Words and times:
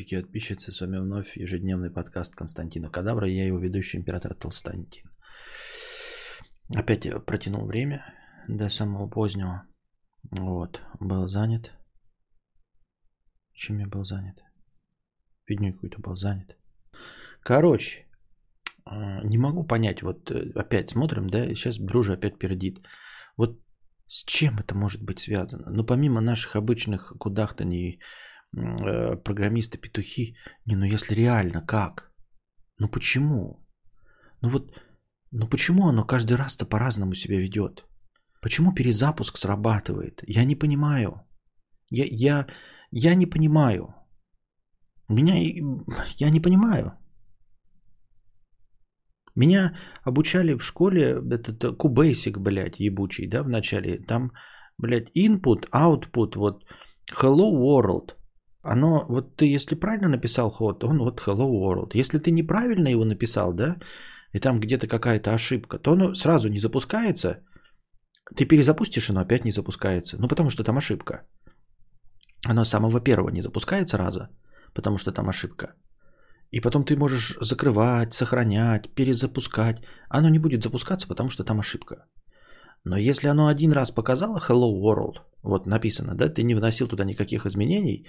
подписчики 0.00 0.14
и 0.14 0.22
подписчицы, 0.22 0.72
с 0.72 0.80
вами 0.80 0.98
вновь 0.98 1.36
ежедневный 1.36 1.90
подкаст 1.90 2.34
Константина 2.34 2.90
Кадавра, 2.90 3.28
я 3.28 3.46
его 3.46 3.58
ведущий 3.58 3.98
император 3.98 4.34
Толстантин. 4.34 5.10
Опять 6.74 7.06
протянул 7.26 7.66
время 7.66 8.00
до 8.48 8.68
самого 8.68 9.10
позднего. 9.10 9.62
Вот, 10.30 10.80
был 11.00 11.28
занят. 11.28 11.72
Чем 13.52 13.78
я 13.78 13.86
был 13.86 14.04
занят? 14.04 14.38
Фигней 15.44 15.72
какой-то 15.72 16.00
был 16.00 16.16
занят. 16.16 16.56
Короче, 17.42 18.06
а, 18.84 19.22
не 19.24 19.38
могу 19.38 19.66
понять, 19.66 20.02
вот 20.02 20.30
э, 20.30 20.52
опять 20.54 20.90
смотрим, 20.90 21.28
да, 21.28 21.46
сейчас 21.54 21.78
дружа 21.78 22.14
опять 22.14 22.38
пердит. 22.38 22.78
Вот 23.36 23.60
с 24.06 24.24
чем 24.24 24.58
это 24.58 24.74
может 24.74 25.02
быть 25.02 25.18
связано? 25.18 25.70
Ну, 25.70 25.84
помимо 25.84 26.20
наших 26.20 26.56
обычных 26.56 27.12
кудахтаний 27.18 28.00
программисты-петухи. 28.54 30.36
Не, 30.66 30.76
ну 30.76 30.84
если 30.84 31.14
реально, 31.14 31.62
как? 31.66 32.12
Ну 32.78 32.88
почему? 32.88 33.66
Ну 34.42 34.50
вот, 34.50 34.82
ну 35.30 35.48
почему 35.48 35.88
оно 35.88 36.04
каждый 36.04 36.36
раз-то 36.36 36.66
по-разному 36.66 37.14
себя 37.14 37.38
ведет? 37.40 37.84
Почему 38.42 38.74
перезапуск 38.74 39.36
срабатывает? 39.36 40.22
Я 40.26 40.44
не 40.44 40.56
понимаю. 40.56 41.20
Я, 41.90 42.04
я, 42.10 42.46
я 42.90 43.14
не 43.14 43.26
понимаю. 43.26 43.94
Меня, 45.08 45.34
я 46.16 46.30
не 46.30 46.40
понимаю. 46.40 46.92
Меня 49.36 49.76
обучали 50.02 50.54
в 50.54 50.62
школе, 50.62 51.20
этот 51.30 51.76
кубейсик, 51.76 52.38
блядь, 52.38 52.80
ебучий, 52.80 53.28
да, 53.28 53.42
в 53.42 53.48
начале. 53.48 53.98
Там, 53.98 54.32
блядь, 54.78 55.10
input, 55.16 55.68
output, 55.70 56.36
вот, 56.36 56.64
hello 57.12 57.52
world– 57.52 58.14
оно, 58.62 59.06
вот 59.08 59.36
ты 59.36 59.54
если 59.54 59.74
правильно 59.74 60.08
написал 60.08 60.50
ход, 60.50 60.84
он 60.84 60.98
вот 60.98 61.20
hello 61.20 61.48
world. 61.50 61.90
Если 61.94 62.18
ты 62.18 62.30
неправильно 62.30 62.88
его 62.88 63.04
написал, 63.04 63.52
да, 63.54 63.76
и 64.32 64.38
там 64.38 64.60
где-то 64.60 64.86
какая-то 64.86 65.34
ошибка, 65.34 65.78
то 65.78 65.92
оно 65.92 66.14
сразу 66.14 66.48
не 66.48 66.60
запускается. 66.60 67.42
Ты 68.36 68.46
перезапустишь, 68.46 69.10
оно 69.10 69.20
опять 69.20 69.44
не 69.44 69.52
запускается. 69.52 70.16
Ну, 70.18 70.28
потому 70.28 70.50
что 70.50 70.62
там 70.62 70.76
ошибка. 70.76 71.26
Оно 72.48 72.64
с 72.64 72.70
самого 72.70 73.00
первого 73.00 73.30
не 73.30 73.42
запускается 73.42 73.98
раза, 73.98 74.28
потому 74.74 74.98
что 74.98 75.12
там 75.12 75.28
ошибка. 75.28 75.74
И 76.52 76.60
потом 76.60 76.84
ты 76.84 76.96
можешь 76.96 77.36
закрывать, 77.40 78.14
сохранять, 78.14 78.94
перезапускать. 78.94 79.82
Оно 80.08 80.28
не 80.28 80.38
будет 80.38 80.62
запускаться, 80.62 81.08
потому 81.08 81.28
что 81.28 81.44
там 81.44 81.58
ошибка. 81.58 82.06
Но 82.84 82.96
если 82.96 83.28
оно 83.28 83.46
один 83.46 83.72
раз 83.72 83.90
показало 83.90 84.38
Hello 84.38 84.72
World, 84.72 85.20
вот 85.42 85.66
написано, 85.66 86.14
да, 86.14 86.28
ты 86.28 86.42
не 86.42 86.54
вносил 86.54 86.88
туда 86.88 87.04
никаких 87.04 87.46
изменений, 87.46 88.06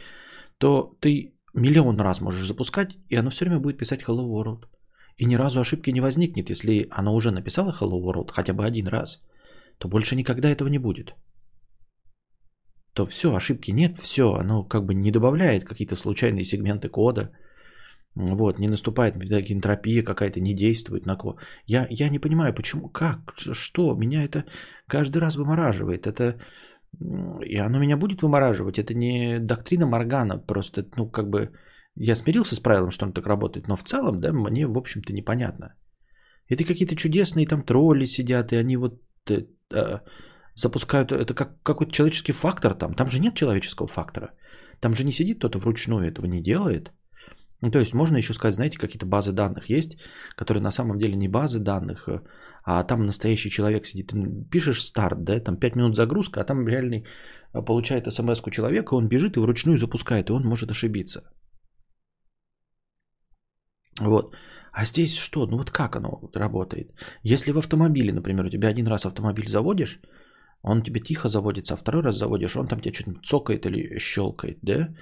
то 0.61 0.95
ты 1.01 1.33
миллион 1.53 1.99
раз 1.99 2.21
можешь 2.21 2.47
запускать, 2.47 2.97
и 3.09 3.19
оно 3.19 3.29
все 3.29 3.45
время 3.45 3.59
будет 3.59 3.77
писать 3.77 4.03
Hello 4.03 4.25
World. 4.25 4.65
И 5.17 5.25
ни 5.25 5.37
разу 5.37 5.59
ошибки 5.59 5.91
не 5.91 6.01
возникнет, 6.01 6.49
если 6.49 6.87
оно 6.91 7.15
уже 7.15 7.31
написало 7.31 7.71
Hello 7.71 7.99
World 7.99 8.31
хотя 8.31 8.53
бы 8.53 8.63
один 8.63 8.87
раз, 8.87 9.21
то 9.79 9.87
больше 9.87 10.15
никогда 10.15 10.49
этого 10.49 10.69
не 10.69 10.79
будет. 10.79 11.15
То 12.93 13.05
все, 13.05 13.33
ошибки 13.33 13.71
нет, 13.71 13.97
все, 13.97 14.33
оно 14.33 14.63
как 14.63 14.85
бы 14.85 14.93
не 14.93 15.11
добавляет 15.11 15.65
какие-то 15.65 15.95
случайные 15.95 16.45
сегменты 16.45 16.89
кода, 16.89 17.31
вот, 18.15 18.59
не 18.59 18.67
наступает 18.67 19.15
энтропия 19.15 20.03
какая-то, 20.03 20.41
не 20.41 20.53
действует 20.53 21.05
на 21.05 21.15
кого. 21.15 21.37
Я, 21.65 21.87
я 21.89 22.09
не 22.09 22.19
понимаю, 22.19 22.53
почему, 22.53 22.89
как, 22.89 23.33
что, 23.35 23.95
меня 23.95 24.23
это 24.23 24.45
каждый 24.87 25.19
раз 25.21 25.37
вымораживает. 25.37 26.05
Это 26.05 26.39
и 26.99 27.57
оно 27.57 27.79
меня 27.79 27.97
будет 27.97 28.21
вымораживать. 28.21 28.77
Это 28.77 28.93
не 28.93 29.39
доктрина 29.39 29.87
Моргана. 29.87 30.37
Просто, 30.37 30.85
ну, 30.97 31.09
как 31.09 31.29
бы, 31.29 31.51
я 31.95 32.15
смирился 32.15 32.55
с 32.55 32.59
правилом, 32.59 32.91
что 32.91 33.05
он 33.05 33.13
так 33.13 33.25
работает. 33.25 33.67
Но 33.67 33.75
в 33.75 33.83
целом, 33.83 34.19
да, 34.19 34.33
мне, 34.33 34.67
в 34.67 34.77
общем-то, 34.77 35.13
непонятно. 35.13 35.75
Это 36.49 36.63
какие-то 36.63 36.95
чудесные 36.95 37.47
там 37.47 37.63
тролли 37.63 38.05
сидят, 38.05 38.51
и 38.51 38.57
они 38.57 38.77
вот 38.77 39.01
э, 39.29 39.45
э, 39.73 39.99
запускают... 40.55 41.11
Это 41.11 41.33
как 41.33 41.63
какой-то 41.63 41.91
человеческий 41.91 42.33
фактор 42.33 42.73
там. 42.73 42.93
Там 42.93 43.07
же 43.07 43.19
нет 43.19 43.35
человеческого 43.35 43.87
фактора. 43.87 44.31
Там 44.79 44.93
же 44.93 45.03
не 45.03 45.11
сидит 45.11 45.37
кто-то 45.37 45.59
вручную, 45.59 46.07
этого 46.07 46.25
не 46.25 46.41
делает. 46.41 46.91
Ну, 47.61 47.71
то 47.71 47.79
есть 47.79 47.93
можно 47.93 48.17
еще 48.17 48.33
сказать, 48.33 48.55
знаете, 48.55 48.79
какие-то 48.79 49.05
базы 49.05 49.31
данных 49.31 49.69
есть, 49.69 49.97
которые 50.35 50.63
на 50.63 50.71
самом 50.71 50.97
деле 50.97 51.15
не 51.15 51.29
базы 51.29 51.59
данных, 51.59 52.09
э, 52.09 52.21
а 52.63 52.83
там 52.83 53.05
настоящий 53.05 53.49
человек 53.49 53.85
сидит. 53.85 54.11
Ты 54.11 54.17
пишешь 54.51 54.83
старт, 54.83 55.23
да, 55.23 55.39
там 55.39 55.57
5 55.57 55.75
минут 55.75 55.95
загрузка, 55.95 56.41
а 56.41 56.43
там 56.43 56.67
реальный 56.67 57.05
э, 57.53 57.65
получает 57.65 58.13
смс-ку 58.13 58.51
человека, 58.51 58.95
он 58.95 59.07
бежит 59.07 59.37
и 59.37 59.39
вручную 59.39 59.77
запускает, 59.77 60.29
и 60.29 60.33
он 60.33 60.43
может 60.43 60.71
ошибиться. 60.71 61.23
Вот. 63.99 64.35
А 64.71 64.85
здесь 64.85 65.17
что? 65.17 65.45
Ну 65.47 65.57
вот 65.57 65.71
как 65.71 65.95
оно 65.95 66.29
работает? 66.33 66.91
Если 67.23 67.51
в 67.51 67.57
автомобиле, 67.57 68.13
например, 68.13 68.45
у 68.45 68.49
тебя 68.49 68.69
один 68.69 68.87
раз 68.87 69.05
автомобиль 69.05 69.47
заводишь, 69.47 69.99
он 70.63 70.83
тебе 70.83 71.01
тихо 71.01 71.27
заводится, 71.27 71.73
а 71.73 71.77
второй 71.77 72.03
раз 72.03 72.15
заводишь, 72.15 72.55
он 72.55 72.67
там 72.67 72.79
тебе 72.79 72.93
что-то 72.93 73.19
цокает 73.23 73.65
или 73.65 73.99
щелкает, 73.99 74.59
да? 74.61 74.95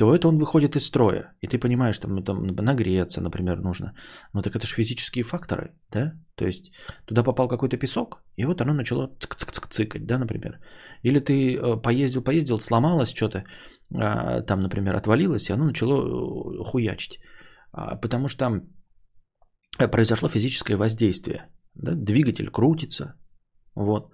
То 0.00 0.14
это 0.14 0.28
он 0.28 0.38
выходит 0.38 0.76
из 0.76 0.86
строя. 0.86 1.34
И 1.42 1.46
ты 1.46 1.58
понимаешь, 1.58 1.98
там, 1.98 2.24
там 2.24 2.46
нагреться, 2.46 3.20
например, 3.20 3.60
нужно. 3.60 3.92
Но 4.32 4.42
так 4.42 4.56
это 4.56 4.66
же 4.66 4.74
физические 4.74 5.24
факторы, 5.24 5.74
да? 5.92 6.14
То 6.36 6.46
есть 6.46 6.72
туда 7.04 7.22
попал 7.22 7.48
какой-то 7.48 7.76
песок, 7.76 8.22
и 8.38 8.46
вот 8.46 8.60
оно 8.60 8.72
начало 8.72 9.08
цик-цик-цикать, 9.18 10.06
да, 10.06 10.18
например. 10.18 10.58
Или 11.04 11.20
ты 11.20 11.54
э, 11.54 11.82
поездил, 11.82 12.22
поездил, 12.22 12.58
сломалось 12.58 13.12
что-то, 13.14 13.44
а, 13.94 14.40
там, 14.40 14.60
например, 14.62 14.96
отвалилось, 14.96 15.50
и 15.50 15.52
оно 15.52 15.64
начало 15.64 16.00
э, 16.00 16.64
хуячить. 16.64 17.20
А, 17.72 18.00
потому 18.00 18.28
что 18.28 18.62
произошло 19.92 20.28
физическое 20.28 20.76
воздействие. 20.76 21.50
Да? 21.74 21.92
Двигатель 21.94 22.48
крутится, 22.48 23.16
вот. 23.74 24.10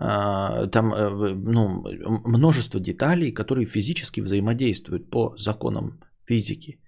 А, 0.00 0.66
там 0.68 0.94
э, 0.94 1.34
ну, 1.34 1.82
множество 2.24 2.80
деталей, 2.80 3.32
которые 3.32 3.66
физически 3.66 4.20
взаимодействуют 4.20 5.10
по 5.10 5.34
законам 5.36 6.00
физики. 6.24 6.80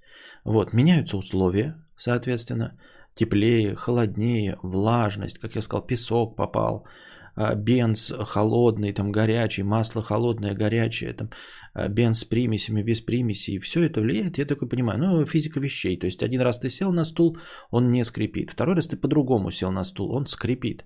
Вот, 0.44 0.72
меняются 0.72 1.16
условия, 1.16 1.74
соответственно, 1.96 2.78
теплее, 3.14 3.74
холоднее, 3.74 4.56
влажность, 4.62 5.38
как 5.38 5.56
я 5.56 5.62
сказал, 5.62 5.86
песок 5.86 6.36
попал, 6.36 6.86
а, 7.34 7.54
бенз 7.54 8.12
холодный, 8.12 8.92
там 8.92 9.10
горячий, 9.10 9.64
масло 9.64 10.02
холодное, 10.02 10.54
горячее, 10.54 11.12
там 11.12 11.30
а, 11.74 11.88
бенз 11.88 12.20
с 12.20 12.24
примесями, 12.24 12.82
без 12.82 13.00
примесей, 13.00 13.58
все 13.58 13.82
это 13.82 14.00
влияет, 14.00 14.38
я 14.38 14.44
такой 14.44 14.68
понимаю, 14.68 14.98
ну, 15.00 15.26
физика 15.26 15.58
вещей, 15.58 15.98
то 15.98 16.06
есть 16.06 16.22
один 16.22 16.42
раз 16.42 16.60
ты 16.60 16.70
сел 16.70 16.92
на 16.92 17.04
стул, 17.04 17.36
он 17.70 17.90
не 17.90 18.04
скрипит, 18.04 18.50
второй 18.50 18.76
раз 18.76 18.86
ты 18.86 18.96
по-другому 18.96 19.50
сел 19.50 19.72
на 19.72 19.84
стул, 19.84 20.14
он 20.14 20.26
скрипит. 20.26 20.84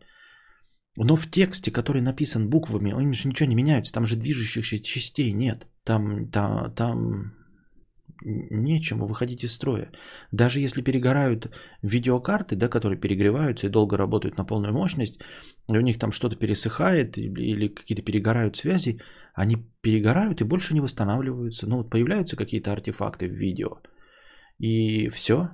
Но 0.96 1.16
в 1.16 1.26
тексте, 1.26 1.70
который 1.70 2.02
написан 2.02 2.48
буквами, 2.48 2.92
они 2.92 3.14
же 3.14 3.28
ничего 3.28 3.48
не 3.48 3.56
меняются. 3.56 3.92
Там 3.92 4.06
же 4.06 4.16
движущихся 4.16 4.78
частей 4.78 5.32
нет. 5.32 5.66
Там, 5.84 6.30
там, 6.30 6.72
там 6.74 7.32
нечему 8.24 9.06
выходить 9.06 9.44
из 9.44 9.52
строя. 9.52 9.90
Даже 10.32 10.60
если 10.60 10.82
перегорают 10.82 11.50
видеокарты, 11.82 12.56
да, 12.56 12.68
которые 12.68 13.00
перегреваются 13.00 13.66
и 13.66 13.70
долго 13.70 13.96
работают 13.96 14.38
на 14.38 14.44
полную 14.44 14.72
мощность, 14.72 15.20
и 15.68 15.78
у 15.78 15.80
них 15.80 15.98
там 15.98 16.12
что-то 16.12 16.36
пересыхает 16.36 17.18
или 17.18 17.68
какие-то 17.68 18.02
перегорают 18.02 18.56
связи, 18.56 19.00
они 19.34 19.56
перегорают 19.82 20.40
и 20.40 20.44
больше 20.44 20.74
не 20.74 20.80
восстанавливаются. 20.80 21.66
Ну 21.66 21.76
вот 21.78 21.90
появляются 21.90 22.36
какие-то 22.36 22.72
артефакты 22.72 23.26
в 23.26 23.32
видео. 23.32 23.80
И 24.58 25.08
все, 25.08 25.48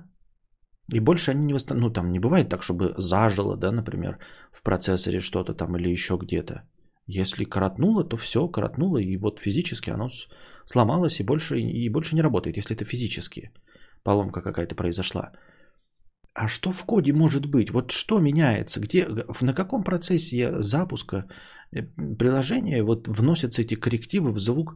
и 0.91 0.99
больше 0.99 1.31
они 1.31 1.45
не 1.45 1.53
восстанавливают. 1.53 1.95
Ну, 1.95 2.01
там 2.01 2.11
не 2.11 2.19
бывает 2.19 2.49
так, 2.49 2.63
чтобы 2.63 2.93
зажило, 2.97 3.57
да, 3.57 3.71
например, 3.71 4.17
в 4.51 4.61
процессоре 4.61 5.19
что-то 5.19 5.53
там 5.53 5.75
или 5.77 5.89
еще 5.89 6.17
где-то. 6.17 6.63
Если 7.07 7.45
коротнуло, 7.45 8.03
то 8.03 8.17
все, 8.17 8.47
коротнуло, 8.47 8.97
и 8.97 9.17
вот 9.17 9.39
физически 9.39 9.89
оно 9.89 10.09
сломалось 10.65 11.19
и 11.19 11.23
больше, 11.23 11.59
и 11.59 11.89
больше 11.89 12.15
не 12.15 12.21
работает, 12.21 12.57
если 12.57 12.75
это 12.75 12.85
физически 12.85 13.51
поломка 14.03 14.41
какая-то 14.41 14.75
произошла. 14.75 15.31
А 16.33 16.47
что 16.47 16.71
в 16.71 16.85
коде 16.85 17.13
может 17.13 17.45
быть? 17.45 17.71
Вот 17.71 17.91
что 17.91 18.19
меняется? 18.19 18.79
Где, 18.79 19.07
на 19.41 19.53
каком 19.53 19.83
процессе 19.83 20.61
запуска 20.61 21.25
э, 21.71 21.83
приложения 22.17 22.83
вот 22.83 23.07
вносятся 23.07 23.61
эти 23.61 23.75
коррективы 23.75 24.31
в 24.31 24.39
звук 24.39 24.75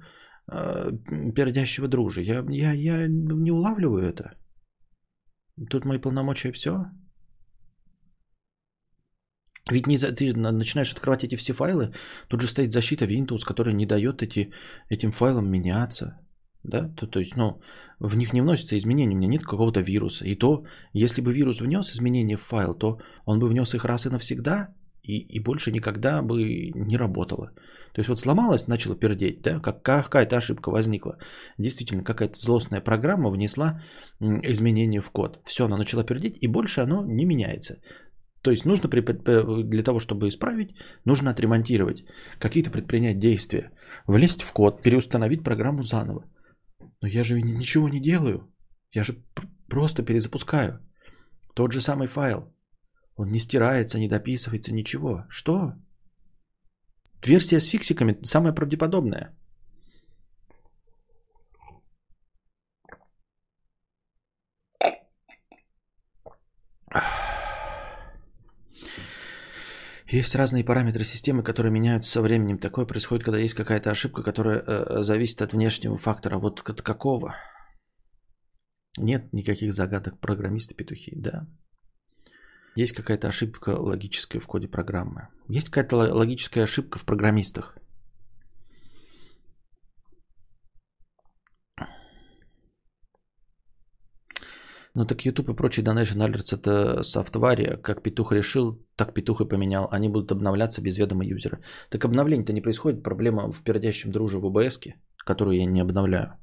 э, 0.52 0.92
пердящего 1.36 1.88
дружи? 1.88 2.24
Я, 2.24 2.44
я, 2.50 2.74
я 2.74 3.08
не 3.08 3.52
улавливаю 3.52 4.04
это. 4.04 4.34
Тут 5.69 5.86
мои 5.86 6.00
полномочия 6.00 6.52
все? 6.52 6.86
Ведь 9.72 9.88
не, 9.88 9.98
ты 9.98 10.34
начинаешь 10.36 10.94
открывать 10.94 11.24
эти 11.24 11.36
все 11.36 11.54
файлы, 11.54 11.92
тут 12.28 12.42
же 12.42 12.48
стоит 12.48 12.72
защита 12.72 13.06
Windows, 13.06 13.46
которая 13.46 13.74
не 13.74 13.86
дает 13.86 14.22
эти, 14.22 14.52
этим 14.90 15.12
файлам 15.12 15.50
меняться. 15.50 16.19
Да? 16.63 16.90
То, 16.90 17.07
то 17.07 17.19
есть, 17.19 17.36
ну, 17.36 17.62
в 18.00 18.16
них 18.16 18.34
не 18.34 18.42
вносятся 18.42 18.78
изменения, 18.78 19.16
у 19.16 19.18
меня 19.18 19.28
нет 19.28 19.44
какого-то 19.44 19.81
вируса. 19.81 20.25
И 20.25 20.36
то, 20.36 20.66
если 20.94 21.22
бы 21.22 21.34
вирус 21.34 21.62
внес 21.62 21.92
изменения 21.92 22.38
в 22.38 22.42
файл, 22.42 22.75
то 22.75 23.00
он 23.25 23.40
бы 23.40 23.48
внес 23.48 23.74
их 23.74 23.86
раз 23.86 24.06
и 24.06 24.10
навсегда, 24.10 24.75
и, 25.07 25.38
и 25.38 25.40
больше 25.40 25.72
никогда 25.72 26.22
бы 26.22 26.72
не 26.75 26.98
работало. 26.98 27.52
То 27.94 28.02
есть 28.02 28.10
вот 28.10 28.19
сломалась, 28.19 28.68
начала 28.68 28.96
пердеть, 28.96 29.42
да, 29.42 29.60
как, 29.60 29.84
какая-то 29.84 30.38
ошибка 30.38 30.72
возникла. 30.72 31.18
Действительно, 31.57 32.04
какая-то 32.04 32.38
злостная 32.38 32.81
программа 32.81 33.30
внесла 33.30 33.81
изменения 34.19 35.02
в 35.02 35.10
код. 35.12 35.40
Все, 35.46 35.66
она 35.66 35.78
начала 35.78 36.04
пердеть, 36.04 36.38
и 36.42 36.48
больше 36.48 36.81
оно 36.81 37.06
не 37.06 37.25
меняется. 37.25 37.75
То 38.42 38.52
есть 38.52 38.66
нужно 38.66 38.90
для 38.90 39.84
того, 39.84 40.00
чтобы 40.00 40.28
исправить, 40.28 40.75
нужно 41.06 41.31
отремонтировать, 41.31 42.04
какие-то 42.40 42.69
предпринять 42.69 43.19
действия, 43.19 43.72
влезть 44.08 44.44
в 44.44 44.51
код, 44.51 44.81
переустановить 44.84 45.44
программу 45.44 45.81
заново. 45.81 46.25
Но 47.01 47.08
я 47.08 47.24
же 47.24 47.42
ничего 47.42 47.90
не 47.90 48.01
делаю. 48.01 48.54
Я 48.92 49.04
же 49.04 49.16
просто 49.68 50.04
перезапускаю. 50.04 50.80
Тот 51.56 51.72
же 51.72 51.81
самый 51.81 52.08
файл. 52.08 52.55
Он 53.16 53.32
не 53.32 53.40
стирается, 53.40 54.00
не 54.00 54.08
дописывается, 54.08 54.74
ничего. 54.74 55.26
Что? 55.30 55.74
Версия 57.26 57.60
с 57.60 57.66
фиксиками 57.66 58.18
самая 58.24 58.54
правдеподобная. 58.54 59.34
Есть 70.08 70.36
разные 70.36 70.64
параметры 70.64 71.04
системы, 71.04 71.44
которые 71.44 71.72
меняются 71.72 72.12
со 72.12 72.22
временем. 72.22 72.60
Такое 72.60 72.86
происходит, 72.86 73.24
когда 73.24 73.40
есть 73.40 73.56
какая-то 73.56 73.92
ошибка, 73.92 74.24
которая 74.24 74.60
э, 74.60 75.02
зависит 75.04 75.42
от 75.42 75.54
внешнего 75.54 75.98
фактора. 75.98 76.38
Вот 76.38 76.62
от 76.70 76.82
какого? 76.82 77.36
Нет 78.98 79.34
никаких 79.34 79.74
загадок 79.74 80.20
программисты-петухи, 80.20 81.14
да. 81.16 81.48
Есть 82.75 82.94
какая-то 82.94 83.30
ошибка 83.30 83.69
логическая 83.69 84.42
в 84.42 84.48
коде 84.48 84.68
программы. 84.68 85.30
Есть 85.48 85.69
какая-то 85.69 85.95
логическая 86.13 86.66
ошибка 86.66 87.00
в 87.00 87.06
программистах. 87.06 87.77
Ну 94.94 95.06
так 95.06 95.25
YouTube 95.25 95.50
и 95.50 95.54
прочие 95.54 95.86
Donation 95.86 96.19
Alerts 96.19 96.54
это 96.54 97.04
софтвария. 97.04 97.77
Как 97.77 98.01
петух 98.01 98.31
решил, 98.31 98.86
так 98.95 99.13
петух 99.13 99.42
и 99.42 99.48
поменял. 99.48 99.88
Они 99.92 100.10
будут 100.10 100.31
обновляться 100.31 100.81
без 100.81 100.98
ведома 100.98 101.25
юзера. 101.25 101.60
Так 101.89 102.04
обновление-то 102.06 102.54
не 102.54 102.62
происходит. 102.62 103.04
Проблема 103.04 103.51
в 103.51 103.62
пердящем 103.63 104.12
друже 104.12 104.39
в 104.39 104.45
ОБС, 104.45 104.80
которую 105.18 105.57
я 105.57 105.66
не 105.66 105.81
обновляю. 105.81 106.38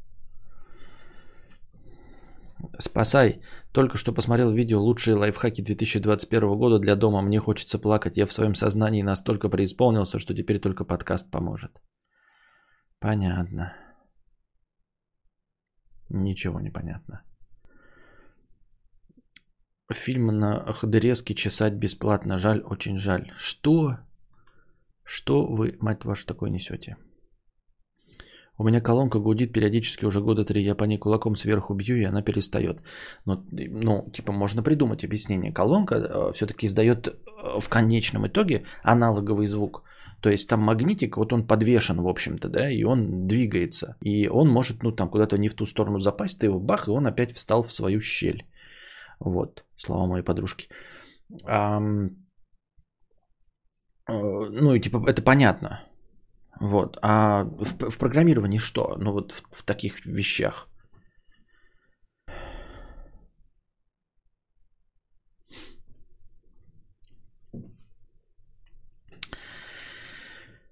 Спасай. 2.78 3.40
Только 3.72 3.96
что 3.96 4.12
посмотрел 4.12 4.52
видео 4.52 4.80
«Лучшие 4.80 5.16
лайфхаки 5.16 5.62
2021 5.62 6.58
года 6.58 6.78
для 6.78 6.96
дома». 6.96 7.22
Мне 7.22 7.38
хочется 7.38 7.78
плакать. 7.78 8.16
Я 8.16 8.26
в 8.26 8.32
своем 8.32 8.54
сознании 8.54 9.02
настолько 9.02 9.48
преисполнился, 9.48 10.18
что 10.18 10.34
теперь 10.34 10.60
только 10.60 10.84
подкаст 10.84 11.30
поможет. 11.30 11.80
Понятно. 12.98 13.72
Ничего 16.08 16.60
не 16.60 16.70
понятно. 16.70 17.22
Фильм 19.92 20.26
на 20.26 20.72
Ходорезке 20.72 21.34
чесать 21.34 21.74
бесплатно. 21.74 22.38
Жаль, 22.38 22.62
очень 22.64 22.98
жаль. 22.98 23.32
Что? 23.36 23.98
Что 25.04 25.46
вы, 25.46 25.76
мать 25.80 26.04
вашу, 26.04 26.26
такое 26.26 26.50
несете? 26.50 26.96
У 28.58 28.64
меня 28.64 28.80
колонка 28.80 29.18
гудит 29.18 29.52
периодически 29.52 30.04
уже 30.04 30.20
года 30.20 30.44
три. 30.44 30.62
Я 30.62 30.74
по 30.74 30.84
ней 30.84 30.98
кулаком 30.98 31.36
сверху 31.36 31.74
бью, 31.74 31.96
и 31.96 32.04
она 32.04 32.22
перестает. 32.22 32.82
Но, 33.26 33.44
ну, 33.50 34.10
типа, 34.12 34.32
можно 34.32 34.62
придумать 34.62 35.04
объяснение. 35.04 35.52
Колонка 35.52 35.94
э, 35.94 36.32
все-таки 36.32 36.66
издает 36.66 37.08
э, 37.08 37.60
в 37.60 37.68
конечном 37.68 38.26
итоге 38.26 38.64
аналоговый 38.84 39.46
звук. 39.46 39.82
То 40.20 40.30
есть 40.30 40.48
там 40.48 40.60
магнитик, 40.60 41.16
вот 41.16 41.32
он 41.32 41.46
подвешен, 41.46 42.00
в 42.00 42.06
общем-то, 42.06 42.48
да, 42.48 42.70
и 42.70 42.84
он 42.84 43.26
двигается. 43.26 43.96
И 44.02 44.28
он 44.28 44.48
может, 44.48 44.82
ну, 44.82 44.92
там 44.92 45.08
куда-то 45.08 45.38
не 45.38 45.48
в 45.48 45.54
ту 45.54 45.66
сторону 45.66 45.98
запасть, 45.98 46.38
ты 46.38 46.46
его 46.46 46.60
бах, 46.60 46.86
и 46.86 46.90
он 46.90 47.06
опять 47.06 47.32
встал 47.32 47.62
в 47.62 47.72
свою 47.72 48.00
щель. 48.00 48.46
Вот, 49.18 49.64
слова 49.76 50.06
моей 50.06 50.24
подружки. 50.24 50.68
А, 51.44 51.80
ну 54.08 54.74
и 54.74 54.80
типа 54.80 55.02
это 55.08 55.22
понятно. 55.22 55.80
Вот. 56.62 56.96
А 57.02 57.44
в, 57.44 57.90
в 57.90 57.98
программировании 57.98 58.58
что? 58.58 58.96
Ну 58.96 59.12
вот 59.12 59.32
в, 59.32 59.42
в 59.50 59.64
таких 59.64 60.06
вещах. 60.06 60.68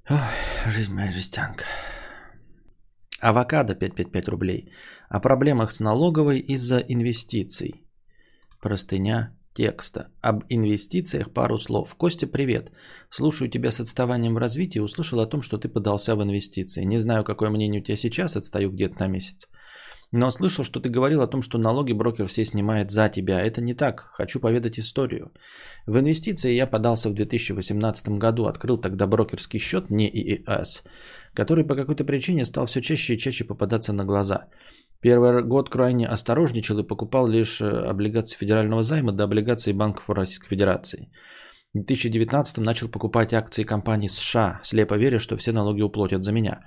Ой, 0.08 0.19
жизнь 0.66 0.94
моя 0.94 1.10
жестянка. 1.10 1.64
Авокадо 3.20 3.75
555 3.75 4.28
рублей. 4.28 4.72
О 5.08 5.20
проблемах 5.20 5.72
с 5.72 5.81
налоговой 5.81 6.38
из-за 6.38 6.78
инвестиций. 6.78 7.84
Простыня 8.60 9.36
текста. 9.55 10.08
Об 10.20 10.44
инвестициях 10.49 11.32
пару 11.32 11.58
слов. 11.58 11.94
Костя, 11.97 12.26
привет. 12.26 12.70
Слушаю 13.11 13.50
тебя 13.50 13.70
с 13.70 13.81
отставанием 13.81 14.35
в 14.35 14.38
развитии. 14.38 14.79
Услышал 14.81 15.20
о 15.20 15.26
том, 15.26 15.43
что 15.43 15.58
ты 15.58 15.69
подался 15.69 16.14
в 16.17 16.23
инвестиции. 16.23 16.85
Не 16.85 16.99
знаю, 16.99 17.25
какое 17.25 17.50
мнение 17.50 17.81
у 17.81 17.85
тебя 17.85 17.97
сейчас. 17.97 18.37
Отстаю 18.37 18.70
где-то 18.70 19.00
на 19.00 19.08
месяц. 19.08 19.49
Но 20.12 20.31
слышал, 20.32 20.64
что 20.64 20.81
ты 20.81 20.88
говорил 20.88 21.23
о 21.23 21.29
том, 21.29 21.43
что 21.43 21.58
налоги 21.58 21.93
брокер 21.93 22.26
все 22.26 22.44
снимает 22.44 22.91
за 22.91 23.08
тебя. 23.08 23.41
Это 23.41 23.61
не 23.61 23.75
так. 23.75 24.11
Хочу 24.12 24.41
поведать 24.41 24.79
историю. 24.79 25.32
В 25.87 25.99
инвестиции 25.99 26.53
я 26.53 26.67
подался 26.67 27.11
в 27.11 27.14
2018 27.14 28.19
году. 28.19 28.46
Открыл 28.46 28.76
тогда 28.76 29.06
брокерский 29.06 29.61
счет, 29.61 29.91
не 29.91 30.08
ИИС, 30.08 30.82
который 31.32 31.64
по 31.64 31.76
какой-то 31.76 32.05
причине 32.05 32.44
стал 32.44 32.67
все 32.67 32.81
чаще 32.81 33.14
и 33.14 33.19
чаще 33.19 33.44
попадаться 33.44 33.93
на 33.93 34.05
глаза. 34.05 34.49
Первый 35.00 35.43
год 35.43 35.70
крайне 35.70 36.06
осторожничал 36.06 36.79
и 36.79 36.87
покупал 36.87 37.26
лишь 37.26 37.61
э, 37.62 37.91
облигации 37.91 38.37
федерального 38.37 38.82
займа 38.82 39.12
до 39.12 39.25
облигаций 39.25 39.73
банков 39.73 40.11
Российской 40.11 40.49
Федерации. 40.49 41.11
В 41.73 41.79
2019 41.79 42.58
начал 42.58 42.88
покупать 42.88 43.32
акции 43.32 43.64
компании 43.64 44.08
США, 44.08 44.61
слепо 44.62 44.99
веря, 44.99 45.19
что 45.19 45.37
все 45.37 45.52
налоги 45.52 45.82
уплатят 45.82 46.25
за 46.25 46.32
меня. 46.32 46.61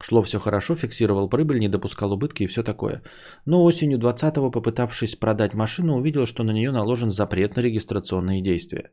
Шло 0.00 0.22
все 0.22 0.38
хорошо, 0.38 0.74
фиксировал 0.74 1.28
прибыль, 1.28 1.58
не 1.58 1.68
допускал 1.68 2.12
убытки 2.12 2.44
и 2.44 2.46
все 2.46 2.62
такое. 2.62 3.02
Но 3.46 3.62
осенью 3.64 3.98
20-го, 3.98 4.50
попытавшись 4.50 5.16
продать 5.16 5.54
машину, 5.54 5.96
увидел, 5.96 6.26
что 6.26 6.44
на 6.44 6.52
нее 6.52 6.72
наложен 6.72 7.10
запрет 7.10 7.56
на 7.56 7.60
регистрационные 7.60 8.42
действия. 8.42 8.90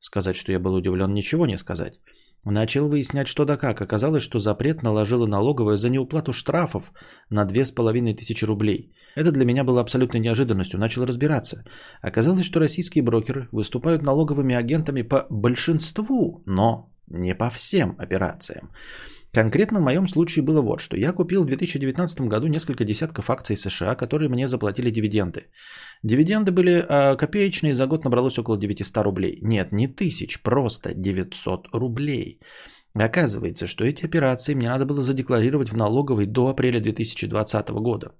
Сказать, 0.00 0.36
что 0.36 0.52
я 0.52 0.60
был 0.60 0.74
удивлен, 0.74 1.12
ничего 1.12 1.46
не 1.46 1.56
сказать. 1.56 2.00
Начал 2.50 2.88
выяснять, 2.88 3.28
что 3.28 3.44
да 3.44 3.56
как. 3.56 3.80
Оказалось, 3.80 4.22
что 4.22 4.38
запрет 4.38 4.82
наложила 4.82 5.26
налоговая 5.26 5.76
за 5.76 5.90
неуплату 5.90 6.32
штрафов 6.32 6.92
на 7.30 7.44
2500 7.44 8.42
рублей. 8.48 8.92
Это 9.16 9.32
для 9.32 9.44
меня 9.44 9.64
было 9.64 9.80
абсолютной 9.80 10.20
неожиданностью. 10.20 10.80
Начал 10.80 11.04
разбираться. 11.04 11.64
Оказалось, 12.00 12.44
что 12.44 12.60
российские 12.60 13.04
брокеры 13.04 13.48
выступают 13.52 14.02
налоговыми 14.02 14.54
агентами 14.54 15.02
по 15.02 15.26
большинству, 15.30 16.42
но 16.46 16.90
не 17.06 17.34
по 17.34 17.50
всем 17.50 17.96
операциям. 17.98 18.70
Конкретно 19.32 19.80
в 19.80 19.82
моем 19.82 20.08
случае 20.08 20.44
было 20.44 20.62
вот 20.62 20.80
что. 20.80 20.96
Я 20.96 21.12
купил 21.12 21.44
в 21.44 21.46
2019 21.46 22.20
году 22.28 22.46
несколько 22.46 22.84
десятков 22.84 23.30
акций 23.30 23.56
США, 23.56 23.94
которые 23.94 24.28
мне 24.28 24.48
заплатили 24.48 24.90
дивиденды. 24.90 25.50
Дивиденды 26.02 26.50
были 26.50 26.72
э, 26.72 27.16
копеечные, 27.16 27.74
за 27.74 27.86
год 27.86 28.04
набралось 28.04 28.38
около 28.38 28.56
900 28.56 29.04
рублей. 29.04 29.38
Нет, 29.42 29.72
не 29.72 29.86
тысяч, 29.86 30.42
просто 30.42 30.94
900 30.94 31.68
рублей. 31.74 32.40
Оказывается, 32.94 33.66
что 33.66 33.84
эти 33.84 34.06
операции 34.06 34.54
мне 34.54 34.68
надо 34.68 34.86
было 34.86 35.02
задекларировать 35.02 35.70
в 35.70 35.76
налоговой 35.76 36.26
до 36.26 36.48
апреля 36.48 36.80
2020 36.80 37.70
года. 37.70 38.12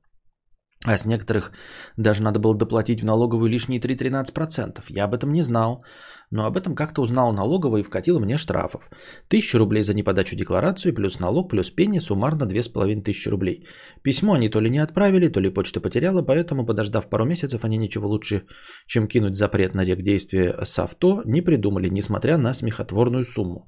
А 0.85 0.97
с 0.97 1.07
некоторых 1.07 1.53
даже 1.97 2.23
надо 2.23 2.39
было 2.39 2.55
доплатить 2.55 3.01
в 3.01 3.05
налоговую 3.05 3.51
лишние 3.51 3.81
3-13%. 3.81 4.85
Я 4.91 5.05
об 5.05 5.15
этом 5.15 5.33
не 5.33 5.43
знал, 5.43 5.83
но 6.31 6.45
об 6.45 6.57
этом 6.57 6.75
как-то 6.75 7.03
узнал 7.03 7.33
налоговая 7.33 7.81
и 7.81 7.85
вкатила 7.85 8.19
мне 8.19 8.39
штрафов. 8.39 8.91
Тысячу 9.29 9.59
рублей 9.59 9.83
за 9.83 9.95
неподачу 9.95 10.37
декларации, 10.37 10.93
плюс 10.93 11.21
налог, 11.21 11.51
плюс 11.51 11.71
пени, 11.71 12.01
суммарно 12.01 12.47
2500 12.47 13.33
рублей. 13.33 13.67
Письмо 14.03 14.35
они 14.35 14.49
то 14.49 14.61
ли 14.61 14.71
не 14.71 14.79
отправили, 14.79 15.29
то 15.29 15.41
ли 15.41 15.51
почта 15.51 15.81
потеряла, 15.81 16.23
поэтому, 16.23 16.67
подождав 16.67 17.09
пару 17.09 17.25
месяцев, 17.25 17.65
они 17.65 17.77
ничего 17.77 18.09
лучше, 18.09 18.43
чем 18.87 19.09
кинуть 19.09 19.37
запрет 19.37 19.75
на 19.75 19.85
действия 19.85 20.55
с 20.65 20.79
авто, 20.79 21.23
не 21.25 21.43
придумали, 21.43 21.89
несмотря 21.89 22.37
на 22.39 22.55
смехотворную 22.55 23.25
сумму. 23.25 23.67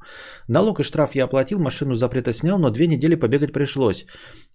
Налог 0.48 0.80
и 0.80 0.82
штраф 0.82 1.14
я 1.14 1.24
оплатил, 1.24 1.58
машину 1.58 1.94
запрета 1.94 2.32
снял, 2.32 2.58
но 2.58 2.70
две 2.70 2.86
недели 2.86 3.14
побегать 3.14 3.52
пришлось. 3.52 4.06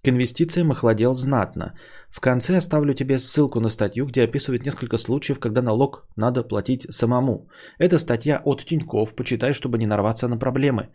К 0.03 0.09
инвестициям 0.09 0.71
охладел 0.71 1.15
знатно. 1.15 1.74
В 2.09 2.19
конце 2.19 2.57
оставлю 2.57 2.93
тебе 2.93 3.17
ссылку 3.17 3.59
на 3.59 3.69
статью, 3.69 4.05
где 4.05 4.24
описывает 4.24 4.65
несколько 4.65 4.97
случаев, 4.97 5.39
когда 5.39 5.62
налог 5.62 6.07
надо 6.15 6.43
платить 6.43 6.85
самому. 6.91 7.50
Это 7.79 7.94
статья 7.97 8.41
от 8.45 8.65
Тиньков, 8.65 9.15
почитай, 9.15 9.53
чтобы 9.53 9.77
не 9.77 9.87
нарваться 9.87 10.27
на 10.27 10.37
проблемы. 10.37 10.89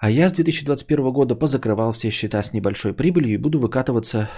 А 0.00 0.10
я 0.10 0.28
с 0.28 0.32
2021 0.32 1.12
года 1.12 1.34
позакрывал 1.34 1.92
все 1.92 2.10
счета 2.10 2.40
с 2.42 2.52
небольшой 2.52 2.94
прибылью 2.94 3.34
и 3.34 3.36
буду 3.36 3.58
выкатываться 3.58 4.30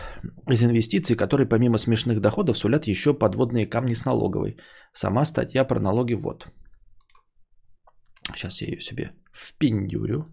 из 0.49 0.63
инвестиций, 0.63 1.17
которые 1.17 1.47
помимо 1.47 1.79
смешных 1.79 2.21
доходов 2.21 2.57
сулят 2.57 2.87
еще 2.87 3.13
подводные 3.13 3.67
камни 3.67 3.95
с 3.95 4.07
налоговой. 4.07 4.57
Сама 4.95 5.25
статья 5.27 5.65
про 5.65 5.79
налоги 5.79 6.15
вот. 6.15 6.51
Сейчас 8.35 8.63
я 8.63 8.69
ее 8.69 8.81
себе 8.81 9.13
впендюрю. 9.35 10.25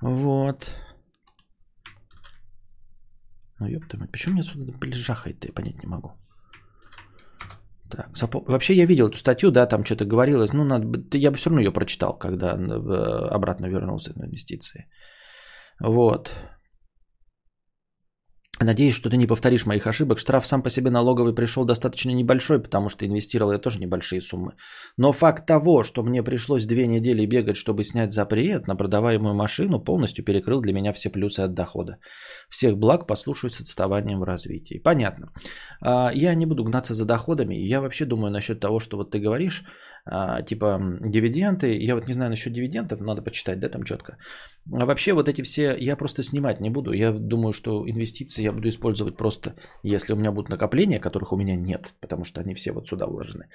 Вот. 0.00 0.70
Ну, 3.60 3.66
ёпта 3.66 3.98
почему 4.10 4.34
мне 4.34 4.42
отсюда 4.42 4.72
блин, 4.78 4.94
жахает 4.94 5.44
я 5.44 5.52
понять 5.52 5.82
не 5.82 5.88
могу. 5.88 6.08
Так, 7.90 8.16
запом... 8.16 8.44
Вообще 8.46 8.74
я 8.74 8.86
видел 8.86 9.08
эту 9.08 9.18
статью, 9.18 9.50
да, 9.50 9.66
там 9.66 9.84
что-то 9.84 10.04
говорилось. 10.04 10.52
Ну, 10.52 10.64
надо... 10.64 11.18
я 11.18 11.30
бы 11.30 11.36
все 11.36 11.50
равно 11.50 11.60
ее 11.60 11.72
прочитал, 11.72 12.18
когда 12.18 12.54
э, 12.54 13.28
обратно 13.30 13.66
вернулся 13.66 14.12
на 14.18 14.26
инвестиции. 14.26 14.86
Вот. 15.80 16.32
Надеюсь, 18.60 18.94
что 18.94 19.08
ты 19.08 19.16
не 19.16 19.26
повторишь 19.26 19.66
моих 19.66 19.86
ошибок. 19.86 20.18
Штраф 20.18 20.46
сам 20.46 20.62
по 20.62 20.70
себе 20.70 20.90
налоговый 20.90 21.34
пришел 21.34 21.64
достаточно 21.64 22.10
небольшой, 22.10 22.60
потому 22.60 22.88
что 22.88 23.06
инвестировал 23.06 23.52
я 23.52 23.58
тоже 23.58 23.78
небольшие 23.78 24.20
суммы. 24.20 24.52
Но 24.96 25.12
факт 25.12 25.46
того, 25.46 25.84
что 25.84 26.02
мне 26.02 26.22
пришлось 26.24 26.66
две 26.66 26.86
недели 26.86 27.26
бегать, 27.26 27.56
чтобы 27.56 27.84
снять 27.84 28.12
запрет 28.12 28.66
на 28.66 28.76
продаваемую 28.76 29.34
машину, 29.34 29.78
полностью 29.78 30.24
перекрыл 30.24 30.60
для 30.60 30.72
меня 30.72 30.92
все 30.92 31.10
плюсы 31.10 31.40
от 31.40 31.54
дохода. 31.54 31.98
Всех 32.48 32.76
благ 32.76 33.06
послушаю 33.06 33.50
с 33.50 33.60
отставанием 33.60 34.20
в 34.20 34.24
развитии. 34.24 34.80
Понятно. 34.82 35.32
А, 35.80 36.10
я 36.14 36.34
не 36.34 36.46
буду 36.46 36.64
гнаться 36.64 36.94
за 36.94 37.04
доходами. 37.04 37.54
Я 37.54 37.80
вообще 37.80 38.06
думаю 38.06 38.32
насчет 38.32 38.60
того, 38.60 38.80
что 38.80 38.96
вот 38.96 39.12
ты 39.12 39.20
говоришь, 39.20 39.64
а, 40.10 40.42
типа 40.42 40.80
дивиденды. 41.00 41.66
Я 41.66 41.94
вот 41.94 42.08
не 42.08 42.14
знаю 42.14 42.30
насчет 42.30 42.52
дивидендов, 42.52 43.00
надо 43.00 43.22
почитать, 43.22 43.60
да, 43.60 43.68
там 43.68 43.82
четко. 43.82 44.16
А 44.72 44.86
вообще 44.86 45.12
вот 45.12 45.28
эти 45.28 45.42
все 45.42 45.76
я 45.78 45.96
просто 45.96 46.22
снимать 46.22 46.60
не 46.60 46.70
буду. 46.70 46.92
Я 46.92 47.12
думаю, 47.12 47.52
что 47.52 47.88
инвестиции 47.88 48.42
я 48.42 48.52
буду 48.52 48.68
использовать 48.68 49.16
просто, 49.16 49.54
если 49.82 50.14
у 50.14 50.16
меня 50.16 50.32
будут 50.32 50.50
накопления, 50.50 51.00
которых 51.00 51.32
у 51.32 51.36
меня 51.36 51.56
нет, 51.56 51.94
потому 52.00 52.24
что 52.24 52.40
они 52.40 52.54
все 52.54 52.72
вот 52.72 52.88
сюда 52.88 53.06
вложены. 53.06 53.48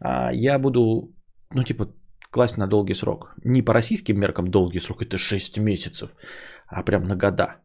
А 0.00 0.32
я 0.32 0.58
буду, 0.58 1.12
ну 1.54 1.64
типа, 1.64 1.88
класть 2.30 2.56
на 2.56 2.66
долгий 2.66 2.94
срок. 2.94 3.34
Не 3.44 3.62
по 3.62 3.72
российским 3.72 4.18
меркам 4.20 4.48
долгий 4.50 4.80
срок, 4.80 5.02
это 5.02 5.18
6 5.18 5.58
месяцев, 5.58 6.10
а 6.66 6.82
прям 6.82 7.04
на 7.04 7.16
года. 7.16 7.56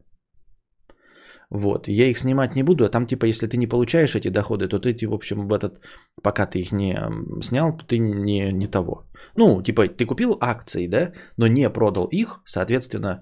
Вот, 1.54 1.86
я 1.88 2.06
их 2.06 2.18
снимать 2.18 2.56
не 2.56 2.62
буду, 2.62 2.84
а 2.84 2.88
там 2.88 3.06
типа, 3.06 3.26
если 3.26 3.46
ты 3.46 3.58
не 3.58 3.66
получаешь 3.66 4.16
эти 4.16 4.30
доходы, 4.30 4.68
то 4.68 4.78
ты, 4.78 5.06
в 5.06 5.12
общем, 5.12 5.48
в 5.48 5.52
этот, 5.52 5.80
пока 6.22 6.46
ты 6.46 6.58
их 6.60 6.72
не 6.72 6.96
снял, 7.42 7.76
то 7.76 7.84
ты 7.84 7.98
не, 7.98 8.52
не 8.52 8.66
того. 8.68 9.04
Ну, 9.36 9.62
типа, 9.62 9.86
ты 9.88 10.06
купил 10.06 10.38
акции, 10.40 10.88
да, 10.88 11.12
но 11.36 11.46
не 11.48 11.68
продал 11.68 12.08
их, 12.10 12.40
соответственно, 12.46 13.20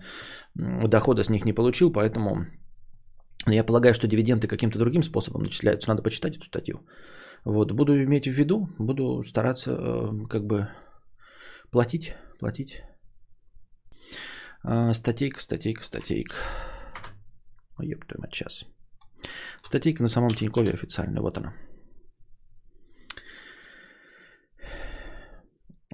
дохода 0.54 1.24
с 1.24 1.30
них 1.30 1.44
не 1.44 1.52
получил, 1.52 1.92
поэтому 1.92 2.46
я 3.48 3.64
полагаю, 3.64 3.94
что 3.94 4.06
дивиденды 4.06 4.46
каким-то 4.46 4.78
другим 4.78 5.02
способом 5.02 5.42
начисляются. 5.42 5.88
Надо 5.88 6.02
почитать 6.02 6.36
эту 6.36 6.44
статью. 6.44 6.86
Вот, 7.44 7.72
буду 7.72 7.92
иметь 7.92 8.28
в 8.28 8.38
виду, 8.38 8.68
буду 8.78 9.24
стараться 9.24 9.70
э, 9.72 10.26
как 10.28 10.46
бы 10.46 10.68
платить, 11.72 12.14
платить. 12.38 12.82
А, 14.62 14.94
статейка, 14.94 15.40
статейка, 15.40 15.82
статейка. 15.82 16.34
Ёб 17.82 18.04
твою 18.06 18.20
мать, 18.22 18.34
сейчас. 18.34 18.64
Статейка 19.62 20.02
на 20.02 20.08
самом 20.08 20.34
Тинькове 20.34 20.72
официальная, 20.72 21.22
вот 21.22 21.38
она. 21.38 21.54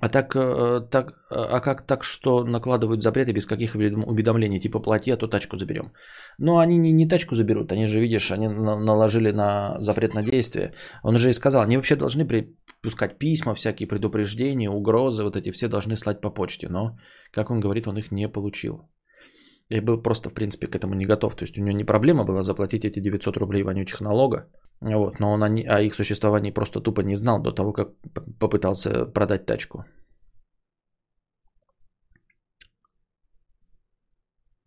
А 0.03 0.09
так, 0.11 0.37
э, 0.37 0.81
так, 0.91 1.15
а 1.31 1.61
как 1.61 1.87
так, 1.87 2.05
что 2.05 2.45
накладывают 2.45 3.03
запреты 3.03 3.33
без 3.33 3.47
каких 3.47 3.75
уведомлений, 3.75 4.61
типа 4.61 4.79
плати, 4.79 5.11
а 5.11 5.17
то 5.17 5.27
тачку 5.27 5.57
заберем? 5.57 5.93
Но 6.39 6.59
они 6.59 6.77
не, 6.79 6.93
не 6.93 7.09
тачку 7.09 7.35
заберут, 7.35 7.73
они 7.73 7.87
же, 7.87 8.01
видишь, 8.01 8.31
они 8.31 8.49
наложили 8.49 9.33
на 9.33 9.81
запрет 9.81 10.15
на 10.15 10.23
действие. 10.23 10.75
Он 11.03 11.17
же 11.17 11.31
и 11.31 11.33
сказал, 11.33 11.63
они 11.63 11.77
вообще 11.77 11.97
должны 11.97 12.27
пускать 12.83 13.19
письма, 13.19 13.55
всякие 13.55 13.89
предупреждения, 13.89 14.71
угрозы, 14.71 15.25
вот 15.25 15.37
эти 15.37 15.51
все 15.51 15.69
должны 15.69 15.97
слать 15.97 16.21
по 16.21 16.31
почте. 16.31 16.69
Но, 16.69 16.99
как 17.33 17.51
он 17.51 17.61
говорит, 17.61 17.87
он 17.87 17.97
их 17.97 18.13
не 18.13 18.29
получил. 18.29 18.91
Я 19.71 19.83
был 19.83 20.03
просто, 20.03 20.31
в 20.31 20.35
принципе, 20.35 20.67
к 20.67 20.77
этому 20.77 20.95
не 20.95 21.07
готов. 21.07 21.35
То 21.35 21.45
есть 21.45 21.59
у 21.59 21.63
него 21.63 21.77
не 21.77 21.85
проблема 21.85 22.25
была 22.25 22.43
заплатить 22.43 22.85
эти 22.85 23.01
900 23.01 23.37
рублей 23.37 23.63
вонючих 23.63 24.01
налога. 24.01 24.49
Вот, 24.81 25.21
но 25.21 25.33
он 25.33 25.43
о, 25.43 25.47
о 25.47 25.81
их 25.81 25.95
существовании 25.95 26.53
просто 26.53 26.81
тупо 26.81 27.03
не 27.03 27.17
знал 27.17 27.43
до 27.43 27.53
того, 27.53 27.73
как 27.73 27.89
попытался 28.39 29.07
продать 29.07 29.47
тачку. 29.47 29.85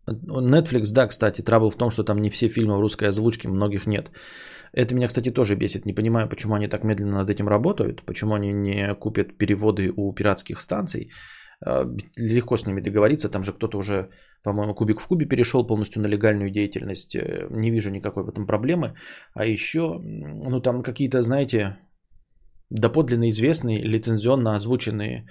Netflix, 0.08 0.92
да, 0.92 1.06
кстати, 1.06 1.42
трабл 1.42 1.70
в 1.70 1.76
том, 1.76 1.90
что 1.90 2.04
там 2.04 2.20
не 2.20 2.30
все 2.30 2.48
фильмы 2.48 2.76
в 2.76 2.80
русской 2.80 3.08
озвучке, 3.08 3.48
многих 3.48 3.86
нет. 3.86 4.10
Это 4.72 4.94
меня, 4.94 5.08
кстати, 5.08 5.30
тоже 5.30 5.56
бесит. 5.56 5.86
Не 5.86 5.94
понимаю, 5.94 6.28
почему 6.28 6.54
они 6.54 6.68
так 6.68 6.84
медленно 6.84 7.18
над 7.18 7.30
этим 7.30 7.48
работают, 7.48 8.04
почему 8.04 8.34
они 8.34 8.52
не 8.52 8.94
купят 8.94 9.38
переводы 9.38 9.92
у 9.96 10.12
пиратских 10.12 10.60
станций. 10.60 11.10
А, 11.64 11.86
легко 12.16 12.56
с 12.56 12.66
ними 12.66 12.80
договориться. 12.80 13.28
Там 13.28 13.42
же 13.42 13.52
кто-то 13.52 13.78
уже, 13.78 14.10
по-моему, 14.42 14.74
кубик 14.74 15.00
в 15.00 15.06
кубе 15.06 15.26
перешел 15.26 15.66
полностью 15.66 16.02
на 16.02 16.08
легальную 16.08 16.50
деятельность. 16.50 17.14
Э, 17.16 17.46
не 17.50 17.70
вижу 17.70 17.90
никакой 17.90 18.24
в 18.24 18.28
этом 18.28 18.46
проблемы. 18.46 18.94
А 19.34 19.44
еще, 19.44 19.98
ну 20.00 20.60
там 20.60 20.82
какие-то, 20.82 21.22
знаете, 21.22 21.76
доподлинно 22.70 23.28
известные, 23.28 23.82
лицензионно 23.84 24.54
озвученные 24.54 25.26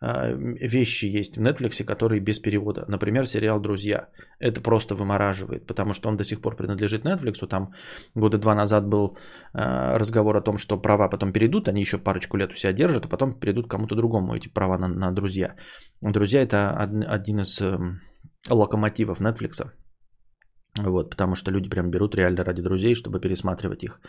вещи 0.00 1.04
есть 1.18 1.36
в 1.36 1.42
Netflix, 1.42 1.84
которые 1.84 2.20
без 2.20 2.40
перевода. 2.40 2.84
Например, 2.88 3.26
сериал 3.26 3.60
«Друзья». 3.60 4.08
Это 4.38 4.62
просто 4.62 4.94
вымораживает, 4.94 5.66
потому 5.66 5.92
что 5.92 6.08
он 6.08 6.16
до 6.16 6.24
сих 6.24 6.40
пор 6.40 6.56
принадлежит 6.56 7.04
Netflix. 7.04 7.46
Там 7.46 7.72
года 8.14 8.38
два 8.38 8.54
назад 8.54 8.88
был 8.88 9.18
а, 9.52 9.98
разговор 9.98 10.36
о 10.36 10.40
том, 10.40 10.56
что 10.56 10.80
права 10.80 11.08
потом 11.08 11.32
перейдут, 11.32 11.68
они 11.68 11.82
еще 11.82 11.98
парочку 11.98 12.38
лет 12.38 12.52
у 12.52 12.54
себя 12.54 12.72
держат, 12.72 13.04
а 13.04 13.08
потом 13.08 13.38
перейдут 13.38 13.68
кому-то 13.68 13.94
другому 13.94 14.34
эти 14.34 14.48
права 14.48 14.78
на, 14.78 14.88
на 14.88 15.12
«Друзья». 15.12 15.54
«Друзья»— 16.00 16.42
это 16.42 16.70
один 17.14 17.40
из 17.40 17.60
эм, 17.60 18.00
локомотивов 18.48 19.20
Netflix. 19.20 19.70
Вот, 20.78 21.10
потому 21.10 21.34
что 21.34 21.50
люди 21.50 21.68
прям 21.68 21.90
берут 21.90 22.14
реально 22.14 22.44
ради 22.44 22.62
друзей, 22.62 22.94
чтобы 22.94 23.20
пересматривать 23.20 23.84
их. 23.84 24.00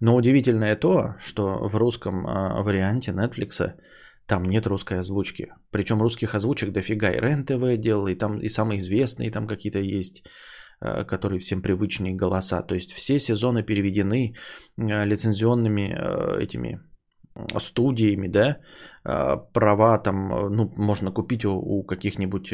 Но 0.00 0.16
удивительное 0.16 0.74
то, 0.74 1.14
что 1.18 1.68
в 1.68 1.76
русском 1.76 2.26
э, 2.26 2.62
варианте 2.62 3.12
Netflix 3.12 3.74
там 4.28 4.44
нет 4.44 4.66
русской 4.66 4.98
озвучки. 4.98 5.46
Причем 5.70 6.02
русских 6.02 6.34
озвучек 6.34 6.72
дофига. 6.72 7.10
И 7.10 7.20
РЕН-ТВ 7.20 7.80
делал, 7.80 8.08
и 8.08 8.14
там 8.14 8.38
и 8.40 8.48
самые 8.48 8.78
известные 8.78 9.30
там 9.30 9.46
какие-то 9.46 9.78
есть, 9.78 10.22
э, 10.80 11.04
которые 11.04 11.40
всем 11.40 11.62
привычные 11.62 12.14
голоса. 12.14 12.62
То 12.62 12.74
есть 12.74 12.92
все 12.92 13.18
сезоны 13.18 13.62
переведены 13.62 14.34
э, 14.76 15.06
лицензионными 15.06 15.80
э, 15.80 16.42
этими 16.42 16.80
студиями, 17.58 18.28
да, 18.28 18.58
права 19.52 19.98
там, 19.98 20.28
ну, 20.28 20.72
можно 20.76 21.12
купить 21.12 21.44
у, 21.44 21.52
у 21.52 21.84
каких-нибудь 21.84 22.52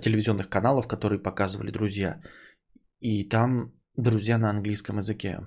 телевизионных 0.00 0.48
каналов, 0.48 0.88
которые 0.88 1.22
показывали 1.22 1.70
друзья. 1.70 2.20
И 2.98 3.28
там 3.28 3.72
друзья 3.96 4.38
на 4.38 4.50
английском 4.50 4.98
языке. 4.98 5.38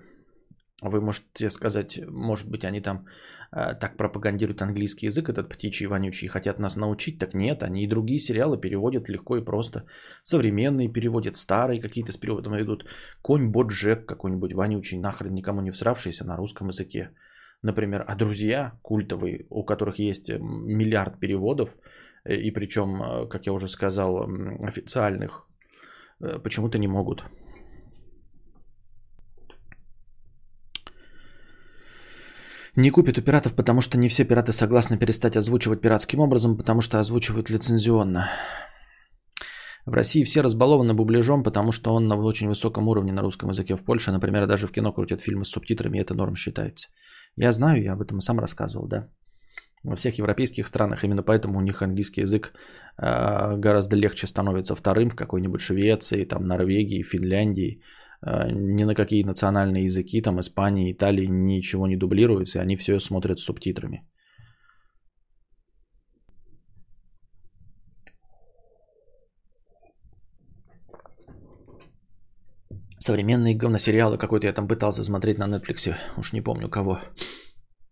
Вы 0.82 1.02
можете 1.02 1.50
сказать, 1.50 2.00
может 2.08 2.50
быть, 2.50 2.64
они 2.64 2.82
там 2.82 3.06
так 3.52 3.98
пропагандируют 3.98 4.62
английский 4.62 5.08
язык, 5.08 5.30
этот 5.30 5.50
птичий 5.50 5.88
вонючий, 5.88 6.30
хотят 6.30 6.60
нас 6.60 6.78
научить, 6.78 7.20
так 7.20 7.34
нет, 7.34 7.64
они 7.64 7.84
и 7.84 7.88
другие 7.88 8.18
сериалы 8.18 8.58
переводят 8.58 9.10
легко 9.10 9.38
и 9.38 9.44
просто. 9.44 9.86
Современные 10.24 10.88
переводят, 10.88 11.36
старые 11.36 11.82
какие-то 11.82 12.12
с 12.12 12.18
переводом 12.18 12.56
идут. 12.62 12.86
Конь 13.22 13.52
Боджек 13.52 14.06
какой-нибудь 14.06 14.54
вонючий, 14.54 14.98
нахрен 14.98 15.34
никому 15.34 15.62
не 15.62 15.72
всравшийся 15.72 16.26
на 16.26 16.38
русском 16.38 16.70
языке. 16.70 17.10
Например, 17.62 18.06
а 18.08 18.16
друзья 18.16 18.72
культовые, 18.82 19.46
у 19.50 19.66
которых 19.66 20.00
есть 20.00 20.30
э, 20.30 20.40
миллиард 20.40 21.20
переводов, 21.20 21.76
э, 22.24 22.36
и 22.36 22.52
причем, 22.52 23.28
как 23.30 23.48
я 23.48 23.54
уже 23.54 23.68
сказал, 23.68 24.30
официальных, 24.66 25.46
почему-то 26.44 26.78
не 26.78 26.88
могут. 26.88 27.26
Не 32.76 32.90
купят 32.90 33.18
у 33.18 33.22
пиратов, 33.22 33.54
потому 33.54 33.82
что 33.82 33.98
не 33.98 34.08
все 34.08 34.24
пираты 34.24 34.54
согласны 34.54 34.98
перестать 34.98 35.36
озвучивать 35.36 35.82
пиратским 35.82 36.20
образом, 36.20 36.58
потому 36.58 36.82
что 36.82 37.00
озвучивают 37.00 37.50
лицензионно. 37.50 38.30
В 39.86 39.94
России 39.94 40.24
все 40.24 40.42
разбалованы 40.42 40.94
бубляжом, 40.94 41.44
потому 41.44 41.74
что 41.74 41.94
он 41.94 42.08
на 42.08 42.16
очень 42.16 42.48
высоком 42.48 42.88
уровне 42.88 43.12
на 43.12 43.22
русском 43.22 43.50
языке. 43.50 43.76
В 43.76 43.84
Польше, 43.84 44.12
например, 44.12 44.48
даже 44.48 44.68
в 44.68 44.72
кино 44.72 44.94
крутят 44.94 45.22
фильмы 45.22 45.44
с 45.44 45.50
субтитрами, 45.50 45.98
и 45.98 46.02
это 46.02 46.14
норм 46.14 46.36
считается. 46.36 46.90
Я 47.36 47.52
знаю, 47.52 47.82
я 47.84 47.94
об 47.94 48.02
этом 48.02 48.22
сам 48.22 48.40
рассказывал, 48.40 48.88
да. 48.88 49.10
Во 49.84 49.96
всех 49.96 50.20
европейских 50.20 50.68
странах 50.68 51.04
именно 51.04 51.24
поэтому 51.24 51.58
у 51.58 51.62
них 51.62 51.82
английский 51.82 52.22
язык 52.22 52.54
э, 52.98 53.58
гораздо 53.58 53.96
легче 53.96 54.28
становится 54.28 54.76
вторым 54.76 55.10
в 55.10 55.16
какой-нибудь 55.16 55.60
Швеции, 55.60 56.24
там, 56.26 56.46
Норвегии, 56.46 57.04
Финляндии, 57.04 57.82
ни 58.24 58.84
на 58.84 58.96
какие 58.96 59.24
национальные 59.24 59.86
языки, 59.86 60.22
там 60.22 60.40
Испании, 60.40 60.92
Италии 60.92 61.28
ничего 61.28 61.88
не 61.88 61.98
дублируется, 61.98 62.60
и 62.60 62.62
они 62.62 62.78
все 62.78 63.00
смотрят 63.00 63.40
с 63.40 63.44
субтитрами. 63.44 64.08
Современные 73.00 73.56
говносериалы 73.56 74.18
какой-то 74.20 74.46
я 74.46 74.54
там 74.54 74.68
пытался 74.68 75.04
смотреть 75.04 75.40
на 75.40 75.48
Netflix, 75.48 75.96
уж 76.18 76.34
не 76.34 76.42
помню 76.42 76.70
кого. 76.70 77.00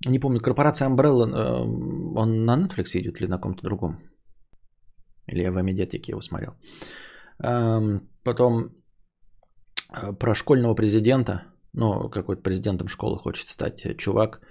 Не 0.06 0.20
помню, 0.20 0.40
корпорация 0.40 0.88
Umbrella, 0.88 1.28
э, 1.28 2.16
он 2.16 2.46
на 2.46 2.56
Netflix 2.56 2.96
идет 2.96 3.20
или 3.20 3.28
на 3.28 3.40
ком-то 3.40 3.64
другом? 3.64 3.98
Или 5.26 5.42
я 5.42 5.52
в 5.52 5.64
медиатеке 5.64 6.12
его 6.12 6.22
смотрел. 6.22 6.54
Эм, 7.44 8.08
потом 8.24 8.66
э, 8.66 8.79
про 10.20 10.36
школьного 10.36 10.76
президента. 10.76 11.44
Ну, 11.74 12.10
какой-то 12.10 12.42
президентом 12.42 12.88
школы 12.88 13.18
хочет 13.18 13.48
стать 13.48 13.98
чувак. 13.98 14.42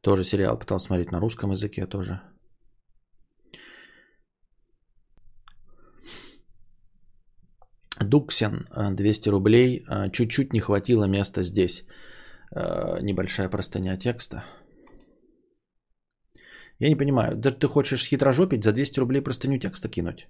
Тоже 0.00 0.24
сериал 0.24 0.58
пытался 0.58 0.86
смотреть 0.86 1.12
на 1.12 1.20
русском 1.20 1.50
языке 1.50 1.86
тоже. 1.86 2.20
Дуксин, 8.00 8.66
200 8.92 9.28
рублей. 9.28 9.84
Чуть-чуть 10.12 10.52
не 10.52 10.60
хватило 10.60 11.04
места 11.06 11.42
здесь. 11.42 11.84
Небольшая 13.02 13.48
простыня 13.48 13.96
текста. 13.96 14.44
Я 16.78 16.88
не 16.88 16.96
понимаю, 16.96 17.36
да 17.36 17.50
ты 17.50 17.66
хочешь 17.66 18.06
хитрожопить 18.06 18.62
за 18.62 18.72
200 18.72 19.00
рублей 19.00 19.20
простыню 19.20 19.58
текста 19.58 19.88
кинуть? 19.88 20.28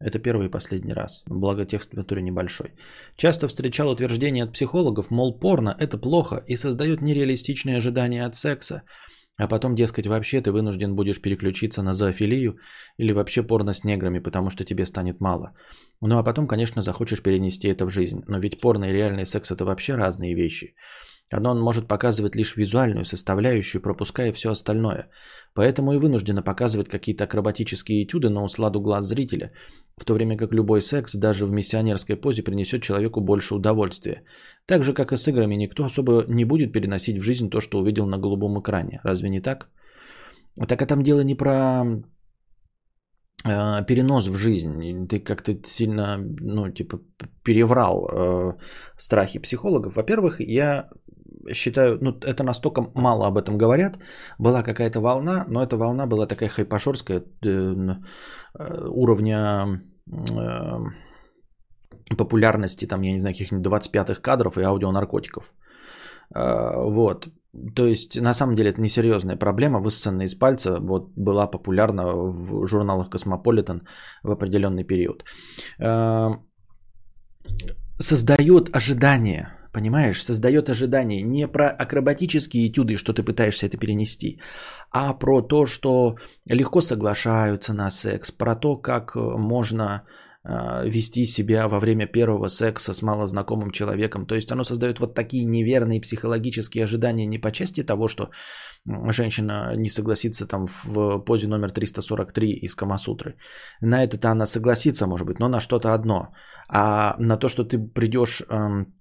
Это 0.00 0.20
первый 0.20 0.46
и 0.46 0.50
последний 0.50 0.92
раз. 0.92 1.22
Благо 1.26 1.64
текст 1.64 1.90
в 1.90 1.96
натуре 1.96 2.22
небольшой. 2.22 2.72
Часто 3.16 3.48
встречал 3.48 3.90
утверждение 3.90 4.44
от 4.44 4.52
психологов, 4.52 5.10
мол, 5.10 5.38
порно– 5.40 5.76
это 5.80 5.98
плохо 5.98 6.44
и 6.46 6.56
создает 6.56 7.02
нереалистичные 7.02 7.78
ожидания 7.78 8.24
от 8.24 8.36
секса. 8.36 8.82
А 9.38 9.48
потом, 9.48 9.74
дескать, 9.74 10.06
вообще 10.06 10.40
ты 10.40 10.50
вынужден 10.52 10.94
будешь 10.94 11.20
переключиться 11.20 11.82
на 11.82 11.94
зоофилию 11.94 12.58
или 12.96 13.12
вообще 13.12 13.42
порно 13.42 13.72
с 13.72 13.84
неграми, 13.84 14.20
потому 14.20 14.50
что 14.50 14.64
тебе 14.64 14.84
станет 14.84 15.20
мало. 15.20 15.52
Ну 16.00 16.18
а 16.18 16.24
потом, 16.24 16.46
конечно, 16.46 16.82
захочешь 16.82 17.22
перенести 17.22 17.68
это 17.68 17.86
в 17.86 17.90
жизнь. 17.90 18.22
Но 18.28 18.38
ведь 18.38 18.60
порно 18.60 18.86
и 18.86 18.92
реальный 18.92 19.26
секс– 19.26 19.50
это 19.52 19.64
вообще 19.64 19.94
разные 19.94 20.34
вещи. 20.34 20.74
Оно 21.30 21.54
может 21.54 21.88
показывать 21.88 22.36
лишь 22.36 22.56
визуальную 22.56 23.04
составляющую, 23.04 23.82
пропуская 23.82 24.32
все 24.32 24.50
остальное. 24.50 25.10
Поэтому 25.54 25.92
и 25.92 25.98
вынуждено 25.98 26.42
показывать 26.42 26.88
какие-то 26.88 27.24
акробатические 27.24 28.04
этюды 28.04 28.30
на 28.30 28.44
усладу 28.44 28.80
глаз 28.80 29.06
зрителя, 29.06 29.52
в 29.96 30.04
то 30.04 30.14
время 30.14 30.36
как 30.36 30.54
любой 30.54 30.80
секс 30.80 31.14
даже 31.14 31.46
в 31.46 31.50
миссионерской 31.50 32.16
позе 32.16 32.42
принесет 32.42 32.82
человеку 32.82 33.20
больше 33.20 33.54
удовольствия. 33.54 34.22
Так 34.66 34.84
же, 34.84 34.94
как 34.94 35.12
и 35.12 35.16
с 35.16 35.28
играми, 35.28 35.56
никто 35.56 35.84
особо 35.84 36.24
не 36.28 36.44
будет 36.44 36.72
переносить 36.72 37.18
в 37.18 37.22
жизнь 37.22 37.50
то, 37.50 37.60
что 37.60 37.78
увидел 37.78 38.06
на 38.06 38.18
голубом 38.18 38.60
экране. 38.60 39.00
Разве 39.04 39.28
не 39.28 39.40
так? 39.40 39.68
Так 40.68 40.82
а 40.82 40.86
там 40.86 41.02
дело 41.02 41.20
не 41.20 41.34
про 41.34 41.84
э, 43.44 43.84
перенос 43.86 44.28
в 44.28 44.36
жизнь. 44.36 45.06
Ты 45.08 45.20
как-то 45.20 45.54
сильно, 45.66 46.18
ну, 46.40 46.70
типа, 46.70 47.00
переврал 47.44 48.08
э, 48.08 48.52
страхи 48.96 49.38
психологов. 49.38 49.96
Во-первых, 49.96 50.40
я 50.40 50.88
считаю, 51.54 51.98
ну, 52.00 52.10
это 52.10 52.44
настолько 52.44 52.82
мало 52.94 53.26
об 53.26 53.36
этом 53.36 53.58
говорят. 53.58 53.98
Была 54.38 54.62
какая-то 54.62 55.00
волна, 55.00 55.44
но 55.48 55.62
эта 55.62 55.76
волна 55.76 56.06
была 56.06 56.26
такая 56.26 56.48
хайпашорская 56.48 57.18
э, 57.18 57.50
э, 58.58 58.88
уровня 58.88 59.82
э, 60.06 60.78
популярности, 62.16 62.86
там, 62.86 63.02
я 63.02 63.12
не 63.12 63.18
знаю, 63.18 63.34
каких-нибудь 63.34 63.66
25-х 63.66 64.20
кадров 64.20 64.58
и 64.58 64.62
аудионаркотиков. 64.62 65.52
Вот. 66.30 67.28
То 67.74 67.86
есть, 67.86 68.20
на 68.20 68.34
самом 68.34 68.54
деле, 68.54 68.70
это 68.70 68.80
несерьезная 68.82 69.36
проблема, 69.36 69.80
высосанная 69.80 70.26
из 70.26 70.34
пальца, 70.34 70.78
вот, 70.80 71.12
была 71.16 71.46
популярна 71.46 72.04
в 72.14 72.66
журналах 72.66 73.08
Космополитен 73.08 73.82
в 74.22 74.30
определенный 74.30 74.84
период. 74.84 75.24
Создает 77.98 78.76
ожидание– 78.76 79.48
понимаешь, 79.78 80.24
создает 80.24 80.68
ожидание 80.68 81.22
не 81.22 81.48
про 81.48 81.68
акробатические 81.68 82.68
этюды, 82.68 82.96
что 82.96 83.12
ты 83.12 83.22
пытаешься 83.22 83.66
это 83.66 83.78
перенести, 83.78 84.40
а 84.90 85.14
про 85.14 85.42
то, 85.42 85.66
что 85.66 86.16
легко 86.46 86.80
соглашаются 86.80 87.72
на 87.72 87.90
секс, 87.90 88.32
про 88.32 88.56
то, 88.56 88.76
как 88.76 89.14
можно 89.14 90.02
э, 90.44 90.88
вести 90.90 91.24
себя 91.26 91.68
во 91.68 91.78
время 91.78 92.06
первого 92.06 92.48
секса 92.48 92.92
с 92.92 93.02
малознакомым 93.02 93.70
человеком. 93.70 94.26
То 94.26 94.34
есть 94.34 94.52
оно 94.52 94.64
создает 94.64 94.98
вот 94.98 95.14
такие 95.14 95.44
неверные 95.44 96.00
психологические 96.00 96.84
ожидания 96.84 97.26
не 97.26 97.38
по 97.38 97.50
части 97.50 97.84
того, 97.84 98.08
что 98.08 98.30
женщина 99.12 99.76
не 99.76 99.90
согласится 99.90 100.46
там 100.46 100.66
в 100.66 101.18
позе 101.24 101.46
номер 101.46 101.70
343 101.70 102.50
из 102.62 102.74
Камасутры. 102.74 103.36
На 103.80 104.02
это-то 104.02 104.30
она 104.30 104.46
согласится, 104.46 105.06
может 105.06 105.26
быть, 105.26 105.38
но 105.38 105.48
на 105.48 105.60
что-то 105.60 105.94
одно. 105.94 106.32
А 106.68 107.14
на 107.18 107.36
то, 107.36 107.48
что 107.48 107.64
ты 107.64 107.78
придешь 107.78 108.42
эм, 108.50 108.97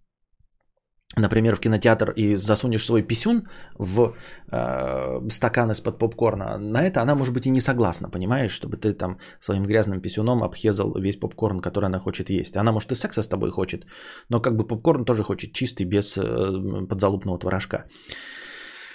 например, 1.16 1.56
в 1.56 1.60
кинотеатр 1.60 2.12
и 2.12 2.36
засунешь 2.36 2.86
свой 2.86 3.02
писюн 3.02 3.48
в 3.80 4.14
э, 4.52 5.30
стакан 5.30 5.72
из-под 5.72 6.00
попкорна, 6.00 6.58
на 6.58 6.84
это 6.84 7.02
она, 7.02 7.16
может 7.16 7.34
быть, 7.34 7.46
и 7.46 7.52
не 7.52 7.62
согласна, 7.62 8.10
понимаешь, 8.10 8.52
чтобы 8.52 8.78
ты 8.78 8.94
там 8.94 9.18
своим 9.40 9.64
грязным 9.64 10.02
писюном 10.02 10.44
обхезал 10.44 10.94
весь 11.00 11.20
попкорн, 11.20 11.60
который 11.60 11.86
она 11.86 12.00
хочет 12.00 12.30
есть. 12.30 12.58
Она, 12.58 12.72
может, 12.72 12.92
и 12.92 12.96
секса 12.96 13.22
с 13.22 13.28
тобой 13.28 13.52
хочет, 13.52 13.86
но 14.30 14.42
как 14.42 14.56
бы 14.56 14.68
попкорн 14.68 15.06
тоже 15.06 15.24
хочет 15.24 15.54
чистый, 15.54 15.86
без 15.86 16.18
э, 16.18 16.86
подзалупного 16.90 17.40
творожка. 17.40 17.86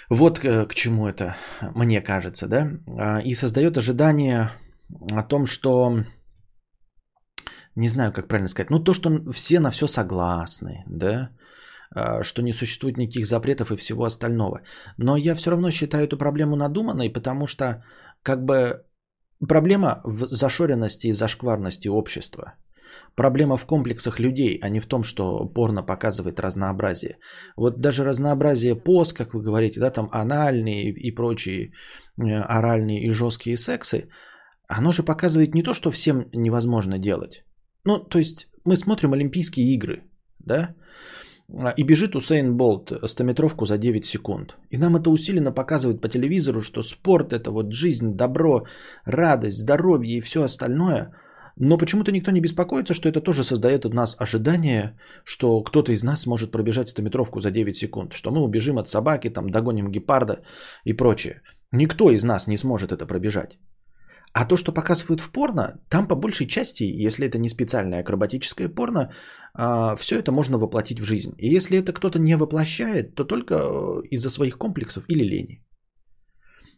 Вот 0.09 0.39
к, 0.39 0.45
э, 0.45 0.65
к 0.67 0.75
чему 0.75 1.07
это, 1.07 1.35
мне 1.75 2.01
кажется, 2.01 2.47
да? 2.47 2.69
А, 2.87 3.21
и 3.21 3.33
создает 3.33 3.77
ожидание 3.77 4.51
о 5.11 5.23
том, 5.23 5.45
что 5.45 5.97
не 7.75 7.87
знаю, 7.87 8.11
как 8.11 8.27
правильно 8.27 8.47
сказать, 8.47 8.69
ну 8.69 8.83
то, 8.83 8.93
что 8.93 9.31
все 9.31 9.59
на 9.59 9.71
все 9.71 9.87
согласны, 9.87 10.83
да, 10.87 11.29
что 12.21 12.41
не 12.41 12.53
существует 12.53 12.97
никаких 12.97 13.25
запретов 13.25 13.71
и 13.71 13.75
всего 13.75 14.03
остального. 14.05 14.61
Но 14.97 15.17
я 15.17 15.35
все 15.35 15.51
равно 15.51 15.71
считаю 15.71 16.05
эту 16.05 16.17
проблему 16.17 16.55
надуманной, 16.55 17.09
потому 17.09 17.47
что 17.47 17.83
как 18.23 18.45
бы 18.45 18.83
проблема 19.47 20.01
в 20.03 20.27
зашоренности 20.29 21.07
и 21.07 21.13
зашкварности 21.13 21.89
общества. 21.89 22.53
Проблема 23.15 23.57
в 23.57 23.65
комплексах 23.65 24.19
людей, 24.19 24.59
а 24.63 24.69
не 24.69 24.79
в 24.79 24.85
том, 24.85 25.03
что 25.03 25.45
порно 25.45 25.83
показывает 25.83 26.39
разнообразие. 26.39 27.17
Вот 27.57 27.79
даже 27.79 28.03
разнообразие 28.03 28.75
поз, 28.75 29.13
как 29.13 29.33
вы 29.33 29.41
говорите, 29.41 29.79
да, 29.79 29.91
там 29.91 30.09
анальные 30.11 30.91
и 30.91 31.15
прочие 31.15 31.71
э, 32.17 32.41
оральные 32.41 33.03
и 33.03 33.11
жесткие 33.11 33.57
сексы, 33.57 34.09
оно 34.67 34.91
же 34.91 35.03
показывает 35.03 35.55
не 35.55 35.63
то, 35.63 35.73
что 35.73 35.91
всем 35.91 36.27
невозможно 36.33 36.97
делать. 36.97 37.43
Ну, 37.85 37.99
то 37.99 38.19
есть 38.19 38.47
мы 38.65 38.75
смотрим 38.75 39.13
Олимпийские 39.13 39.73
игры, 39.73 40.03
да, 40.39 40.55
а, 40.55 40.75
и 41.77 41.83
бежит 41.83 42.15
Усейн 42.15 42.57
Болт 42.57 42.91
100-метровку 42.91 43.65
за 43.65 43.77
9 43.77 44.05
секунд. 44.05 44.57
И 44.71 44.77
нам 44.77 44.95
это 44.95 45.09
усиленно 45.09 45.51
показывает 45.51 46.01
по 46.01 46.09
телевизору, 46.09 46.61
что 46.61 46.81
спорт 46.81 47.33
это 47.33 47.51
вот 47.51 47.73
жизнь, 47.73 48.15
добро, 48.15 48.65
радость, 49.05 49.59
здоровье 49.59 50.17
и 50.17 50.21
все 50.21 50.43
остальное. 50.43 51.13
Но 51.55 51.77
почему-то 51.77 52.11
никто 52.11 52.31
не 52.31 52.41
беспокоится, 52.41 52.93
что 52.93 53.09
это 53.09 53.21
тоже 53.21 53.43
создает 53.43 53.85
у 53.85 53.89
нас 53.89 54.15
ожидание, 54.19 54.97
что 55.23 55.61
кто-то 55.61 55.91
из 55.91 56.03
нас 56.03 56.21
сможет 56.21 56.51
пробежать 56.51 56.89
100-метровку 56.89 57.41
за 57.41 57.51
9 57.51 57.75
секунд, 57.75 58.13
что 58.13 58.31
мы 58.31 58.41
убежим 58.41 58.77
от 58.77 58.87
собаки, 58.87 59.29
там, 59.29 59.49
догоним 59.49 59.91
гепарда 59.91 60.39
и 60.85 60.93
прочее. 60.93 61.41
Никто 61.71 62.11
из 62.11 62.23
нас 62.23 62.47
не 62.47 62.57
сможет 62.57 62.91
это 62.91 63.05
пробежать. 63.05 63.59
А 64.33 64.45
то, 64.45 64.57
что 64.57 64.73
показывают 64.73 65.21
в 65.21 65.31
порно, 65.31 65.79
там 65.89 66.07
по 66.07 66.15
большей 66.15 66.47
части, 66.47 66.83
если 67.05 67.27
это 67.27 67.37
не 67.37 67.49
специальное 67.49 68.01
акробатическое 68.01 68.67
порно, 68.67 69.11
а, 69.53 69.95
все 69.95 70.19
это 70.19 70.31
можно 70.31 70.57
воплотить 70.57 70.99
в 70.99 71.05
жизнь. 71.05 71.33
И 71.37 71.55
если 71.55 71.77
это 71.77 71.93
кто-то 71.93 72.19
не 72.19 72.37
воплощает, 72.37 73.15
то 73.15 73.25
только 73.25 73.53
э, 73.53 74.07
из-за 74.11 74.29
своих 74.29 74.57
комплексов 74.57 75.03
или 75.07 75.23
лени. 75.23 75.63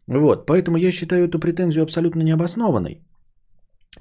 Вот, 0.08 0.46
поэтому 0.46 0.78
я 0.78 0.92
считаю 0.92 1.28
эту 1.28 1.40
претензию 1.40 1.84
абсолютно 1.84 2.24
необоснованной 2.24 3.02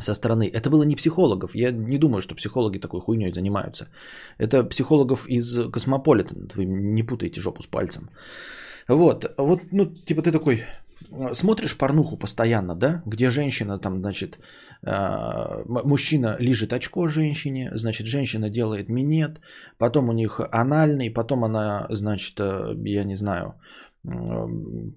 со 0.01 0.14
стороны. 0.14 0.51
Это 0.53 0.71
было 0.71 0.83
не 0.83 0.97
психологов. 0.97 1.55
Я 1.55 1.71
не 1.71 1.99
думаю, 1.99 2.21
что 2.21 2.35
психологи 2.35 2.79
такой 2.79 3.01
хуйней 3.01 3.33
занимаются. 3.33 3.87
Это 4.38 4.64
психологов 4.64 5.27
из 5.29 5.71
Космополитен. 5.71 6.49
Вы 6.57 6.64
не 6.64 7.05
путаете 7.05 7.40
жопу 7.40 7.62
с 7.62 7.67
пальцем. 7.67 8.11
Вот, 8.88 9.35
вот, 9.38 9.61
ну, 9.73 9.87
типа 9.87 10.23
ты 10.23 10.31
такой, 10.31 10.64
смотришь 11.33 11.76
порнуху 11.76 12.16
постоянно, 12.16 12.74
да, 12.74 13.02
где 13.07 13.30
женщина 13.30 13.78
там, 13.78 14.00
значит, 14.00 14.38
а, 14.83 15.62
мужчина 15.66 16.37
лижет 16.38 16.72
очко 16.72 17.09
женщине, 17.09 17.70
значит, 17.74 18.07
женщина 18.07 18.50
делает 18.50 18.88
минет, 18.88 19.40
потом 19.78 20.09
у 20.09 20.12
них 20.12 20.40
анальный, 20.52 21.11
потом 21.11 21.44
она, 21.44 21.87
значит, 21.90 22.38
э, 22.40 22.74
я 22.85 23.04
не 23.04 23.16
знаю, 23.16 23.54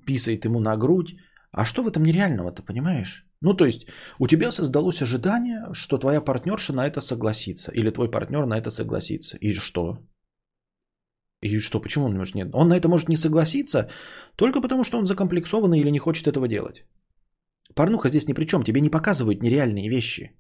писает 0.06 0.46
ему 0.46 0.60
на 0.60 0.76
грудь. 0.78 1.16
А 1.52 1.66
что 1.66 1.82
в 1.84 1.88
этом 1.88 2.04
нереального, 2.04 2.52
ты 2.52 2.62
понимаешь? 2.62 3.26
Ну, 3.42 3.54
то 3.54 3.66
есть, 3.66 3.88
у 4.20 4.28
тебя 4.28 4.52
создалось 4.52 5.02
ожидание, 5.02 5.68
что 5.74 5.98
твоя 5.98 6.22
партнерша 6.22 6.74
на 6.74 6.86
это 6.88 7.02
согласится, 7.02 7.72
или 7.72 7.90
твой 7.90 8.12
партнер 8.12 8.46
на 8.46 8.58
это 8.58 8.72
согласится. 8.72 9.38
И 9.38 9.54
что? 9.54 10.00
И 11.42 11.60
что, 11.60 11.80
почему 11.80 12.06
он 12.06 12.18
может 12.18 12.36
нет? 12.36 12.50
Он 12.54 12.68
на 12.68 12.78
это 12.78 12.88
может 12.88 13.10
не 13.10 13.18
согласиться 13.18 13.90
только 14.36 14.62
потому, 14.62 14.84
что 14.84 14.98
он 14.98 15.06
закомплексованный 15.06 15.80
или 15.80 15.92
не 15.92 16.00
хочет 16.00 16.28
этого 16.28 16.48
делать. 16.48 16.86
Порнуха 17.76 18.10
здесь 18.10 18.28
ни 18.28 18.34
при 18.34 18.46
чем, 18.46 18.64
тебе 18.64 18.82
не 18.82 18.90
показывают 18.90 19.44
нереальные 19.44 19.90
вещи. 19.90 20.32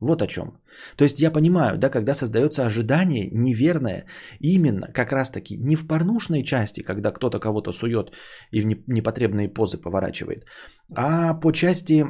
Вот 0.00 0.22
о 0.22 0.26
чем. 0.26 0.60
То 0.96 1.04
есть 1.04 1.18
я 1.18 1.32
понимаю, 1.32 1.76
да, 1.76 1.90
когда 1.90 2.14
создается 2.14 2.64
ожидание 2.64 3.30
неверное, 3.32 4.06
именно 4.38 4.92
как 4.92 5.10
раз 5.10 5.30
таки 5.30 5.56
не 5.56 5.74
в 5.74 5.88
порнушной 5.88 6.44
части, 6.44 6.82
когда 6.82 7.10
кто-то 7.10 7.40
кого-то 7.40 7.72
сует 7.72 8.14
и 8.52 8.60
в 8.60 8.66
непотребные 8.86 9.48
позы 9.48 9.76
поворачивает, 9.76 10.44
а 10.94 11.34
по 11.34 11.50
части 11.50 12.06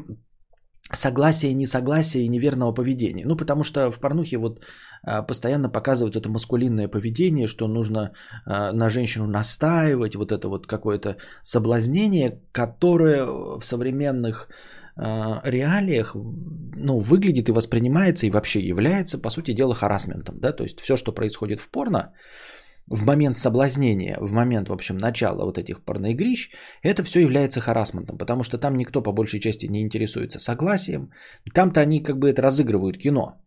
согласия, 0.92 1.54
несогласия 1.54 2.22
и 2.22 2.28
неверного 2.28 2.72
поведения. 2.72 3.24
Ну, 3.26 3.36
потому 3.36 3.64
что 3.64 3.90
в 3.90 4.00
порнухе 4.00 4.38
вот 4.38 4.60
а, 5.02 5.22
постоянно 5.22 5.68
показывают 5.70 6.16
это 6.16 6.28
маскулинное 6.28 6.88
поведение, 6.88 7.46
что 7.46 7.68
нужно 7.68 8.12
а, 8.46 8.72
на 8.72 8.88
женщину 8.88 9.26
настаивать, 9.26 10.16
вот 10.16 10.32
это 10.32 10.48
вот 10.48 10.66
какое-то 10.66 11.16
соблазнение, 11.42 12.40
которое 12.52 13.24
в 13.58 13.64
современных 13.64 14.48
а, 14.96 15.40
реалиях 15.44 16.14
ну, 16.14 16.98
выглядит 16.98 17.48
и 17.48 17.52
воспринимается 17.52 18.26
и 18.26 18.30
вообще 18.30 18.60
является, 18.60 19.18
по 19.18 19.30
сути 19.30 19.54
дела, 19.54 19.74
харасментом. 19.74 20.40
Да? 20.40 20.52
То 20.52 20.64
есть 20.64 20.80
все, 20.80 20.96
что 20.96 21.12
происходит 21.12 21.60
в 21.60 21.68
порно, 21.70 22.12
в 22.90 23.04
момент 23.04 23.38
соблазнения, 23.38 24.16
в 24.20 24.32
момент, 24.32 24.68
в 24.68 24.72
общем, 24.72 24.96
начала 24.96 25.44
вот 25.44 25.58
этих 25.58 25.84
порноигрищ, 25.84 26.50
это 26.82 27.02
все 27.04 27.20
является 27.20 27.60
харасментом, 27.60 28.18
потому 28.18 28.44
что 28.44 28.58
там 28.58 28.76
никто 28.76 29.02
по 29.02 29.12
большей 29.12 29.40
части 29.40 29.66
не 29.66 29.80
интересуется 29.82 30.40
согласием. 30.40 31.10
Там-то 31.54 31.80
они 31.80 32.02
как 32.02 32.18
бы 32.18 32.28
это 32.28 32.42
разыгрывают 32.42 32.98
кино. 32.98 33.40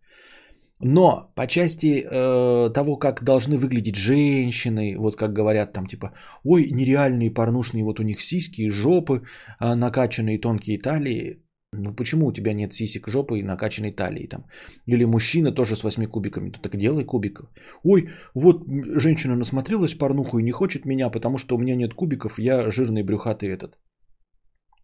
Но 0.84 1.32
по 1.36 1.46
части 1.46 2.04
э, 2.04 2.74
того, 2.74 2.98
как 2.98 3.24
должны 3.24 3.58
выглядеть 3.58 3.96
женщины, 3.96 4.96
вот 4.98 5.16
как 5.16 5.32
говорят 5.32 5.74
там 5.74 5.86
типа, 5.86 6.14
ой, 6.44 6.72
нереальные 6.72 7.34
порнушные, 7.34 7.84
вот 7.84 8.00
у 8.00 8.04
них 8.04 8.20
сиськи, 8.22 8.70
жопы, 8.70 9.22
э, 9.60 9.76
накачанные 9.76 10.40
тонкие 10.40 10.80
талии, 10.80 11.44
ну 11.74 11.94
почему 11.94 12.28
у 12.28 12.34
тебя 12.34 12.54
нет 12.54 12.74
сисек 12.74 13.08
жопы 13.08 13.40
и 13.40 13.44
накачанной 13.44 13.92
талии 13.92 14.28
там? 14.28 14.46
Или 14.88 15.06
мужчина 15.06 15.52
тоже 15.52 15.76
с 15.76 15.84
восьми 15.84 16.08
кубиками, 16.08 16.52
то 16.52 16.60
так 16.62 16.76
делай 16.78 17.06
кубиков. 17.06 17.50
Ой, 17.84 18.10
вот 18.36 18.66
женщина 18.98 19.36
насмотрелась 19.36 19.96
порнуху 19.96 20.40
и 20.40 20.44
не 20.44 20.52
хочет 20.52 20.86
меня, 20.86 21.10
потому 21.10 21.38
что 21.38 21.56
у 21.56 21.60
меня 21.60 21.76
нет 21.76 21.94
кубиков, 21.94 22.40
я 22.40 22.70
жирный 22.70 23.04
брюхатый 23.04 23.50
этот. 23.50 23.80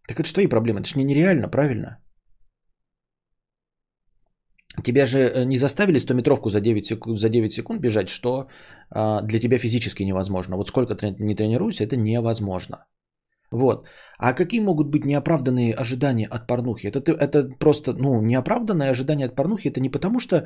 Так 0.08 0.20
это 0.20 0.28
что 0.28 0.40
и 0.40 0.48
проблема? 0.48 0.80
Это 0.80 0.88
же 0.88 0.98
не 0.98 1.04
нереально, 1.04 1.48
правильно? 1.48 1.98
Тебя 4.82 5.06
же 5.06 5.18
э, 5.18 5.44
не 5.44 5.58
заставили 5.58 5.98
100-метровку 5.98 6.50
за 6.50 6.60
9 6.60 6.86
секунд, 6.86 7.18
за 7.18 7.28
9 7.28 7.52
секунд 7.52 7.80
бежать, 7.80 8.08
что 8.08 8.48
а, 8.90 9.20
для 9.22 9.40
тебя 9.40 9.58
физически 9.58 10.04
невозможно. 10.04 10.56
Вот 10.56 10.68
сколько 10.68 10.94
ты 10.94 11.16
не 11.18 11.34
тренируешься, 11.34 11.84
это 11.84 11.96
невозможно. 11.96 12.86
Вот. 13.50 13.86
А 14.18 14.32
какие 14.32 14.60
могут 14.60 14.88
быть 14.88 15.04
неоправданные 15.04 15.74
ожидания 15.74 16.26
от 16.26 16.46
порнухи? 16.46 16.88
Это, 16.88 17.12
это 17.12 17.48
просто, 17.58 17.92
ну, 17.92 18.20
неоправданное 18.20 18.90
ожидание 18.90 19.26
от 19.26 19.34
порнухи, 19.34 19.68
это 19.68 19.80
не 19.80 19.90
потому, 19.90 20.20
что 20.20 20.36
э, 20.36 20.44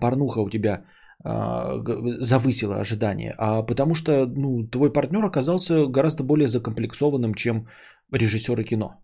порнуха 0.00 0.40
у 0.40 0.50
тебя 0.50 0.84
э, 1.24 1.82
завысила 2.20 2.76
ожидание, 2.80 3.34
а 3.38 3.62
потому 3.62 3.94
что, 3.94 4.26
ну, 4.26 4.66
твой 4.66 4.92
партнер 4.92 5.24
оказался 5.24 5.86
гораздо 5.86 6.24
более 6.24 6.48
закомплексованным, 6.48 7.34
чем 7.34 7.66
режиссеры 8.12 8.64
кино. 8.64 8.94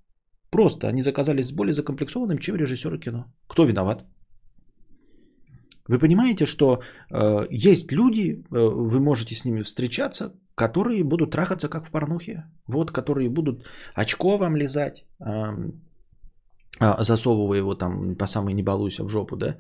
Просто 0.51 0.89
они 0.89 1.03
заказались 1.03 1.53
более 1.53 1.73
закомплексованным, 1.73 2.39
чем 2.39 2.57
режиссеры 2.57 2.99
кино. 2.99 3.25
Кто 3.47 3.65
виноват? 3.65 4.05
Вы 5.93 5.99
понимаете, 5.99 6.47
что 6.47 6.81
э, 7.11 7.47
есть 7.51 7.93
люди, 7.93 8.31
э, 8.31 8.41
вы 8.51 8.99
можете 9.01 9.35
с 9.35 9.45
ними 9.45 9.63
встречаться, 9.63 10.33
которые 10.55 11.05
будут 11.05 11.31
трахаться 11.31 11.69
как 11.69 11.85
в 11.85 11.91
порнухе. 11.91 12.45
Вот, 12.67 12.91
которые 12.91 13.29
будут 13.29 13.65
очко 13.95 14.39
вам 14.39 14.57
лизать, 14.57 15.05
э, 15.21 16.95
засовывая 16.99 17.59
его 17.59 17.75
там 17.75 18.17
по 18.17 18.27
самой 18.27 18.55
не 18.55 18.63
балуйся 18.63 19.05
в 19.05 19.09
жопу, 19.09 19.37
да, 19.37 19.57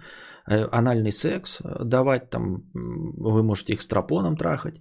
э, 0.51 0.66
анальный 0.73 1.12
секс 1.12 1.61
э, 1.61 1.85
давать, 1.85 2.31
там 2.31 2.62
вы 2.73 3.42
можете 3.42 3.73
их 3.75 3.83
стропоном 3.83 4.37
трахать, 4.37 4.81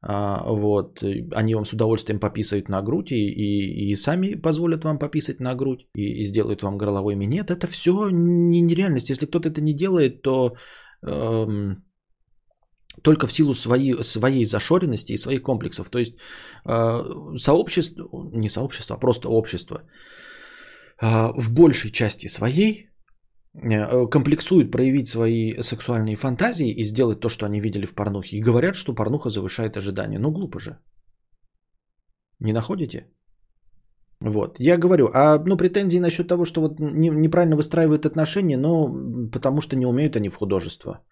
вот, 0.00 1.02
они 1.34 1.54
вам 1.54 1.64
с 1.64 1.72
удовольствием 1.72 2.20
пописают 2.20 2.68
на 2.68 2.82
грудь 2.82 3.10
и, 3.10 3.16
и, 3.16 3.90
и 3.90 3.96
сами 3.96 4.34
позволят 4.34 4.84
вам 4.84 4.98
пописать 4.98 5.40
на 5.40 5.54
грудь 5.54 5.88
и, 5.96 6.20
и 6.20 6.22
сделают 6.22 6.62
вам 6.62 6.78
горловой 6.78 7.16
минет. 7.16 7.50
Это 7.50 7.66
все 7.66 8.08
не 8.10 8.60
нереальность. 8.60 9.10
Если 9.10 9.26
кто-то 9.26 9.48
это 9.48 9.60
не 9.60 9.74
делает, 9.74 10.22
то 10.22 10.54
эм, 11.02 11.82
только 13.02 13.26
в 13.26 13.32
силу 13.32 13.54
своей, 13.54 14.02
своей 14.02 14.44
зашоренности 14.44 15.12
и 15.12 15.18
своих 15.18 15.42
комплексов. 15.42 15.90
То 15.90 15.98
есть 15.98 16.14
э, 16.64 17.02
сообщество, 17.36 18.08
не 18.32 18.48
сообщество, 18.48 18.96
а 18.96 19.00
просто 19.00 19.28
общество 19.28 19.82
э, 21.02 21.32
в 21.36 21.52
большей 21.52 21.90
части 21.90 22.28
своей 22.28 22.88
комплексуют 24.10 24.70
проявить 24.70 25.08
свои 25.08 25.62
сексуальные 25.62 26.16
фантазии 26.16 26.70
и 26.70 26.84
сделать 26.84 27.20
то, 27.20 27.28
что 27.28 27.46
они 27.46 27.60
видели 27.60 27.86
в 27.86 27.94
порнухе. 27.94 28.36
И 28.36 28.42
говорят, 28.42 28.74
что 28.74 28.94
порнуха 28.94 29.30
завышает 29.30 29.76
ожидания. 29.76 30.18
Ну, 30.18 30.30
глупо 30.30 30.58
же. 30.60 30.78
Не 32.40 32.52
находите? 32.52 33.06
Вот, 34.20 34.58
я 34.58 34.78
говорю, 34.78 35.10
а 35.14 35.38
ну 35.38 35.56
претензии 35.56 36.00
насчет 36.00 36.26
того, 36.28 36.44
что 36.44 36.60
вот 36.60 36.80
не, 36.80 37.08
неправильно 37.08 37.56
выстраивают 37.56 38.04
отношения, 38.04 38.56
но 38.56 38.88
потому 39.32 39.60
что 39.60 39.76
не 39.76 39.86
умеют 39.86 40.16
они 40.16 40.28
в 40.28 40.34
художество, 40.34 41.04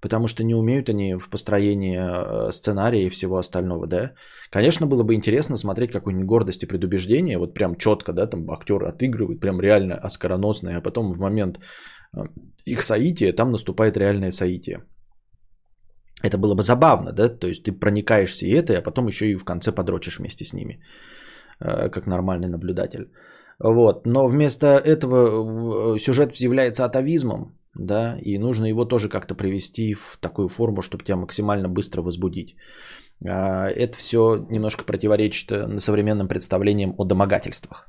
потому 0.00 0.28
что 0.28 0.44
не 0.44 0.54
умеют 0.54 0.88
они 0.88 1.16
в 1.16 1.28
построении 1.28 1.98
э, 1.98 2.52
сценария 2.52 3.06
и 3.06 3.10
всего 3.10 3.36
остального, 3.36 3.86
да. 3.86 4.12
Конечно, 4.50 4.86
было 4.86 5.02
бы 5.02 5.14
интересно 5.14 5.56
смотреть 5.56 5.92
какую-нибудь 5.92 6.26
гордость 6.26 6.62
и 6.62 6.66
предубеждение, 6.66 7.38
вот 7.38 7.54
прям 7.54 7.76
четко, 7.76 8.12
да, 8.12 8.26
там 8.26 8.50
актер 8.50 8.84
отыгрывает, 8.84 9.40
прям 9.40 9.60
реально 9.60 9.94
оскароносный, 9.94 10.76
а 10.76 10.80
потом 10.80 11.12
в 11.12 11.18
момент 11.18 11.58
э, 12.16 12.20
их 12.66 12.82
соития 12.82 13.32
там 13.32 13.50
наступает 13.50 13.96
реальное 13.96 14.32
соитие. 14.32 14.84
Это 16.22 16.36
было 16.38 16.54
бы 16.54 16.62
забавно, 16.62 17.12
да, 17.12 17.28
то 17.28 17.46
есть 17.46 17.64
ты 17.64 17.72
проникаешься 17.72 18.46
и 18.46 18.50
это, 18.50 18.78
а 18.78 18.82
потом 18.82 19.08
еще 19.08 19.26
и 19.26 19.36
в 19.36 19.44
конце 19.44 19.72
подрочишь 19.72 20.18
вместе 20.18 20.44
с 20.44 20.52
ними, 20.52 20.80
э, 21.60 21.90
как 21.90 22.06
нормальный 22.06 22.48
наблюдатель. 22.48 23.10
Вот. 23.60 24.06
Но 24.06 24.28
вместо 24.28 24.66
этого 24.66 25.98
сюжет 25.98 26.34
является 26.36 26.84
атовизмом, 26.84 27.57
да, 27.78 28.18
и 28.22 28.38
нужно 28.38 28.66
его 28.66 28.84
тоже 28.84 29.08
как-то 29.08 29.34
привести 29.34 29.94
в 29.94 30.18
такую 30.20 30.48
форму, 30.48 30.82
чтобы 30.82 31.04
тебя 31.04 31.16
максимально 31.16 31.68
быстро 31.68 32.02
возбудить. 32.02 32.56
А, 33.26 33.68
это 33.68 33.96
все 33.96 34.46
немножко 34.50 34.84
противоречит 34.84 35.50
э, 35.50 35.78
современным 35.80 36.28
представлениям 36.28 36.94
о 36.98 37.04
домогательствах. 37.04 37.88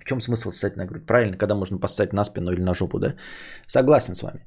В 0.00 0.04
чем 0.04 0.20
смысл 0.20 0.50
ссать 0.50 0.76
на 0.76 0.86
грудь? 0.86 1.06
Правильно, 1.06 1.36
когда 1.36 1.54
можно 1.54 1.78
поссать 1.78 2.12
на 2.12 2.24
спину 2.24 2.52
или 2.52 2.62
на 2.62 2.74
жопу, 2.74 2.98
да? 2.98 3.16
Согласен 3.66 4.14
с 4.14 4.22
вами. 4.22 4.46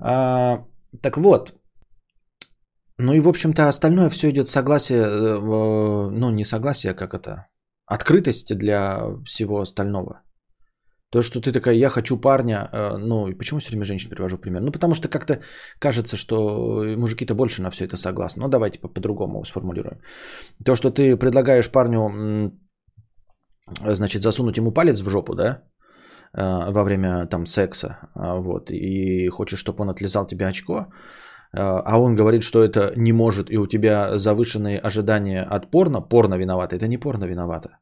А, 0.00 0.64
так 1.02 1.16
вот, 1.16 1.54
ну 2.98 3.14
и 3.14 3.20
в 3.20 3.28
общем-то 3.28 3.68
остальное 3.68 4.10
все 4.10 4.30
идет 4.30 4.48
согласие, 4.48 5.02
э, 5.02 5.40
ну 6.10 6.30
не 6.30 6.44
согласие, 6.44 6.92
а 6.92 6.94
как 6.94 7.14
это, 7.14 7.46
открытости 7.86 8.54
для 8.54 9.00
всего 9.24 9.60
остального. 9.60 10.22
То, 11.10 11.22
что 11.22 11.40
ты 11.40 11.52
такая, 11.52 11.74
я 11.74 11.88
хочу 11.88 12.20
парня, 12.20 12.68
э, 12.72 12.98
ну, 12.98 13.28
и 13.28 13.34
почему 13.34 13.60
все 13.60 13.70
время 13.70 13.84
женщин 13.84 14.10
привожу 14.10 14.38
пример? 14.38 14.60
Ну, 14.60 14.72
потому 14.72 14.94
что 14.94 15.08
как-то 15.08 15.40
кажется, 15.78 16.16
что 16.16 16.36
мужики-то 16.96 17.34
больше 17.34 17.62
на 17.62 17.70
все 17.70 17.86
это 17.86 17.96
согласны. 17.96 18.42
Ну, 18.42 18.48
давайте 18.48 18.78
по-другому 18.78 19.44
сформулируем. 19.44 20.00
То, 20.64 20.74
что 20.74 20.90
ты 20.90 21.16
предлагаешь 21.16 21.70
парню, 21.70 22.52
значит, 23.84 24.22
засунуть 24.22 24.58
ему 24.58 24.72
палец 24.72 25.00
в 25.00 25.08
жопу, 25.08 25.34
да, 25.34 25.62
э, 26.34 26.72
во 26.72 26.84
время 26.84 27.26
там 27.26 27.46
секса, 27.46 28.10
вот, 28.14 28.70
и 28.70 29.28
хочешь, 29.28 29.60
чтобы 29.60 29.82
он 29.82 29.90
отлезал 29.90 30.26
тебе 30.26 30.46
очко, 30.46 30.74
э, 30.74 30.86
а 31.60 31.98
он 31.98 32.16
говорит, 32.16 32.42
что 32.42 32.62
это 32.62 32.92
не 32.96 33.12
может, 33.12 33.50
и 33.50 33.56
у 33.56 33.66
тебя 33.66 34.18
завышенные 34.18 34.78
ожидания 34.78 35.42
от 35.42 35.70
порно, 35.70 36.02
порно 36.02 36.34
виновато, 36.34 36.76
это 36.76 36.86
не 36.86 36.98
порно 36.98 37.24
виновато. 37.24 37.78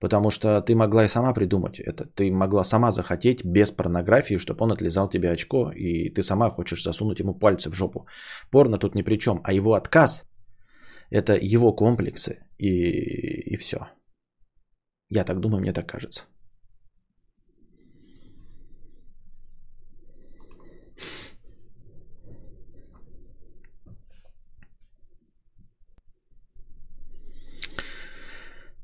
Потому 0.00 0.30
что 0.30 0.60
ты 0.62 0.74
могла 0.74 1.04
и 1.04 1.08
сама 1.08 1.32
придумать 1.34 1.80
это. 1.80 2.04
Ты 2.04 2.30
могла 2.30 2.64
сама 2.64 2.90
захотеть 2.90 3.44
без 3.44 3.70
порнографии, 3.70 4.38
чтобы 4.38 4.64
он 4.64 4.72
отлезал 4.72 5.08
тебе 5.08 5.30
очко, 5.30 5.72
и 5.72 6.08
ты 6.10 6.22
сама 6.22 6.50
хочешь 6.50 6.82
засунуть 6.82 7.20
ему 7.20 7.34
пальцы 7.34 7.70
в 7.70 7.74
жопу. 7.74 8.06
Порно 8.50 8.78
тут 8.78 8.94
ни 8.94 9.02
при 9.02 9.18
чем, 9.18 9.40
а 9.44 9.52
его 9.52 9.74
отказ– 9.74 10.24
это 11.10 11.36
его 11.40 11.72
комплексы 11.72 12.46
и, 12.58 12.68
и 13.54 13.56
все. 13.56 13.78
Я 15.10 15.24
так 15.24 15.40
думаю, 15.40 15.60
мне 15.60 15.72
так 15.72 15.86
кажется. 15.86 16.24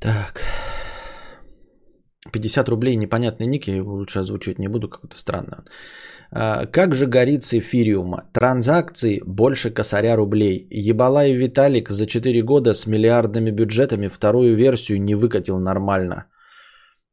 Так. 0.00 0.53
50 2.32 2.68
рублей 2.68 2.96
непонятный 2.96 3.46
ник, 3.46 3.68
я 3.68 3.76
его 3.76 3.94
лучше 3.94 4.20
озвучивать 4.20 4.58
не 4.58 4.68
буду, 4.68 4.88
как-то 4.88 5.16
странно. 5.16 5.64
А, 6.30 6.66
как 6.66 6.94
же 6.94 7.06
горит 7.06 7.44
с 7.44 7.54
эфириума? 7.54 8.30
Транзакции 8.32 9.22
больше 9.26 9.70
косаря 9.70 10.16
рублей. 10.16 10.66
Ебалай 10.70 11.32
Виталик 11.32 11.90
за 11.90 12.06
4 12.06 12.42
года 12.42 12.74
с 12.74 12.86
миллиардными 12.86 13.50
бюджетами 13.50 14.08
вторую 14.08 14.56
версию 14.56 15.02
не 15.02 15.14
выкатил 15.14 15.58
нормально. 15.58 16.26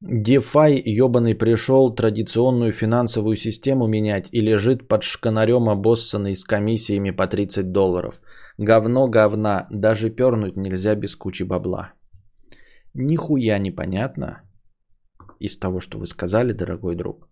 DeFi 0.03 0.81
ебаный 0.83 1.35
пришел 1.35 1.93
традиционную 1.93 2.73
финансовую 2.73 3.35
систему 3.35 3.87
менять 3.87 4.29
и 4.31 4.41
лежит 4.41 4.87
под 4.87 5.03
шканарем 5.03 5.69
обоссанный 5.69 6.35
с 6.35 6.43
комиссиями 6.43 7.11
по 7.11 7.27
30 7.27 7.71
долларов. 7.71 8.21
Говно 8.57 9.07
говна, 9.07 9.67
даже 9.69 10.09
пернуть 10.09 10.57
нельзя 10.57 10.95
без 10.95 11.15
кучи 11.15 11.43
бабла. 11.43 11.93
Нихуя 12.95 13.59
непонятно 13.59 14.41
из 15.45 15.57
того, 15.57 15.79
что 15.79 15.97
вы 15.97 16.05
сказали, 16.05 16.53
дорогой 16.53 16.95
друг. 16.95 17.27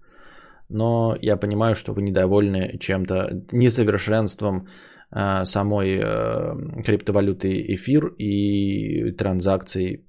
Но 0.69 1.15
я 1.22 1.38
понимаю, 1.38 1.76
что 1.76 1.93
вы 1.93 2.02
недовольны 2.02 2.78
чем-то, 2.80 3.45
несовершенством 3.52 4.67
э, 5.12 5.45
самой 5.45 5.98
э, 5.98 6.84
криптовалюты 6.84 7.74
эфир 7.74 8.13
и 8.17 9.12
транзакций 9.12 10.08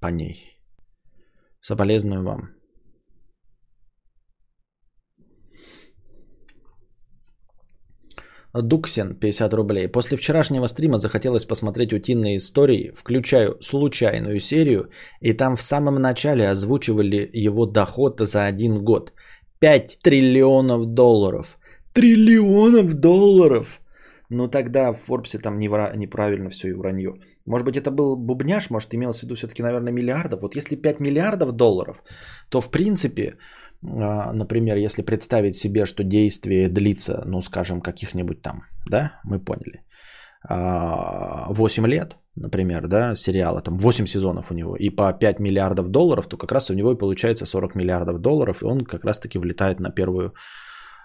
по 0.00 0.08
ней. 0.08 0.60
Соболезную 1.60 2.24
вам. 2.24 2.59
Дуксин, 8.52 9.14
50 9.14 9.54
рублей. 9.54 9.88
После 9.88 10.16
вчерашнего 10.16 10.66
стрима 10.66 10.98
захотелось 10.98 11.44
посмотреть 11.44 11.92
утиные 11.92 12.36
истории. 12.36 12.92
Включаю 12.96 13.56
случайную 13.60 14.40
серию, 14.40 14.90
и 15.20 15.32
там 15.32 15.56
в 15.56 15.62
самом 15.62 15.96
начале 15.96 16.48
озвучивали 16.48 17.30
его 17.32 17.66
доход 17.66 18.20
за 18.20 18.44
один 18.44 18.84
год. 18.84 19.12
5 19.60 19.98
триллионов 20.02 20.86
долларов. 20.86 21.58
Триллионов 21.92 22.94
долларов! 22.94 23.80
Ну 24.30 24.48
тогда 24.48 24.92
в 24.92 24.98
Форбсе 24.98 25.38
там 25.38 25.58
неправильно 25.58 26.50
все 26.50 26.68
и 26.68 26.72
вранье. 26.72 27.14
Может 27.46 27.66
быть, 27.66 27.76
это 27.76 27.90
был 27.90 28.16
бубняж, 28.16 28.70
может, 28.70 28.94
имелось 28.94 29.20
в 29.20 29.22
виду 29.24 29.34
все-таки, 29.34 29.62
наверное, 29.62 29.92
миллиардов. 29.92 30.42
Вот 30.42 30.56
если 30.56 30.76
5 30.76 31.00
миллиардов 31.00 31.52
долларов, 31.52 32.02
то 32.48 32.60
в 32.60 32.70
принципе 32.70 33.36
например, 33.82 34.76
если 34.76 35.02
представить 35.02 35.56
себе, 35.56 35.86
что 35.86 36.04
действие 36.04 36.68
длится, 36.68 37.22
ну, 37.26 37.40
скажем, 37.40 37.80
каких-нибудь 37.80 38.42
там, 38.42 38.64
да, 38.86 39.20
мы 39.24 39.38
поняли, 39.38 39.84
8 40.48 41.84
а, 41.84 41.88
лет, 41.88 42.16
например, 42.34 42.88
да, 42.88 43.14
сериала, 43.14 43.60
там 43.60 43.78
8 43.78 44.06
сезонов 44.06 44.50
у 44.50 44.54
него, 44.54 44.76
и 44.76 44.90
по 44.90 45.12
5 45.12 45.40
миллиардов 45.40 45.88
долларов, 45.88 46.26
то 46.28 46.36
как 46.36 46.52
раз 46.52 46.70
у 46.70 46.74
него 46.74 46.92
и 46.92 46.98
получается 46.98 47.46
40 47.46 47.74
миллиардов 47.74 48.20
долларов, 48.20 48.62
и 48.62 48.66
он 48.66 48.84
как 48.84 49.04
раз-таки 49.04 49.38
влетает 49.38 49.80
на 49.80 49.90
первую 49.90 50.32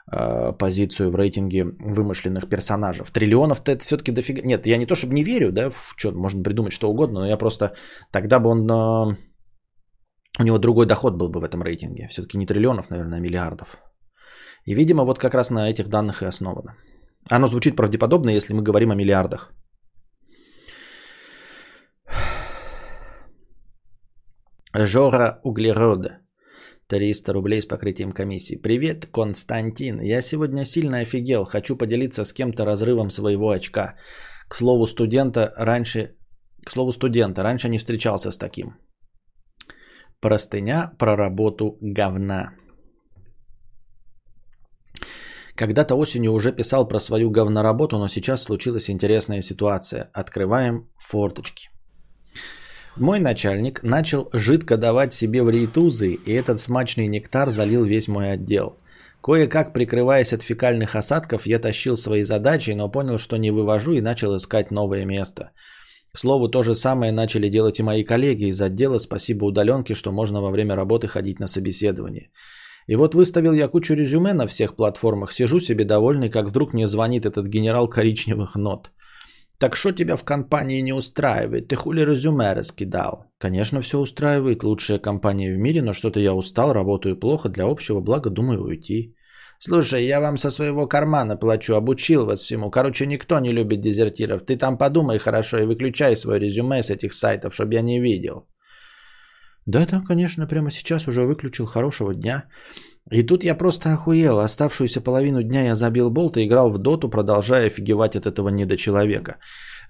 а, 0.08 0.54
позицию 0.54 1.12
в 1.12 1.16
рейтинге 1.16 1.66
вымышленных 1.66 2.48
персонажей. 2.48 3.06
Триллионов-то 3.12 3.72
это 3.72 3.84
все-таки 3.84 4.12
дофига... 4.12 4.42
Нет, 4.44 4.66
я 4.68 4.78
не 4.78 4.86
то 4.86 4.96
чтобы 4.96 5.14
не 5.14 5.24
верю, 5.24 5.52
да, 5.52 5.70
в 5.70 5.94
что 5.98 6.12
можно 6.12 6.44
придумать 6.44 6.74
что 6.74 6.90
угодно, 6.90 7.22
но 7.22 7.28
я 7.28 7.38
просто... 7.38 7.74
Тогда 8.12 8.40
бы 8.40 8.50
он 8.50 9.18
у 10.40 10.44
него 10.44 10.58
другой 10.58 10.86
доход 10.86 11.16
был 11.16 11.30
бы 11.30 11.40
в 11.40 11.44
этом 11.44 11.64
рейтинге. 11.64 12.08
Все-таки 12.10 12.38
не 12.38 12.46
триллионов, 12.46 12.90
наверное, 12.90 13.20
а 13.20 13.22
миллиардов. 13.22 13.78
И, 14.66 14.76
видимо, 14.76 15.04
вот 15.04 15.20
как 15.20 15.34
раз 15.34 15.50
на 15.50 15.70
этих 15.70 15.88
данных 15.88 16.22
и 16.22 16.26
основано. 16.26 16.76
Оно 17.30 17.48
звучит 17.48 17.76
правдеподобно, 17.76 18.32
если 18.32 18.54
мы 18.54 18.62
говорим 18.62 18.92
о 18.92 18.96
миллиардах. 18.96 19.54
Жора 24.74 25.40
Углерода. 25.44 26.20
300 26.88 27.34
рублей 27.34 27.62
с 27.62 27.66
покрытием 27.66 28.12
комиссии. 28.12 28.62
Привет, 28.62 29.08
Константин. 29.08 30.02
Я 30.02 30.22
сегодня 30.22 30.66
сильно 30.66 31.00
офигел. 31.00 31.46
Хочу 31.46 31.78
поделиться 31.78 32.26
с 32.26 32.34
кем-то 32.34 32.66
разрывом 32.66 33.10
своего 33.10 33.50
очка. 33.50 33.96
К 34.48 34.56
слову, 34.56 34.86
студента 34.86 35.54
раньше... 35.58 36.16
К 36.64 36.70
слову, 36.70 36.92
студента. 36.92 37.44
Раньше 37.44 37.70
не 37.70 37.78
встречался 37.78 38.32
с 38.32 38.38
таким. 38.38 38.76
Простыня 40.22 40.92
про 40.98 41.16
работу 41.16 41.78
говна. 41.82 42.54
Когда-то 45.56 45.96
осенью 45.96 46.34
уже 46.34 46.52
писал 46.52 46.88
про 46.88 47.00
свою 47.00 47.30
говноработу, 47.30 47.98
но 47.98 48.08
сейчас 48.08 48.44
случилась 48.44 48.90
интересная 48.90 49.42
ситуация. 49.42 50.10
Открываем 50.14 50.90
форточки. 50.98 51.70
Мой 52.98 53.20
начальник 53.20 53.84
начал 53.84 54.30
жидко 54.34 54.78
давать 54.78 55.14
себе 55.14 55.44
в 55.44 55.50
рейтузы, 55.50 56.14
и 56.14 56.34
этот 56.34 56.60
смачный 56.60 57.08
нектар 57.08 57.50
залил 57.50 57.84
весь 57.84 58.08
мой 58.08 58.32
отдел. 58.32 58.78
Кое-как 59.22 59.74
прикрываясь 59.74 60.34
от 60.34 60.44
фекальных 60.44 60.96
осадков, 60.96 61.46
я 61.46 61.60
тащил 61.60 61.98
свои 61.98 62.24
задачи, 62.24 62.72
но 62.72 62.90
понял, 62.90 63.18
что 63.18 63.38
не 63.38 63.52
вывожу 63.52 63.94
и 63.94 64.02
начал 64.02 64.36
искать 64.36 64.72
новое 64.72 65.06
место– 65.06 65.52
к 66.16 66.20
слову, 66.20 66.48
то 66.50 66.64
же 66.64 66.74
самое 66.74 67.12
начали 67.12 67.50
делать 67.50 67.80
и 67.80 67.84
мои 67.84 68.04
коллеги 68.04 68.46
из 68.46 68.62
отдела 68.62 69.00
«Спасибо 69.00 69.46
удаленке», 69.46 69.94
что 69.94 70.12
можно 70.12 70.42
во 70.42 70.50
время 70.50 70.76
работы 70.76 71.08
ходить 71.08 71.40
на 71.40 71.48
собеседование. 71.48 72.30
И 72.88 72.96
вот 72.96 73.16
выставил 73.16 73.54
я 73.54 73.68
кучу 73.68 73.96
резюме 73.96 74.34
на 74.34 74.48
всех 74.48 74.76
платформах, 74.76 75.32
сижу 75.32 75.60
себе 75.60 75.86
довольный, 75.86 76.30
как 76.30 76.48
вдруг 76.48 76.74
мне 76.74 76.88
звонит 76.88 77.26
этот 77.26 77.48
генерал 77.48 77.90
коричневых 77.90 78.56
нот. 78.56 78.92
«Так 79.58 79.76
что 79.76 79.92
тебя 79.92 80.16
в 80.16 80.24
компании 80.24 80.82
не 80.82 80.94
устраивает? 80.94 81.68
Ты 81.68 81.76
хули 81.76 82.06
резюме 82.06 82.54
раскидал?» 82.54 83.26
«Конечно, 83.38 83.82
все 83.82 83.98
устраивает. 83.98 84.64
Лучшая 84.64 85.00
компания 85.00 85.54
в 85.54 85.58
мире, 85.58 85.82
но 85.82 85.94
что-то 85.94 86.20
я 86.20 86.34
устал, 86.34 86.74
работаю 86.74 87.20
плохо. 87.20 87.50
Для 87.50 87.66
общего 87.66 88.02
блага 88.02 88.30
думаю 88.30 88.64
уйти». 88.64 89.16
Слушай, 89.60 90.06
я 90.06 90.20
вам 90.20 90.38
со 90.38 90.52
своего 90.52 90.88
кармана 90.88 91.38
плачу, 91.38 91.76
обучил 91.76 92.26
вас 92.26 92.44
всему. 92.44 92.70
Короче, 92.72 93.06
никто 93.06 93.40
не 93.40 93.52
любит 93.52 93.82
дезертиров. 93.82 94.46
Ты 94.46 94.58
там 94.58 94.78
подумай 94.78 95.18
хорошо 95.20 95.58
и 95.58 95.66
выключай 95.66 96.16
свое 96.16 96.40
резюме 96.40 96.84
с 96.84 96.90
этих 96.90 97.14
сайтов, 97.14 97.54
чтобы 97.54 97.74
я 97.74 97.82
не 97.82 98.00
видел. 98.00 98.48
Да, 99.66 99.86
да, 99.86 100.02
конечно, 100.08 100.48
прямо 100.48 100.70
сейчас 100.72 101.08
уже 101.08 101.26
выключил 101.26 101.66
хорошего 101.66 102.14
дня. 102.14 102.44
И 103.12 103.24
тут 103.24 103.44
я 103.44 103.56
просто 103.56 103.94
охуел. 103.94 104.40
Оставшуюся 104.40 105.02
половину 105.02 105.42
дня 105.44 105.64
я 105.64 105.76
забил 105.76 106.10
болт 106.12 106.38
и 106.38 106.46
играл 106.46 106.72
в 106.72 106.78
доту, 106.78 107.10
продолжая 107.10 107.68
офигевать 107.68 108.16
от 108.16 108.26
этого 108.26 108.50
недочеловека. 108.50 109.38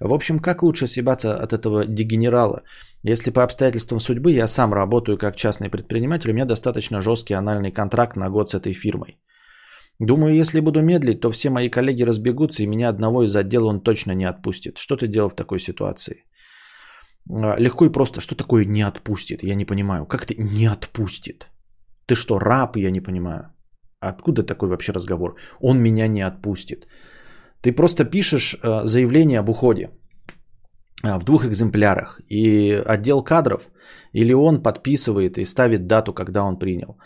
В 0.00 0.12
общем, 0.12 0.38
как 0.38 0.62
лучше 0.62 0.86
съебаться 0.86 1.42
от 1.42 1.52
этого 1.52 1.86
дегенерала? 1.86 2.62
Если 3.02 3.30
по 3.30 3.42
обстоятельствам 3.42 4.00
судьбы 4.00 4.32
я 4.32 4.46
сам 4.46 4.74
работаю 4.74 5.18
как 5.18 5.36
частный 5.36 5.70
предприниматель, 5.70 6.30
у 6.30 6.34
меня 6.34 6.44
достаточно 6.44 7.00
жесткий 7.00 7.34
анальный 7.34 7.72
контракт 7.72 8.16
на 8.16 8.30
год 8.30 8.50
с 8.50 8.54
этой 8.54 8.72
фирмой. 8.72 9.18
Думаю, 9.98 10.34
если 10.34 10.60
буду 10.60 10.82
медлить, 10.82 11.20
то 11.20 11.30
все 11.30 11.50
мои 11.50 11.70
коллеги 11.70 12.04
разбегутся, 12.04 12.62
и 12.62 12.66
меня 12.66 12.88
одного 12.88 13.24
из 13.24 13.34
отдела 13.34 13.68
он 13.68 13.80
точно 13.80 14.12
не 14.12 14.26
отпустит. 14.28 14.78
Что 14.78 14.96
ты 14.96 15.06
делал 15.06 15.30
в 15.30 15.36
такой 15.36 15.58
ситуации? 15.58 16.24
А, 17.30 17.56
легко 17.58 17.86
и 17.86 17.92
просто. 17.92 18.20
Что 18.20 18.34
такое 18.34 18.66
не 18.66 18.82
отпустит? 18.82 19.42
Я 19.42 19.54
не 19.54 19.64
понимаю. 19.64 20.06
Как 20.06 20.26
ты 20.26 20.34
не 20.38 20.66
отпустит? 20.66 21.48
Ты 22.06 22.14
что, 22.14 22.38
раб? 22.38 22.76
Я 22.76 22.90
не 22.90 23.00
понимаю. 23.00 23.52
Откуда 24.00 24.42
такой 24.42 24.68
вообще 24.68 24.92
разговор? 24.92 25.36
Он 25.60 25.78
меня 25.78 26.08
не 26.08 26.20
отпустит. 26.20 26.86
Ты 27.62 27.72
просто 27.72 28.04
пишешь 28.04 28.56
а, 28.62 28.86
заявление 28.86 29.40
об 29.40 29.48
уходе 29.48 29.90
а, 31.02 31.18
в 31.18 31.24
двух 31.24 31.46
экземплярах. 31.46 32.20
И 32.28 32.70
отдел 32.86 33.24
кадров 33.24 33.70
или 34.12 34.34
он 34.34 34.62
подписывает 34.62 35.38
и 35.38 35.44
ставит 35.44 35.86
дату, 35.86 36.12
когда 36.12 36.44
он 36.44 36.58
принял. 36.58 36.98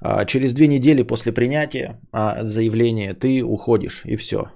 А, 0.00 0.24
через 0.24 0.54
две 0.54 0.66
недели 0.66 1.02
после 1.02 1.32
принятия 1.32 2.00
а, 2.12 2.44
заявления 2.44 3.14
ты 3.14 3.42
уходишь 3.42 4.02
и 4.04 4.16
все. 4.16 4.50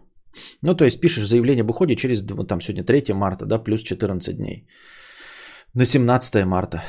Ну, 0.63 0.75
то 0.75 0.85
есть 0.85 1.01
пишешь 1.01 1.27
заявление 1.27 1.63
об 1.63 1.71
уходе 1.71 1.97
через, 1.97 2.23
там 2.49 2.61
сегодня 2.61 2.85
3 2.85 3.15
марта, 3.15 3.47
да, 3.47 3.59
плюс 3.59 3.83
14 3.83 4.37
дней. 4.37 4.67
На 5.75 5.85
17 5.85 6.45
марта. 6.45 6.83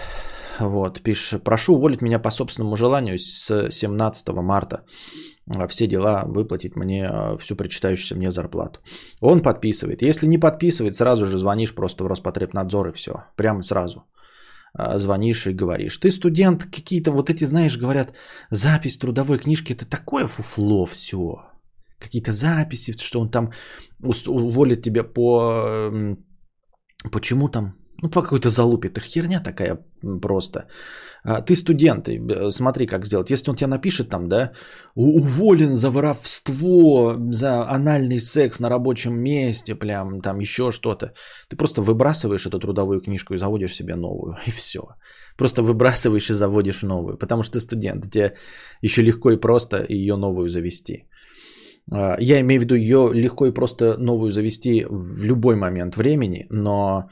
Вот, 0.59 1.01
пишешь, 1.01 1.41
прошу 1.41 1.73
уволить 1.73 2.01
меня 2.01 2.19
по 2.19 2.31
собственному 2.31 2.75
желанию 2.75 3.17
с 3.17 3.69
17 3.71 4.29
марта. 4.29 4.85
А, 5.47 5.67
все 5.67 5.87
дела 5.87 6.23
выплатить 6.25 6.75
мне 6.75 7.09
всю 7.39 7.55
причитающуюся 7.55 8.15
мне 8.15 8.31
зарплату. 8.31 8.79
Он 9.21 9.41
подписывает. 9.41 10.01
Если 10.01 10.27
не 10.27 10.37
подписывает, 10.37 10.95
сразу 10.95 11.25
же 11.25 11.37
звонишь 11.37 11.73
просто 11.73 12.03
в 12.03 12.07
Роспотребнадзор 12.07 12.89
и 12.89 12.91
все. 12.91 13.13
Прямо 13.35 13.63
сразу. 13.63 14.03
А, 14.75 14.97
звонишь 14.99 15.47
и 15.47 15.53
говоришь. 15.53 15.97
Ты 15.97 16.09
студент, 16.09 16.65
какие-то 16.65 17.11
вот 17.11 17.29
эти, 17.29 17.45
знаешь, 17.45 17.77
говорят, 17.77 18.15
запись 18.51 18.97
трудовой 18.97 19.37
книжки, 19.37 19.73
это 19.73 19.85
такое 19.85 20.27
фуфло 20.27 20.85
все. 20.85 21.43
Какие-то 21.99 22.31
записи, 22.31 22.97
что 22.97 23.19
он 23.19 23.29
там 23.29 23.51
уволит 24.27 24.81
тебя 24.81 25.03
по... 25.03 26.17
Почему 27.11 27.49
там? 27.49 27.82
Ну, 28.03 28.09
по 28.09 28.21
какой-то 28.21 28.49
залупе. 28.49 28.89
Это 28.89 28.99
херня 28.99 29.39
такая 29.39 29.77
просто. 30.21 30.65
А, 31.23 31.41
ты 31.41 31.55
студент, 31.55 32.09
э, 32.09 32.51
смотри, 32.51 32.85
как 32.85 33.05
сделать. 33.05 33.31
Если 33.31 33.49
он 33.49 33.55
тебе 33.55 33.67
напишет 33.67 34.09
там, 34.09 34.27
да, 34.27 34.51
уволен 34.95 35.73
за 35.73 35.89
воровство, 35.89 37.15
за 37.31 37.63
анальный 37.69 38.19
секс 38.19 38.59
на 38.59 38.69
рабочем 38.69 39.13
месте, 39.13 39.75
прям 39.75 40.21
там 40.21 40.41
еще 40.41 40.71
что-то. 40.71 41.13
Ты 41.49 41.55
просто 41.55 41.81
выбрасываешь 41.81 42.45
эту 42.45 42.59
трудовую 42.59 42.99
книжку 43.01 43.33
и 43.33 43.37
заводишь 43.37 43.73
себе 43.73 43.95
новую. 43.95 44.35
И 44.47 44.51
все. 44.51 44.81
Просто 45.37 45.61
выбрасываешь 45.61 46.29
и 46.29 46.33
заводишь 46.33 46.83
новую. 46.83 47.17
Потому 47.17 47.43
что 47.43 47.53
ты 47.53 47.61
студент. 47.61 48.11
Тебе 48.11 48.33
еще 48.81 49.01
легко 49.01 49.31
и 49.31 49.39
просто 49.39 49.85
ее 49.89 50.17
новую 50.17 50.49
завести. 50.49 51.07
А, 51.91 52.17
я 52.19 52.41
имею 52.41 52.59
в 52.59 52.63
виду 52.65 52.75
ее 52.75 53.13
легко 53.13 53.45
и 53.45 53.53
просто 53.53 53.97
новую 53.97 54.31
завести 54.31 54.85
в 54.89 55.23
любой 55.23 55.55
момент 55.55 55.95
времени, 55.95 56.47
но 56.49 57.09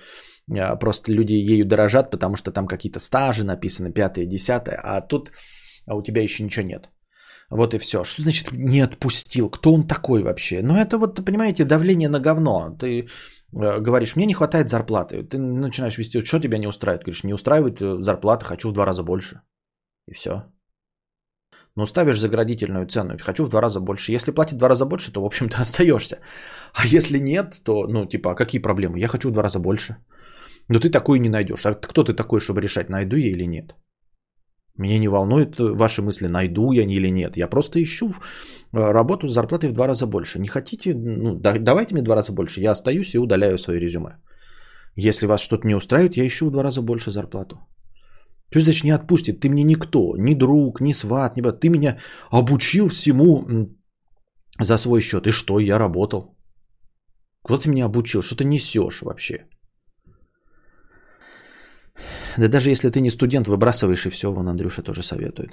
просто 0.80 1.14
люди 1.14 1.34
ею 1.34 1.66
дорожат, 1.66 2.12
потому 2.12 2.36
что 2.36 2.52
там 2.52 2.68
какие-то 2.68 3.00
стажи 3.00 3.44
написаны, 3.44 3.92
пятое, 3.92 4.26
десятое, 4.26 4.80
а 4.84 5.02
тут 5.02 5.32
а 5.88 5.96
у 5.96 6.04
тебя 6.04 6.22
еще 6.22 6.44
ничего 6.44 6.66
нет. 6.66 6.90
Вот 7.50 7.74
и 7.74 7.80
все. 7.80 8.04
Что 8.04 8.22
значит 8.22 8.52
не 8.52 8.82
отпустил? 8.82 9.50
Кто 9.50 9.74
он 9.74 9.88
такой 9.88 10.24
вообще? 10.24 10.62
Ну 10.64 10.76
это 10.76 10.98
вот, 10.98 11.26
понимаете, 11.26 11.66
давление 11.66 12.10
на 12.10 12.20
говно. 12.20 12.78
Ты 12.80 13.08
э, 13.54 13.80
говоришь, 13.82 14.16
мне 14.16 14.26
не 14.26 14.34
хватает 14.34 14.70
зарплаты. 14.70 15.24
Ты 15.24 15.38
начинаешь 15.38 15.98
вести, 15.98 16.24
что 16.24 16.40
тебя 16.40 16.58
не 16.58 16.68
устраивает? 16.68 17.04
Говоришь, 17.04 17.24
не 17.24 17.34
устраивает 17.34 17.82
э, 17.82 18.02
зарплата, 18.02 18.46
хочу 18.46 18.70
в 18.70 18.74
два 18.74 18.86
раза 18.86 19.04
больше. 19.04 19.42
И 20.08 20.14
все. 20.14 20.44
Ну, 21.76 21.86
ставишь 21.86 22.20
заградительную 22.20 22.86
цену. 22.88 23.18
Хочу 23.20 23.46
в 23.46 23.50
два 23.50 23.62
раза 23.62 23.80
больше. 23.80 24.14
Если 24.14 24.32
платить 24.32 24.56
в 24.56 24.58
два 24.58 24.70
раза 24.70 24.86
больше, 24.86 25.12
то, 25.12 25.22
в 25.22 25.26
общем-то, 25.26 25.58
остаешься. 25.62 26.20
А 26.74 26.86
если 26.86 27.20
нет, 27.20 27.62
то, 27.64 27.88
ну, 27.88 28.06
типа, 28.06 28.32
а 28.32 28.36
какие 28.36 28.62
проблемы? 28.62 29.00
Я 29.00 29.08
хочу 29.08 29.30
в 29.30 29.34
два 29.34 29.44
раза 29.44 29.60
больше. 29.60 29.98
Но 30.72 30.80
ты 30.80 30.90
такой 30.90 31.20
не 31.20 31.30
найдешь. 31.30 31.66
А 31.66 31.74
кто 31.74 32.04
ты 32.04 32.14
такой, 32.14 32.40
чтобы 32.40 32.62
решать, 32.62 32.90
найду 32.90 33.18
я 33.18 33.32
или 33.32 33.48
нет? 33.48 33.76
Меня 34.78 35.00
не 35.00 35.10
волнует 35.10 35.60
ваши 35.60 36.02
мысли, 36.02 36.28
найду 36.28 36.72
я 36.72 36.84
или 36.84 37.12
нет. 37.12 37.38
Я 37.38 37.50
просто 37.50 37.82
ищу 37.82 38.06
э, 38.08 38.94
работу 38.94 39.28
с 39.28 39.34
зарплатой 39.34 39.70
в 39.70 39.74
два 39.74 39.88
раза 39.88 40.08
больше. 40.08 40.40
Не 40.40 40.48
хотите, 40.48 40.94
ну, 40.94 41.36
давайте 41.40 41.94
мне 41.94 42.02
в 42.02 42.06
два 42.06 42.16
раза 42.16 42.32
больше. 42.32 42.62
Я 42.62 42.72
остаюсь 42.72 43.14
и 43.14 43.20
удаляю 43.20 43.58
свое 43.58 43.80
резюме. 43.80 44.12
Если 44.96 45.28
вас 45.28 45.42
что-то 45.42 45.68
не 45.68 45.76
устраивает, 45.76 46.18
я 46.18 46.26
ищу 46.26 46.48
в 46.48 46.52
два 46.52 46.64
раза 46.64 46.82
больше 46.82 47.12
зарплату. 47.12 47.56
То 48.50 48.60
есть, 48.60 48.66
значит, 48.66 48.86
не 48.86 48.96
отпустит. 48.96 49.42
Ты 49.42 49.50
мне 49.50 49.64
никто, 49.64 50.16
ни 50.18 50.36
друг, 50.36 50.82
ни 50.82 50.94
сват, 50.94 51.38
ни 51.38 51.42
брат. 51.42 51.60
Ты 51.60 51.70
меня 51.70 51.98
обучил 52.32 52.88
всему 52.88 53.46
за 54.60 54.78
свой 54.78 55.02
счет. 55.02 55.28
И 55.28 55.32
что? 55.32 55.60
Я 55.60 55.80
работал. 55.80 56.38
Кто 57.44 57.58
ты 57.58 57.70
меня 57.70 57.86
обучил? 57.86 58.22
Что 58.22 58.36
ты 58.36 58.46
несешь 58.46 59.02
вообще? 59.02 59.48
Да 62.38 62.48
даже 62.48 62.70
если 62.70 62.90
ты 62.90 63.02
не 63.02 63.10
студент, 63.10 63.48
выбрасываешь 63.48 64.06
и 64.06 64.10
все. 64.10 64.32
Вон 64.32 64.48
Андрюша 64.48 64.82
тоже 64.82 65.04
советует. 65.04 65.52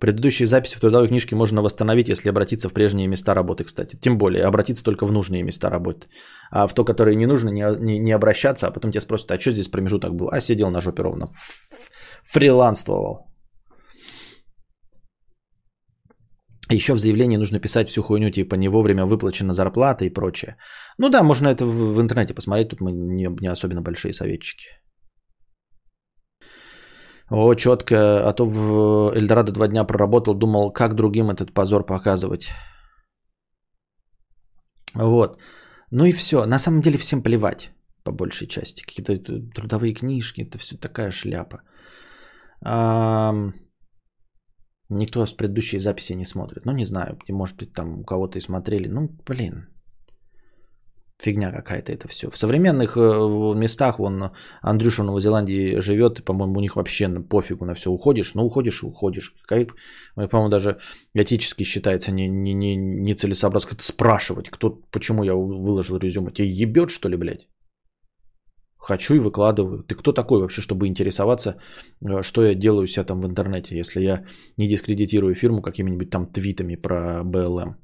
Предыдущие 0.00 0.46
записи 0.46 0.76
в 0.76 0.80
трудовой 0.80 1.08
книжке 1.08 1.36
можно 1.36 1.62
восстановить, 1.62 2.08
если 2.08 2.28
обратиться 2.28 2.68
в 2.68 2.72
прежние 2.72 3.08
места 3.08 3.34
работы, 3.34 3.64
кстати. 3.64 3.96
Тем 3.96 4.18
более, 4.18 4.44
обратиться 4.44 4.84
только 4.84 5.06
в 5.06 5.12
нужные 5.12 5.42
места 5.42 5.70
работы. 5.70 6.06
А 6.50 6.66
в 6.66 6.74
то, 6.74 6.84
которое 6.84 7.16
не 7.16 7.26
нужно, 7.26 7.48
не, 7.48 7.64
не, 7.78 7.98
не 7.98 8.12
обращаться, 8.12 8.66
а 8.66 8.70
потом 8.70 8.90
тебя 8.90 9.00
спросят, 9.00 9.30
а 9.30 9.40
что 9.40 9.52
здесь 9.52 9.68
промежуток 9.68 10.14
был? 10.14 10.28
А 10.30 10.40
сидел 10.40 10.70
на 10.70 10.80
жопе 10.80 11.02
ровно. 11.02 11.28
Фриланствовал. 12.24 13.26
Еще 16.70 16.94
в 16.94 16.98
заявлении 16.98 17.36
нужно 17.38 17.60
писать 17.60 17.88
всю 17.88 18.02
хуйню, 18.02 18.30
типа 18.30 18.56
не 18.56 18.68
вовремя 18.68 19.04
выплачена 19.04 19.52
зарплата 19.52 20.04
и 20.04 20.10
прочее. 20.10 20.56
Ну 20.98 21.08
да, 21.08 21.22
можно 21.22 21.48
это 21.48 21.64
в, 21.64 21.94
в 21.94 22.00
интернете 22.00 22.34
посмотреть, 22.34 22.70
тут 22.70 22.80
мы 22.80 22.92
не, 22.92 23.28
не 23.40 23.52
особенно 23.52 23.82
большие 23.82 24.12
советчики. 24.12 24.66
О, 27.30 27.54
четко, 27.54 27.96
а 28.28 28.32
то 28.32 28.46
в 28.46 29.12
Эльдорадо 29.14 29.52
два 29.52 29.68
дня 29.68 29.84
проработал, 29.84 30.34
думал, 30.34 30.72
как 30.72 30.94
другим 30.94 31.30
этот 31.30 31.52
позор 31.52 31.86
показывать. 31.86 32.50
Вот. 34.94 35.40
Ну 35.90 36.04
и 36.04 36.12
все. 36.12 36.46
На 36.46 36.58
самом 36.58 36.80
деле 36.80 36.98
всем 36.98 37.22
плевать, 37.22 37.70
по 38.04 38.12
большей 38.12 38.46
части. 38.46 38.82
Какие-то 38.82 39.40
трудовые 39.54 39.94
книжки, 39.94 40.42
это 40.42 40.58
все 40.58 40.76
такая 40.76 41.10
шляпа. 41.10 41.62
А, 42.64 43.32
никто 44.88 45.24
с 45.24 45.32
предыдущей 45.32 45.78
записи 45.78 46.12
не 46.14 46.24
смотрит. 46.24 46.64
Ну, 46.64 46.72
не 46.72 46.84
знаю, 46.84 47.18
может 47.28 47.56
быть, 47.56 47.72
там 47.72 48.00
у 48.00 48.04
кого-то 48.04 48.38
и 48.38 48.42
смотрели. 48.42 48.88
Ну, 48.88 49.10
блин, 49.26 49.68
Фигня 51.18 51.50
какая-то 51.50 51.92
это 51.92 52.08
все. 52.08 52.28
В 52.28 52.36
современных 52.36 52.98
э, 52.98 53.00
местах, 53.00 53.98
вон 53.98 54.32
Андрюша 54.60 55.02
в 55.02 55.06
Новой 55.06 55.22
Зеландии 55.22 55.80
живет, 55.80 56.22
по-моему, 56.24 56.58
у 56.58 56.60
них 56.60 56.76
вообще 56.76 57.08
пофигу 57.08 57.64
на 57.64 57.74
все. 57.74 57.90
Уходишь, 57.90 58.34
ну 58.34 58.44
уходишь 58.44 58.82
и 58.82 58.86
уходишь. 58.86 59.34
По-моему, 60.14 60.50
даже 60.50 60.78
этически 61.14 61.64
считается 61.64 62.12
не, 62.12 62.28
не, 62.28 62.52
не, 62.52 62.76
нецелесообразно 62.76 63.70
как-то 63.70 63.84
спрашивать, 63.84 64.50
кто, 64.50 64.78
почему 64.90 65.24
я 65.24 65.34
выложил 65.34 65.96
резюме. 65.96 66.32
Тебе 66.32 66.48
ебет, 66.48 66.90
что 66.90 67.08
ли, 67.08 67.16
блядь? 67.16 67.48
Хочу 68.86 69.14
и 69.14 69.18
выкладываю. 69.18 69.82
Ты 69.82 69.96
кто 69.96 70.12
такой 70.12 70.40
вообще, 70.40 70.60
чтобы 70.60 70.86
интересоваться, 70.86 71.56
э, 72.08 72.22
что 72.22 72.44
я 72.44 72.54
делаю 72.54 72.86
себя 72.86 73.04
там 73.04 73.20
в 73.20 73.26
интернете, 73.26 73.76
если 73.76 74.00
я 74.00 74.24
не 74.56 74.68
дискредитирую 74.68 75.34
фирму 75.34 75.60
какими-нибудь 75.62 76.10
там 76.10 76.26
твитами 76.32 76.76
про 76.76 77.24
БЛМ? 77.24 77.76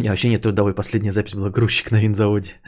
Я 0.00 0.10
вообще 0.10 0.28
нет 0.28 0.42
трудовой. 0.42 0.74
Последняя 0.74 1.12
запись 1.12 1.34
была 1.34 1.50
грузчик 1.50 1.92
на 1.92 2.00
винзаводе. 2.00 2.50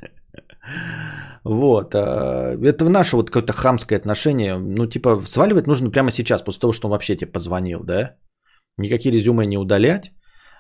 Вот. 1.45 1.95
А, 1.95 2.57
это 2.61 2.89
наше 2.89 3.17
вот 3.17 3.31
какое-то 3.31 3.53
хамское 3.53 3.99
отношение. 3.99 4.59
Ну, 4.59 4.87
типа, 4.87 5.21
сваливать 5.29 5.67
нужно 5.67 5.91
прямо 5.91 6.11
сейчас, 6.11 6.43
после 6.43 6.61
того, 6.61 6.73
что 6.73 6.89
он 6.89 6.93
вообще 6.93 7.17
тебе 7.17 7.33
позвонил, 7.33 7.85
да? 7.85 8.17
Никакие 8.79 9.13
резюме 9.13 9.47
не 9.47 9.59
удалять. 9.59 10.13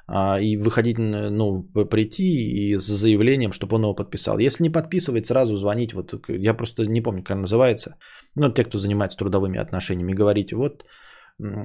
А, 0.08 0.40
и 0.40 0.56
выходить, 0.56 0.98
ну, 0.98 1.62
прийти 1.90 2.22
и 2.22 2.78
с 2.78 2.86
заявлением, 2.86 3.52
чтобы 3.52 3.76
он 3.76 3.82
его 3.82 3.94
подписал. 3.94 4.38
Если 4.38 4.62
не 4.62 4.70
подписывать, 4.70 5.26
сразу 5.26 5.56
звонить. 5.56 5.94
Вот 5.94 6.14
я 6.28 6.54
просто 6.54 6.84
не 6.84 7.00
помню, 7.00 7.22
как 7.22 7.38
называется. 7.38 7.96
Ну, 8.36 8.52
те, 8.52 8.64
кто 8.64 8.78
занимается 8.78 9.18
трудовыми 9.18 9.58
отношениями, 9.58 10.12
говорить, 10.12 10.52
вот 10.52 10.84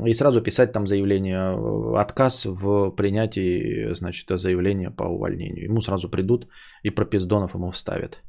и 0.06 0.14
сразу 0.14 0.42
писать 0.42 0.74
там 0.74 0.86
заявление, 0.86 1.56
э, 1.56 2.02
отказ 2.02 2.46
в 2.46 2.92
принятии, 2.92 3.94
значит, 3.96 4.28
заявления 4.30 4.92
по 4.92 5.04
увольнению. 5.04 5.66
Ему 5.66 5.82
сразу 5.82 6.10
придут 6.10 6.48
и 6.84 6.90
пропиздонов 6.90 7.56
ему 7.56 7.72
вставят. 7.72 8.22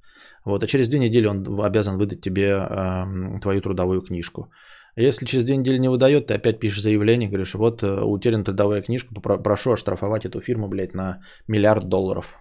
Вот, 0.44 0.62
а 0.62 0.66
через 0.66 0.88
две 0.88 0.98
недели 0.98 1.26
он 1.26 1.44
обязан 1.60 1.98
выдать 1.98 2.20
тебе 2.20 2.50
э, 2.50 3.40
твою 3.40 3.60
трудовую 3.60 4.02
книжку. 4.02 4.52
Если 4.96 5.24
через 5.24 5.44
две 5.44 5.56
недели 5.56 5.78
не 5.78 5.88
выдает, 5.88 6.26
ты 6.26 6.34
опять 6.34 6.60
пишешь 6.60 6.82
заявление, 6.82 7.28
говоришь, 7.28 7.54
вот 7.54 7.82
э, 7.82 8.02
утеряна 8.02 8.44
трудовая 8.44 8.82
книжка, 8.82 9.14
прошу 9.20 9.72
оштрафовать 9.72 10.26
эту 10.26 10.40
фирму, 10.40 10.68
блядь, 10.68 10.94
на 10.94 11.20
миллиард 11.48 11.84
долларов. 11.88 12.36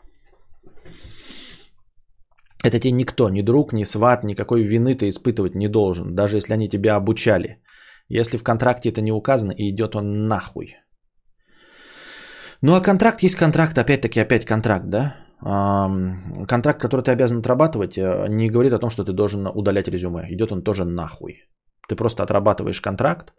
Это 2.63 2.79
тебе 2.79 2.91
никто, 2.91 3.29
ни 3.29 3.41
друг, 3.41 3.73
ни 3.73 3.85
сват, 3.85 4.23
никакой 4.23 4.63
вины 4.63 4.95
ты 4.95 5.07
испытывать 5.07 5.55
не 5.55 5.67
должен, 5.67 6.13
даже 6.13 6.37
если 6.37 6.53
они 6.53 6.69
тебя 6.69 6.95
обучали. 6.95 7.61
Если 8.09 8.37
в 8.37 8.43
контракте 8.43 8.89
это 8.89 9.01
не 9.01 9.13
указано, 9.13 9.53
и 9.53 9.69
идет 9.69 9.95
он 9.95 10.27
нахуй. 10.27 10.75
Ну 12.61 12.75
а 12.75 12.81
контракт 12.81 13.23
есть 13.23 13.35
контракт, 13.35 13.77
опять-таки 13.77 14.19
опять 14.19 14.45
контракт, 14.45 14.89
да? 14.89 15.15
Контракт, 16.47 16.81
который 16.81 17.01
ты 17.01 17.11
обязан 17.11 17.39
отрабатывать, 17.39 17.97
э, 17.97 18.27
не 18.29 18.49
говорит 18.49 18.73
о 18.73 18.79
том, 18.79 18.89
что 18.89 19.05
ты 19.05 19.13
должен 19.13 19.47
удалять 19.47 19.87
резюме. 19.87 20.27
Идет 20.29 20.51
он 20.51 20.61
тоже 20.61 20.83
нахуй. 20.85 21.47
Ты 21.91 21.97
просто 21.97 22.23
отрабатываешь 22.23 22.81
контракт, 22.81 23.33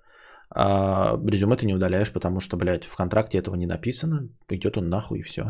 а 0.54 1.16
резюме 1.26 1.56
ты 1.56 1.64
не 1.64 1.74
удаляешь, 1.74 2.12
потому 2.12 2.40
что, 2.40 2.56
блядь, 2.58 2.84
в 2.84 2.96
контракте 2.96 3.38
этого 3.38 3.56
не 3.56 3.66
написано. 3.66 4.28
Идет 4.50 4.76
он 4.76 4.90
нахуй 4.90 5.20
и 5.20 5.22
все. 5.22 5.42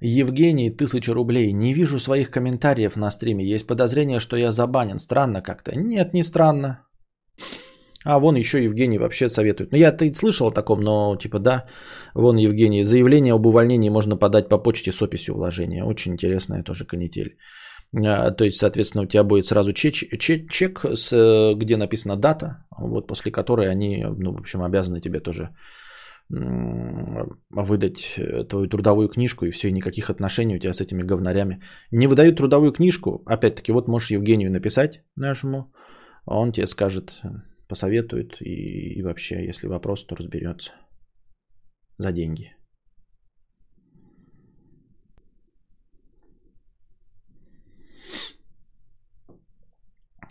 Евгений, 0.00 0.76
тысяча 0.76 1.14
рублей. 1.14 1.52
Не 1.54 1.72
вижу 1.72 1.98
своих 1.98 2.30
комментариев 2.30 2.96
на 2.96 3.10
стриме. 3.10 3.54
Есть 3.54 3.66
подозрение, 3.66 4.20
что 4.20 4.36
я 4.36 4.50
забанен. 4.50 4.98
Странно 4.98 5.40
как-то. 5.40 5.72
Нет, 5.74 6.12
не 6.12 6.22
странно. 6.22 6.86
А 8.04 8.18
вон 8.18 8.36
еще 8.36 8.64
Евгений 8.64 8.98
вообще 8.98 9.28
советует. 9.28 9.72
Ну, 9.72 9.78
я 9.78 9.92
ты 9.92 10.12
слышал 10.14 10.48
о 10.48 10.52
таком, 10.52 10.80
но 10.80 11.16
типа 11.16 11.38
да. 11.38 11.66
Вон 12.14 12.36
Евгений. 12.36 12.84
Заявление 12.84 13.34
об 13.34 13.46
увольнении 13.46 13.90
можно 13.90 14.16
подать 14.16 14.48
по 14.48 14.58
почте 14.58 14.92
с 14.92 15.02
описью 15.02 15.34
вложения. 15.34 15.84
Очень 15.84 16.12
интересная 16.12 16.62
тоже 16.62 16.84
канитель. 16.84 17.36
А, 17.94 18.30
то 18.30 18.44
есть, 18.44 18.58
соответственно, 18.58 19.04
у 19.04 19.06
тебя 19.06 19.24
будет 19.24 19.46
сразу 19.46 19.72
чек, 19.72 19.94
чек, 20.18 20.50
чек 20.50 20.84
с, 20.84 21.54
где 21.54 21.76
написана 21.76 22.16
дата, 22.16 22.64
вот 22.78 23.06
после 23.06 23.30
которой 23.30 23.70
они, 23.70 24.04
ну, 24.18 24.32
в 24.32 24.40
общем, 24.40 24.62
обязаны 24.62 25.00
тебе 25.00 25.20
тоже 25.20 25.50
выдать 27.50 28.14
э, 28.16 28.44
твою 28.44 28.66
трудовую 28.66 29.08
книжку 29.08 29.44
и 29.44 29.50
все, 29.50 29.68
и 29.68 29.72
никаких 29.72 30.08
отношений 30.08 30.56
у 30.56 30.58
тебя 30.58 30.72
с 30.72 30.80
этими 30.80 31.02
говнарями. 31.02 31.60
Не 31.90 32.06
выдают 32.06 32.36
трудовую 32.36 32.72
книжку, 32.72 33.22
опять-таки, 33.26 33.72
вот 33.72 33.88
можешь 33.88 34.10
Евгению 34.10 34.50
написать 34.50 35.02
нашему, 35.16 35.74
он 36.24 36.52
тебе 36.52 36.66
скажет, 36.66 37.20
посоветует 37.72 38.36
и, 38.40 38.98
и 38.98 39.02
вообще, 39.02 39.48
если 39.48 39.68
вопрос, 39.68 40.04
то 40.06 40.16
разберется 40.16 40.72
за 41.98 42.12
деньги. 42.12 42.54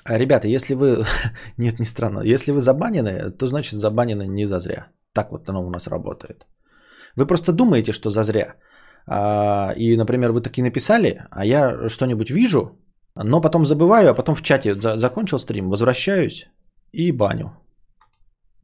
Ребята, 0.09 0.47
если 0.47 0.75
вы... 0.75 1.05
Нет, 1.57 1.79
не 1.79 1.85
странно. 1.85 2.21
Если 2.23 2.51
вы 2.51 2.59
забанены, 2.59 3.31
то 3.31 3.47
значит 3.47 3.79
забанены 3.79 4.27
не 4.27 4.47
зазря. 4.47 4.87
Так 5.13 5.31
вот 5.31 5.49
оно 5.49 5.65
у 5.65 5.69
нас 5.69 5.87
работает. 5.87 6.45
Вы 7.15 7.27
просто 7.27 7.51
думаете, 7.51 7.91
что 7.91 8.09
зазря. 8.09 8.55
А, 9.07 9.73
и, 9.77 9.97
например, 9.97 10.31
вы 10.31 10.41
такие 10.41 10.63
написали, 10.63 11.23
а 11.31 11.45
я 11.45 11.89
что-нибудь 11.89 12.29
вижу, 12.29 12.79
но 13.15 13.41
потом 13.41 13.65
забываю, 13.65 14.09
а 14.09 14.15
потом 14.15 14.35
в 14.35 14.41
чате 14.41 14.75
закончил 14.75 15.39
стрим, 15.39 15.69
возвращаюсь 15.69 16.47
и 16.93 17.11
баню. 17.11 17.51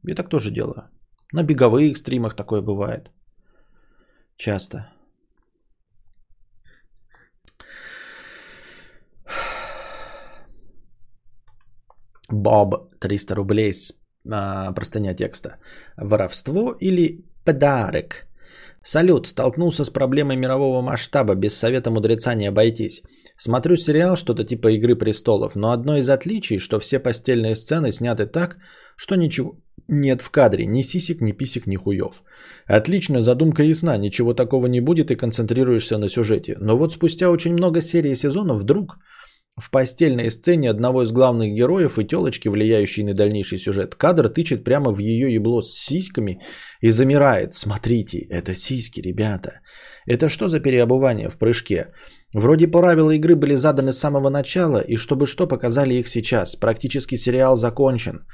Я 0.06 0.14
так 0.14 0.28
тоже 0.28 0.50
делаю. 0.50 0.88
На 1.32 1.42
беговых 1.42 1.96
стримах 1.96 2.34
такое 2.34 2.62
бывает. 2.62 3.10
Часто. 4.36 4.92
Боб 12.30 12.92
300 13.00 13.34
рублей 13.34 13.72
с 13.72 13.94
а, 14.30 14.72
простыня 14.72 15.14
текста. 15.14 15.56
Воровство 15.96 16.72
или 16.80 17.24
подарок? 17.44 18.26
Салют, 18.82 19.26
столкнулся 19.26 19.84
с 19.84 19.90
проблемой 19.90 20.36
мирового 20.36 20.82
масштаба, 20.82 21.34
без 21.34 21.56
совета 21.56 21.90
мудреца 21.90 22.34
не 22.34 22.46
обойтись. 22.48 23.02
Смотрю 23.40 23.76
сериал, 23.76 24.16
что-то 24.16 24.44
типа 24.44 24.72
«Игры 24.72 24.96
престолов», 24.96 25.54
но 25.54 25.70
одно 25.70 25.98
из 25.98 26.10
отличий, 26.10 26.58
что 26.58 26.80
все 26.80 26.98
постельные 26.98 27.54
сцены 27.54 27.92
сняты 27.92 28.26
так, 28.26 28.56
что 28.96 29.14
ничего 29.14 29.52
нет 29.86 30.22
в 30.22 30.30
кадре, 30.30 30.66
ни 30.66 30.82
сисек, 30.82 31.20
ни 31.20 31.30
писек, 31.30 31.66
ни 31.68 31.76
хуев. 31.76 32.22
Отлично, 32.66 33.22
задумка 33.22 33.62
ясна, 33.62 33.96
ничего 33.96 34.34
такого 34.34 34.66
не 34.66 34.80
будет 34.80 35.12
и 35.12 35.16
концентрируешься 35.16 35.98
на 35.98 36.08
сюжете. 36.08 36.56
Но 36.60 36.76
вот 36.76 36.92
спустя 36.92 37.30
очень 37.30 37.52
много 37.52 37.80
серий 37.80 38.10
и 38.10 38.16
сезонов 38.16 38.60
вдруг 38.60 38.98
в 39.58 39.70
постельной 39.70 40.30
сцене 40.30 40.70
одного 40.70 41.02
из 41.02 41.12
главных 41.12 41.54
героев 41.54 41.98
и 41.98 42.04
телочки, 42.04 42.48
влияющей 42.48 43.04
на 43.04 43.14
дальнейший 43.14 43.58
сюжет, 43.58 43.94
кадр 43.94 44.28
тычет 44.28 44.64
прямо 44.64 44.92
в 44.92 44.98
ее 44.98 45.34
ебло 45.34 45.62
с 45.62 45.72
сиськами 45.72 46.40
и 46.80 46.90
замирает. 46.90 47.54
Смотрите, 47.54 48.18
это 48.30 48.54
сиськи, 48.54 49.00
ребята. 49.00 49.60
Это 50.06 50.28
что 50.28 50.48
за 50.48 50.60
переобувание 50.60 51.28
в 51.28 51.36
прыжке? 51.36 51.92
Вроде 52.34 52.68
правила 52.68 53.10
игры 53.10 53.36
были 53.36 53.56
заданы 53.56 53.92
с 53.92 53.98
самого 53.98 54.30
начала, 54.30 54.78
и 54.78 54.96
чтобы 54.96 55.26
что 55.26 55.46
показали 55.46 55.94
их 55.94 56.08
сейчас. 56.08 56.56
Практически 56.56 57.16
сериал 57.16 57.56
закончен. 57.56 58.26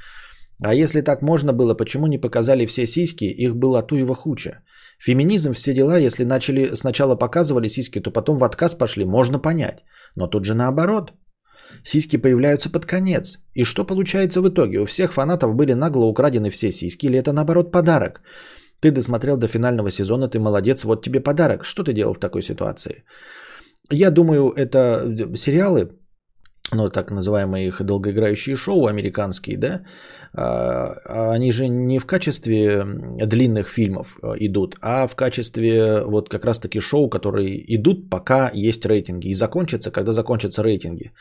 А 0.63 0.73
если 0.73 1.01
так 1.01 1.21
можно 1.21 1.53
было, 1.53 1.73
почему 1.73 2.07
не 2.07 2.17
показали 2.17 2.65
все 2.65 2.87
сиськи, 2.87 3.25
их 3.25 3.55
было 3.55 3.81
туево 3.81 4.15
хуча. 4.15 4.61
Феминизм, 4.99 5.53
все 5.53 5.73
дела, 5.73 5.97
если 5.97 6.25
начали 6.25 6.75
сначала 6.75 7.15
показывали 7.15 7.69
сиськи, 7.69 7.99
то 7.99 8.11
потом 8.11 8.37
в 8.37 8.43
отказ 8.43 8.75
пошли, 8.75 9.05
можно 9.05 9.39
понять. 9.39 9.83
Но 10.15 10.27
тут 10.27 10.45
же 10.45 10.53
наоборот. 10.55 11.13
Сиськи 11.83 12.17
появляются 12.17 12.69
под 12.69 12.85
конец. 12.85 13.39
И 13.53 13.63
что 13.63 13.85
получается 13.85 14.41
в 14.41 14.47
итоге? 14.47 14.79
У 14.79 14.85
всех 14.85 15.13
фанатов 15.13 15.55
были 15.55 15.73
нагло 15.73 16.05
украдены 16.05 16.49
все 16.49 16.71
сиськи, 16.71 17.07
или 17.07 17.19
это 17.19 17.33
наоборот 17.33 17.71
подарок? 17.71 18.21
Ты 18.79 18.91
досмотрел 18.91 19.37
до 19.37 19.47
финального 19.47 19.91
сезона, 19.91 20.27
ты 20.27 20.39
молодец, 20.39 20.83
вот 20.83 21.03
тебе 21.03 21.19
подарок. 21.19 21.65
Что 21.65 21.83
ты 21.83 21.93
делал 21.93 22.13
в 22.13 22.19
такой 22.19 22.41
ситуации? 22.41 23.03
Я 23.91 24.11
думаю, 24.11 24.51
это 24.55 25.35
сериалы, 25.35 25.89
ну, 26.71 26.89
так 26.89 27.11
называемые 27.11 27.67
их 27.67 27.81
долгоиграющие 27.81 28.55
шоу 28.55 28.87
американские, 28.87 29.57
да, 29.57 29.81
а, 30.33 31.31
они 31.35 31.51
же 31.51 31.67
не 31.67 31.99
в 31.99 32.05
качестве 32.05 32.83
длинных 33.25 33.69
фильмов 33.69 34.17
э, 34.21 34.35
идут, 34.39 34.75
а 34.81 35.07
в 35.07 35.15
качестве 35.15 36.03
вот 36.05 36.29
как 36.29 36.45
раз-таки 36.45 36.79
шоу, 36.79 37.09
которые 37.09 37.75
идут, 37.75 38.09
пока 38.09 38.51
есть 38.53 38.85
рейтинги, 38.85 39.27
и 39.27 39.35
закончатся, 39.35 39.91
когда 39.91 40.11
закончатся 40.11 40.63
рейтинги. 40.63 41.11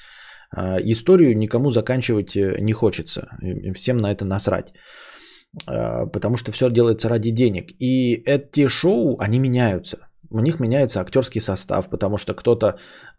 А, 0.50 0.78
историю 0.80 1.36
никому 1.36 1.70
заканчивать 1.70 2.36
э, 2.36 2.60
не 2.60 2.72
хочется, 2.72 3.28
всем 3.74 3.96
на 3.98 4.12
это 4.12 4.24
насрать, 4.24 4.72
а, 5.66 6.06
потому 6.06 6.36
что 6.36 6.52
все 6.52 6.70
делается 6.70 7.08
ради 7.08 7.30
денег. 7.30 7.70
И 7.80 8.14
эти 8.26 8.66
шоу, 8.68 9.18
они 9.20 9.38
меняются– 9.38 9.98
у 10.30 10.40
них 10.40 10.60
меняется 10.60 11.00
актерский 11.00 11.40
состав, 11.40 11.90
потому 11.90 12.18
что 12.18 12.34
кто-то 12.34 12.66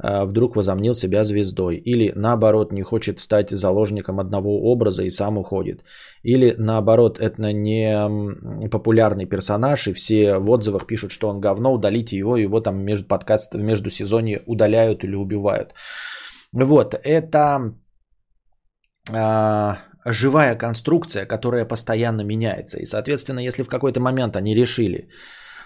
э, 0.04 0.26
вдруг 0.26 0.56
возомнил 0.56 0.94
себя 0.94 1.24
звездой, 1.24 1.76
или 1.76 2.12
наоборот 2.16 2.72
не 2.72 2.82
хочет 2.82 3.20
стать 3.20 3.50
заложником 3.50 4.20
одного 4.20 4.72
образа 4.72 5.04
и 5.04 5.10
сам 5.10 5.38
уходит, 5.38 5.84
или 6.24 6.56
наоборот 6.58 7.20
это 7.20 7.54
не 7.54 8.70
популярный 8.70 9.26
персонаж 9.26 9.88
и 9.88 9.94
все 9.94 10.40
в 10.40 10.50
отзывах 10.50 10.88
пишут, 10.88 11.12
что 11.12 11.30
он 11.30 11.40
говно, 11.40 11.74
удалите 11.74 12.18
его, 12.18 12.38
его 12.38 12.62
там 12.62 12.84
между 12.84 13.08
подкастами, 13.08 13.64
между 13.64 13.90
сезоне 13.90 14.42
удаляют 14.46 15.04
или 15.04 15.16
убивают. 15.16 15.74
Вот, 16.54 16.96
это 17.04 17.74
э, 19.12 19.76
живая 20.06 20.56
конструкция, 20.56 21.26
которая 21.26 21.66
постоянно 21.66 22.22
меняется, 22.22 22.80
и 22.80 22.86
соответственно, 22.86 23.40
если 23.40 23.64
в 23.64 23.68
какой-то 23.68 24.00
момент 24.00 24.36
они 24.36 24.56
решили, 24.56 25.10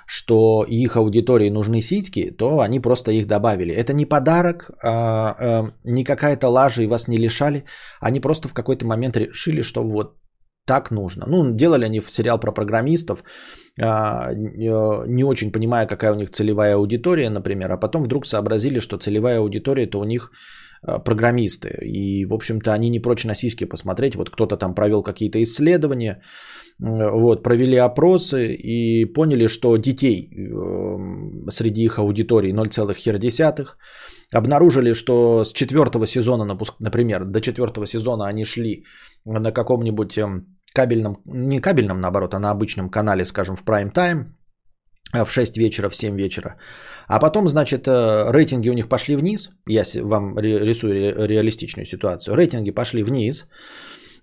что 0.09 0.65
их 0.67 0.95
аудитории 0.95 1.51
нужны 1.51 1.81
сиськи, 1.81 2.31
то 2.31 2.61
они 2.61 2.79
просто 2.79 3.11
их 3.11 3.27
добавили. 3.27 3.75
Это 3.75 3.93
не 3.93 4.05
подарок, 4.07 4.71
а, 4.83 5.35
а, 5.39 5.71
не 5.83 6.03
какая-то 6.03 6.49
лажа 6.49 6.81
и 6.81 6.87
вас 6.87 7.07
не 7.07 7.19
лишали. 7.19 7.63
Они 8.01 8.19
просто 8.19 8.47
в 8.47 8.53
какой-то 8.53 8.87
момент 8.87 9.17
решили, 9.17 9.61
что 9.61 9.83
вот 9.83 10.17
так 10.65 10.91
нужно. 10.91 11.25
Ну, 11.27 11.55
делали 11.55 11.85
они 11.85 12.01
сериал 12.01 12.39
про 12.39 12.51
программистов, 12.51 13.23
а, 13.79 14.33
не 14.33 15.23
очень 15.23 15.51
понимая, 15.51 15.85
какая 15.85 16.11
у 16.11 16.15
них 16.15 16.31
целевая 16.31 16.75
аудитория, 16.75 17.29
например, 17.29 17.71
а 17.71 17.77
потом 17.77 18.03
вдруг 18.03 18.25
сообразили, 18.25 18.79
что 18.79 18.97
целевая 18.97 19.39
аудитория 19.39 19.85
это 19.85 19.99
у 19.99 20.03
них 20.03 20.31
программисты. 21.05 21.69
И, 21.85 22.25
в 22.25 22.33
общем-то, 22.33 22.73
они 22.73 22.89
не 22.89 23.01
прочь 23.01 23.25
на 23.25 23.35
сиськи 23.35 23.65
посмотреть. 23.65 24.15
Вот 24.15 24.29
кто-то 24.29 24.57
там 24.57 24.73
провел 24.73 25.03
какие-то 25.03 25.37
исследования, 25.43 26.21
вот, 26.79 27.43
провели 27.43 27.75
опросы 27.75 28.53
и 28.53 29.05
поняли, 29.05 29.47
что 29.47 29.77
детей 29.77 30.29
эм, 30.31 31.45
среди 31.49 31.83
их 31.83 31.99
аудитории 31.99 32.53
0,1. 32.53 33.67
Обнаружили, 34.31 34.93
что 34.93 35.43
с 35.43 35.51
четвертого 35.51 36.07
сезона, 36.07 36.57
например, 36.79 37.25
до 37.25 37.41
четвертого 37.41 37.85
сезона 37.85 38.27
они 38.27 38.45
шли 38.45 38.85
на 39.25 39.51
каком-нибудь 39.51 40.17
эм, 40.17 40.57
кабельном, 40.73 41.17
не 41.25 41.59
кабельном, 41.59 41.99
наоборот, 41.99 42.33
а 42.33 42.39
на 42.39 42.51
обычном 42.51 42.89
канале, 42.89 43.25
скажем, 43.25 43.55
в 43.55 43.65
прайм 43.65 43.91
тайм, 43.91 44.37
в 45.13 45.25
6 45.25 45.57
вечера, 45.57 45.89
в 45.89 45.95
7 45.95 46.15
вечера. 46.15 46.55
А 47.07 47.19
потом, 47.19 47.49
значит, 47.49 47.87
э, 47.87 48.31
рейтинги 48.31 48.69
у 48.69 48.73
них 48.73 48.87
пошли 48.87 49.15
вниз. 49.15 49.49
Я 49.67 49.83
вам 50.01 50.37
рисую 50.39 51.27
реалистичную 51.27 51.85
ситуацию. 51.85 52.35
Рейтинги 52.35 52.71
пошли 52.71 53.03
вниз. 53.03 53.47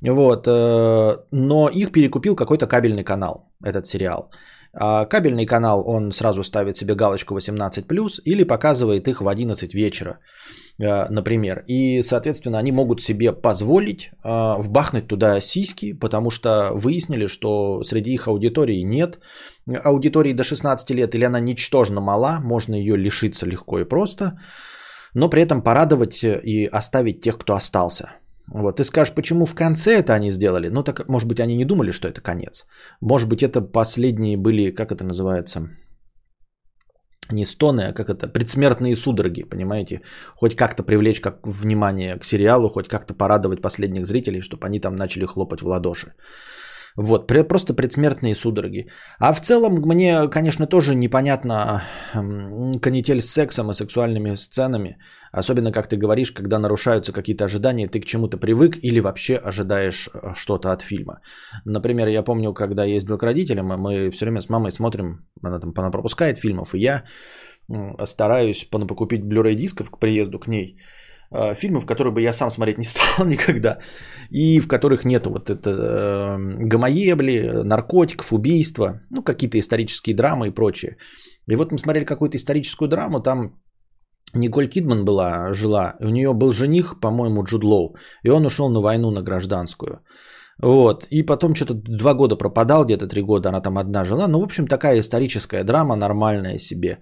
Вот, 0.01 0.47
э, 0.47 1.17
но 1.31 1.69
их 1.69 1.93
перекупил 1.93 2.37
какой-то 2.37 2.67
кабельный 2.67 3.05
канал, 3.05 3.49
этот 3.65 3.87
сериал. 3.87 4.31
А 4.79 5.07
кабельный 5.07 5.47
канал, 5.47 5.83
он 5.87 6.13
сразу 6.13 6.43
ставит 6.43 6.77
себе 6.77 6.95
галочку 6.95 7.35
18+, 7.35 8.21
или 8.25 8.45
показывает 8.45 9.09
их 9.09 9.21
в 9.21 9.29
11 9.29 9.75
вечера, 9.75 10.19
э, 10.79 11.09
например. 11.09 11.65
И, 11.67 12.03
соответственно, 12.03 12.59
они 12.59 12.73
могут 12.73 13.01
себе 13.01 13.33
позволить 13.33 14.11
э, 14.23 14.55
вбахнуть 14.59 15.09
туда 15.09 15.41
сиськи, 15.41 15.95
потому 15.95 16.31
что 16.31 16.73
выяснили, 16.75 17.27
что 17.27 17.83
среди 17.85 18.13
их 18.13 18.29
аудитории 18.29 18.85
нет 18.85 19.19
аудитории 19.85 20.33
до 20.33 20.45
16 20.45 20.91
лет, 20.91 21.15
или 21.15 21.25
она 21.25 21.41
ничтожно 21.41 22.01
мала, 22.01 22.41
можно 22.41 22.75
ее 22.75 22.97
лишиться 22.97 23.47
легко 23.47 23.81
и 23.81 23.85
просто, 23.85 24.39
но 25.15 25.31
при 25.31 25.43
этом 25.43 25.63
порадовать 25.63 26.23
и 26.23 26.67
оставить 26.67 27.21
тех, 27.21 27.39
кто 27.39 27.55
остался– 27.55 28.11
вот, 28.53 28.77
ты 28.77 28.85
скажешь, 28.85 29.15
почему 29.15 29.45
в 29.45 29.55
конце 29.55 29.99
это 29.99 30.15
они 30.15 30.31
сделали? 30.31 30.69
Ну, 30.69 30.83
так, 30.83 31.09
может 31.09 31.29
быть, 31.29 31.41
они 31.41 31.57
не 31.57 31.65
думали, 31.65 31.91
что 31.91 32.09
это 32.09 32.21
конец. 32.21 32.67
Может 33.01 33.29
быть, 33.29 33.43
это 33.43 33.61
последние 33.61 34.37
были, 34.37 34.71
как 34.71 34.93
это 34.93 35.05
называется, 35.05 35.69
не 37.33 37.45
стоны, 37.45 37.89
а 37.89 37.93
как 37.93 38.09
это, 38.09 38.29
предсмертные 38.29 38.97
судороги, 38.97 39.43
понимаете? 39.43 40.03
Хоть 40.37 40.55
как-то 40.55 40.85
привлечь 40.85 41.21
как 41.21 41.47
внимание 41.47 42.19
к 42.19 42.25
сериалу, 42.25 42.69
хоть 42.69 42.89
как-то 42.89 43.15
порадовать 43.15 43.61
последних 43.63 44.07
зрителей, 44.07 44.41
чтобы 44.41 44.67
они 44.67 44.81
там 44.81 44.97
начали 44.97 45.27
хлопать 45.27 45.63
в 45.63 45.67
ладоши. 45.67 46.13
Вот, 46.99 47.27
просто 47.49 47.75
предсмертные 47.75 48.35
судороги. 48.35 48.89
А 49.19 49.33
в 49.33 49.41
целом 49.43 49.75
мне, 49.75 50.29
конечно, 50.31 50.67
тоже 50.67 50.95
непонятно 50.95 51.83
канитель 52.81 53.21
с 53.21 53.31
сексом 53.31 53.71
и 53.71 53.75
сексуальными 53.75 54.37
сценами. 54.37 54.97
Особенно, 55.37 55.71
как 55.73 55.87
ты 55.87 55.97
говоришь, 55.97 56.33
когда 56.33 56.59
нарушаются 56.59 57.13
какие-то 57.13 57.45
ожидания, 57.45 57.89
ты 57.89 58.01
к 58.01 58.07
чему-то 58.07 58.39
привык 58.39 58.79
или 58.83 59.01
вообще 59.01 59.37
ожидаешь 59.37 60.09
э, 60.09 60.35
что-то 60.35 60.73
от 60.73 60.83
фильма. 60.83 61.21
Например, 61.67 62.09
я 62.09 62.23
помню, 62.23 62.55
когда 62.55 62.85
ездил 62.85 63.19
к 63.19 63.23
родителям, 63.23 63.67
мы 63.67 64.11
все 64.11 64.25
время 64.25 64.41
с 64.41 64.49
мамой 64.49 64.73
смотрим, 64.73 65.27
она 65.43 65.61
там 65.61 65.75
она 65.77 65.91
пропускает 65.91 66.39
фильмов, 66.39 66.75
и 66.75 66.79
я 66.79 67.05
стараюсь 68.05 68.65
покупить 68.65 69.25
Blu-ray 69.25 69.55
дисков 69.55 69.91
к 69.91 69.99
приезду 69.99 70.39
к 70.39 70.49
ней. 70.49 70.79
Э, 71.31 71.55
фильмов, 71.55 71.85
которые 71.85 72.15
бы 72.15 72.23
я 72.23 72.33
сам 72.33 72.51
смотреть 72.51 72.79
не 72.79 72.85
стал 72.89 73.27
никогда, 73.27 73.79
и 74.31 74.61
в 74.61 74.69
которых 74.69 75.05
нету 75.05 75.31
вот 75.31 75.51
это 75.51 75.71
э, 75.71 76.67
гомоебли, 76.69 77.63
наркотиков, 77.63 78.33
убийства, 78.33 79.03
ну, 79.11 79.23
какие-то 79.23 79.59
исторические 79.59 80.17
драмы 80.17 80.47
и 80.47 80.55
прочее. 80.55 80.97
И 81.47 81.57
вот 81.57 81.73
мы 81.73 81.79
смотрели 81.79 82.07
какую-то 82.07 82.39
историческую 82.39 82.89
драму, 82.89 83.21
там 83.21 83.53
Николь 84.35 84.69
Кидман 84.69 85.05
была, 85.05 85.53
жила, 85.53 85.95
у 86.01 86.09
нее 86.09 86.33
был 86.33 86.53
жених, 86.53 87.01
по-моему, 87.01 87.45
Джуд 87.45 87.65
Лоу, 87.65 87.97
и 88.23 88.31
он 88.31 88.47
ушел 88.47 88.69
на 88.69 88.81
войну, 88.81 89.11
на 89.11 89.23
гражданскую. 89.23 90.01
Вот, 90.63 91.07
и 91.11 91.23
потом 91.23 91.55
что-то 91.55 91.75
два 91.75 92.15
года 92.15 92.37
пропадал, 92.37 92.85
где-то 92.85 93.07
три 93.07 93.23
года 93.23 93.49
она 93.49 93.61
там 93.61 93.77
одна 93.79 94.05
жила. 94.05 94.27
Ну, 94.29 94.41
в 94.41 94.45
общем, 94.45 94.67
такая 94.67 95.01
историческая 95.01 95.65
драма, 95.65 95.97
нормальная 95.97 96.59
себе 96.59 96.99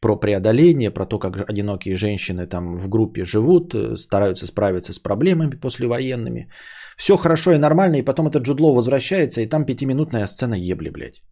про 0.00 0.16
преодоление, 0.16 0.90
про 0.90 1.06
то, 1.06 1.18
как 1.18 1.48
одинокие 1.50 1.96
женщины 1.96 2.46
там 2.46 2.76
в 2.76 2.88
группе 2.88 3.24
живут, 3.24 3.74
э, 3.74 3.96
стараются 3.96 4.46
справиться 4.46 4.92
с 4.92 4.98
проблемами 4.98 5.56
послевоенными. 5.56 6.50
Все 6.96 7.16
хорошо 7.16 7.52
и 7.52 7.58
нормально, 7.58 7.96
и 7.96 8.04
потом 8.04 8.26
этот 8.26 8.42
Джудло 8.42 8.74
возвращается, 8.74 9.40
и 9.40 9.46
там 9.46 9.64
пятиминутная 9.64 10.26
сцена 10.26 10.54
ебли, 10.54 10.90
блядь. 10.90 11.22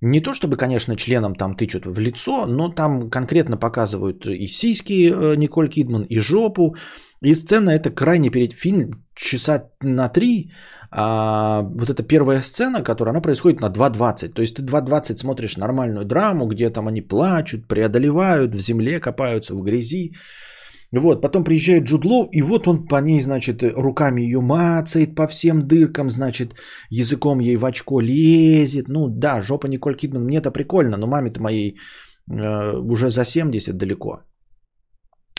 Не 0.00 0.20
то 0.20 0.32
чтобы, 0.32 0.56
конечно, 0.56 0.96
членом 0.96 1.34
там 1.34 1.56
тычут 1.56 1.86
в 1.86 1.98
лицо, 1.98 2.46
но 2.46 2.68
там 2.68 3.10
конкретно 3.10 3.56
показывают 3.56 4.26
и 4.26 4.46
сиськи 4.46 5.10
э, 5.10 5.36
Николь 5.36 5.68
Кидман, 5.68 6.02
и 6.02 6.20
жопу. 6.20 6.76
И 7.20 7.34
сцена 7.34 7.70
это 7.70 7.90
крайне 7.90 8.30
перед 8.30 8.52
фильм 8.52 9.04
часа 9.14 9.70
на 9.82 10.08
три. 10.08 10.52
А 10.90 11.62
вот 11.62 11.90
эта 11.90 12.02
первая 12.02 12.42
сцена, 12.42 12.82
которая, 12.82 13.10
она 13.10 13.20
происходит 13.20 13.60
на 13.60 13.70
2.20. 13.70 14.34
То 14.34 14.42
есть 14.42 14.56
ты 14.56 14.62
2.20 14.62 15.18
смотришь 15.18 15.56
нормальную 15.56 16.04
драму, 16.04 16.46
где 16.46 16.70
там 16.70 16.86
они 16.86 17.02
плачут, 17.02 17.66
преодолевают, 17.66 18.54
в 18.54 18.60
земле 18.60 19.00
копаются, 19.00 19.54
в 19.54 19.62
грязи. 19.62 20.14
Вот, 20.92 21.20
потом 21.20 21.44
приезжает 21.44 21.84
Джудлов, 21.84 22.28
и 22.32 22.42
вот 22.42 22.66
он 22.66 22.86
по 22.86 23.00
ней, 23.00 23.20
значит, 23.20 23.62
руками 23.62 24.22
ее 24.22 24.40
мацает 24.40 25.14
по 25.14 25.26
всем 25.26 25.68
дыркам, 25.68 26.10
значит, 26.10 26.54
языком 26.90 27.40
ей 27.40 27.56
в 27.56 27.64
очко 27.64 28.00
лезет. 28.00 28.88
Ну 28.88 29.08
да, 29.08 29.40
жопа 29.40 29.66
Николь 29.66 29.96
Кидман, 29.96 30.24
мне 30.24 30.38
это 30.38 30.50
прикольно, 30.50 30.96
но 30.96 31.06
маме-то 31.06 31.42
моей 31.42 31.76
э, 32.30 32.76
уже 32.78 33.10
за 33.10 33.24
70 33.24 33.76
далеко. 33.76 34.22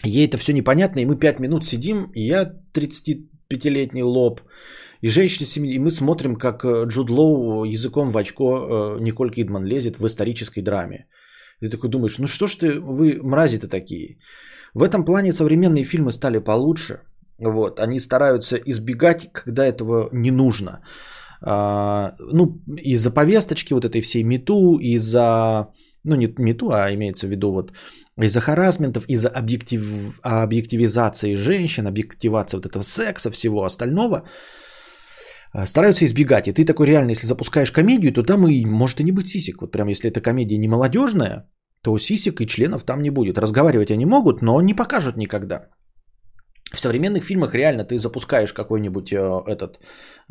Ей 0.06 0.28
это 0.28 0.38
все 0.38 0.54
непонятно, 0.54 1.00
и 1.00 1.06
мы 1.06 1.18
5 1.18 1.40
минут 1.40 1.66
сидим, 1.66 2.12
и 2.14 2.22
я 2.28 2.54
35-летний 2.74 4.04
лоб, 4.04 4.42
и 5.02 5.10
женщина, 5.10 5.66
и 5.66 5.80
мы 5.80 5.90
смотрим, 5.90 6.36
как 6.36 6.64
э, 6.64 6.86
Джуд 6.88 7.10
Лоу 7.10 7.66
языком 7.66 8.12
в 8.12 8.18
очко 8.18 8.44
э, 8.44 9.00
Николь 9.02 9.32
Кидман 9.32 9.66
лезет 9.66 9.98
в 9.98 10.06
исторической 10.06 10.62
драме. 10.62 11.08
И 11.62 11.66
ты 11.66 11.72
такой 11.72 11.90
думаешь, 11.90 12.20
ну 12.20 12.28
что 12.28 12.48
ж 12.48 12.56
ты, 12.56 12.80
вы 12.80 13.20
мрази-то 13.24 13.68
такие? 13.68 14.20
В 14.74 14.84
этом 14.84 15.06
плане 15.06 15.32
современные 15.32 15.84
фильмы 15.84 16.12
стали 16.12 16.40
получше. 16.40 17.00
Вот, 17.40 17.80
они 17.80 18.00
стараются 18.00 18.58
избегать, 18.58 19.30
когда 19.34 19.66
этого 19.66 20.10
не 20.12 20.32
нужно. 20.32 20.82
А, 21.42 22.14
ну, 22.20 22.62
из-за 22.78 23.12
повесточки 23.12 23.74
вот 23.74 23.86
этой 23.86 24.02
всей 24.02 24.24
мету, 24.24 24.78
из-за, 24.78 25.68
ну 26.04 26.16
не 26.16 26.34
мету, 26.38 26.72
а 26.72 26.94
имеется 26.94 27.28
в 27.28 27.30
виду 27.30 27.52
вот 27.52 27.72
из-за 28.22 28.42
харасментов, 28.42 29.06
из-за 29.08 29.30
объектив, 29.30 30.20
объективизации 30.22 31.36
женщин, 31.36 31.88
объективации 31.88 32.58
вот 32.58 32.66
этого 32.66 32.84
секса, 32.84 33.32
всего 33.32 33.64
остального, 33.64 34.24
а, 35.54 35.66
стараются 35.66 36.06
избегать. 36.06 36.48
И 36.48 36.54
ты 36.54 36.66
такой 36.66 36.88
реально, 36.88 37.12
если 37.12 37.28
запускаешь 37.28 37.72
комедию, 37.72 38.12
то 38.12 38.24
там 38.24 38.48
и 38.48 38.66
может 38.66 39.00
и 39.00 39.04
не 39.04 39.12
быть 39.14 39.28
сисек. 39.28 39.62
Вот 39.62 39.72
прям 39.72 39.88
если 39.88 40.10
эта 40.10 40.22
комедия 40.22 40.58
не 40.58 40.68
молодежная, 40.68 41.50
то 41.82 41.98
сисек 41.98 42.42
и 42.42 42.48
членов 42.48 42.84
там 42.84 43.02
не 43.02 43.12
будет. 43.12 43.38
Разговаривать 43.38 43.92
они 43.92 44.06
могут, 44.06 44.42
но 44.42 44.62
не 44.62 44.74
покажут 44.74 45.18
никогда. 45.18 45.70
В 46.74 46.80
современных 46.80 47.24
фильмах 47.24 47.56
реально 47.56 47.84
ты 47.84 47.98
запускаешь 47.98 48.54
какой-нибудь 48.54 49.12
э, 49.12 49.42
этот 49.48 49.80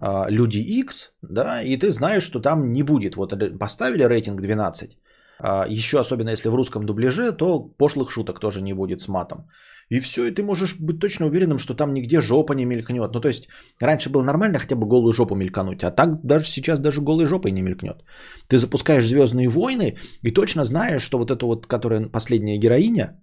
э, 0.01 0.31
Люди 0.31 0.59
X, 0.59 1.13
да, 1.23 1.63
и 1.63 1.77
ты 1.77 1.91
знаешь, 1.91 2.23
что 2.23 2.41
там 2.41 2.73
не 2.73 2.83
будет. 2.85 3.17
Вот 3.17 3.35
поставили 3.59 4.05
рейтинг 4.05 4.41
12. 4.41 4.99
Э, 5.41 5.65
еще 5.69 5.99
особенно 5.99 6.31
если 6.31 6.49
в 6.49 6.55
русском 6.55 6.87
дубляже, 6.87 7.33
то 7.33 7.61
пошлых 7.79 8.13
шуток 8.13 8.39
тоже 8.39 8.63
не 8.63 8.73
будет 8.73 9.01
с 9.01 9.09
матом. 9.09 9.49
И 9.91 10.01
все, 10.01 10.27
и 10.27 10.31
ты 10.31 10.43
можешь 10.43 10.77
быть 10.81 11.01
точно 11.01 11.27
уверенным, 11.27 11.59
что 11.59 11.75
там 11.75 11.95
нигде 11.95 12.21
жопа 12.21 12.55
не 12.55 12.67
мелькнет. 12.67 13.15
Ну, 13.15 13.21
то 13.21 13.29
есть, 13.29 13.49
раньше 13.81 14.11
было 14.11 14.23
нормально 14.23 14.59
хотя 14.59 14.77
бы 14.77 14.87
голую 14.87 15.13
жопу 15.13 15.35
мелькануть, 15.35 15.83
а 15.83 15.91
так 15.91 16.21
даже 16.23 16.45
сейчас 16.45 16.79
даже 16.81 17.01
голой 17.01 17.27
жопой 17.27 17.53
не 17.53 17.63
мелькнет. 17.63 18.05
Ты 18.49 18.59
запускаешь 18.59 19.07
Звездные 19.07 19.49
войны 19.49 19.97
и 20.23 20.31
точно 20.31 20.65
знаешь, 20.65 21.03
что 21.03 21.19
вот 21.19 21.31
эта 21.31 21.47
вот, 21.47 21.67
которая 21.67 22.09
последняя 22.09 22.59
героиня 22.59 23.23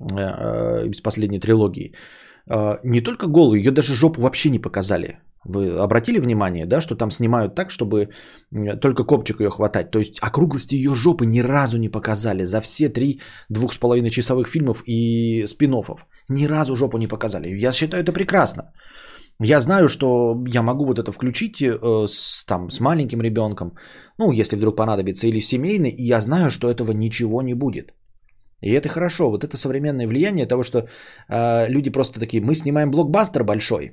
э, 0.00 0.04
э, 0.16 0.88
из 0.88 1.02
последней 1.02 1.38
трилогии, 1.38 1.94
э, 2.50 2.78
не 2.84 3.02
только 3.02 3.26
голую, 3.26 3.58
ее 3.58 3.70
даже 3.70 3.94
жопу 3.94 4.22
вообще 4.22 4.50
не 4.50 4.58
показали. 4.58 5.18
Вы 5.48 5.78
обратили 5.78 6.18
внимание, 6.20 6.66
да, 6.66 6.80
что 6.80 6.96
там 6.96 7.10
снимают 7.10 7.54
так, 7.54 7.70
чтобы 7.70 8.08
только 8.80 9.04
копчик 9.04 9.40
ее 9.40 9.50
хватать. 9.50 9.90
То 9.90 9.98
есть 9.98 10.18
округлости 10.20 10.74
ее 10.74 10.94
жопы 10.94 11.26
ни 11.26 11.40
разу 11.40 11.78
не 11.78 11.88
показали 11.88 12.44
за 12.44 12.60
все 12.60 12.88
три 12.88 13.20
двух 13.48 13.72
с 13.72 13.78
половиной 13.78 14.10
часовых 14.10 14.48
фильмов 14.48 14.82
и 14.86 15.46
спин 15.46 15.74
-оффов. 15.74 15.98
Ни 16.28 16.46
разу 16.46 16.76
жопу 16.76 16.98
не 16.98 17.08
показали. 17.08 17.64
Я 17.64 17.72
считаю 17.72 18.02
это 18.02 18.12
прекрасно. 18.12 18.62
Я 19.42 19.60
знаю, 19.60 19.88
что 19.88 20.42
я 20.54 20.62
могу 20.62 20.86
вот 20.86 20.98
это 20.98 21.12
включить 21.12 21.60
э, 21.60 22.06
с, 22.08 22.44
там, 22.46 22.70
с 22.70 22.80
маленьким 22.80 23.20
ребенком, 23.20 23.72
ну, 24.18 24.32
если 24.32 24.56
вдруг 24.56 24.76
понадобится, 24.76 25.26
или 25.26 25.40
семейный, 25.40 25.90
и 25.90 26.08
я 26.08 26.20
знаю, 26.20 26.50
что 26.50 26.68
этого 26.68 26.92
ничего 26.92 27.42
не 27.42 27.54
будет. 27.54 27.92
И 28.62 28.70
это 28.70 28.88
хорошо. 28.88 29.30
Вот 29.30 29.44
это 29.44 29.56
современное 29.56 30.06
влияние 30.06 30.46
того, 30.46 30.62
что 30.62 30.78
э, 31.28 31.68
люди 31.68 31.90
просто 31.90 32.18
такие, 32.18 32.42
мы 32.42 32.54
снимаем 32.54 32.90
блокбастер 32.90 33.44
большой, 33.44 33.92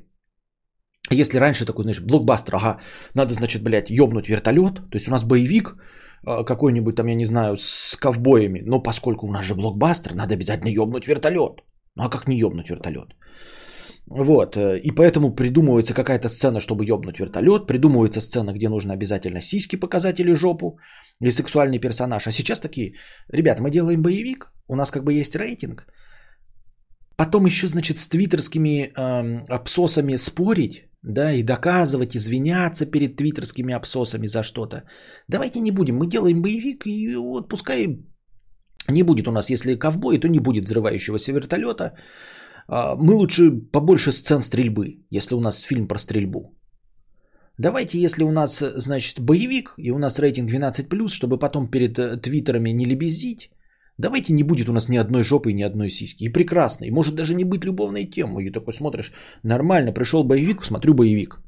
если 1.12 1.40
раньше 1.40 1.66
такой, 1.66 1.84
знаешь, 1.84 2.02
блокбастер, 2.02 2.56
ага, 2.56 2.80
надо, 3.14 3.34
значит, 3.34 3.64
блядь, 3.64 3.90
ёбнуть 3.90 4.30
вертолет, 4.30 4.76
то 4.76 4.98
есть 4.98 5.08
у 5.08 5.12
нас 5.12 5.24
боевик 5.24 5.76
э, 6.26 6.44
какой-нибудь 6.46 6.96
там, 6.96 7.08
я 7.08 7.16
не 7.16 7.26
знаю, 7.26 7.56
с 7.58 7.98
ковбоями, 7.98 8.62
но 8.66 8.84
поскольку 8.84 9.28
у 9.28 9.32
нас 9.32 9.46
же 9.46 9.56
блокбастер, 9.56 10.16
надо 10.16 10.34
обязательно 10.34 10.70
ёбнуть 10.70 11.08
вертолет. 11.08 11.62
Ну 11.96 12.04
а 12.04 12.10
как 12.10 12.28
не 12.28 12.38
ёбнуть 12.38 12.70
вертолет? 12.70 13.16
Вот, 14.08 14.58
э, 14.58 14.80
и 14.80 14.92
поэтому 14.92 15.36
придумывается 15.36 15.94
какая-то 15.94 16.30
сцена, 16.30 16.60
чтобы 16.60 16.86
ёбнуть 16.86 17.20
вертолет, 17.20 17.68
придумывается 17.68 18.22
сцена, 18.22 18.54
где 18.54 18.70
нужно 18.70 18.94
обязательно 18.94 19.42
сиськи 19.42 19.80
показать 19.80 20.20
или 20.20 20.34
жопу, 20.34 20.80
или 21.22 21.32
сексуальный 21.32 21.80
персонаж. 21.80 22.28
А 22.28 22.32
сейчас 22.32 22.60
такие, 22.60 22.94
ребята, 23.30 23.62
мы 23.62 23.72
делаем 23.72 24.02
боевик, 24.02 24.52
у 24.68 24.76
нас 24.76 24.92
как 24.92 25.04
бы 25.04 25.14
есть 25.14 25.36
рейтинг, 25.36 25.88
потом 27.18 27.46
еще, 27.46 27.68
значит, 27.68 27.98
с 27.98 28.08
твиттерскими 28.08 28.92
э, 28.96 29.46
абсосами 29.50 30.18
спорить, 30.18 30.90
да, 31.04 31.34
и 31.34 31.44
доказывать, 31.44 32.16
извиняться 32.16 32.86
перед 32.86 33.18
твиттерскими 33.18 33.74
абсосами 33.74 34.28
за 34.28 34.44
что-то. 34.44 34.84
Давайте 35.28 35.60
не 35.60 35.72
будем, 35.72 35.98
мы 35.98 36.08
делаем 36.08 36.42
боевик, 36.42 36.88
и 36.88 37.16
вот 37.16 37.50
пускай 37.50 37.88
не 38.90 39.04
будет 39.04 39.28
у 39.28 39.32
нас, 39.32 39.50
если 39.50 39.76
ковбой, 39.76 40.20
то 40.20 40.28
не 40.28 40.40
будет 40.40 40.66
взрывающегося 40.66 41.32
вертолета. 41.34 41.94
А, 42.68 42.96
мы 42.96 43.14
лучше 43.16 43.52
побольше 43.72 44.12
сцен 44.12 44.42
стрельбы, 44.42 45.06
если 45.10 45.36
у 45.36 45.42
нас 45.42 45.60
фильм 45.60 45.88
про 45.88 46.00
стрельбу. 46.00 46.58
Давайте, 47.60 48.00
если 48.00 48.24
у 48.24 48.32
нас, 48.32 48.64
значит, 48.78 49.20
боевик, 49.20 49.76
и 49.78 49.92
у 49.92 50.00
нас 50.00 50.20
рейтинг 50.20 50.50
12+, 50.50 51.08
чтобы 51.08 51.38
потом 51.38 51.70
перед 51.70 52.00
э, 52.00 52.18
твиттерами 52.18 52.72
не 52.72 52.86
лебезить, 52.86 53.52
Давайте 53.98 54.34
не 54.34 54.44
будет 54.44 54.70
у 54.70 54.74
нас 54.74 54.90
ни 54.90 54.98
одной 54.98 55.24
жопы 55.24 55.52
и 55.52 55.54
ни 55.54 55.64
одной 55.64 55.90
сиськи. 55.90 56.24
И 56.24 56.30
прекрасно. 56.30 56.86
И 56.86 56.92
может 56.92 57.16
даже 57.16 57.36
не 57.36 57.44
быть 57.44 57.66
любовной 57.66 58.06
темой. 58.06 58.46
И 58.46 58.52
такой 58.52 58.74
смотришь, 58.74 59.12
нормально, 59.44 59.94
пришел 59.94 60.24
боевик, 60.24 60.66
смотрю 60.66 60.94
боевик. 60.94 61.40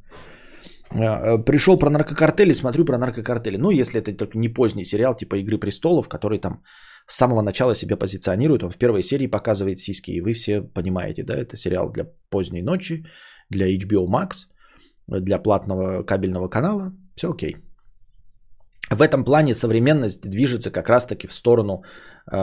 А, 0.92 1.34
а, 1.34 1.38
пришел 1.38 1.80
про 1.80 1.90
наркокартели, 1.90 2.54
смотрю 2.54 2.86
про 2.86 2.98
наркокартели. 2.98 3.58
Ну, 3.58 3.72
если 3.72 4.00
это 4.00 4.14
только 4.14 4.38
не 4.38 4.50
поздний 4.50 4.86
сериал 4.86 5.16
типа 5.16 5.36
«Игры 5.38 5.58
престолов», 5.58 6.08
который 6.08 6.40
там 6.40 6.62
с 7.08 7.18
самого 7.18 7.42
начала 7.42 7.76
себя 7.76 7.98
позиционирует. 7.98 8.64
Он 8.64 8.70
в 8.70 8.78
первой 8.78 9.02
серии 9.02 9.28
показывает 9.28 9.80
сиськи. 9.80 10.12
И 10.12 10.22
вы 10.22 10.34
все 10.34 10.62
понимаете, 10.62 11.24
да, 11.24 11.34
это 11.34 11.58
сериал 11.58 11.92
для 11.92 12.06
поздней 12.30 12.62
ночи, 12.62 13.06
для 13.50 13.68
HBO 13.68 14.08
Max, 14.08 14.48
для 15.08 15.40
платного 15.40 16.04
кабельного 16.04 16.48
канала. 16.48 16.94
Все 17.16 17.30
окей. 17.30 17.56
В 18.90 19.02
этом 19.02 19.24
плане 19.24 19.54
современность 19.54 20.30
движется 20.30 20.72
как 20.72 20.90
раз-таки 20.90 21.28
в 21.28 21.34
сторону 21.34 21.84
э, 22.32 22.36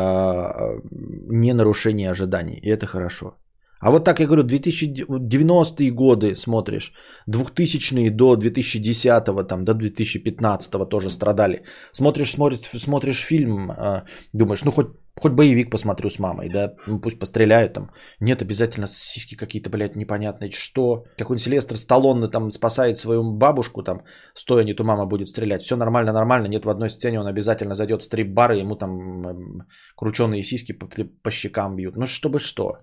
ненарушения 1.30 2.10
ожиданий. 2.10 2.58
И 2.62 2.68
это 2.68 2.86
хорошо. 2.86 3.36
А 3.82 3.90
вот 3.90 4.04
так 4.04 4.20
я 4.20 4.26
говорю, 4.26 4.44
2090-е 4.44 5.90
годы 5.90 6.36
смотришь, 6.36 6.92
2000-е 7.28 8.10
до 8.10 8.34
2010-го, 8.36 9.42
там, 9.42 9.64
до 9.64 9.72
2015-го 9.72 10.84
тоже 10.84 11.10
страдали. 11.10 11.64
Смотришь, 11.92 12.30
смотришь, 12.30 12.80
смотришь 12.80 13.24
фильм, 13.24 13.72
э, 13.72 14.02
думаешь, 14.32 14.64
ну 14.64 14.70
хоть 14.70 14.86
Хоть 15.20 15.32
боевик 15.32 15.70
посмотрю 15.70 16.10
с 16.10 16.18
мамой, 16.18 16.48
да, 16.48 16.72
ну, 16.86 16.98
пусть 16.98 17.18
постреляют 17.18 17.74
там. 17.74 17.90
Нет, 18.20 18.42
обязательно 18.42 18.86
сиськи 18.86 19.36
какие-то, 19.36 19.68
блядь, 19.68 19.94
непонятные. 19.94 20.50
Что? 20.50 21.04
Какой-нибудь 21.18 21.42
Сильвестр 21.42 21.76
Сталлоне 21.76 22.28
там 22.28 22.50
спасает 22.50 22.96
свою 22.96 23.22
бабушку 23.22 23.82
там, 23.82 24.00
стоя 24.34 24.64
не 24.64 24.74
то 24.74 24.84
мама 24.84 25.04
будет 25.04 25.28
стрелять. 25.28 25.62
Все 25.62 25.76
нормально, 25.76 26.12
нормально. 26.12 26.48
Нет, 26.48 26.64
в 26.64 26.70
одной 26.70 26.88
сцене 26.88 27.20
он 27.20 27.26
обязательно 27.26 27.74
зайдет 27.74 28.00
в 28.00 28.04
стрип-бар, 28.04 28.52
и 28.52 28.60
ему 28.60 28.74
там 28.74 28.90
эм, 29.26 29.62
крученые 29.96 30.42
сиськи 30.42 30.72
по, 30.72 30.88
по 31.22 31.30
щекам 31.30 31.76
бьют. 31.76 31.96
Ну, 31.96 32.06
чтобы 32.06 32.38
что? 32.38 32.78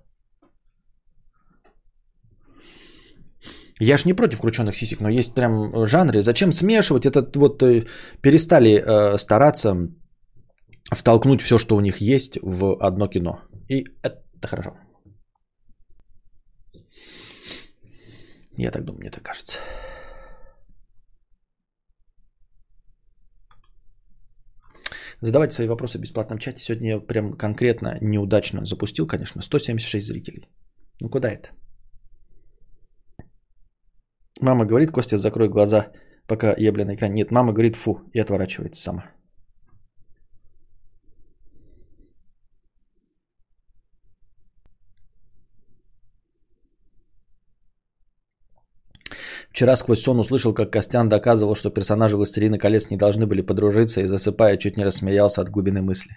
Я 3.81 3.97
ж 3.97 4.05
не 4.05 4.13
против 4.13 4.39
крученных 4.41 4.75
сисек, 4.75 4.99
но 4.99 5.09
есть 5.09 5.33
прям 5.33 5.85
жанры. 5.85 6.21
Зачем 6.21 6.51
смешивать? 6.51 7.05
Это 7.05 7.39
вот 7.39 7.63
э, 7.63 7.85
перестали 8.21 8.69
э, 8.69 9.17
стараться 9.17 9.75
втолкнуть 10.91 11.41
все, 11.41 11.57
что 11.57 11.75
у 11.75 11.81
них 11.81 12.01
есть 12.01 12.37
в 12.41 12.75
одно 12.81 13.07
кино. 13.07 13.39
И 13.69 13.85
это 14.03 14.47
хорошо. 14.47 14.71
Я 18.57 18.71
так 18.71 18.83
думаю, 18.83 18.99
мне 18.99 19.11
так 19.11 19.23
кажется. 19.23 19.59
Задавайте 25.21 25.53
свои 25.53 25.67
вопросы 25.67 25.97
в 25.97 26.01
бесплатном 26.01 26.39
чате. 26.39 26.61
Сегодня 26.61 26.89
я 26.89 26.99
прям 26.99 27.33
конкретно 27.37 27.97
неудачно 28.01 28.65
запустил, 28.65 29.07
конечно, 29.07 29.41
176 29.41 30.07
зрителей. 30.07 30.49
Ну 31.01 31.09
куда 31.09 31.29
это? 31.29 31.49
Мама 34.41 34.65
говорит, 34.65 34.91
Костя, 34.91 35.17
закрой 35.17 35.49
глаза, 35.49 35.91
пока 36.27 36.53
я, 36.57 36.71
блин, 36.71 36.87
на 36.87 36.95
экране. 36.95 37.15
Нет, 37.15 37.31
мама 37.31 37.51
говорит, 37.51 37.75
фу, 37.75 37.99
и 38.13 38.19
отворачивается 38.19 38.81
сама. 38.81 39.03
Вчера 49.51 49.75
сквозь 49.75 50.01
сон 50.01 50.19
услышал, 50.19 50.53
как 50.53 50.71
Костян 50.71 51.09
доказывал, 51.09 51.55
что 51.55 51.69
персонажи 51.69 52.15
«Властелина 52.15 52.57
колец» 52.57 52.89
не 52.89 52.97
должны 52.97 53.25
были 53.25 53.41
подружиться, 53.41 54.01
и 54.01 54.07
засыпая, 54.07 54.57
чуть 54.57 54.77
не 54.77 54.85
рассмеялся 54.85 55.41
от 55.41 55.49
глубины 55.49 55.81
мысли. 55.81 56.11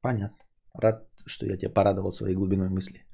Понятно. 0.00 0.38
Рад, 0.74 1.08
что 1.26 1.46
я 1.46 1.56
тебя 1.56 1.70
порадовал 1.70 2.12
своей 2.12 2.36
глубиной 2.36 2.68
мысли. 2.68 3.04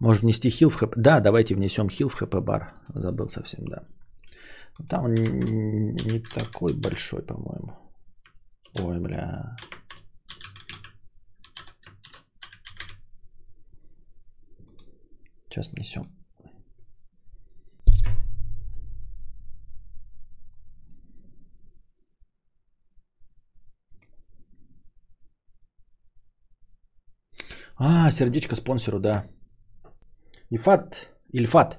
Может 0.00 0.22
внести 0.22 0.50
хил 0.50 0.70
в 0.70 0.76
ХП? 0.76 0.96
Да, 0.96 1.20
давайте 1.20 1.54
внесем 1.54 1.88
хил 1.90 2.08
в 2.08 2.14
ХП 2.14 2.36
бар. 2.36 2.72
Забыл 2.88 3.28
совсем, 3.28 3.66
да. 3.68 3.86
Там 4.88 5.04
он 5.04 5.14
не 5.14 6.20
такой 6.20 6.72
большой, 6.72 7.22
по-моему. 7.22 7.72
Ой, 8.74 8.98
бля. 9.00 9.56
Сейчас 15.48 15.72
несем. 15.72 16.02
А, 27.76 28.10
сердечко 28.10 28.56
спонсору, 28.56 28.98
да. 28.98 29.26
Ифат, 30.52 31.08
Ильфат, 31.32 31.78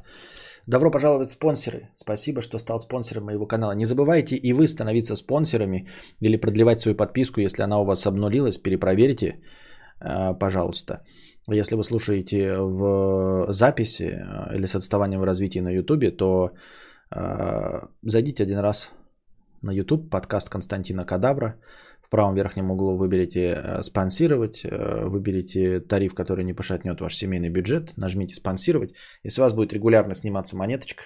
добро 0.65 0.91
пожаловать 0.91 1.29
спонсоры. 1.29 1.89
Спасибо, 1.95 2.41
что 2.41 2.57
стал 2.57 2.79
спонсором 2.79 3.25
моего 3.25 3.45
канала. 3.45 3.73
Не 3.73 3.85
забывайте 3.85 4.37
и 4.37 4.53
вы 4.53 4.67
становиться 4.67 5.15
спонсорами 5.17 5.89
или 6.21 6.37
продлевать 6.37 6.79
свою 6.79 6.95
подписку, 6.95 7.41
если 7.41 7.63
она 7.63 7.79
у 7.81 7.85
вас 7.85 8.07
обнулилась. 8.07 8.57
Перепроверьте, 8.57 9.41
э, 9.99 10.33
пожалуйста. 10.39 11.03
Если 11.49 11.75
вы 11.75 11.83
слушаете 11.83 12.57
в 12.59 13.51
записи 13.51 14.03
э, 14.03 14.55
или 14.55 14.65
с 14.65 14.75
отставанием 14.75 15.19
в 15.19 15.25
развитии 15.25 15.59
на 15.59 15.69
YouTube, 15.69 16.15
то 16.17 16.51
э, 17.13 17.87
зайдите 18.03 18.43
один 18.43 18.59
раз 18.59 18.91
на 19.61 19.71
YouTube, 19.71 20.09
подкаст 20.09 20.49
Константина 20.49 21.05
Кадавра. 21.05 21.55
Правом 22.11 22.35
верхнем 22.35 22.71
углу 22.71 22.97
выберите 22.97 23.39
э, 23.39 23.83
«Спонсировать», 23.83 24.65
э, 24.65 25.05
выберите 25.07 25.79
тариф, 25.79 26.13
который 26.13 26.43
не 26.43 26.53
пошатнет 26.53 26.99
ваш 26.99 27.15
семейный 27.15 27.49
бюджет, 27.49 27.95
нажмите 27.95 28.35
«Спонсировать». 28.35 28.93
Если 29.23 29.41
у 29.41 29.45
вас 29.45 29.53
будет 29.53 29.71
регулярно 29.71 30.13
сниматься 30.13 30.57
монеточка, 30.57 31.03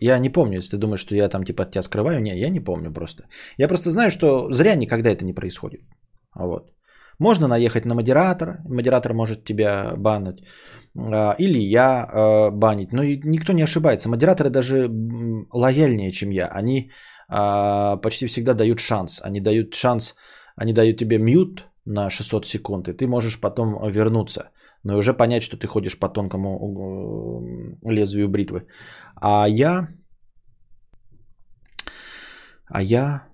Я 0.00 0.18
не 0.18 0.30
помню, 0.30 0.58
если 0.58 0.72
ты 0.72 0.76
думаешь, 0.78 1.00
что 1.00 1.16
я 1.16 1.28
там 1.28 1.44
типа 1.44 1.62
от 1.62 1.70
тебя 1.70 1.82
скрываю. 1.82 2.20
Не, 2.20 2.38
я 2.38 2.50
не 2.50 2.60
помню 2.60 2.92
просто. 2.92 3.24
Я 3.56 3.68
просто 3.68 3.90
знаю, 3.90 4.10
что 4.10 4.52
зря 4.52 4.76
никогда 4.76 5.10
это 5.10 5.24
не 5.24 5.34
происходит. 5.34 5.80
Вот. 6.34 6.72
Можно 7.18 7.48
наехать 7.48 7.84
на 7.84 7.94
модератора, 7.94 8.60
модератор 8.64 9.12
может 9.12 9.44
тебя 9.44 9.94
банить, 9.96 10.44
а, 10.96 11.34
или 11.38 11.58
я 11.58 12.04
а, 12.04 12.50
банить, 12.50 12.92
но 12.92 13.02
и 13.02 13.20
никто 13.24 13.52
не 13.52 13.62
ошибается. 13.62 14.08
Модераторы 14.08 14.50
даже 14.50 14.88
лояльнее, 15.52 16.12
чем 16.12 16.30
я. 16.30 16.46
Они 16.46 16.90
почти 17.28 18.26
всегда 18.26 18.54
дают 18.54 18.80
шанс. 18.80 19.20
Они 19.22 19.40
дают 19.40 19.74
шанс, 19.74 20.14
они 20.56 20.72
дают 20.72 20.98
тебе 20.98 21.18
мьют 21.18 21.68
на 21.84 22.10
600 22.10 22.46
секунд, 22.46 22.88
и 22.88 22.92
ты 22.92 23.06
можешь 23.06 23.40
потом 23.40 23.90
вернуться. 23.90 24.50
Но 24.84 24.96
уже 24.98 25.12
понять, 25.12 25.42
что 25.42 25.56
ты 25.56 25.66
ходишь 25.66 25.98
по 25.98 26.08
тонкому 26.08 26.50
э, 27.82 27.90
лезвию 27.90 28.28
бритвы. 28.28 28.66
А 29.16 29.48
я... 29.48 29.88
А 32.66 32.82
я... 32.82 33.28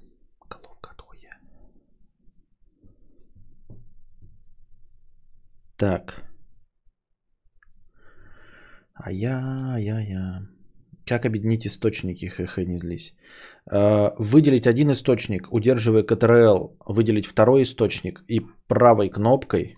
Так. 5.76 6.24
А 8.95 9.12
я, 9.12 9.76
я, 9.78 10.01
я. 10.01 10.49
Как 11.07 11.26
объединить 11.26 11.66
источники? 11.66 12.26
Хх, 12.26 12.59
не 12.59 12.78
злись. 12.78 13.14
Э, 13.70 14.10
Выделить 14.18 14.66
один 14.66 14.92
источник, 14.92 15.52
удерживая 15.52 16.02
Ctrl, 16.02 16.76
выделить 16.86 17.26
второй 17.26 17.62
источник 17.62 18.22
и 18.28 18.40
правой 18.68 19.08
кнопкой, 19.08 19.74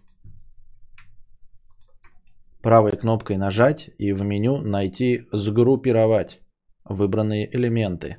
правой 2.62 2.96
кнопкой 2.96 3.36
нажать 3.36 3.90
и 3.98 4.12
в 4.12 4.22
меню 4.22 4.60
найти 4.60 5.26
сгруппировать 5.32 6.40
выбранные 6.84 7.48
элементы. 7.54 8.16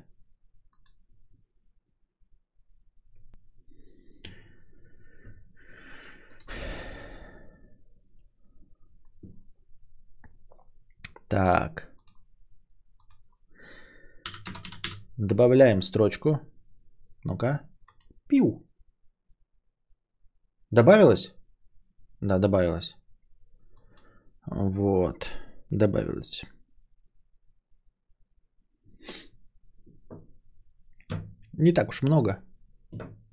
Так. 11.28 11.97
Добавляем 15.18 15.82
строчку. 15.82 16.40
Ну-ка. 17.24 17.62
Пиу. 18.30 18.68
Добавилось? 20.70 21.34
Да, 22.22 22.38
добавилось. 22.38 22.96
Вот. 24.46 25.32
Добавилось. 25.72 26.46
Не 31.54 31.74
так 31.74 31.90
уж 31.90 32.04
много 32.04 32.44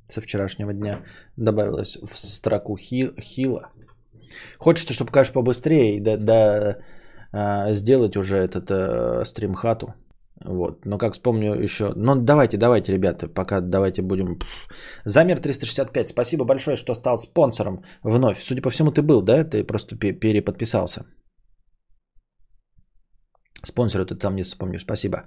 со 0.08 0.22
вчерашнего 0.22 0.72
дня 0.72 1.04
добавилось 1.36 1.98
в 1.98 2.16
строку 2.18 2.76
хил, 2.78 3.12
хила. 3.20 3.68
Хочется, 4.58 4.94
чтобы, 4.94 5.12
конечно, 5.12 5.34
побыстрее 5.34 6.00
да, 6.00 6.16
да, 6.16 6.78
а, 7.32 7.74
сделать 7.74 8.16
уже 8.16 8.38
этот 8.38 8.70
а, 8.70 9.24
стримхату. 9.24 9.94
Вот. 10.44 10.84
Но 10.84 10.98
как 10.98 11.14
вспомню 11.14 11.54
еще... 11.54 11.92
Ну, 11.96 12.14
давайте, 12.16 12.56
давайте, 12.56 12.92
ребята, 12.92 13.28
пока 13.28 13.60
давайте 13.60 14.02
будем... 14.02 14.38
Замер 15.04 15.40
365, 15.40 16.08
спасибо 16.08 16.44
большое, 16.44 16.76
что 16.76 16.94
стал 16.94 17.18
спонсором 17.18 17.82
вновь. 18.02 18.42
Судя 18.42 18.62
по 18.62 18.70
всему, 18.70 18.90
ты 18.90 19.02
был, 19.02 19.22
да? 19.22 19.44
Ты 19.44 19.64
просто 19.64 19.96
переподписался. 19.96 21.06
Спонсору 23.64 24.04
ты 24.04 24.14
там 24.14 24.36
не 24.36 24.42
вспомнишь, 24.42 24.82
спасибо. 24.82 25.24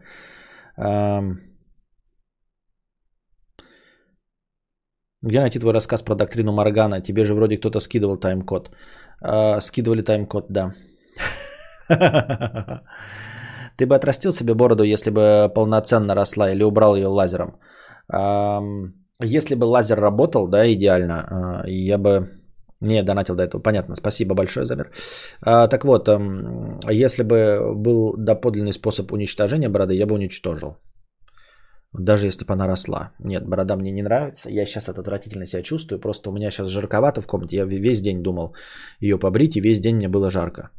Где 5.24 5.39
найти 5.39 5.59
твой 5.59 5.74
рассказ 5.74 6.03
про 6.03 6.15
доктрину 6.15 6.53
Моргана? 6.53 7.01
Тебе 7.01 7.26
же 7.26 7.34
вроде 7.34 7.57
кто-то 7.57 7.80
скидывал 7.80 8.18
тайм-код. 8.18 8.70
А, 9.22 9.59
скидывали 9.61 10.03
тайм-код, 10.03 10.45
да. 10.49 10.74
Ты 13.78 13.86
бы 13.86 13.95
отрастил 13.95 14.32
себе 14.32 14.53
бороду, 14.53 14.84
если 14.84 15.11
бы 15.11 15.51
полноценно 15.53 16.15
росла 16.15 16.51
или 16.51 16.63
убрал 16.63 16.95
ее 16.95 17.07
лазером. 17.07 17.59
Если 19.23 19.55
бы 19.55 19.65
лазер 19.65 19.99
работал, 19.99 20.47
да, 20.47 20.71
идеально, 20.71 21.15
а, 21.30 21.67
я 21.67 21.97
бы 21.97 22.30
не 22.82 23.03
донатил 23.03 23.36
до 23.36 23.43
этого. 23.43 23.61
Понятно, 23.61 23.95
спасибо 23.95 24.36
большое, 24.36 24.65
Замер. 24.65 24.91
А, 25.41 25.67
так 25.67 25.84
вот, 25.84 26.07
если 26.89 27.23
бы 27.23 27.73
был 27.75 28.15
доподлинный 28.17 28.73
способ 28.73 29.11
уничтожения 29.11 29.69
бороды, 29.69 29.95
я 29.95 30.05
бы 30.05 30.13
уничтожил. 30.13 30.78
Даже 31.93 32.28
если 32.28 32.45
бы 32.45 32.53
она 32.53 32.67
росла. 32.67 33.11
Нет, 33.19 33.47
борода 33.47 33.75
мне 33.75 33.91
не 33.91 34.03
нравится. 34.03 34.49
Я 34.49 34.65
сейчас 34.65 34.89
от 34.89 34.99
отвратительно 34.99 35.45
себя 35.45 35.63
чувствую. 35.63 35.99
Просто 35.99 36.30
у 36.30 36.34
меня 36.34 36.51
сейчас 36.51 36.69
жарковато 36.69 37.21
в 37.21 37.28
комнате. 37.28 37.55
Я 37.55 37.65
весь 37.65 38.01
день 38.01 38.21
думал 38.21 38.55
ее 38.99 39.17
побрить, 39.17 39.55
и 39.57 39.61
весь 39.61 39.80
день 39.80 39.95
мне 39.95 40.07
было 40.07 40.30
жарко. 40.30 40.69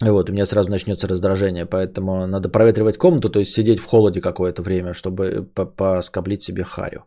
Вот, 0.00 0.30
у 0.30 0.32
меня 0.32 0.46
сразу 0.46 0.70
начнется 0.70 1.08
раздражение, 1.08 1.66
поэтому 1.66 2.26
надо 2.26 2.48
проветривать 2.48 2.98
комнату, 2.98 3.30
то 3.30 3.40
есть 3.40 3.52
сидеть 3.52 3.80
в 3.80 3.86
холоде 3.86 4.20
какое-то 4.20 4.62
время, 4.62 4.92
чтобы 4.92 5.44
поскоблить 5.76 6.42
себе 6.42 6.62
харю. 6.62 7.04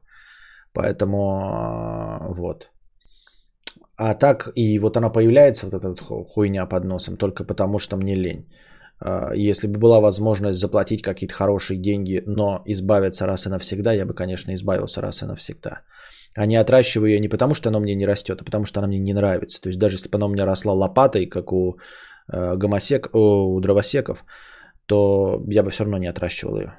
Поэтому 0.73 2.33
вот. 2.35 2.69
А 3.97 4.15
так, 4.15 4.51
и 4.55 4.79
вот 4.79 4.97
она 4.97 5.09
появляется, 5.09 5.65
вот 5.65 5.73
эта 5.73 5.89
вот 5.89 6.01
ху- 6.01 6.25
хуйня 6.25 6.65
под 6.65 6.85
носом, 6.85 7.17
только 7.17 7.43
потому 7.43 7.79
что 7.79 7.97
мне 7.97 8.15
лень. 8.15 8.45
А, 8.99 9.31
Если 9.35 9.67
бы 9.67 9.79
была 9.79 10.01
возможность 10.01 10.59
заплатить 10.59 11.01
какие-то 11.01 11.33
хорошие 11.33 11.77
деньги, 11.77 12.23
но 12.25 12.61
избавиться 12.65 13.27
раз 13.27 13.45
и 13.45 13.49
навсегда, 13.49 13.93
я 13.93 14.05
бы, 14.05 14.13
конечно, 14.13 14.53
избавился 14.53 15.01
раз 15.01 15.21
и 15.21 15.25
навсегда. 15.25 15.81
А 16.35 16.45
не 16.45 16.55
отращиваю 16.55 17.11
ее 17.11 17.19
не 17.19 17.29
потому, 17.29 17.53
что 17.53 17.69
оно 17.69 17.79
мне 17.79 17.95
не 17.95 18.07
растет, 18.07 18.41
а 18.41 18.45
потому 18.45 18.65
что 18.65 18.79
она 18.79 18.87
мне 18.87 18.99
не 18.99 19.13
нравится. 19.13 19.61
То 19.61 19.69
есть 19.69 19.79
даже 19.79 19.95
если 19.95 20.09
бы 20.09 20.17
она 20.17 20.25
у 20.25 20.29
меня 20.29 20.45
росла 20.45 20.73
лопатой, 20.73 21.25
как 21.25 21.51
у 21.51 21.77
э, 22.32 22.57
гомосек, 22.57 23.09
у 23.13 23.59
дровосеков, 23.59 24.25
то 24.86 25.43
я 25.47 25.63
бы 25.63 25.69
все 25.71 25.84
равно 25.84 25.97
не 25.97 26.09
отращивал 26.09 26.57
ее. 26.57 26.73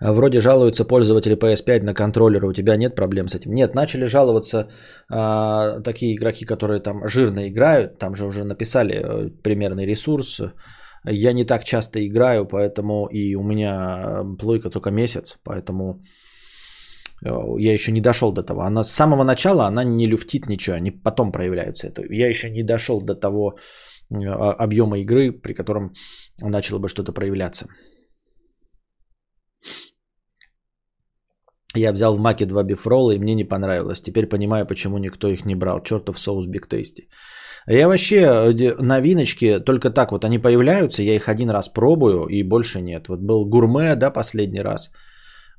Вроде 0.00 0.40
жалуются 0.40 0.84
пользователи 0.84 1.36
PS5 1.36 1.82
на 1.82 1.94
контроллеры. 1.94 2.48
У 2.48 2.52
тебя 2.52 2.76
нет 2.76 2.94
проблем 2.94 3.28
с 3.28 3.34
этим? 3.34 3.52
Нет, 3.52 3.74
начали 3.74 4.06
жаловаться 4.06 4.68
а, 5.10 5.80
такие 5.80 6.14
игроки, 6.14 6.44
которые 6.44 6.80
там 6.80 7.08
жирно 7.08 7.48
играют. 7.48 7.98
Там 7.98 8.14
же 8.14 8.26
уже 8.26 8.44
написали 8.44 8.94
э, 8.94 9.30
примерный 9.42 9.86
ресурс. 9.86 10.40
Я 11.04 11.32
не 11.32 11.44
так 11.44 11.64
часто 11.64 11.98
играю, 12.06 12.46
поэтому 12.46 13.06
и 13.06 13.34
у 13.34 13.42
меня 13.42 14.24
плойка 14.38 14.70
только 14.70 14.90
месяц, 14.90 15.36
поэтому 15.42 15.94
э, 15.94 16.27
я 17.22 17.72
еще 17.72 17.92
не 17.92 18.00
дошел 18.00 18.32
до 18.32 18.42
того. 18.42 18.62
Она 18.62 18.84
с 18.84 18.92
самого 18.92 19.24
начала 19.24 19.66
она 19.66 19.84
не 19.84 20.06
люфтит 20.06 20.48
ничего, 20.48 20.76
они 20.76 20.90
потом 20.90 21.32
проявляются. 21.32 21.88
Это 21.88 22.02
я 22.10 22.28
еще 22.28 22.50
не 22.50 22.62
дошел 22.62 23.00
до 23.00 23.14
того 23.14 23.58
э, 24.10 24.14
объема 24.14 24.98
игры, 24.98 25.32
при 25.32 25.54
котором 25.54 25.92
начало 26.40 26.78
бы 26.78 26.88
что-то 26.88 27.12
проявляться. 27.12 27.66
Я 31.76 31.92
взял 31.92 32.16
в 32.16 32.20
Маке 32.20 32.46
два 32.46 32.62
бифрола, 32.62 33.12
и 33.12 33.18
мне 33.18 33.34
не 33.34 33.44
понравилось. 33.44 34.00
Теперь 34.00 34.26
понимаю, 34.26 34.66
почему 34.66 34.98
никто 34.98 35.28
их 35.28 35.44
не 35.44 35.54
брал. 35.54 35.82
Чертов 35.82 36.18
соус 36.18 36.46
Биг 36.46 36.66
Тейсти. 36.66 37.08
Я 37.66 37.88
вообще 37.88 38.16
э, 38.16 38.76
новиночки 38.80 39.60
только 39.60 39.90
так 39.90 40.12
вот 40.12 40.24
они 40.24 40.38
появляются, 40.38 41.02
я 41.02 41.14
их 41.14 41.28
один 41.28 41.50
раз 41.50 41.68
пробую 41.68 42.26
и 42.26 42.42
больше 42.42 42.80
нет. 42.80 43.08
Вот 43.08 43.20
был 43.20 43.44
гурме, 43.44 43.94
да, 43.96 44.10
последний 44.10 44.62
раз. 44.62 44.90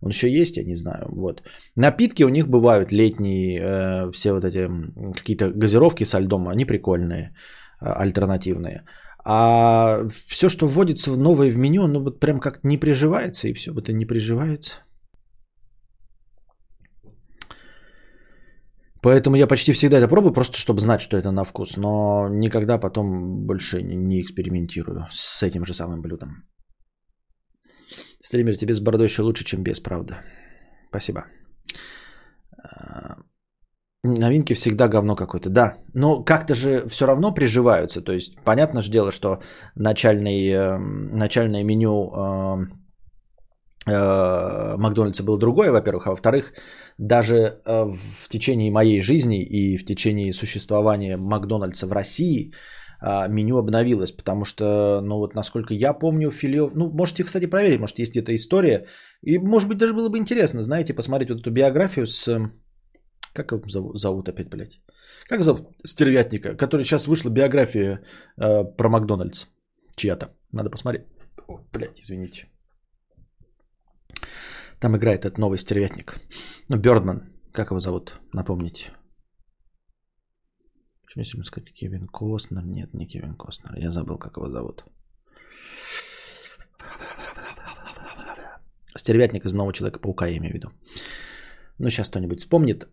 Он 0.02 0.10
еще 0.10 0.30
есть, 0.30 0.58
я 0.58 0.64
не 0.64 0.76
знаю. 0.76 1.08
Вот. 1.10 1.44
Напитки 1.76 2.24
у 2.24 2.30
них 2.30 2.48
бывают 2.48 2.92
летние, 2.92 3.60
э, 3.60 4.12
все 4.12 4.34
вот 4.34 4.46
эти 4.46 4.70
какие-то 5.18 5.52
газировки 5.52 6.06
со 6.06 6.20
льдом, 6.20 6.48
они 6.48 6.66
прикольные, 6.66 7.34
э, 7.82 7.86
альтернативные. 7.86 8.84
А 9.26 10.08
все, 10.28 10.50
что 10.50 10.68
вводится 10.68 11.12
в 11.12 11.18
новое 11.18 11.52
в 11.52 11.58
меню, 11.58 11.88
ну 11.88 12.04
вот 12.04 12.20
прям 12.20 12.40
как 12.40 12.64
не 12.64 12.78
приживается 12.78 13.48
и 13.48 13.54
все, 13.54 13.72
вот 13.72 13.90
и 13.90 13.94
не 13.94 14.06
приживается. 14.06 14.78
Поэтому 19.02 19.38
я 19.38 19.48
почти 19.48 19.72
всегда 19.72 19.98
это 19.98 20.08
пробую, 20.08 20.34
просто 20.34 20.58
чтобы 20.58 20.80
знать, 20.80 21.02
что 21.02 21.18
это 21.18 21.32
на 21.32 21.44
вкус. 21.44 21.78
Но 21.78 22.28
никогда 22.30 22.78
потом 22.78 23.46
больше 23.46 23.82
не 23.82 24.22
экспериментирую 24.22 25.08
с 25.10 25.44
этим 25.44 25.66
же 25.66 25.74
самым 25.74 26.02
блюдом. 26.02 26.44
Стример, 28.22 28.56
тебе 28.58 28.74
с 28.74 28.80
бородой 28.80 29.08
еще 29.08 29.24
лучше, 29.24 29.44
чем 29.44 29.64
без, 29.64 29.80
правда. 29.80 30.22
Спасибо. 30.90 31.26
А, 32.64 33.18
Новинки 34.04 34.54
всегда 34.54 34.88
говно 34.88 35.16
какое-то, 35.16 35.50
да. 35.50 35.76
Но 35.94 36.24
как-то 36.24 36.56
же 36.56 36.88
все 36.90 37.06
равно 37.06 37.34
приживаются. 37.34 38.02
То 38.02 38.14
есть, 38.14 38.36
понятно 38.46 38.82
же 38.82 38.92
дело, 38.92 39.12
что 39.12 39.40
начальный, 39.76 40.50
эм, 40.50 41.18
начальное 41.18 41.64
меню 41.64 42.12
эм, 42.12 42.70
э, 43.86 44.78
Макдональдса 44.78 45.24
было 45.24 45.38
другое, 45.38 45.72
во-первых, 45.72 46.08
а 46.08 46.12
во-вторых, 46.12 46.54
даже 46.98 47.36
э, 47.36 47.52
в 47.66 48.30
течение 48.30 48.72
моей 48.72 49.02
жизни 49.02 49.44
и 49.44 49.78
в 49.78 49.86
течение 49.86 50.34
существования 50.34 51.18
Макдональдса 51.18 51.88
в 51.88 51.92
России 51.92 52.54
меню 53.02 53.58
обновилось, 53.58 54.12
потому 54.12 54.46
что, 54.46 55.02
ну 55.02 55.18
вот 55.18 55.36
насколько 55.36 55.74
я 55.74 55.94
помню, 55.94 56.32
филио... 56.32 56.70
Ну, 56.76 56.90
можете, 56.92 57.24
кстати, 57.24 57.46
проверить, 57.46 57.80
может, 57.80 58.00
есть 58.00 58.12
где-то 58.12 58.36
история. 58.36 58.88
И, 59.22 59.38
может 59.38 59.70
быть, 59.70 59.78
даже 59.78 59.94
было 59.94 60.10
бы 60.10 60.18
интересно, 60.18 60.62
знаете, 60.62 60.94
посмотреть 60.94 61.30
вот 61.30 61.40
эту 61.42 61.52
биографию 61.52 62.06
с... 62.06 62.52
Как 63.34 63.52
его 63.52 63.70
зовут, 63.70 64.00
зовут 64.00 64.30
опять, 64.30 64.50
блядь? 64.50 64.82
Как 65.30 65.44
зовут 65.44 65.68
стервятника, 65.86 66.56
который 66.56 66.84
сейчас 66.84 67.08
вышла 67.08 67.30
биография 67.30 68.02
э, 68.38 68.64
про 68.78 68.90
Макдональдс 68.90 69.46
чья-то. 69.96 70.28
Надо 70.52 70.70
посмотреть. 70.70 71.06
О, 71.48 71.60
блядь, 71.72 72.00
извините. 72.00 72.48
Там 74.80 74.96
играет 74.96 75.26
этот 75.26 75.38
новый 75.38 75.58
стервятник. 75.58 76.16
Ну, 76.70 76.78
Бёрдман. 76.78 77.22
Как 77.52 77.72
его 77.72 77.80
зовут? 77.80 78.20
Напомните. 78.34 78.92
Почему 81.10 81.24
если 81.24 81.42
сказать 81.44 81.74
Кевин 81.74 82.08
Костнер? 82.08 82.64
Нет, 82.64 82.94
не 82.94 83.08
Кевин 83.08 83.34
Костнер. 83.34 83.74
Я 83.78 83.92
забыл, 83.92 84.18
как 84.18 84.38
его 84.38 84.50
зовут. 84.50 84.84
Стервятник 88.96 89.46
из 89.46 89.54
нового 89.54 89.74
Человека-паука, 89.74 90.28
я 90.28 90.38
имею 90.38 90.52
в 90.52 90.56
виду. 90.56 90.70
Ну, 91.80 91.90
сейчас 91.90 92.10
кто-нибудь 92.10 92.42
вспомнит. 92.42 92.88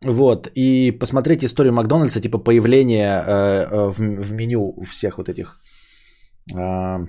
Вот. 0.00 0.48
И 0.54 0.90
посмотреть 0.98 1.44
историю 1.44 1.74
Макдональдса, 1.74 2.20
типа 2.20 2.38
появления 2.38 3.22
э, 3.26 3.66
э, 3.70 3.90
в, 3.90 4.32
меню 4.32 4.82
всех 4.90 5.18
вот 5.18 5.28
этих 5.28 5.60
а, 6.54 7.06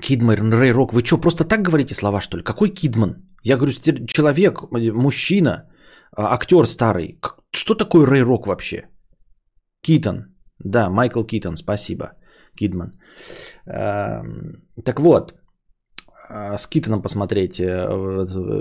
Кидман, 0.00 0.52
Рэй 0.52 0.70
Рок. 0.70 0.92
Вы 0.92 1.04
что, 1.04 1.18
просто 1.18 1.44
так 1.44 1.62
говорите 1.62 1.94
слова, 1.94 2.20
что 2.20 2.36
ли? 2.36 2.44
Какой 2.44 2.68
Кидман? 2.70 3.28
Я 3.42 3.56
говорю, 3.56 3.72
человек, 4.06 4.70
мужчина, 4.70 5.68
актер 6.16 6.66
старый. 6.66 7.18
Что 7.54 7.74
такое 7.74 8.06
Рэй 8.06 8.22
Рок 8.22 8.46
вообще? 8.46 8.88
Китон. 9.82 10.26
Да, 10.58 10.90
Майкл 10.90 11.22
Китон, 11.22 11.56
спасибо. 11.56 12.12
Кидман. 12.56 12.92
Эм, 13.66 14.60
Так 14.84 15.00
вот, 15.00 15.34
а, 16.28 16.56
с 16.56 16.66
Китоном 16.66 17.02
посмотреть 17.02 17.60
э, 17.60 17.64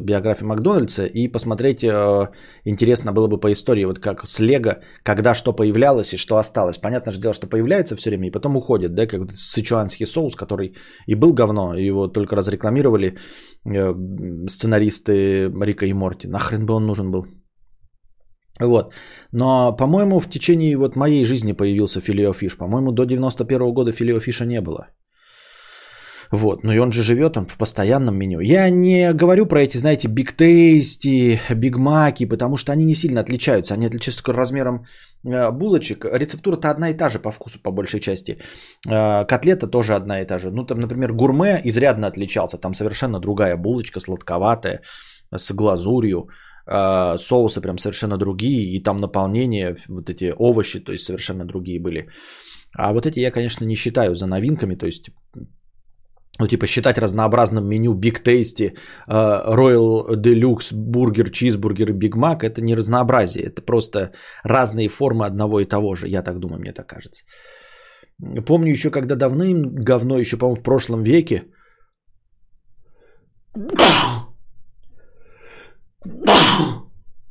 биографию 0.01 0.47
Макдональдса 0.47 1.05
и 1.05 1.31
посмотреть, 1.31 1.83
э, 1.83 2.29
интересно 2.65 3.13
было 3.13 3.27
бы 3.27 3.39
по 3.39 3.51
истории, 3.51 3.85
вот 3.85 3.99
как 3.99 4.27
с 4.27 4.39
Лего, 4.39 4.79
когда 5.03 5.33
что 5.33 5.53
появлялось 5.53 6.13
и 6.13 6.17
что 6.17 6.37
осталось. 6.37 6.77
Понятно 6.77 7.11
же 7.11 7.19
дело, 7.19 7.33
что 7.33 7.47
появляется 7.47 7.95
все 7.95 8.09
время 8.09 8.27
и 8.27 8.31
потом 8.31 8.57
уходит, 8.57 8.93
да, 8.93 9.05
как 9.05 9.19
вот 9.19 9.31
сычуанский 9.35 10.05
соус, 10.05 10.35
который 10.35 10.75
и 11.07 11.15
был 11.15 11.33
говно, 11.33 11.75
его 11.75 12.07
только 12.07 12.35
разрекламировали 12.35 13.17
э, 13.65 13.93
сценаристы 14.47 15.49
Рика 15.65 15.85
и 15.85 15.93
Морти. 15.93 16.27
Нахрен 16.27 16.65
бы 16.65 16.73
он 16.73 16.85
нужен 16.85 17.11
был. 17.11 17.25
Вот. 18.61 18.93
Но, 19.31 19.75
по-моему, 19.75 20.19
в 20.19 20.29
течение 20.29 20.77
вот 20.77 20.95
моей 20.95 21.25
жизни 21.25 21.53
появился 21.53 22.01
филеофиш. 22.01 22.57
По-моему, 22.57 22.91
до 22.91 23.05
91 23.05 23.73
года 23.73 23.91
филеофиша 23.91 24.45
не 24.45 24.61
было. 24.61 24.87
Вот, 26.31 26.63
ну 26.63 26.71
и 26.71 26.79
он 26.79 26.91
же 26.91 27.03
живет 27.03 27.37
он 27.37 27.45
в 27.45 27.57
постоянном 27.57 28.15
меню. 28.15 28.39
Я 28.39 28.69
не 28.69 29.13
говорю 29.13 29.45
про 29.45 29.61
эти, 29.61 29.77
знаете, 29.77 30.07
биг 30.07 30.31
тейсти, 30.31 31.39
биг 31.55 31.77
маки, 31.77 32.25
потому 32.25 32.57
что 32.57 32.71
они 32.71 32.85
не 32.85 32.95
сильно 32.95 33.19
отличаются. 33.19 33.73
Они 33.73 33.85
отличаются 33.85 34.23
только 34.23 34.37
размером 34.37 34.85
э, 35.25 35.51
булочек. 35.51 36.05
Рецептура-то 36.05 36.69
одна 36.69 36.89
и 36.89 36.93
та 36.93 37.09
же 37.09 37.19
по 37.19 37.31
вкусу, 37.31 37.59
по 37.59 37.71
большей 37.71 37.99
части. 37.99 38.37
Э, 38.87 39.25
котлета 39.25 39.67
тоже 39.67 39.93
одна 39.93 40.21
и 40.21 40.25
та 40.25 40.39
же. 40.39 40.51
Ну, 40.51 40.65
там, 40.65 40.79
например, 40.79 41.11
гурме 41.11 41.59
изрядно 41.65 42.07
отличался. 42.07 42.57
Там 42.57 42.73
совершенно 42.73 43.19
другая 43.19 43.57
булочка, 43.57 43.99
сладковатая, 43.99 44.81
с 45.35 45.53
глазурью. 45.53 46.29
Э, 46.71 47.17
соусы 47.17 47.61
прям 47.61 47.77
совершенно 47.77 48.17
другие. 48.17 48.75
И 48.75 48.83
там 48.83 48.99
наполнение, 48.99 49.75
вот 49.89 50.09
эти 50.09 50.33
овощи, 50.37 50.79
то 50.79 50.91
есть 50.91 51.03
совершенно 51.03 51.45
другие 51.45 51.79
были. 51.79 52.07
А 52.77 52.93
вот 52.93 53.05
эти 53.05 53.19
я, 53.19 53.31
конечно, 53.31 53.65
не 53.65 53.75
считаю 53.75 54.15
за 54.15 54.27
новинками. 54.27 54.75
То 54.75 54.85
есть 54.85 55.11
ну, 56.39 56.47
типа, 56.47 56.67
считать 56.67 56.97
разнообразным 56.97 57.67
меню 57.67 57.93
Big 57.93 58.23
Tasty, 58.23 58.69
э, 58.69 59.55
Royal 59.55 60.15
Deluxe, 60.15 60.73
бургер, 60.73 61.29
чизбургер 61.29 61.89
и 61.89 61.93
Big 61.93 62.15
Mac, 62.15 62.43
это 62.43 62.61
не 62.61 62.75
разнообразие, 62.75 63.43
это 63.43 63.61
просто 63.61 64.11
разные 64.43 64.87
формы 64.87 65.25
одного 65.25 65.59
и 65.59 65.65
того 65.65 65.95
же, 65.95 66.07
я 66.07 66.23
так 66.23 66.39
думаю, 66.39 66.59
мне 66.59 66.73
так 66.73 66.87
кажется. 66.87 67.25
Помню 68.45 68.71
еще, 68.71 68.91
когда 68.91 69.15
давным 69.15 69.75
говно, 69.75 70.17
еще, 70.17 70.37
по-моему, 70.37 70.61
в 70.61 70.63
прошлом 70.63 71.03
веке, 71.03 71.43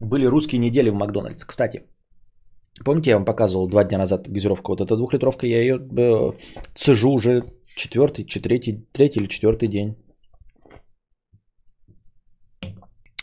были 0.01 0.27
русские 0.27 0.59
недели 0.59 0.91
в 0.91 0.95
Макдональдс. 0.95 1.45
Кстати, 1.45 1.87
помните, 2.85 3.11
я 3.11 3.17
вам 3.17 3.25
показывал 3.25 3.69
два 3.69 3.85
дня 3.85 3.99
назад 3.99 4.29
газировку? 4.29 4.73
Вот 4.73 4.81
эта 4.81 4.97
двухлитровка, 4.97 5.47
я 5.47 5.61
ее 5.61 5.77
э, 5.77 6.31
цежу 6.75 7.11
уже 7.11 7.45
четвертый, 7.65 8.25
чи- 8.25 8.41
третий, 8.41 8.87
или 9.21 9.29
четвертый 9.29 9.69
день. 9.69 9.97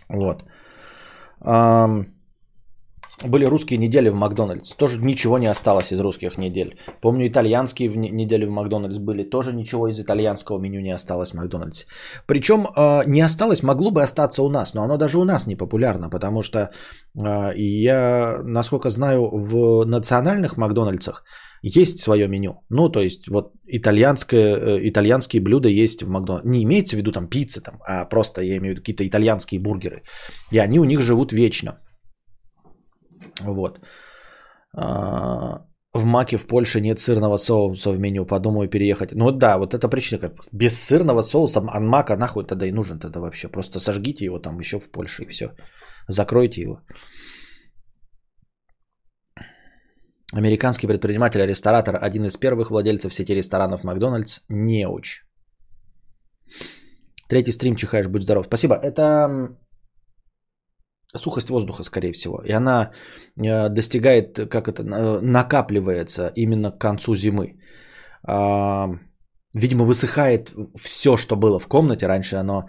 Вот. 0.10 0.44
Ам, 1.42 2.17
были 3.24 3.46
русские 3.46 3.80
недели 3.80 4.10
в 4.10 4.16
Макдональдс. 4.16 4.76
Тоже 4.76 5.00
ничего 5.00 5.38
не 5.40 5.48
осталось 5.48 5.92
из 5.92 6.00
русских 6.00 6.38
недель. 6.38 6.78
Помню, 7.02 7.28
итальянские 7.28 7.90
недели 7.90 8.46
в 8.46 8.52
Макдональдс 8.52 8.98
были. 8.98 9.24
Тоже 9.24 9.54
ничего 9.54 9.88
из 9.88 10.00
итальянского 10.00 10.60
меню 10.60 10.82
не 10.82 10.92
осталось 10.92 11.32
в 11.32 11.34
Макдональдсе. 11.34 11.88
Причем 12.28 12.68
э, 12.68 13.04
не 13.08 13.22
осталось, 13.22 13.64
могло 13.64 13.92
бы 13.92 14.04
остаться 14.04 14.44
у 14.44 14.50
нас, 14.50 14.74
но 14.76 14.84
оно 14.84 14.98
даже 14.98 15.18
у 15.18 15.24
нас 15.24 15.48
не 15.48 15.56
популярно, 15.56 16.10
потому 16.10 16.44
что 16.44 16.60
э, 17.16 17.52
я, 17.56 18.40
насколько 18.44 18.90
знаю, 18.90 19.30
в 19.32 19.86
национальных 19.86 20.58
Макдональдсах 20.58 21.24
есть 21.64 22.00
свое 22.00 22.28
меню. 22.28 22.62
Ну, 22.70 22.90
то 22.90 23.02
есть, 23.02 23.28
вот 23.28 23.54
итальянское, 23.66 24.56
э, 24.56 24.90
итальянские 24.90 25.42
блюда 25.42 25.70
есть 25.70 26.04
в 26.04 26.10
Макдональдсе. 26.10 26.50
Не 26.50 26.64
имеется 26.64 26.96
в 26.96 27.00
виду 27.00 27.12
там 27.12 27.28
пицца, 27.28 27.62
там, 27.62 27.80
а 27.88 28.06
просто 28.06 28.42
я 28.42 28.58
имею 28.58 28.62
в 28.62 28.70
виду 28.76 28.82
какие-то 28.82 29.08
итальянские 29.08 29.60
бургеры. 29.60 30.04
И 30.52 30.60
они 30.60 30.80
у 30.80 30.86
них 30.86 31.02
живут 31.02 31.34
вечно. 31.34 31.80
Вот. 33.42 33.80
А, 34.76 35.66
в 35.94 36.06
Маке 36.06 36.38
в 36.38 36.48
Польше 36.48 36.82
нет 36.82 37.00
сырного 37.00 37.38
соуса 37.38 37.92
в 37.92 38.00
меню. 38.00 38.26
Подумаю 38.26 38.70
переехать. 38.70 39.14
Ну 39.14 39.32
да, 39.32 39.58
вот 39.58 39.74
это 39.74 39.90
причина. 39.90 40.32
Без 40.52 40.80
сырного 40.80 41.22
соуса 41.22 41.60
а 41.60 41.80
Мака 41.80 42.18
нахуй 42.18 42.46
тогда 42.46 42.66
и 42.66 42.72
нужен 42.72 43.00
тогда 43.00 43.20
вообще. 43.20 43.48
Просто 43.48 43.80
сожгите 43.80 44.26
его 44.26 44.40
там 44.40 44.60
еще 44.60 44.80
в 44.80 44.92
Польше 44.92 45.24
и 45.24 45.30
все. 45.30 45.52
Закройте 46.08 46.62
его. 46.62 46.82
Американский 50.34 50.88
предприниматель, 50.88 51.46
ресторатор, 51.46 51.98
один 52.02 52.26
из 52.26 52.38
первых 52.38 52.70
владельцев 52.70 53.14
сети 53.14 53.36
ресторанов 53.36 53.84
Макдональдс, 53.84 54.42
неуч. 54.50 55.24
Третий 57.30 57.52
стрим 57.52 57.76
чихаешь, 57.76 58.08
будь 58.08 58.24
здоров. 58.24 58.46
Спасибо. 58.46 58.76
Это 58.76 59.58
сухость 61.16 61.50
воздуха, 61.50 61.84
скорее 61.84 62.12
всего. 62.12 62.42
И 62.46 62.52
она 62.52 62.92
э, 63.38 63.70
достигает, 63.70 64.50
как 64.50 64.68
это, 64.68 64.84
накапливается 65.22 66.32
именно 66.36 66.72
к 66.72 66.80
концу 66.80 67.16
зимы. 67.16 67.60
А, 68.24 68.90
видимо, 69.54 69.86
высыхает 69.86 70.54
все, 70.76 71.18
что 71.18 71.36
было 71.36 71.60
в 71.60 71.68
комнате. 71.68 72.08
Раньше 72.08 72.36
оно 72.36 72.68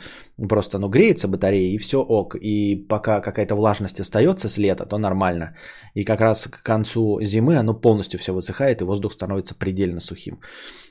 просто 0.49 0.77
оно 0.77 0.89
греется, 0.89 1.29
батарея, 1.29 1.75
и 1.75 1.79
все 1.79 1.99
ок. 1.99 2.37
И 2.37 2.87
пока 2.89 3.21
какая-то 3.21 3.55
влажность 3.55 4.01
остается 4.01 4.49
с 4.49 4.59
лета, 4.59 4.87
то 4.87 4.99
нормально. 4.99 5.57
И 5.95 6.05
как 6.05 6.21
раз 6.21 6.49
к 6.49 6.63
концу 6.63 7.21
зимы 7.23 7.57
оно 7.57 7.75
полностью 7.75 8.19
все 8.21 8.33
высыхает, 8.33 8.81
и 8.81 8.85
воздух 8.85 9.13
становится 9.13 9.55
предельно 9.55 10.01
сухим. 10.01 10.41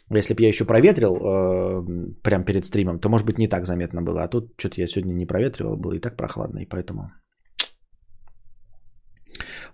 Если 0.10 0.34
бы 0.34 0.42
я 0.42 0.50
еще 0.50 0.66
проветрил 0.66 1.16
э, 1.16 2.22
прямо 2.24 2.46
перед 2.46 2.66
стримом, 2.66 3.00
то, 3.00 3.10
может 3.10 3.28
быть, 3.28 3.40
не 3.40 3.48
так 3.48 3.66
заметно 3.66 4.02
было. 4.02 4.24
А 4.24 4.28
тут 4.28 4.54
что-то 4.58 4.82
я 4.82 4.88
сегодня 4.88 5.14
не 5.14 5.26
проветривал, 5.26 5.78
было 5.78 5.94
и 5.94 6.00
так 6.00 6.18
прохладно, 6.18 6.60
и 6.60 6.66
поэтому 6.66 7.12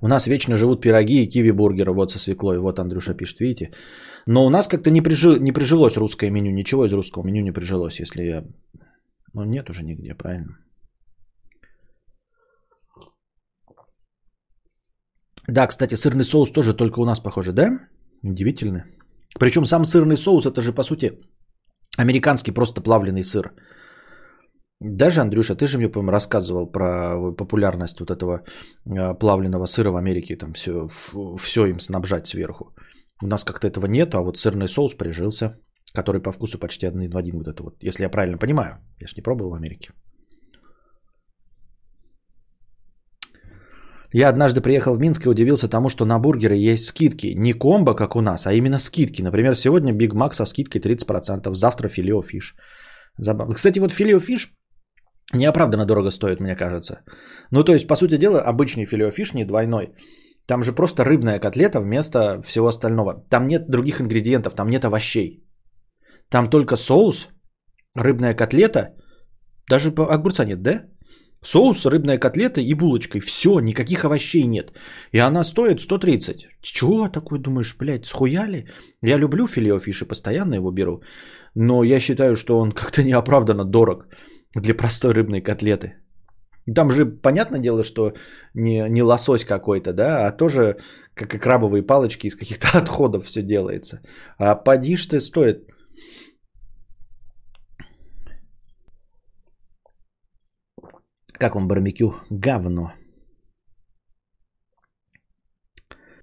у 0.03 0.07
нас 0.07 0.27
вечно 0.27 0.57
живут 0.57 0.81
пироги 0.81 1.23
и 1.23 1.29
киви-бургеры 1.29 1.93
вот 1.93 2.11
со 2.11 2.19
свеклой. 2.19 2.59
Вот 2.59 2.79
Андрюша 2.79 3.13
пишет, 3.13 3.39
видите. 3.39 3.71
Но 4.27 4.45
у 4.45 4.49
нас 4.49 4.67
как-то 4.67 4.91
не, 4.91 5.01
прижи, 5.01 5.39
не 5.39 5.53
прижилось 5.53 5.97
русское 5.97 6.31
меню. 6.31 6.51
Ничего 6.51 6.85
из 6.85 6.93
русского 6.93 7.23
меню 7.23 7.41
не 7.41 7.53
прижилось, 7.53 8.01
если 8.01 8.23
я... 8.23 8.43
Ну, 9.33 9.45
нет 9.45 9.69
уже 9.69 9.85
нигде, 9.85 10.13
правильно? 10.13 10.57
Да, 15.47 15.67
кстати, 15.67 15.95
сырный 15.95 16.25
соус 16.25 16.51
тоже 16.51 16.73
только 16.73 16.99
у 16.99 17.05
нас 17.05 17.21
похоже, 17.21 17.53
да? 17.53 17.79
Удивительно. 18.23 18.83
Причем 19.39 19.65
сам 19.65 19.85
сырный 19.85 20.17
соус, 20.17 20.45
это 20.45 20.61
же 20.61 20.73
по 20.73 20.83
сути 20.83 21.13
американский 21.97 22.51
просто 22.51 22.81
плавленый 22.81 23.23
сыр. 23.23 23.53
Даже, 24.83 25.21
Андрюша, 25.21 25.55
ты 25.55 25.65
же 25.65 25.77
мне, 25.77 25.89
по-моему, 25.89 26.11
рассказывал 26.11 26.71
про 26.71 27.33
популярность 27.37 27.99
вот 27.99 28.11
этого 28.11 28.43
э, 28.85 29.13
плавленного 29.19 29.65
сыра 29.65 29.91
в 29.91 29.95
Америке. 29.95 30.35
Там 30.35 30.53
все, 30.53 30.87
все 31.37 31.65
им 31.65 31.79
снабжать 31.79 32.27
сверху. 32.27 32.75
У 33.23 33.27
нас 33.27 33.43
как-то 33.45 33.67
этого 33.67 33.87
нет, 33.87 34.13
а 34.13 34.21
вот 34.21 34.37
сырный 34.37 34.67
соус 34.67 34.95
прижился, 34.95 35.57
который 35.95 36.21
по 36.21 36.31
вкусу 36.31 36.59
почти 36.59 36.85
один 36.85 37.09
в 37.09 37.15
один 37.15 37.37
вот 37.37 37.47
это 37.47 37.63
вот. 37.63 37.75
Если 37.81 38.03
я 38.03 38.09
правильно 38.09 38.37
понимаю. 38.37 38.77
Я 38.99 39.07
же 39.07 39.13
не 39.15 39.23
пробовал 39.23 39.51
в 39.51 39.55
Америке. 39.55 39.93
Я 44.11 44.29
однажды 44.29 44.61
приехал 44.61 44.95
в 44.95 44.99
Минск 44.99 45.25
и 45.25 45.29
удивился 45.29 45.69
тому, 45.69 45.89
что 45.89 46.05
на 46.05 46.19
бургеры 46.19 46.73
есть 46.73 46.87
скидки. 46.87 47.33
Не 47.35 47.53
комбо, 47.53 47.95
как 47.95 48.15
у 48.15 48.21
нас, 48.21 48.47
а 48.47 48.53
именно 48.53 48.79
скидки. 48.79 49.21
Например, 49.21 49.55
сегодня 49.55 49.93
Биг 49.93 50.13
Мак 50.13 50.35
со 50.35 50.45
скидкой 50.45 50.81
30%, 50.81 51.55
завтра 51.55 51.87
Filet-O-Fish. 51.87 52.55
Забавно. 53.17 53.55
Кстати, 53.55 53.79
вот 53.79 53.91
Filet-O-Fish 53.91 54.53
Неоправданно 55.31 55.85
дорого 55.85 56.11
стоит, 56.11 56.39
мне 56.39 56.55
кажется. 56.55 57.03
Ну, 57.51 57.63
то 57.63 57.73
есть, 57.73 57.87
по 57.87 57.95
сути 57.95 58.17
дела, 58.17 58.41
обычный 58.41 58.85
Filet-O-Fish 58.85 59.33
не 59.33 59.45
двойной. 59.45 59.93
Там 60.45 60.63
же 60.63 60.73
просто 60.73 61.03
рыбная 61.03 61.39
котлета 61.39 61.79
вместо 61.79 62.41
всего 62.41 62.67
остального. 62.67 63.25
Там 63.29 63.47
нет 63.47 63.69
других 63.69 64.01
ингредиентов, 64.01 64.55
там 64.55 64.69
нет 64.69 64.83
овощей. 64.85 65.43
Там 66.29 66.49
только 66.49 66.75
соус, 66.75 67.29
рыбная 67.95 68.35
котлета, 68.35 68.95
даже 69.69 69.89
огурца 69.89 70.45
нет, 70.45 70.61
да? 70.61 70.85
Соус, 71.41 71.85
рыбная 71.85 72.17
котлета 72.17 72.61
и 72.61 72.73
булочкой. 72.73 73.21
Все, 73.21 73.59
никаких 73.59 74.05
овощей 74.05 74.43
нет. 74.43 74.71
И 75.11 75.19
она 75.19 75.43
стоит 75.43 75.81
130. 75.81 76.47
Чего 76.61 77.09
такой 77.09 77.39
думаешь, 77.39 77.75
блядь, 77.77 78.05
схуяли? 78.05 78.65
Я 79.01 79.17
люблю 79.17 79.47
филеофиш 79.47 80.01
и 80.01 80.07
постоянно 80.07 80.55
его 80.55 80.71
беру. 80.71 81.01
Но 81.55 81.83
я 81.83 81.99
считаю, 81.99 82.35
что 82.35 82.59
он 82.59 82.71
как-то 82.71 83.03
неоправданно 83.03 83.65
дорог 83.65 84.07
для 84.55 84.75
простой 84.75 85.13
рыбной 85.13 85.41
котлеты. 85.41 85.93
Там 86.75 86.91
же 86.91 87.05
понятное 87.05 87.59
дело, 87.59 87.83
что 87.83 88.13
не, 88.53 88.89
не 88.89 89.03
лосось 89.03 89.45
какой-то, 89.45 89.93
да, 89.93 90.27
а 90.27 90.31
тоже 90.31 90.77
как 91.13 91.35
и 91.35 91.39
крабовые 91.39 91.83
палочки 91.83 92.27
из 92.27 92.35
каких-то 92.35 92.67
отходов 92.77 93.25
все 93.25 93.41
делается. 93.41 94.01
А 94.37 94.55
подишь 94.55 95.05
ты 95.07 95.19
стоит. 95.19 95.67
Как 101.33 101.55
вам 101.55 101.67
барбекю? 101.67 102.13
Говно. 102.29 102.93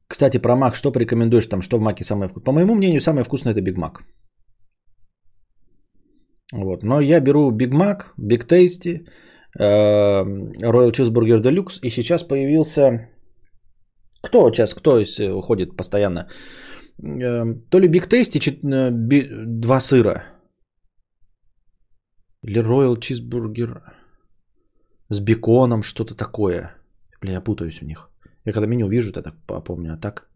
Кстати, 0.09 0.39
про 0.39 0.57
мак, 0.57 0.75
что 0.75 0.93
порекомендуешь 0.93 1.47
там, 1.47 1.63
что 1.63 1.79
в 1.79 1.81
маке 1.81 2.05
самое 2.05 2.29
вкусное? 2.29 2.45
По 2.45 2.53
моему 2.53 2.75
мнению, 2.75 3.01
самое 3.01 3.25
вкусное 3.25 3.53
это 3.53 3.61
Биг 3.61 3.77
Мак. 3.77 4.03
Вот. 6.53 6.83
Но 6.83 7.01
я 7.01 7.21
беру 7.21 7.53
Big 7.53 7.73
Mac, 7.73 8.13
Big 8.19 8.47
Tasty, 8.47 9.07
э, 9.59 9.63
Royal 10.63 10.93
Cheeseburger 10.93 11.41
Deluxe. 11.43 11.81
И 11.83 11.91
сейчас 11.91 12.25
появился... 12.25 13.09
Кто 14.23 14.51
сейчас, 14.51 14.75
кто 14.75 14.99
из 14.99 15.19
э, 15.19 15.33
уходит 15.33 15.77
постоянно? 15.77 16.29
Э, 17.03 17.45
то 17.71 17.79
ли 17.79 17.89
Big 17.89 18.09
Tasty, 18.09 18.91
два 18.91 19.81
сыра. 19.81 20.25
Или 22.43 22.63
Royal 22.63 22.97
Cheeseburger 22.99 23.83
с 25.09 25.21
беконом, 25.21 25.83
что-то 25.83 26.15
такое. 26.15 26.75
Бля, 27.21 27.33
я 27.33 27.41
путаюсь 27.41 27.83
у 27.83 27.87
них. 27.87 28.11
Я 28.45 28.53
когда 28.53 28.67
меню 28.67 28.89
вижу, 28.89 29.13
то 29.13 29.23
так 29.23 29.35
помню, 29.65 29.95
а 29.95 29.97
так... 29.97 30.27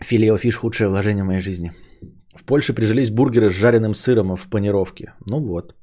Филео 0.00 0.36
фиш 0.36 0.56
худшее 0.56 0.88
вложение 0.88 1.22
в 1.22 1.26
моей 1.26 1.40
жизни. 1.40 1.72
В 2.34 2.44
Польше 2.44 2.72
прижились 2.72 3.10
бургеры 3.10 3.50
с 3.50 3.54
жареным 3.54 3.94
сыром 3.94 4.36
в 4.36 4.48
панировке. 4.48 5.14
Ну 5.30 5.40
вот. 5.40 5.74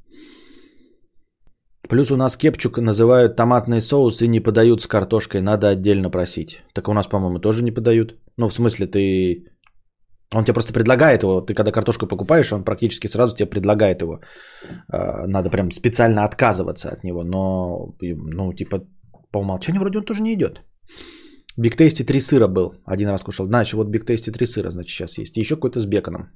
Плюс 1.89 2.11
у 2.11 2.15
нас 2.15 2.37
кепчук 2.37 2.77
называют 2.77 3.35
томатный 3.35 3.81
соус 3.81 4.21
и 4.21 4.27
не 4.27 4.39
подают 4.39 4.81
с 4.81 4.87
картошкой, 4.87 5.41
надо 5.41 5.69
отдельно 5.69 6.11
просить. 6.11 6.61
Так 6.73 6.87
у 6.87 6.93
нас, 6.93 7.07
по-моему, 7.07 7.39
тоже 7.39 7.63
не 7.63 7.71
подают. 7.71 8.15
Ну, 8.37 8.49
в 8.49 8.53
смысле, 8.53 8.87
ты... 8.87 9.45
Он 10.35 10.43
тебе 10.43 10.53
просто 10.53 10.73
предлагает 10.73 11.23
его. 11.23 11.41
Ты 11.41 11.55
когда 11.55 11.71
картошку 11.71 12.05
покупаешь, 12.05 12.53
он 12.53 12.63
практически 12.63 13.07
сразу 13.07 13.35
тебе 13.35 13.49
предлагает 13.49 14.01
его. 14.01 14.19
А, 14.87 15.25
надо 15.27 15.49
прям 15.49 15.71
специально 15.71 16.25
отказываться 16.25 16.89
от 16.89 17.03
него. 17.03 17.23
Но, 17.23 17.95
ну, 18.01 18.53
типа, 18.53 18.85
по 19.31 19.39
умолчанию 19.39 19.81
вроде 19.81 19.97
он 19.97 20.05
тоже 20.05 20.21
не 20.21 20.33
идет. 20.33 20.61
Big 21.61 21.75
Tasty 21.75 22.03
3 22.03 22.19
сыра 22.21 22.47
был. 22.47 22.73
Один 22.85 23.09
раз 23.09 23.23
кушал. 23.23 23.45
Значит, 23.45 23.73
вот 23.73 23.89
Big 23.89 24.05
Tasty 24.05 24.31
3 24.31 24.45
сыра, 24.45 24.71
значит, 24.71 24.95
сейчас 24.95 25.17
есть. 25.17 25.37
И 25.37 25.41
еще 25.41 25.55
какой-то 25.55 25.81
с 25.81 25.85
беконом. 25.85 26.31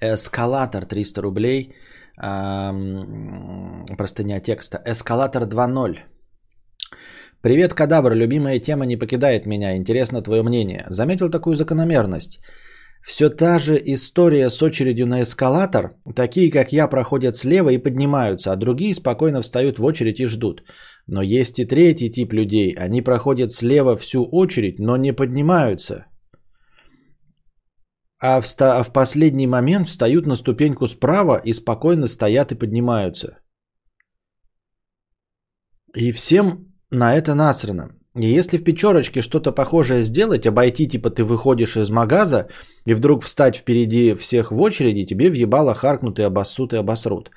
Эскалатор 0.00 0.84
300 0.84 1.22
рублей. 1.22 1.72
Простыня 3.96 4.40
текста. 4.40 4.82
Эскалатор 4.84 5.42
2.0. 5.44 6.00
Привет, 7.42 7.74
кадабр. 7.74 8.12
Любимая 8.12 8.58
тема 8.58 8.86
не 8.86 8.96
покидает 8.96 9.46
меня. 9.46 9.76
Интересно 9.76 10.20
твое 10.22 10.42
мнение. 10.42 10.84
Заметил 10.88 11.30
такую 11.30 11.56
закономерность. 11.56 12.40
Все 13.06 13.28
та 13.30 13.58
же 13.58 13.80
история 13.84 14.50
с 14.50 14.62
очередью 14.62 15.06
на 15.06 15.22
эскалатор. 15.22 15.94
Такие, 16.16 16.50
как 16.50 16.72
я, 16.72 16.88
проходят 16.88 17.36
слева 17.36 17.70
и 17.70 17.78
поднимаются, 17.78 18.52
а 18.52 18.56
другие 18.56 18.94
спокойно 18.94 19.42
встают 19.42 19.78
в 19.78 19.84
очередь 19.84 20.18
и 20.18 20.26
ждут. 20.26 20.64
Но 21.06 21.22
есть 21.22 21.58
и 21.58 21.64
третий 21.64 22.10
тип 22.10 22.32
людей. 22.32 22.74
Они 22.74 23.02
проходят 23.02 23.52
слева 23.52 23.96
всю 23.96 24.24
очередь, 24.24 24.80
но 24.80 24.96
не 24.96 25.12
поднимаются. 25.12 26.06
А 28.18 28.40
в, 28.40 28.46
ста- 28.46 28.80
а 28.80 28.82
в 28.82 28.92
последний 28.92 29.46
момент 29.46 29.88
встают 29.88 30.26
на 30.26 30.34
ступеньку 30.36 30.88
справа 30.88 31.40
и 31.44 31.52
спокойно 31.52 32.08
стоят 32.08 32.50
и 32.50 32.58
поднимаются. 32.58 33.38
И 35.94 36.10
всем 36.10 36.74
на 36.90 37.14
это 37.14 37.34
насрано. 37.34 37.95
И 38.16 38.26
если 38.38 38.56
в 38.56 38.64
пятерочке 38.64 39.20
что-то 39.22 39.52
похожее 39.52 40.02
сделать, 40.02 40.46
обойти, 40.46 40.88
типа 40.88 41.10
ты 41.10 41.22
выходишь 41.22 41.76
из 41.76 41.90
магаза 41.90 42.48
и 42.86 42.94
вдруг 42.94 43.22
встать 43.22 43.56
впереди 43.56 44.14
всех 44.14 44.50
в 44.50 44.60
очереди, 44.60 45.04
тебе 45.04 45.30
въебало 45.30 45.74
харкнут 45.74 46.18
и 46.18 46.22
обоссут 46.22 46.72
и 46.72 46.76
обосрут. 46.76 47.30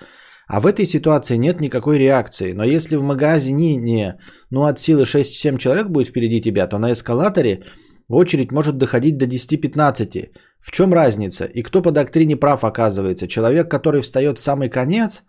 А 0.48 0.62
в 0.62 0.66
этой 0.66 0.86
ситуации 0.86 1.38
нет 1.38 1.60
никакой 1.60 2.00
реакции. 2.00 2.54
Но 2.54 2.64
если 2.64 2.96
в 2.98 3.04
магазине 3.04 3.76
не, 3.76 4.18
ну 4.52 4.66
от 4.66 4.80
силы 4.80 5.04
6-7 5.04 5.58
человек 5.58 5.90
будет 5.90 6.08
впереди 6.08 6.42
тебя, 6.42 6.68
то 6.68 6.80
на 6.80 6.94
эскалаторе 6.94 7.64
очередь 8.08 8.52
может 8.52 8.78
доходить 8.78 9.18
до 9.18 9.26
10-15. 9.26 10.32
В 10.62 10.72
чем 10.72 10.94
разница? 10.94 11.46
И 11.46 11.62
кто 11.62 11.82
по 11.82 11.92
доктрине 11.92 12.38
прав 12.38 12.64
оказывается? 12.64 13.28
Человек, 13.28 13.70
который 13.70 14.02
встает 14.02 14.38
в 14.38 14.42
самый 14.42 14.70
конец 14.70 15.24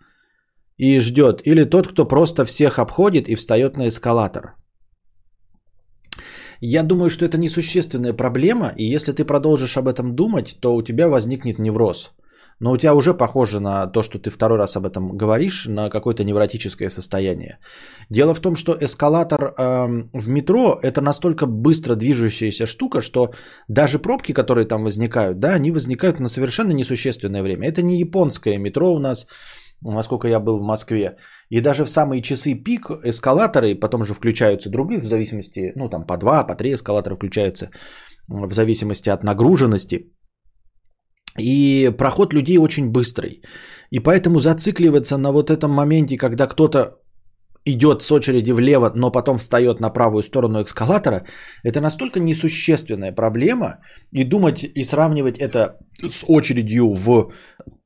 и 0.77 0.99
ждет, 0.99 1.41
или 1.45 1.65
тот, 1.65 1.87
кто 1.87 2.05
просто 2.05 2.45
всех 2.45 2.79
обходит 2.79 3.27
и 3.27 3.35
встает 3.35 3.77
на 3.77 3.87
эскалатор? 3.87 4.55
Я 6.61 6.83
думаю, 6.83 7.09
что 7.09 7.25
это 7.25 7.37
несущественная 7.39 8.13
проблема, 8.13 8.71
и 8.77 8.85
если 8.85 9.13
ты 9.13 9.25
продолжишь 9.25 9.77
об 9.77 9.87
этом 9.87 10.15
думать, 10.15 10.55
то 10.59 10.75
у 10.75 10.83
тебя 10.83 11.07
возникнет 11.07 11.59
невроз. 11.59 12.11
Но 12.59 12.71
у 12.71 12.77
тебя 12.77 12.93
уже 12.93 13.15
похоже 13.15 13.59
на 13.59 13.87
то, 13.87 14.03
что 14.03 14.19
ты 14.19 14.29
второй 14.29 14.59
раз 14.59 14.77
об 14.77 14.85
этом 14.85 15.17
говоришь, 15.17 15.65
на 15.65 15.89
какое-то 15.89 16.23
невротическое 16.23 16.89
состояние. 16.89 17.57
Дело 18.11 18.35
в 18.35 18.39
том, 18.39 18.55
что 18.55 18.77
эскалатор 18.79 19.43
э, 19.57 19.87
в 20.13 20.29
метро 20.29 20.79
это 20.83 21.01
настолько 21.01 21.47
быстро 21.47 21.95
движущаяся 21.95 22.67
штука, 22.67 23.01
что 23.01 23.31
даже 23.67 23.97
пробки, 23.97 24.31
которые 24.31 24.67
там 24.67 24.83
возникают, 24.83 25.39
да, 25.39 25.55
они 25.55 25.71
возникают 25.71 26.19
на 26.19 26.27
совершенно 26.27 26.73
несущественное 26.73 27.41
время. 27.41 27.67
Это 27.67 27.81
не 27.81 27.97
японское 27.97 28.59
метро 28.59 28.93
у 28.93 28.99
нас, 28.99 29.25
насколько 29.81 30.27
я 30.27 30.39
был 30.39 30.59
в 30.59 30.63
Москве. 30.63 31.17
И 31.49 31.61
даже 31.61 31.85
в 31.85 31.89
самые 31.89 32.21
часы 32.21 32.53
пик 32.53 32.89
эскалаторы, 33.03 33.75
потом 33.75 34.03
же 34.03 34.13
включаются 34.13 34.69
другие 34.69 34.99
в 35.01 35.05
зависимости, 35.05 35.73
ну 35.75 35.89
там 35.89 36.05
по 36.05 36.17
два, 36.17 36.43
по 36.43 36.55
три 36.55 36.73
эскалатора 36.73 37.15
включаются 37.15 37.69
в 38.27 38.53
зависимости 38.53 39.09
от 39.09 39.23
нагруженности. 39.23 40.11
И 41.39 41.91
проход 41.97 42.33
людей 42.33 42.57
очень 42.57 42.91
быстрый. 42.91 43.41
И 43.89 43.99
поэтому 43.99 44.39
зацикливаться 44.39 45.17
на 45.17 45.31
вот 45.31 45.49
этом 45.49 45.71
моменте, 45.71 46.17
когда 46.17 46.47
кто-то 46.47 47.00
идет 47.65 48.01
с 48.01 48.11
очереди 48.11 48.51
влево, 48.51 48.91
но 48.95 49.11
потом 49.11 49.37
встает 49.37 49.79
на 49.79 49.89
правую 49.89 50.23
сторону 50.23 50.61
эскалатора, 50.61 51.25
это 51.63 51.79
настолько 51.81 52.19
несущественная 52.19 53.11
проблема. 53.11 53.77
И 54.11 54.23
думать 54.23 54.63
и 54.63 54.83
сравнивать 54.83 55.37
это 55.37 55.77
с 56.09 56.25
очередью 56.27 56.93
в 56.93 57.31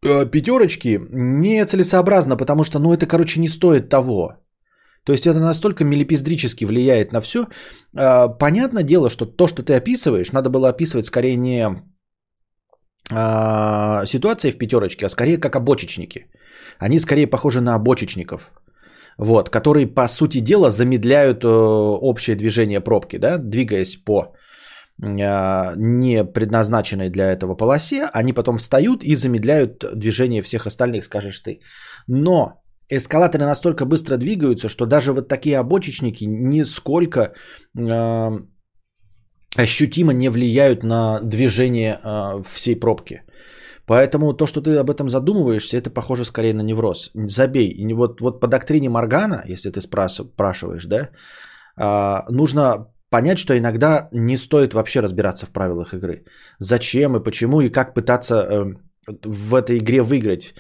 э, 0.05 0.26
пятерочке 0.32 0.99
нецелесообразно, 1.11 2.38
потому 2.38 2.63
что, 2.63 2.80
ну, 2.80 2.93
это, 2.93 3.05
короче, 3.05 3.39
не 3.39 3.49
стоит 3.49 3.89
того. 3.89 4.30
То 5.03 5.13
есть 5.13 5.28
это 5.28 5.39
настолько 5.39 5.84
мелепиздрически 5.84 6.65
влияет 6.65 7.11
на 7.11 7.21
все. 7.21 7.47
Э, 7.97 8.30
понятное 8.39 8.84
дело, 8.84 9.09
что 9.09 9.26
то, 9.26 9.47
что 9.47 9.63
ты 9.63 9.73
описываешь, 9.73 10.32
надо 10.32 10.49
было 10.49 10.69
описывать 10.69 11.05
скорее 11.05 11.38
не 11.38 11.67
э, 13.11 14.05
ситуации 14.05 14.51
в 14.51 14.57
пятерочке, 14.57 15.05
а 15.05 15.09
скорее 15.09 15.38
как 15.38 15.55
обочечники. 15.55 16.28
Они 16.80 16.99
скорее 16.99 17.28
похожи 17.28 17.61
на 17.61 17.76
обочечников 17.76 18.51
вот, 19.18 19.49
которые, 19.49 19.88
по 19.88 20.07
сути 20.07 20.39
дела, 20.39 20.70
замедляют 20.70 21.43
э, 21.43 21.47
общее 21.47 22.36
движение 22.36 22.82
пробки, 22.82 23.18
да, 23.18 23.38
двигаясь 23.38 23.95
по 23.95 24.34
э, 25.01 25.74
не 25.78 26.24
предназначенной 26.26 27.09
для 27.09 27.32
этого 27.32 27.55
полосе, 27.55 28.09
они 28.13 28.34
потом 28.34 28.57
встают 28.57 29.03
и 29.03 29.16
замедляют 29.16 29.84
движение 29.95 30.41
всех 30.41 30.68
остальных, 30.68 31.05
скажешь 31.05 31.39
ты. 31.39 31.59
Но 32.07 32.61
эскалаторы 32.89 33.45
настолько 33.45 33.86
быстро 33.86 34.18
двигаются, 34.18 34.70
что 34.70 34.86
даже 34.86 35.13
вот 35.13 35.28
такие 35.28 35.57
обочечники 35.57 36.26
нисколько 36.26 37.34
э, 37.78 38.39
ощутимо 39.55 40.13
не 40.13 40.30
влияют 40.30 40.84
на 40.84 41.20
движение 41.22 41.99
э, 42.03 42.43
всей 42.45 42.76
пробки. 42.76 43.22
Поэтому 43.88 44.34
то, 44.34 44.48
что 44.48 44.62
ты 44.62 44.80
об 44.80 44.90
этом 44.90 45.10
задумываешься, 45.10 45.78
это 45.78 45.90
похоже 45.90 46.26
скорее 46.26 46.54
на 46.54 46.64
невроз. 46.64 47.12
Забей. 47.14 47.70
И 47.70 47.94
вот, 47.94 48.22
вот 48.22 48.40
по 48.40 48.48
доктрине 48.48 48.90
Моргана, 48.90 49.44
если 49.46 49.70
ты 49.70 49.82
спрашиваешь, 49.82 50.86
да, 50.86 51.10
а, 51.78 52.26
нужно 52.30 52.88
понять, 53.10 53.38
что 53.38 53.54
иногда 53.58 54.10
не 54.12 54.38
стоит 54.38 54.74
вообще 54.74 55.02
разбираться 55.02 55.46
в 55.46 55.50
правилах 55.50 55.94
игры. 55.94 56.26
Зачем 56.60 57.16
и 57.16 57.24
почему, 57.24 57.62
и 57.62 57.70
как 57.70 57.94
пытаться 57.94 58.36
э, 58.36 58.66
в 59.24 59.54
этой 59.54 59.78
игре 59.78 60.02
выиграть. 60.02 60.56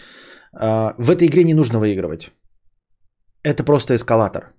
А, 0.53 0.93
в 0.97 1.09
этой 1.09 1.27
игре 1.27 1.43
не 1.43 1.53
нужно 1.53 1.79
выигрывать. 1.79 2.31
Это 3.43 3.63
просто 3.63 3.95
эскалатор. 3.95 4.53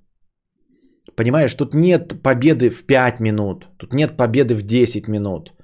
Понимаешь, 1.17 1.55
тут 1.55 1.75
нет 1.75 2.21
победы 2.23 2.71
в 2.71 2.85
5 2.85 3.21
минут, 3.21 3.69
тут 3.79 3.95
нет 3.95 4.17
победы 4.17 4.55
в 4.55 4.63
10 4.63 5.09
минут 5.09 5.56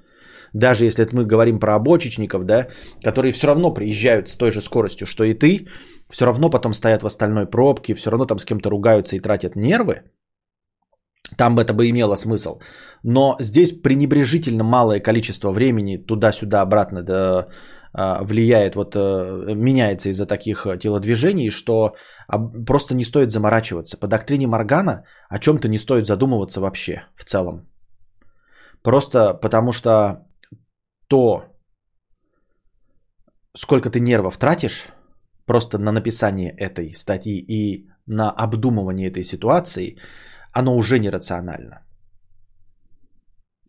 даже 0.53 0.85
если 0.85 1.07
мы 1.11 1.25
говорим 1.25 1.59
про 1.59 1.75
обочечников, 1.75 2.45
да, 2.45 2.67
которые 3.03 3.31
все 3.31 3.47
равно 3.47 3.73
приезжают 3.73 4.29
с 4.29 4.35
той 4.35 4.51
же 4.51 4.61
скоростью, 4.61 5.07
что 5.07 5.23
и 5.23 5.33
ты, 5.33 5.67
все 6.09 6.25
равно 6.25 6.49
потом 6.49 6.73
стоят 6.73 7.03
в 7.03 7.07
остальной 7.07 7.45
пробке, 7.45 7.95
все 7.95 8.09
равно 8.09 8.25
там 8.25 8.39
с 8.39 8.45
кем-то 8.45 8.69
ругаются 8.69 9.15
и 9.15 9.19
тратят 9.19 9.55
нервы, 9.55 10.03
там 11.37 11.57
это 11.57 11.73
бы 11.73 11.89
имело 11.89 12.15
смысл. 12.15 12.59
Но 13.03 13.35
здесь 13.39 13.81
пренебрежительно 13.81 14.63
малое 14.63 14.99
количество 14.99 15.51
времени 15.51 15.97
туда-сюда 15.97 16.61
обратно 16.61 17.01
да, 17.01 17.47
влияет, 17.93 18.75
вот 18.75 18.95
э, 18.95 19.55
меняется 19.55 20.09
из-за 20.09 20.25
таких 20.25 20.67
телодвижений, 20.79 21.49
что 21.49 21.95
просто 22.65 22.95
не 22.95 23.03
стоит 23.03 23.31
заморачиваться. 23.31 23.97
По 23.97 24.07
доктрине 24.07 24.47
Моргана 24.47 25.03
о 25.29 25.39
чем-то 25.39 25.67
не 25.67 25.79
стоит 25.79 26.07
задумываться 26.07 26.61
вообще 26.61 27.03
в 27.15 27.23
целом. 27.23 27.67
Просто 28.83 29.33
потому 29.33 29.71
что 29.71 30.27
то, 31.13 31.43
сколько 33.55 33.89
ты 33.91 33.99
нервов 33.99 34.37
тратишь 34.37 34.87
просто 35.45 35.77
на 35.77 35.91
написание 35.91 36.51
этой 36.57 36.95
статьи 36.95 37.37
и 37.37 37.87
на 38.07 38.31
обдумывание 38.31 39.11
этой 39.11 39.23
ситуации, 39.23 39.97
оно 40.51 40.75
уже 40.75 40.97
нерационально. 40.97 41.85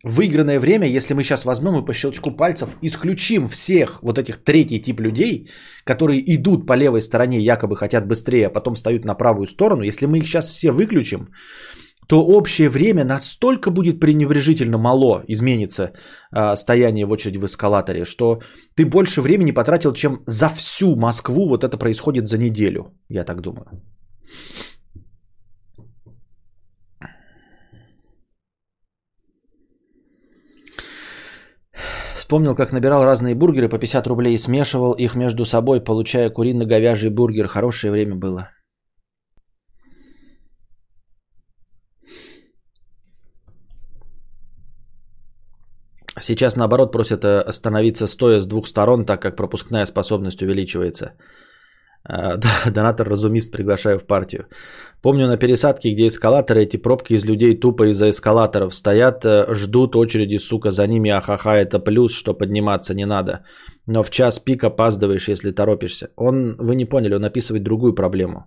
Выигранное 0.03 0.59
время, 0.59 0.87
если 0.87 1.13
мы 1.13 1.23
сейчас 1.23 1.45
возьмем 1.45 1.77
и 1.77 1.85
по 1.85 1.93
щелчку 1.93 2.31
пальцев 2.31 2.69
исключим 2.81 3.47
всех 3.47 4.01
вот 4.01 4.17
этих 4.17 4.43
третий 4.43 4.81
тип 4.81 4.99
людей, 4.99 5.47
которые 5.83 6.23
идут 6.35 6.65
по 6.65 6.73
левой 6.73 7.01
стороне, 7.01 7.39
якобы 7.39 7.75
хотят 7.75 8.07
быстрее, 8.07 8.47
а 8.47 8.53
потом 8.53 8.73
встают 8.73 9.05
на 9.05 9.13
правую 9.13 9.45
сторону, 9.45 9.83
если 9.83 10.07
мы 10.07 10.17
их 10.17 10.25
сейчас 10.25 10.49
все 10.49 10.71
выключим, 10.71 11.29
то 12.07 12.25
общее 12.25 12.69
время 12.69 13.03
настолько 13.03 13.71
будет 13.71 13.99
пренебрежительно 13.99 14.77
мало, 14.77 15.23
изменится 15.27 15.91
э, 16.31 16.55
стояние 16.55 17.05
в 17.05 17.11
очереди 17.11 17.37
в 17.37 17.45
эскалаторе, 17.45 18.05
что 18.05 18.39
ты 18.75 18.85
больше 18.85 19.21
времени 19.21 19.51
потратил, 19.51 19.93
чем 19.93 20.23
за 20.27 20.49
всю 20.49 20.95
Москву 20.95 21.47
вот 21.47 21.63
это 21.63 21.77
происходит 21.77 22.27
за 22.27 22.37
неделю, 22.37 22.93
я 23.09 23.23
так 23.23 23.41
думаю. 23.41 23.65
Вспомнил, 32.15 32.55
как 32.55 32.71
набирал 32.71 33.03
разные 33.03 33.35
бургеры 33.35 33.69
по 33.69 33.77
50 33.77 34.07
рублей 34.07 34.33
и 34.33 34.37
смешивал 34.37 34.93
их 34.93 35.15
между 35.15 35.45
собой, 35.45 35.79
получая 35.79 36.31
курино-говяжий 36.31 37.11
бургер. 37.11 37.47
Хорошее 37.47 37.91
время 37.91 38.15
было. 38.15 38.49
Сейчас, 46.19 46.55
наоборот, 46.55 46.91
просят 46.91 47.23
э, 47.23 47.41
остановиться 47.41 48.07
стоя 48.07 48.39
с 48.39 48.45
двух 48.45 48.67
сторон, 48.67 49.05
так 49.05 49.21
как 49.21 49.35
пропускная 49.35 49.85
способность 49.85 50.41
увеличивается. 50.41 51.13
Да, 52.07 52.71
донатор 52.71 53.09
разумист 53.09 53.51
приглашаю 53.51 53.97
в 53.99 54.05
партию. 54.05 54.45
Помню 55.01 55.27
на 55.27 55.37
пересадке, 55.37 55.93
где 55.93 56.07
эскалаторы, 56.07 56.61
эти 56.61 56.77
пробки 56.77 57.13
из 57.13 57.25
людей 57.25 57.59
тупо 57.59 57.89
из-за 57.89 58.09
эскалаторов 58.09 58.75
стоят, 58.75 59.25
э, 59.25 59.53
ждут 59.53 59.95
очереди, 59.95 60.37
сука, 60.37 60.71
за 60.71 60.87
ними, 60.87 61.09
ахаха, 61.09 61.55
это 61.55 61.79
плюс, 61.79 62.11
что 62.13 62.33
подниматься 62.33 62.93
не 62.93 63.05
надо. 63.05 63.43
Но 63.87 64.03
в 64.03 64.09
час 64.09 64.39
пик 64.39 64.63
опаздываешь, 64.63 65.29
если 65.29 65.51
торопишься. 65.51 66.09
Он, 66.15 66.55
вы 66.59 66.75
не 66.75 66.85
поняли, 66.85 67.15
он 67.15 67.25
описывает 67.25 67.63
другую 67.63 67.95
проблему. 67.95 68.45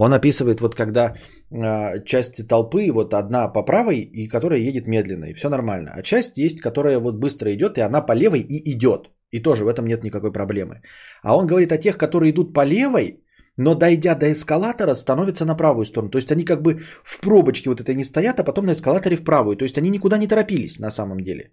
Он 0.00 0.14
описывает, 0.14 0.60
вот 0.60 0.74
когда 0.74 1.12
э, 1.50 2.04
часть 2.04 2.48
толпы, 2.48 2.90
вот 2.92 3.12
одна 3.12 3.52
по 3.52 3.62
правой, 3.62 3.98
и 4.00 4.28
которая 4.28 4.60
едет 4.60 4.86
медленно, 4.86 5.26
и 5.26 5.34
все 5.34 5.48
нормально. 5.50 5.90
А 5.94 6.02
часть 6.02 6.38
есть, 6.38 6.60
которая 6.60 6.98
вот 6.98 7.16
быстро 7.16 7.52
идет, 7.52 7.76
и 7.76 7.82
она 7.82 8.06
по 8.06 8.14
левой 8.14 8.40
и 8.40 8.72
идет. 8.72 9.10
И 9.30 9.42
тоже 9.42 9.64
в 9.64 9.68
этом 9.68 9.86
нет 9.86 10.02
никакой 10.02 10.32
проблемы. 10.32 10.80
А 11.22 11.36
он 11.36 11.46
говорит 11.46 11.72
о 11.72 11.78
тех, 11.78 11.98
которые 11.98 12.30
идут 12.30 12.54
по 12.54 12.64
левой, 12.64 13.22
но 13.58 13.74
дойдя 13.74 14.14
до 14.14 14.32
эскалатора, 14.32 14.94
становятся 14.94 15.44
на 15.44 15.54
правую 15.54 15.84
сторону. 15.84 16.10
То 16.10 16.18
есть 16.18 16.32
они 16.32 16.44
как 16.44 16.62
бы 16.62 16.80
в 17.04 17.20
пробочке 17.20 17.68
вот 17.68 17.80
этой 17.80 17.94
не 17.94 18.04
стоят, 18.04 18.40
а 18.40 18.44
потом 18.44 18.64
на 18.64 18.72
эскалаторе 18.72 19.16
в 19.16 19.24
правую. 19.24 19.56
То 19.56 19.64
есть 19.64 19.76
они 19.76 19.90
никуда 19.90 20.16
не 20.16 20.28
торопились 20.28 20.78
на 20.80 20.90
самом 20.90 21.20
деле. 21.20 21.52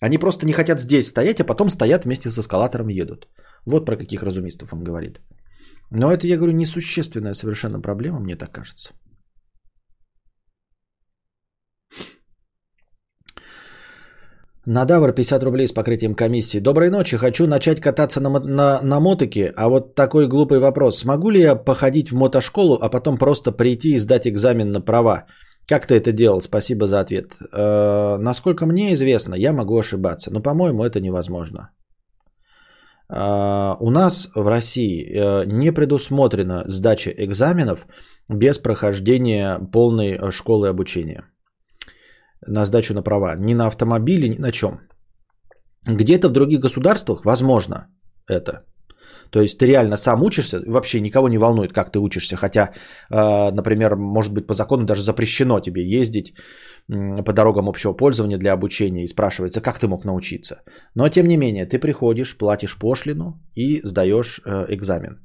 Они 0.00 0.18
просто 0.18 0.44
не 0.44 0.52
хотят 0.52 0.80
здесь 0.80 1.08
стоять, 1.08 1.40
а 1.40 1.46
потом 1.46 1.70
стоят 1.70 2.04
вместе 2.04 2.28
с 2.28 2.38
эскалатором 2.38 2.90
и 2.90 3.00
едут. 3.00 3.28
Вот 3.64 3.86
про 3.86 3.96
каких 3.96 4.22
разумистов 4.22 4.74
он 4.74 4.84
говорит. 4.84 5.20
Но 5.90 6.12
это, 6.12 6.26
я 6.26 6.36
говорю, 6.36 6.52
несущественная 6.52 7.34
совершенно 7.34 7.80
проблема, 7.80 8.20
мне 8.20 8.36
так 8.36 8.50
кажется. 8.50 8.92
Надавр 14.66 15.12
50 15.12 15.42
рублей 15.42 15.66
с 15.66 15.72
покрытием 15.72 16.14
комиссии. 16.14 16.60
Доброй 16.60 16.90
ночи. 16.90 17.16
Хочу 17.16 17.46
начать 17.46 17.80
кататься 17.80 18.20
на, 18.20 18.28
на, 18.30 18.80
на 18.82 19.00
мотоке. 19.00 19.52
А 19.56 19.68
вот 19.68 19.94
такой 19.94 20.28
глупый 20.28 20.58
вопрос. 20.58 20.98
Смогу 20.98 21.30
ли 21.30 21.40
я 21.40 21.56
походить 21.56 22.12
в 22.12 22.14
мотошколу, 22.14 22.78
а 22.80 22.88
потом 22.90 23.16
просто 23.16 23.52
прийти 23.52 23.94
и 23.94 23.98
сдать 23.98 24.28
экзамен 24.28 24.70
на 24.70 24.80
права? 24.80 25.24
Как 25.66 25.86
ты 25.86 25.94
это 25.94 26.12
делал? 26.12 26.40
Спасибо 26.40 26.86
за 26.86 27.00
ответ. 27.00 27.38
Э, 27.52 28.16
насколько 28.18 28.66
мне 28.66 28.92
известно, 28.92 29.34
я 29.34 29.52
могу 29.52 29.78
ошибаться. 29.78 30.30
Но, 30.30 30.42
по-моему, 30.42 30.84
это 30.84 31.00
невозможно. 31.00 31.70
Э, 33.10 33.76
у 33.80 33.90
нас 33.90 34.28
в 34.34 34.46
России 34.48 35.04
э, 35.04 35.44
не 35.46 35.72
предусмотрена 35.72 36.64
сдача 36.66 37.10
экзаменов 37.10 37.86
без 38.28 38.58
прохождения 38.58 39.58
полной 39.72 40.16
э, 40.16 40.30
школы 40.30 40.68
обучения 40.68 41.24
на 42.46 42.64
сдачу 42.64 42.94
на 42.94 43.02
права. 43.02 43.36
Ни 43.36 43.54
на 43.54 43.66
автомобиле, 43.66 44.28
ни 44.28 44.38
на 44.38 44.52
чем. 44.52 44.80
Где-то 45.86 46.28
в 46.28 46.32
других 46.32 46.60
государствах 46.60 47.24
возможно 47.24 47.88
это. 48.28 48.64
То 49.30 49.40
есть 49.40 49.58
ты 49.58 49.66
реально 49.66 49.96
сам 49.96 50.22
учишься, 50.22 50.62
вообще 50.66 51.00
никого 51.00 51.28
не 51.28 51.38
волнует, 51.38 51.72
как 51.72 51.92
ты 51.92 51.98
учишься. 51.98 52.36
Хотя, 52.36 52.72
например, 53.10 53.96
может 53.96 54.32
быть 54.32 54.46
по 54.46 54.54
закону 54.54 54.84
даже 54.84 55.02
запрещено 55.02 55.60
тебе 55.60 55.82
ездить 55.82 56.34
по 56.88 57.32
дорогам 57.32 57.68
общего 57.68 57.92
пользования 57.92 58.38
для 58.38 58.52
обучения 58.52 59.04
и 59.04 59.08
спрашивается, 59.08 59.60
как 59.60 59.78
ты 59.78 59.86
мог 59.86 60.04
научиться. 60.04 60.62
Но 60.94 61.08
тем 61.08 61.26
не 61.28 61.36
менее, 61.36 61.66
ты 61.66 61.78
приходишь, 61.78 62.36
платишь 62.36 62.78
пошлину 62.78 63.40
и 63.54 63.80
сдаешь 63.84 64.40
экзамен. 64.68 65.24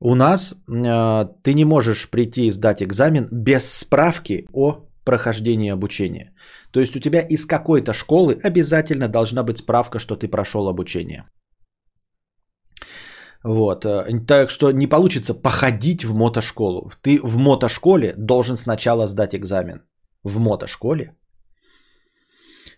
У 0.00 0.14
нас 0.14 0.54
ты 0.66 1.54
не 1.54 1.64
можешь 1.64 2.10
прийти 2.10 2.46
и 2.46 2.50
сдать 2.50 2.82
экзамен 2.82 3.28
без 3.30 3.64
справки 3.64 4.46
о 4.52 4.88
прохождении 5.04 5.72
обучения. 5.72 6.32
То 6.70 6.80
есть 6.80 6.96
у 6.96 7.00
тебя 7.00 7.20
из 7.20 7.46
какой-то 7.46 7.92
школы 7.92 8.38
обязательно 8.42 9.08
должна 9.08 9.42
быть 9.42 9.58
справка, 9.58 9.98
что 9.98 10.16
ты 10.16 10.28
прошел 10.28 10.68
обучение. 10.68 11.24
Вот. 13.44 13.84
Э, 13.84 14.04
так 14.26 14.50
что 14.50 14.72
не 14.72 14.86
получится 14.86 15.34
походить 15.34 16.04
в 16.04 16.14
мотошколу. 16.14 16.90
Ты 17.02 17.20
в 17.22 17.36
мотошколе 17.38 18.14
должен 18.16 18.56
сначала 18.56 19.06
сдать 19.06 19.34
экзамен. 19.34 19.82
В 20.24 20.38
мотошколе. 20.38 21.16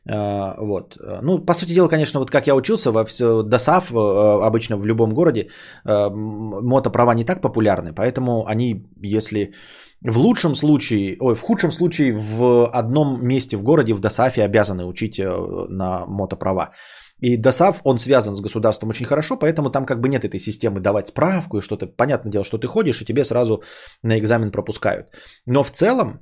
А, 0.07 0.57
вот. 0.61 0.99
Ну, 1.23 1.39
по 1.39 1.55
сути 1.55 1.75
дела, 1.75 1.89
конечно, 1.89 2.21
вот 2.21 2.31
как 2.31 2.47
я 2.47 2.55
учился, 2.55 2.93
во 2.93 3.05
все, 3.05 3.43
ДОСАВ 3.43 3.93
э, 3.93 4.47
обычно 4.47 4.77
в 4.77 4.87
любом 4.87 5.15
городе 5.15 5.49
э, 5.85 6.11
мотоправа 6.11 7.15
не 7.15 7.25
так 7.25 7.41
популярны, 7.41 7.95
поэтому 7.95 8.47
они, 8.47 8.87
если 9.03 9.55
в 10.03 10.19
лучшем 10.19 10.55
случае, 10.55 11.17
ой, 11.21 11.35
в 11.35 11.41
худшем 11.41 11.73
случае 11.73 12.13
в 12.13 12.67
одном 12.67 13.27
месте 13.27 13.57
в 13.57 13.63
городе, 13.63 13.95
в 13.95 14.01
ДОСАФе 14.01 14.43
обязаны 14.43 14.85
учить 14.85 15.19
на 15.19 16.05
мотоправа. 16.07 16.73
И 17.21 17.37
ДОСАВ, 17.37 17.81
он 17.85 17.99
связан 17.99 18.35
с 18.35 18.41
государством 18.41 18.91
очень 18.91 19.07
хорошо, 19.07 19.37
поэтому 19.37 19.71
там 19.71 19.87
как 19.87 20.01
бы 20.01 20.09
нет 20.09 20.25
этой 20.25 20.41
системы 20.41 20.81
давать 20.81 21.09
справку 21.09 21.59
и 21.59 21.63
что-то. 21.63 21.87
Понятное 21.87 22.33
дело, 22.33 22.45
что 22.45 22.59
ты 22.59 22.67
ходишь, 22.67 23.01
и 23.01 23.05
тебе 23.05 23.25
сразу 23.25 23.63
на 24.03 24.19
экзамен 24.19 24.51
пропускают. 24.51 25.07
Но 25.47 25.63
в 25.63 25.71
целом, 25.71 26.21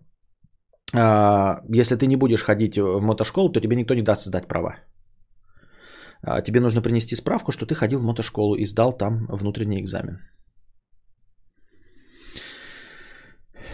а, 0.94 1.60
если 1.74 1.96
ты 1.96 2.06
не 2.06 2.16
будешь 2.16 2.42
ходить 2.42 2.76
в 2.76 3.00
мотошколу, 3.00 3.52
то 3.52 3.60
тебе 3.60 3.76
никто 3.76 3.94
не 3.94 4.02
даст 4.02 4.24
сдать 4.24 4.48
права. 4.48 4.76
А, 6.22 6.40
тебе 6.42 6.60
нужно 6.60 6.82
принести 6.82 7.16
справку, 7.16 7.52
что 7.52 7.66
ты 7.66 7.74
ходил 7.74 7.98
в 7.98 8.04
мотошколу 8.04 8.54
и 8.54 8.66
сдал 8.66 8.92
там 8.92 9.26
внутренний 9.28 9.80
экзамен. 9.80 10.18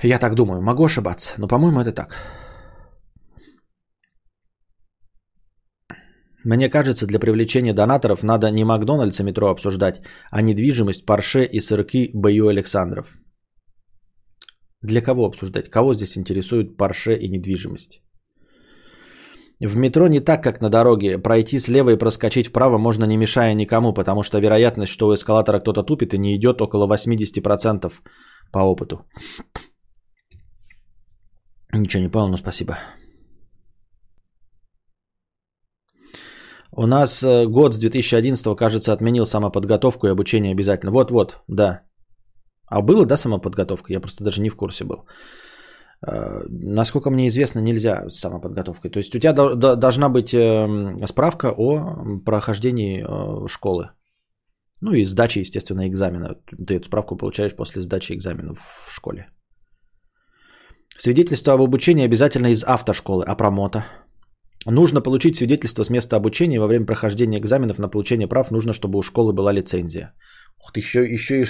Я 0.02 0.18
так 0.18 0.34
думаю, 0.34 0.62
могу 0.62 0.84
ошибаться, 0.84 1.34
но 1.38 1.48
по-моему 1.48 1.80
это 1.80 1.92
так. 1.92 2.37
Мне 6.48 6.70
кажется, 6.70 7.06
для 7.06 7.18
привлечения 7.18 7.74
донаторов 7.74 8.22
надо 8.22 8.50
не 8.50 8.64
Макдональдс 8.64 9.20
и 9.20 9.24
метро 9.24 9.48
обсуждать, 9.48 10.00
а 10.30 10.40
недвижимость, 10.40 11.04
парше 11.04 11.44
и 11.44 11.60
сырки 11.60 12.10
Бою 12.14 12.48
Александров. 12.48 13.18
Для 14.82 15.02
кого 15.02 15.26
обсуждать? 15.26 15.68
Кого 15.68 15.94
здесь 15.94 16.16
интересует 16.16 16.76
парше 16.78 17.16
и 17.16 17.28
недвижимость? 17.28 18.00
В 19.60 19.76
метро 19.76 20.08
не 20.08 20.20
так, 20.20 20.42
как 20.42 20.62
на 20.62 20.70
дороге. 20.70 21.18
Пройти 21.18 21.58
слева 21.58 21.90
и 21.90 21.98
проскочить 21.98 22.48
вправо 22.48 22.78
можно 22.78 23.04
не 23.04 23.18
мешая 23.18 23.54
никому, 23.54 23.92
потому 23.92 24.22
что 24.22 24.38
вероятность, 24.38 24.92
что 24.92 25.08
у 25.08 25.14
эскалатора 25.14 25.60
кто-то 25.60 25.82
тупит 25.82 26.14
и 26.14 26.18
не 26.18 26.34
идет 26.34 26.62
около 26.62 26.86
80% 26.86 27.92
по 28.52 28.58
опыту. 28.60 29.04
Ничего 31.74 32.02
не 32.02 32.08
понял, 32.08 32.28
но 32.28 32.38
спасибо. 32.38 32.78
У 36.80 36.86
нас 36.86 37.22
э, 37.24 37.46
год 37.46 37.74
с 37.74 37.78
2011, 37.78 38.56
кажется, 38.56 38.92
отменил 38.92 39.26
самоподготовку 39.26 40.06
и 40.06 40.10
обучение 40.10 40.52
обязательно. 40.52 40.92
Вот-вот, 40.92 41.42
да. 41.48 41.80
А 42.66 42.82
было, 42.82 43.04
да, 43.04 43.16
самоподготовка? 43.16 43.92
Я 43.92 44.00
просто 44.00 44.22
даже 44.22 44.40
не 44.40 44.50
в 44.50 44.56
курсе 44.56 44.84
был. 44.84 44.96
Э, 46.06 46.44
насколько 46.48 47.10
мне 47.10 47.26
известно, 47.26 47.58
нельзя 47.60 48.08
с 48.08 48.20
самоподготовкой. 48.20 48.92
То 48.92 48.98
есть 48.98 49.14
у 49.14 49.18
тебя 49.18 49.32
должна 49.32 50.08
быть 50.08 50.32
эм, 50.32 51.04
справка 51.06 51.52
о 51.56 52.20
прохождении 52.24 53.02
э, 53.02 53.48
школы. 53.48 53.90
Ну 54.80 54.92
и 54.92 55.04
сдачи, 55.04 55.40
естественно, 55.40 55.88
экзамена. 55.88 56.36
Ты 56.66 56.76
эту 56.76 56.86
справку 56.86 57.16
получаешь 57.16 57.56
после 57.56 57.82
сдачи 57.82 58.12
экзаменов 58.12 58.86
в 58.88 58.92
школе. 58.92 59.26
Свидетельство 60.96 61.54
об 61.54 61.60
обучении 61.60 62.04
обязательно 62.04 62.52
из 62.52 62.62
автошколы, 62.62 63.24
а 63.26 63.34
про 63.34 63.50
мото? 63.50 63.84
Нужно 64.66 65.00
получить 65.00 65.36
свидетельство 65.36 65.84
с 65.84 65.90
места 65.90 66.16
обучения 66.16 66.60
во 66.60 66.66
время 66.66 66.86
прохождения 66.86 67.38
экзаменов 67.38 67.78
на 67.78 67.88
получение 67.88 68.28
прав. 68.28 68.50
Нужно, 68.50 68.72
чтобы 68.72 68.98
у 68.98 69.02
школы 69.02 69.32
была 69.32 69.52
лицензия. 69.52 70.12
Ух 70.60 70.72
ты, 70.72 70.80
еще, 70.80 71.04
еще, 71.04 71.44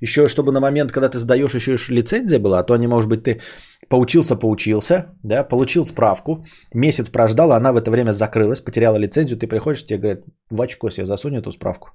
еще, 0.00 0.28
чтобы 0.28 0.52
на 0.52 0.60
момент, 0.60 0.92
когда 0.92 1.08
ты 1.08 1.18
сдаешь, 1.18 1.54
еще 1.54 1.74
и 1.74 1.94
лицензия 1.94 2.38
была, 2.38 2.58
а 2.58 2.62
то 2.62 2.76
не, 2.76 2.86
может 2.86 3.08
быть, 3.08 3.22
ты 3.22 3.40
поучился, 3.88 4.36
поучился, 4.36 5.06
да, 5.24 5.48
получил 5.48 5.84
справку, 5.84 6.44
месяц 6.74 7.08
прождал, 7.08 7.52
а 7.52 7.56
она 7.56 7.72
в 7.72 7.76
это 7.76 7.90
время 7.90 8.12
закрылась, 8.12 8.60
потеряла 8.60 8.98
лицензию, 8.98 9.38
ты 9.38 9.46
приходишь, 9.46 9.84
тебе 9.86 9.98
говорят, 9.98 10.24
в 10.50 10.60
очко 10.60 10.90
себе 10.90 11.06
засунь 11.06 11.36
эту 11.36 11.52
справку. 11.52 11.88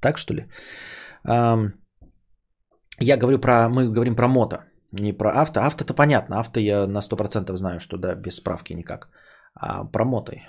Так 0.00 0.18
что 0.18 0.34
ли? 0.34 0.46
Я 1.24 3.16
говорю 3.16 3.38
про, 3.38 3.68
мы 3.68 3.92
говорим 3.92 4.16
про 4.16 4.28
мото, 4.28 4.64
не 4.92 5.12
про 5.12 5.42
авто. 5.42 5.60
Авто-то 5.60 5.92
понятно, 5.94 6.40
авто 6.40 6.60
я 6.60 6.86
на 6.86 7.00
100% 7.00 7.56
знаю, 7.56 7.78
что 7.78 7.98
да, 7.98 8.14
без 8.14 8.36
справки 8.36 8.72
никак. 8.72 9.10
А 9.54 9.84
про 9.84 10.04
мотой. 10.04 10.48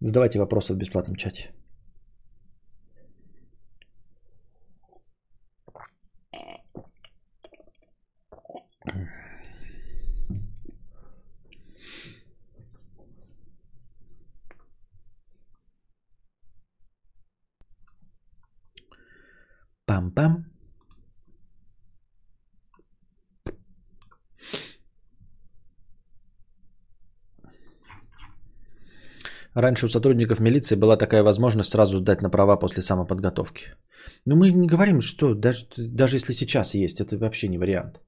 Задавайте 0.00 0.38
вопросы 0.38 0.74
в 0.74 0.76
бесплатном 0.76 1.16
чате. 1.16 1.52
Пам-пам. 19.86 20.55
Раньше 29.56 29.86
у 29.86 29.88
сотрудников 29.88 30.38
милиции 30.40 30.76
была 30.76 30.98
такая 30.98 31.22
возможность 31.22 31.70
сразу 31.70 31.96
сдать 31.98 32.22
на 32.22 32.30
права 32.30 32.58
после 32.58 32.82
самоподготовки. 32.82 33.74
Но 34.26 34.36
мы 34.36 34.50
не 34.52 34.66
говорим, 34.66 35.00
что 35.00 35.34
даже, 35.34 35.66
даже 35.78 36.16
если 36.16 36.34
сейчас 36.34 36.74
есть, 36.74 37.00
это 37.00 37.16
вообще 37.16 37.48
не 37.48 37.58
вариант. 37.58 38.00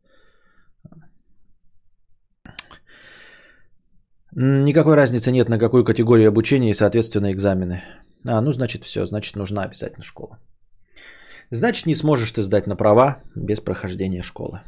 Никакой 4.36 4.94
разницы 4.94 5.32
нет 5.32 5.48
на 5.48 5.58
какую 5.58 5.84
категорию 5.84 6.28
обучения 6.28 6.70
и, 6.70 6.74
соответственно, 6.74 7.32
экзамены. 7.32 7.82
А, 8.26 8.42
ну, 8.42 8.52
значит, 8.52 8.84
все, 8.84 9.06
значит, 9.06 9.36
нужна 9.36 9.62
обязательно 9.62 10.04
школа. 10.04 10.38
Значит, 11.50 11.86
не 11.86 11.94
сможешь 11.94 12.32
ты 12.32 12.42
сдать 12.42 12.66
на 12.66 12.76
права 12.76 13.22
без 13.34 13.60
прохождения 13.60 14.22
школы. 14.22 14.60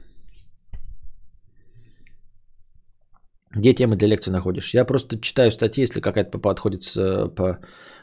Где 3.57 3.75
темы 3.75 3.97
для 3.97 4.09
лекции 4.09 4.33
находишь? 4.33 4.75
Я 4.75 4.85
просто 4.85 5.21
читаю 5.21 5.51
статьи, 5.51 5.83
если 5.83 6.01
какая-то 6.01 6.39
подходит, 6.39 6.83
по, 7.35 7.59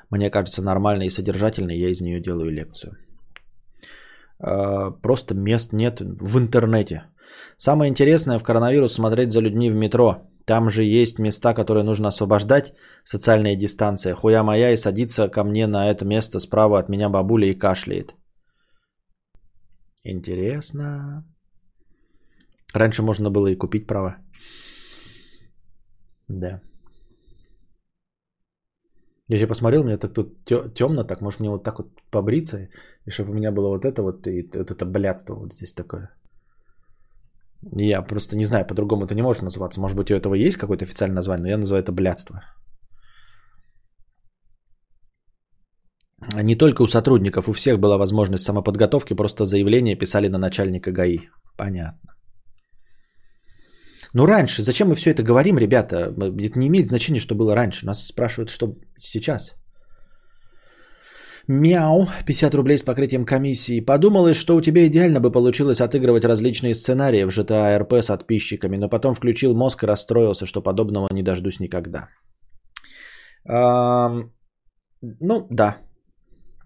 мне 0.09 0.29
кажется, 0.29 0.61
нормальной 0.61 1.05
и 1.05 1.09
содержательной, 1.09 1.79
я 1.79 1.89
из 1.89 2.01
нее 2.01 2.21
делаю 2.21 2.51
лекцию. 2.51 2.97
А, 4.39 4.91
просто 4.91 5.35
мест 5.35 5.73
нет 5.73 6.01
в 6.01 6.37
интернете. 6.37 7.03
Самое 7.57 7.89
интересное 7.89 8.39
в 8.39 8.43
коронавирус 8.43 8.93
смотреть 8.93 9.31
за 9.31 9.41
людьми 9.41 9.69
в 9.69 9.75
метро. 9.75 10.29
Там 10.45 10.69
же 10.69 10.83
есть 10.83 11.19
места, 11.19 11.53
которые 11.53 11.83
нужно 11.83 12.07
освобождать, 12.07 12.73
социальная 13.03 13.55
дистанция. 13.55 14.15
Хуя 14.15 14.43
моя 14.43 14.71
и 14.71 14.77
садится 14.77 15.29
ко 15.29 15.43
мне 15.43 15.67
на 15.67 15.89
это 15.89 16.05
место 16.05 16.39
справа 16.39 16.79
от 16.79 16.89
меня 16.89 17.09
бабуля 17.09 17.47
и 17.47 17.53
кашляет. 17.53 18.15
Интересно. 20.03 21.25
Раньше 22.73 23.01
можно 23.01 23.29
было 23.29 23.47
и 23.47 23.55
купить 23.55 23.87
права. 23.87 24.17
Да. 26.27 26.61
Я 29.29 29.37
же 29.39 29.47
посмотрел, 29.47 29.83
мне 29.83 29.97
так 29.97 30.13
тут 30.13 30.45
темно, 30.75 31.03
так 31.03 31.21
может 31.21 31.39
мне 31.39 31.49
вот 31.49 31.63
так 31.63 31.79
вот 31.79 31.87
побриться, 32.11 32.69
и 33.05 33.11
чтобы 33.11 33.31
у 33.31 33.33
меня 33.33 33.51
было 33.51 33.67
вот 33.67 33.83
это 33.85 34.01
вот, 34.01 34.27
и 34.27 34.49
вот 34.53 34.71
это 34.71 34.85
блядство 34.85 35.35
вот 35.35 35.53
здесь 35.53 35.73
такое. 35.73 36.09
Я 37.79 38.01
просто 38.01 38.37
не 38.37 38.45
знаю, 38.45 38.65
по-другому 38.67 39.05
это 39.05 39.15
не 39.15 39.21
может 39.21 39.41
называться. 39.41 39.81
Может 39.81 39.97
быть, 39.97 40.11
у 40.11 40.15
этого 40.15 40.35
есть 40.35 40.57
какое-то 40.57 40.85
официальное 40.85 41.15
название, 41.15 41.43
но 41.43 41.49
я 41.49 41.57
называю 41.57 41.83
это 41.83 41.91
блядство. 41.91 42.41
Не 46.43 46.55
только 46.55 46.83
у 46.83 46.87
сотрудников, 46.87 47.47
у 47.47 47.53
всех 47.53 47.79
была 47.79 47.97
возможность 47.97 48.43
самоподготовки, 48.43 49.13
просто 49.13 49.45
заявление 49.45 49.95
писали 49.95 50.29
на 50.29 50.37
начальника 50.37 50.91
ГАИ. 50.91 51.19
Понятно. 51.57 52.16
Ну 54.17 54.25
раньше, 54.25 54.63
зачем 54.63 54.87
мы 54.87 54.95
все 54.95 55.11
это 55.11 55.21
говорим, 55.21 55.59
ребята? 55.59 55.95
Это 55.95 56.59
не 56.59 56.67
имеет 56.67 56.87
значения, 56.87 57.19
что 57.19 57.35
было 57.35 57.55
раньше. 57.55 57.85
Нас 57.85 58.07
спрашивают, 58.07 58.49
что 58.49 58.75
сейчас. 58.99 59.55
Мяу, 61.47 62.07
50 62.25 62.55
рублей 62.55 62.77
с 62.77 62.83
покрытием 62.83 63.25
комиссии. 63.25 63.85
Подумалось, 63.85 64.35
что 64.35 64.55
у 64.55 64.61
тебя 64.61 64.87
идеально 64.87 65.19
бы 65.19 65.31
получилось 65.31 65.81
отыгрывать 65.81 66.25
различные 66.25 66.73
сценарии 66.73 67.25
в 67.25 67.29
GTA 67.29 67.79
RP 67.79 68.01
с 68.01 68.07
подписчиками, 68.07 68.77
но 68.77 68.89
потом 68.89 69.13
включил 69.13 69.53
мозг 69.53 69.83
и 69.83 69.87
расстроился, 69.87 70.47
что 70.47 70.63
подобного 70.63 71.07
не 71.13 71.21
дождусь 71.21 71.59
никогда. 71.59 72.09
Эм, 73.47 74.33
ну, 75.21 75.47
да. 75.51 75.77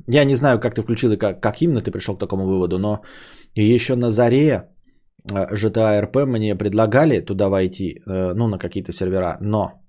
Я 0.08 0.24
не 0.24 0.36
знаю, 0.36 0.60
как 0.60 0.76
ты 0.76 0.84
включил 0.84 1.12
и 1.12 1.18
как, 1.18 1.42
как 1.42 1.62
именно 1.62 1.82
ты 1.82 1.92
пришел 1.92 2.16
к 2.16 2.20
такому 2.20 2.46
выводу, 2.46 2.80
но 2.80 3.02
еще 3.56 3.96
на 3.96 4.10
заре 4.10 4.70
GTA 5.26 6.02
RP 6.02 6.26
мне 6.26 6.56
предлагали 6.56 7.20
туда 7.20 7.50
войти, 7.50 8.02
э, 8.08 8.34
ну, 8.34 8.48
на 8.48 8.58
какие-то 8.58 8.92
сервера, 8.92 9.38
но 9.42 9.82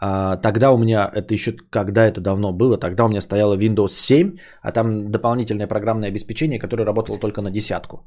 а, 0.00 0.36
тогда 0.36 0.70
у 0.70 0.78
меня, 0.78 1.10
это 1.14 1.34
еще 1.34 1.52
когда 1.70 2.06
это 2.06 2.20
давно 2.20 2.52
было, 2.52 2.78
тогда 2.78 3.04
у 3.04 3.08
меня 3.08 3.20
стояло 3.20 3.56
Windows 3.56 3.88
7, 3.88 4.36
а 4.62 4.72
там 4.72 5.10
дополнительное 5.10 5.66
программное 5.66 6.08
обеспечение, 6.08 6.58
которое 6.58 6.84
работало 6.84 7.18
только 7.18 7.42
на 7.42 7.50
десятку. 7.50 8.06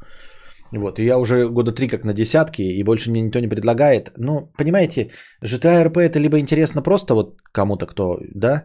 Вот, 0.72 1.00
и 1.00 1.04
я 1.04 1.18
уже 1.18 1.50
года 1.50 1.74
три 1.74 1.90
как 1.90 2.06
на 2.06 2.14
десятке, 2.14 2.64
и 2.64 2.84
больше 2.84 3.12
мне 3.12 3.22
никто 3.22 3.40
не 3.40 3.50
предлагает. 3.50 4.12
Ну, 4.18 4.52
понимаете, 4.58 5.12
GTA 5.44 5.84
RP 5.86 6.00
это 6.00 6.20
либо 6.20 6.40
интересно 6.40 6.82
просто 6.82 7.14
вот 7.14 7.36
кому-то, 7.52 7.86
кто, 7.88 8.20
да, 8.34 8.64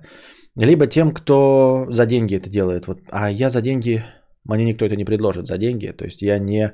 либо 0.57 0.87
тем, 0.87 1.11
кто 1.11 1.87
за 1.91 2.07
деньги 2.07 2.37
это 2.37 2.49
делает. 2.49 2.87
Вот, 2.87 3.01
а 3.11 3.29
я 3.29 3.51
за 3.51 3.61
деньги, 3.61 4.05
мне 4.55 4.65
никто 4.65 4.85
это 4.85 4.97
не 4.97 5.05
предложит 5.05 5.47
за 5.47 5.59
деньги, 5.59 5.93
то 5.97 6.05
есть 6.05 6.23
я 6.23 6.39
не, 6.39 6.73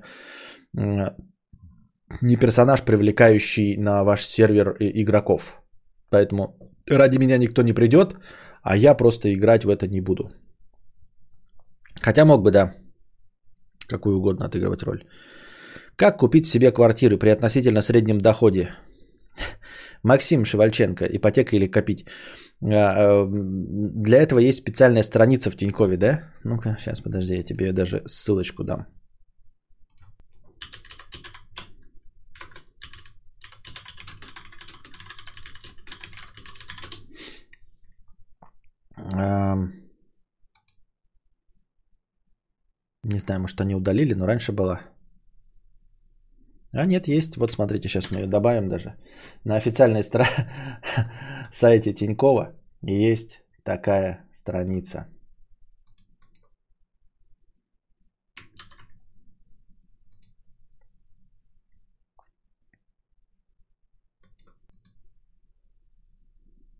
не 2.22 2.36
персонаж, 2.36 2.82
привлекающий 2.82 3.76
на 3.76 4.04
ваш 4.04 4.24
сервер 4.26 4.76
игроков. 4.80 5.62
Поэтому 6.10 6.56
ради 6.86 7.18
меня 7.18 7.38
никто 7.38 7.62
не 7.62 7.72
придет, 7.72 8.16
а 8.62 8.76
я 8.76 8.94
просто 8.94 9.32
играть 9.32 9.64
в 9.64 9.68
это 9.68 9.88
не 9.88 10.00
буду. 10.00 10.30
Хотя 12.02 12.24
мог 12.24 12.42
бы, 12.42 12.50
да, 12.50 12.74
какую 13.88 14.18
угодно 14.18 14.46
отыгрывать 14.46 14.82
роль. 14.82 15.04
Как 15.96 16.18
купить 16.18 16.46
себе 16.46 16.72
квартиры 16.72 17.18
при 17.18 17.30
относительно 17.30 17.82
среднем 17.82 18.20
доходе? 18.20 18.70
Максим 20.02 20.44
Шевальченко, 20.44 21.04
ипотека 21.04 21.56
или 21.56 21.70
копить? 21.70 22.06
А, 22.62 22.66
а, 22.66 23.26
для 23.26 24.18
этого 24.18 24.40
есть 24.40 24.58
специальная 24.58 25.02
страница 25.02 25.50
в 25.50 25.56
Тинькове, 25.56 25.96
да? 25.96 26.32
Ну-ка, 26.44 26.76
сейчас, 26.78 27.00
подожди, 27.00 27.34
я 27.34 27.42
тебе 27.42 27.72
даже 27.72 28.02
ссылочку 28.06 28.64
дам. 28.64 28.86
Не 43.04 43.18
знаю, 43.18 43.40
может 43.40 43.60
они 43.60 43.74
удалили, 43.74 44.14
но 44.14 44.26
раньше 44.26 44.52
была. 44.52 44.80
А 46.74 46.86
нет, 46.86 47.08
есть. 47.08 47.36
Вот 47.36 47.52
смотрите, 47.52 47.88
сейчас 47.88 48.10
мы 48.10 48.20
ее 48.20 48.26
добавим 48.26 48.68
даже. 48.68 48.94
На 49.44 49.56
официальной 49.56 50.02
стра... 50.02 50.26
сайте 51.52 51.92
Тинькова 51.92 52.54
есть 52.82 53.42
такая 53.62 54.24
страница. 54.32 55.06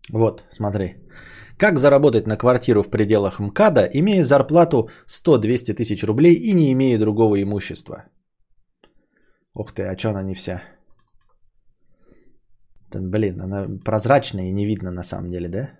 Вот, 0.09 0.43
смотри. 0.51 0.95
Как 1.57 1.79
заработать 1.79 2.27
на 2.27 2.37
квартиру 2.37 2.83
в 2.83 2.89
пределах 2.89 3.39
МКАДа, 3.39 3.89
имея 3.93 4.23
зарплату 4.23 4.89
100-200 5.07 5.73
тысяч 5.73 6.03
рублей 6.03 6.33
и 6.33 6.53
не 6.53 6.71
имея 6.71 6.99
другого 6.99 7.41
имущества? 7.41 8.05
Ух 9.55 9.71
ты, 9.73 9.83
а 9.83 9.97
что 9.97 10.09
она 10.09 10.23
не 10.23 10.33
вся? 10.33 10.61
Блин, 12.95 13.41
она 13.41 13.65
прозрачная 13.85 14.45
и 14.45 14.53
не 14.53 14.65
видно 14.65 14.91
на 14.91 15.03
самом 15.03 15.29
деле, 15.29 15.49
да? 15.49 15.79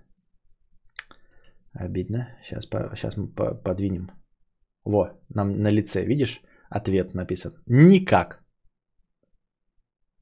Обидно. 1.74 2.28
Сейчас, 2.44 2.66
по, 2.66 2.96
сейчас 2.96 3.18
мы 3.18 3.28
по, 3.28 3.56
подвинем. 3.56 4.12
Во, 4.86 5.10
нам 5.30 5.58
на 5.58 5.72
лице, 5.72 6.06
видишь, 6.06 6.42
ответ 6.70 7.14
написан. 7.14 7.54
Никак. 7.68 8.44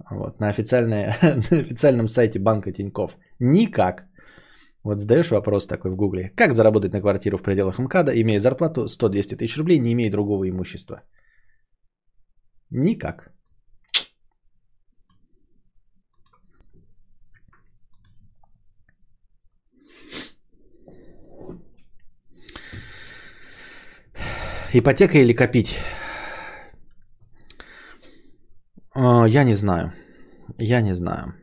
Вот, 0.10 0.40
на, 0.40 0.48
на 1.52 1.60
официальном 1.60 2.08
сайте 2.08 2.40
банка 2.40 2.72
Тиньков. 2.72 3.18
Никак. 3.40 4.08
Вот 4.84 5.00
задаешь 5.00 5.32
вопрос 5.32 5.68
такой 5.68 5.92
в 5.92 5.96
гугле. 5.96 6.30
Как 6.36 6.54
заработать 6.54 6.94
на 6.94 7.02
квартиру 7.02 7.38
в 7.38 7.44
пределах 7.44 7.80
МКАДа, 7.80 8.12
имея 8.22 8.40
зарплату 8.40 8.86
100-200 8.86 9.38
тысяч 9.38 9.58
рублей, 9.58 9.80
не 9.80 9.94
имея 9.94 10.12
другого 10.12 10.50
имущества? 10.50 11.04
Никак. 12.70 13.32
Ипотека 24.74 25.18
или 25.18 25.34
копить? 25.34 25.78
Я 28.96 29.44
не 29.44 29.54
знаю. 29.54 29.94
Я 30.58 30.82
не 30.82 30.94
знаю. 30.96 31.34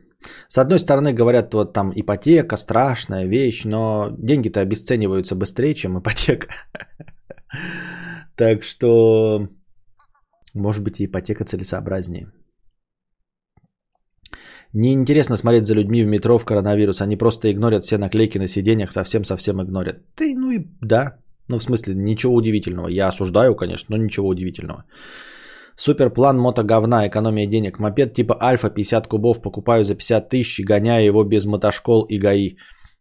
С 0.47 0.57
одной 0.57 0.79
стороны, 0.79 1.13
говорят, 1.13 1.53
вот 1.53 1.73
там 1.73 1.91
ипотека 1.95 2.57
страшная 2.57 3.25
вещь, 3.27 3.65
но 3.65 4.09
деньги-то 4.17 4.61
обесцениваются 4.61 5.35
быстрее, 5.35 5.75
чем 5.75 5.99
ипотека. 5.99 6.47
Так 8.35 8.63
что, 8.63 9.49
может 10.53 10.81
быть, 10.83 11.01
ипотека 11.01 11.43
целесообразнее. 11.43 12.31
Неинтересно 14.73 15.35
смотреть 15.35 15.65
за 15.65 15.73
людьми 15.73 16.03
в 16.03 16.07
метро 16.07 16.39
в 16.39 16.45
коронавирус. 16.45 17.01
Они 17.01 17.17
просто 17.17 17.51
игнорят 17.51 17.83
все 17.83 17.97
наклейки 17.97 18.37
на 18.37 18.47
сиденьях, 18.47 18.91
совсем-совсем 18.91 19.61
игнорят. 19.61 20.15
Ты, 20.15 20.35
ну 20.37 20.51
и 20.51 20.59
да. 20.81 21.17
Ну, 21.49 21.57
в 21.57 21.63
смысле, 21.63 21.95
ничего 21.95 22.35
удивительного. 22.35 22.87
Я 22.87 23.07
осуждаю, 23.07 23.55
конечно, 23.55 23.97
но 23.97 24.03
ничего 24.03 24.27
удивительного. 24.27 24.83
Суперплан 25.75 26.37
мото 26.37 26.63
говна, 26.63 27.07
экономия 27.07 27.47
денег. 27.47 27.79
Мопед 27.79 28.13
типа 28.13 28.37
Альфа 28.41 28.69
50 28.69 29.07
кубов 29.07 29.41
покупаю 29.41 29.83
за 29.83 29.95
50 29.95 30.29
тысяч, 30.29 30.65
гоняя 30.65 31.01
его 31.01 31.23
без 31.23 31.45
мотошкол 31.45 32.05
и 32.09 32.19
ГАИ, 32.19 32.57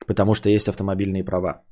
потому 0.07 0.35
что 0.35 0.49
есть 0.49 0.69
автомобильные 0.69 1.25
права. 1.25 1.63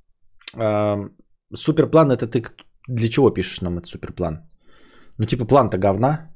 Суперплан 1.54 2.10
это 2.10 2.26
ты 2.26 2.42
для 2.88 3.08
чего 3.08 3.30
пишешь 3.30 3.60
нам 3.60 3.78
этот 3.78 3.88
суперплан? 3.88 4.40
Ну 5.18 5.24
типа 5.26 5.44
план-то 5.44 5.78
говна. 5.78 6.30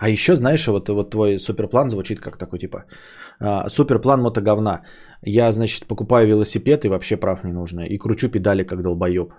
А 0.00 0.08
еще, 0.08 0.36
знаешь, 0.36 0.66
вот, 0.66 0.88
вот 0.88 1.10
твой 1.10 1.38
суперплан 1.38 1.90
звучит 1.90 2.20
как 2.20 2.38
такой 2.38 2.58
типа 2.58 2.84
а, 3.40 3.68
суперплан 3.68 4.20
мото 4.22 4.40
говна. 4.40 4.82
Я, 5.22 5.52
значит, 5.52 5.86
покупаю 5.86 6.28
велосипед 6.28 6.84
и 6.84 6.88
вообще 6.88 7.16
прав 7.16 7.44
не 7.44 7.52
нужно. 7.52 7.80
И 7.80 7.98
кручу 7.98 8.28
педали 8.28 8.64
как 8.64 8.82
долбоеб. 8.82 9.32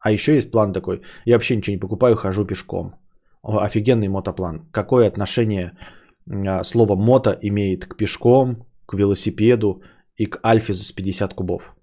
А 0.00 0.10
еще 0.10 0.34
есть 0.34 0.50
план 0.50 0.72
такой. 0.72 1.02
Я 1.26 1.34
вообще 1.34 1.56
ничего 1.56 1.74
не 1.74 1.80
покупаю, 1.80 2.16
хожу 2.16 2.46
пешком. 2.46 2.94
Офигенный 3.42 4.08
мотоплан. 4.08 4.68
Какое 4.72 5.06
отношение 5.08 5.76
а, 6.30 6.64
слово 6.64 6.96
мото 6.96 7.36
имеет 7.42 7.86
к 7.86 7.96
пешком, 7.96 8.66
к 8.86 8.94
велосипеду 8.94 9.82
и 10.16 10.26
к 10.26 10.40
альфе 10.44 10.74
с 10.74 10.92
50 10.92 11.34
кубов? 11.34 11.74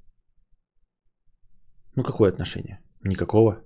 Ну, 1.95 2.03
какое 2.03 2.30
отношение? 2.30 2.80
Никакого. 3.03 3.61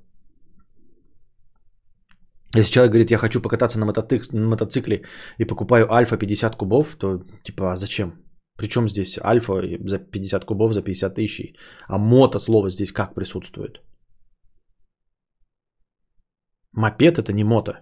Если 2.55 2.71
человек 2.71 2.91
говорит, 2.91 3.11
я 3.11 3.17
хочу 3.17 3.41
покататься 3.41 3.79
на 3.79 3.85
мотоцикле 3.85 5.03
и 5.37 5.45
покупаю 5.45 5.91
альфа 5.91 6.17
50 6.17 6.55
кубов, 6.55 6.95
то 6.95 7.23
типа, 7.43 7.73
а 7.73 7.77
зачем? 7.77 8.28
Причем 8.59 8.89
здесь 8.89 9.17
альфа 9.23 9.61
за 9.87 9.99
50 9.99 10.45
кубов 10.45 10.73
за 10.73 10.81
50 10.81 11.15
тысяч, 11.15 11.55
а 11.87 11.97
мото 11.97 12.39
слово 12.39 12.69
здесь 12.69 12.91
как 12.91 13.15
присутствует? 13.15 13.81
Мопед 16.73 17.17
это 17.17 17.31
не 17.31 17.45
мото. 17.45 17.79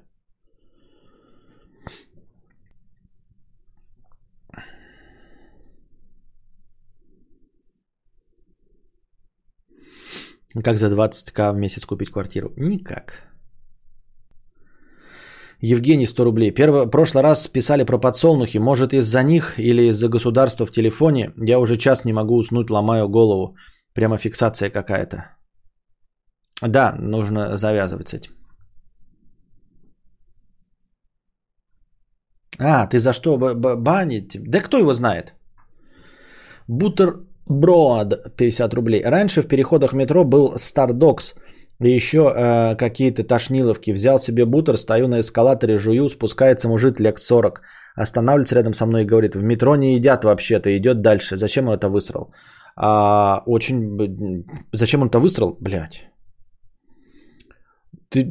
Как 10.63 10.77
за 10.77 10.89
20к 10.89 11.53
в 11.53 11.57
месяц 11.57 11.85
купить 11.85 12.11
квартиру? 12.11 12.53
Никак. 12.55 13.26
Евгений, 15.61 16.05
100 16.05 16.23
рублей. 16.23 16.51
Первый, 16.51 16.87
прошлый 16.89 17.23
раз 17.23 17.47
писали 17.47 17.83
про 17.83 17.97
подсолнухи. 17.97 18.59
Может 18.59 18.93
из-за 18.93 19.23
них 19.23 19.59
или 19.59 19.89
из-за 19.89 20.07
государства 20.07 20.65
в 20.65 20.71
телефоне. 20.71 21.31
Я 21.37 21.59
уже 21.59 21.77
час 21.77 22.05
не 22.05 22.13
могу 22.13 22.35
уснуть, 22.35 22.69
ломаю 22.69 23.09
голову. 23.09 23.55
Прямо 23.93 24.17
фиксация 24.17 24.69
какая-то. 24.69 25.17
Да, 26.61 26.95
нужно 26.99 27.57
завязывать 27.57 28.09
с 28.09 28.13
этим. 28.13 28.31
А, 32.59 32.87
ты 32.87 32.99
за 32.99 33.13
что 33.13 33.37
банить? 33.37 34.37
Да 34.43 34.59
кто 34.59 34.77
его 34.77 34.93
знает? 34.93 35.33
Бутерброд 36.67 38.35
50 38.35 38.73
рублей. 38.73 39.03
Раньше 39.03 39.41
в 39.41 39.47
переходах 39.47 39.93
метро 39.93 40.23
был 40.23 40.53
Стардокс 40.57 41.35
и 41.83 41.95
еще 41.95 42.17
э, 42.17 42.75
какие-то 42.75 43.23
тошниловки. 43.23 43.91
Взял 43.91 44.19
себе 44.19 44.45
бутер, 44.45 44.77
стою 44.77 45.07
на 45.07 45.19
эскалаторе, 45.19 45.77
жую, 45.77 46.09
спускается 46.09 46.67
мужик 46.67 46.99
лет 46.99 47.19
40. 47.19 47.61
Останавливается 47.95 48.55
рядом 48.55 48.73
со 48.73 48.85
мной 48.85 49.01
и 49.01 49.05
говорит, 49.05 49.35
в 49.35 49.43
метро 49.43 49.75
не 49.75 49.95
едят 49.95 50.23
вообще-то, 50.23 50.69
идет 50.69 51.01
дальше. 51.01 51.37
Зачем 51.37 51.67
он 51.67 51.75
это 51.75 51.89
высрал? 51.89 52.33
А, 52.75 53.43
очень... 53.45 54.43
Зачем 54.73 55.01
он 55.01 55.09
это 55.09 55.19
высрал? 55.19 55.57
Блять. 55.61 56.09
Ты, 58.09 58.23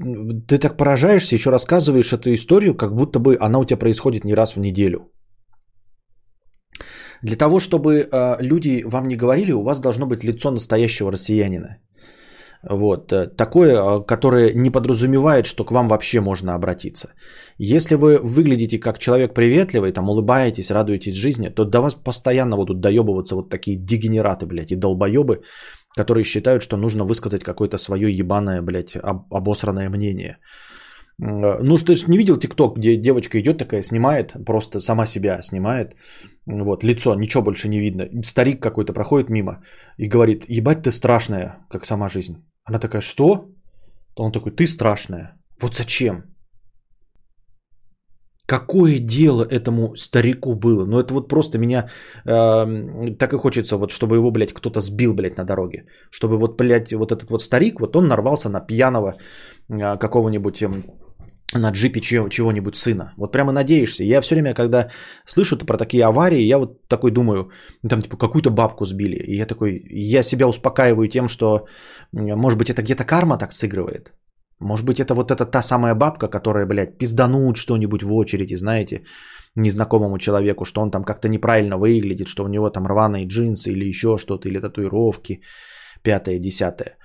ты 0.49 0.59
так 0.59 0.77
поражаешься, 0.77 1.35
еще 1.35 1.51
рассказываешь 1.51 2.13
эту 2.13 2.33
историю, 2.33 2.75
как 2.75 2.95
будто 2.95 3.19
бы 3.19 3.37
она 3.41 3.59
у 3.59 3.65
тебя 3.65 3.77
происходит 3.77 4.25
не 4.25 4.35
раз 4.35 4.57
в 4.57 4.61
неделю. 4.61 5.13
Для 7.23 7.37
того, 7.37 7.61
чтобы 7.61 8.09
э, 8.11 8.37
люди 8.41 8.83
вам 8.87 9.09
не 9.09 9.17
говорили, 9.17 9.53
у 9.53 9.63
вас 9.63 9.81
должно 9.81 10.07
быть 10.07 10.25
лицо 10.25 10.51
настоящего 10.51 11.11
россиянина. 11.11 11.79
Вот, 12.63 13.13
э, 13.13 13.27
такое, 13.27 13.75
э, 13.77 14.05
которое 14.07 14.53
не 14.55 14.71
подразумевает, 14.71 15.47
что 15.47 15.65
к 15.65 15.73
вам 15.73 15.89
вообще 15.89 16.21
можно 16.21 16.55
обратиться. 16.55 17.09
Если 17.59 17.97
вы 17.97 18.19
выглядите 18.19 18.79
как 18.79 18.99
человек 18.99 19.35
приветливый, 19.35 19.93
там 19.93 20.09
улыбаетесь, 20.09 20.71
радуетесь 20.71 21.15
жизни, 21.15 21.49
то 21.49 21.65
до 21.65 21.81
вас 21.81 21.95
постоянно 21.95 22.57
будут 22.57 22.81
доебываться 22.81 23.35
вот 23.37 23.51
такие 23.51 23.77
дегенераты, 23.77 24.47
блядь, 24.47 24.73
и 24.73 24.77
долбоебы, 24.77 25.43
которые 25.97 26.25
считают, 26.25 26.63
что 26.63 26.77
нужно 26.77 27.05
высказать 27.05 27.43
какое-то 27.45 27.79
свое 27.79 28.11
ебаное, 28.11 28.63
блядь, 28.63 28.97
об- 28.97 29.33
обосранное 29.33 29.89
мнение. 29.91 30.39
Э, 31.23 31.59
Ну, 31.63 31.77
ты 31.79 31.95
же 31.95 32.11
не 32.11 32.19
видел 32.19 32.37
ТикТок, 32.39 32.77
где 32.77 32.97
девочка 32.97 33.39
идет 33.41 33.59
такая, 33.59 33.83
снимает, 33.83 34.33
просто 34.47 34.81
сама 34.81 35.07
себя 35.07 35.43
снимает, 35.43 35.95
вот, 36.47 36.85
лицо, 36.85 37.15
ничего 37.15 37.43
больше 37.43 37.69
не 37.69 37.81
видно. 37.81 38.23
Старик 38.23 38.63
какой-то 38.63 38.93
проходит 38.93 39.31
мимо 39.31 39.63
и 39.99 40.09
говорит, 40.09 40.45
ебать 40.49 40.83
ты 40.83 40.91
страшная, 40.91 41.67
как 41.71 41.85
сама 41.85 42.09
жизнь. 42.09 42.37
Она 42.65 42.79
такая, 42.79 43.03
что? 43.03 43.49
Он 44.17 44.33
такой, 44.33 44.53
ты 44.53 44.67
страшная. 44.67 45.37
Вот 45.61 45.75
зачем? 45.75 46.25
Какое 48.49 49.01
дело 49.01 49.43
этому 49.43 49.97
старику 49.97 50.55
было? 50.55 50.85
Ну 50.85 51.01
это 51.01 51.15
вот 51.15 51.29
просто 51.29 51.59
меня 51.59 51.89
эм, 52.25 53.17
так 53.17 53.33
и 53.33 53.37
хочется, 53.37 53.77
вот 53.77 53.91
чтобы 53.91 54.17
его, 54.17 54.31
блядь, 54.31 54.53
кто-то 54.53 54.81
сбил, 54.81 55.15
блядь, 55.15 55.37
на 55.37 55.45
дороге. 55.45 55.87
Чтобы 56.11 56.39
вот, 56.39 56.57
блядь, 56.57 56.93
вот 56.93 57.11
этот 57.11 57.29
вот 57.31 57.43
старик, 57.43 57.81
вот 57.81 57.97
он 57.97 58.07
нарвался 58.07 58.49
на 58.49 58.61
пьяного 58.61 59.15
э, 59.69 59.99
какого-нибудь 59.99 60.63
эм, 60.63 60.85
на 61.55 61.71
джипе 61.71 62.01
чего- 62.01 62.29
чего-нибудь 62.29 62.77
сына. 62.77 63.13
Вот 63.17 63.33
прямо 63.33 63.53
надеешься. 63.53 64.05
Я 64.05 64.21
все 64.21 64.35
время, 64.35 64.55
когда 64.55 64.91
слышу 65.27 65.57
про 65.59 65.77
такие 65.79 66.05
аварии, 66.05 66.49
я 66.49 66.59
вот 66.59 66.89
такой 66.89 67.11
думаю, 67.11 67.51
ну, 67.83 67.89
там 67.89 68.03
типа 68.03 68.17
какую-то 68.17 68.51
бабку 68.51 68.85
сбили. 68.85 69.17
И 69.17 69.37
я 69.37 69.47
такой, 69.47 69.83
я 69.91 70.23
себя 70.23 70.47
успокаиваю 70.47 71.09
тем, 71.09 71.29
что 71.29 71.67
может 72.13 72.59
быть 72.59 72.71
это 72.71 72.83
где-то 72.83 73.05
карма 73.05 73.39
так 73.39 73.53
сыгрывает. 73.53 74.13
Может 74.61 74.87
быть 74.87 75.01
это 75.01 75.15
вот 75.15 75.31
эта 75.31 75.45
та 75.45 75.63
самая 75.63 75.95
бабка, 75.95 76.29
которая, 76.29 76.67
блядь, 76.67 76.99
пизданут 76.99 77.57
что-нибудь 77.57 78.03
в 78.03 78.15
очереди, 78.15 78.57
знаете, 78.57 79.03
незнакомому 79.55 80.19
человеку, 80.19 80.65
что 80.65 80.81
он 80.81 80.91
там 80.91 81.05
как-то 81.05 81.29
неправильно 81.29 81.77
выглядит, 81.77 82.29
что 82.29 82.45
у 82.45 82.49
него 82.49 82.71
там 82.71 82.87
рваные 82.87 83.27
джинсы 83.27 83.71
или 83.71 83.85
еще 83.85 84.17
что-то, 84.19 84.49
или 84.49 84.59
татуировки, 84.59 85.43
пятое, 86.03 86.39
десятое. 86.39 86.97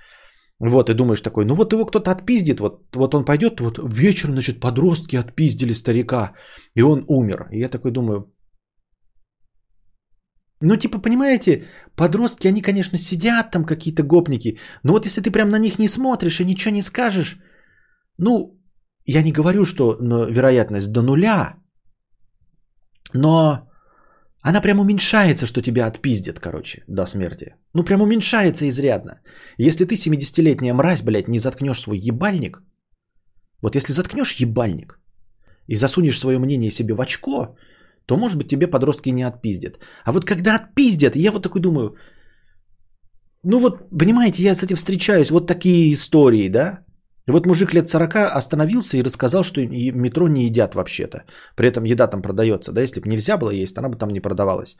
Вот, 0.62 0.90
и 0.90 0.94
думаешь 0.94 1.20
такой, 1.20 1.44
ну 1.44 1.56
вот 1.56 1.72
его 1.72 1.84
кто-то 1.86 2.10
отпиздит, 2.10 2.60
вот, 2.60 2.94
вот 2.94 3.14
он 3.14 3.24
пойдет, 3.24 3.60
вот 3.60 3.78
вечером, 3.78 4.34
значит, 4.34 4.60
подростки 4.60 5.16
отпиздили 5.16 5.72
старика, 5.72 6.34
и 6.76 6.82
он 6.82 7.04
умер. 7.08 7.48
И 7.50 7.58
я 7.58 7.68
такой 7.68 7.90
думаю, 7.90 8.32
ну, 10.60 10.76
типа, 10.76 11.00
понимаете, 11.00 11.64
подростки, 11.96 12.46
они, 12.46 12.62
конечно, 12.62 12.98
сидят 12.98 13.50
там 13.50 13.64
какие-то 13.64 14.04
гопники, 14.04 14.58
но 14.84 14.92
вот 14.92 15.04
если 15.04 15.20
ты 15.20 15.32
прям 15.32 15.48
на 15.48 15.58
них 15.58 15.78
не 15.80 15.88
смотришь 15.88 16.40
и 16.40 16.44
ничего 16.44 16.74
не 16.74 16.82
скажешь, 16.82 17.38
ну, 18.18 18.60
я 19.04 19.22
не 19.22 19.32
говорю, 19.32 19.64
что 19.64 19.96
ну, 20.00 20.26
вероятность 20.30 20.92
до 20.92 21.02
нуля, 21.02 21.56
но 23.12 23.68
она 24.42 24.60
прям 24.60 24.80
уменьшается, 24.80 25.46
что 25.46 25.62
тебя 25.62 25.86
отпиздят, 25.86 26.40
короче, 26.40 26.82
до 26.88 27.06
смерти. 27.06 27.54
Ну, 27.74 27.84
прям 27.84 28.02
уменьшается 28.02 28.68
изрядно. 28.68 29.20
Если 29.56 29.84
ты 29.84 29.94
70-летняя 29.94 30.74
мразь, 30.74 31.02
блядь, 31.02 31.28
не 31.28 31.38
заткнешь 31.38 31.80
свой 31.80 31.98
ебальник, 31.98 32.62
вот 33.62 33.76
если 33.76 33.92
заткнешь 33.92 34.40
ебальник 34.40 34.98
и 35.68 35.76
засунешь 35.76 36.18
свое 36.18 36.38
мнение 36.38 36.70
себе 36.70 36.94
в 36.94 37.00
очко, 37.00 37.56
то, 38.06 38.16
может 38.16 38.36
быть, 38.36 38.48
тебе 38.48 38.66
подростки 38.66 39.10
не 39.10 39.22
отпиздят. 39.22 39.78
А 40.04 40.12
вот 40.12 40.24
когда 40.24 40.56
отпиздят, 40.56 41.16
я 41.16 41.30
вот 41.30 41.42
такой 41.42 41.60
думаю, 41.60 41.96
ну 43.44 43.58
вот, 43.60 43.90
понимаете, 43.98 44.42
я 44.42 44.54
с 44.54 44.62
этим 44.62 44.76
встречаюсь, 44.76 45.30
вот 45.30 45.46
такие 45.46 45.92
истории, 45.92 46.48
да? 46.48 46.84
И 47.28 47.30
вот 47.30 47.46
мужик 47.46 47.74
лет 47.74 47.88
40 47.88 48.36
остановился 48.36 48.96
и 48.96 49.02
рассказал, 49.02 49.44
что 49.44 49.60
метро 49.66 50.28
не 50.28 50.44
едят 50.44 50.74
вообще-то. 50.74 51.24
При 51.56 51.68
этом 51.68 51.84
еда 51.84 52.06
там 52.06 52.22
продается, 52.22 52.72
да, 52.72 52.80
если 52.80 53.00
бы 53.00 53.08
нельзя 53.08 53.36
было 53.36 53.50
есть, 53.50 53.78
она 53.78 53.88
бы 53.88 53.96
там 53.96 54.10
не 54.10 54.20
продавалась. 54.20 54.76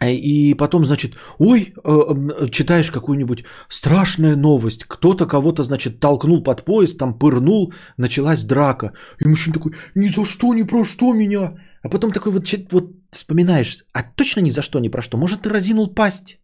Э, 0.00 0.12
И 0.12 0.54
потом, 0.54 0.84
значит, 0.84 1.16
ой, 1.38 1.72
э, 1.84 2.50
читаешь 2.50 2.90
какую-нибудь 2.90 3.44
страшная 3.68 4.36
новость, 4.36 4.84
кто-то 4.84 5.26
кого-то, 5.26 5.62
значит, 5.62 6.00
толкнул 6.00 6.42
под 6.42 6.64
поезд, 6.64 6.98
там 6.98 7.18
пырнул, 7.18 7.72
началась 7.96 8.44
драка. 8.44 8.92
И 9.20 9.28
мужчина 9.28 9.54
такой, 9.54 9.72
ни 9.94 10.08
за 10.08 10.24
что, 10.24 10.54
ни 10.54 10.64
про 10.64 10.84
что 10.84 11.14
меня. 11.14 11.54
А 11.82 11.88
потом 11.88 12.12
такой 12.12 12.32
вот, 12.32 12.48
вот 12.72 12.84
вспоминаешь, 13.10 13.84
а 13.92 14.02
точно 14.02 14.40
ни 14.40 14.50
за 14.50 14.62
что, 14.62 14.80
ни 14.80 14.88
про 14.88 15.02
что. 15.02 15.18
Может, 15.18 15.42
ты 15.42 15.50
разинул 15.50 15.94
пасть? 15.94 16.38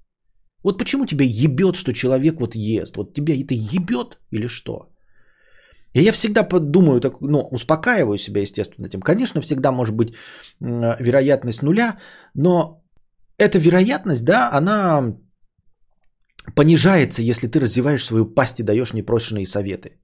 Вот 0.62 0.78
почему 0.78 1.06
тебя 1.06 1.24
ебет, 1.24 1.76
что 1.76 1.92
человек 1.92 2.40
вот 2.40 2.54
ест? 2.54 2.96
Вот 2.96 3.14
тебя 3.14 3.34
это 3.34 3.54
ебет 3.54 4.18
или 4.30 4.48
что? 4.48 4.90
И 5.94 6.02
я 6.02 6.12
всегда 6.12 6.48
подумаю, 6.48 7.00
так, 7.00 7.20
ну, 7.20 7.48
успокаиваю 7.50 8.18
себя, 8.18 8.40
естественно, 8.40 8.86
этим. 8.86 9.00
Конечно, 9.00 9.40
всегда 9.40 9.72
может 9.72 9.96
быть 9.96 10.14
вероятность 10.60 11.62
нуля, 11.62 11.98
но 12.34 12.82
эта 13.38 13.58
вероятность, 13.58 14.24
да, 14.24 14.50
она 14.52 15.16
понижается, 16.54 17.22
если 17.22 17.48
ты 17.48 17.60
развиваешь 17.60 18.04
свою 18.04 18.26
пасть 18.26 18.60
и 18.60 18.62
даешь 18.62 18.92
непрошенные 18.92 19.46
советы. 19.46 19.96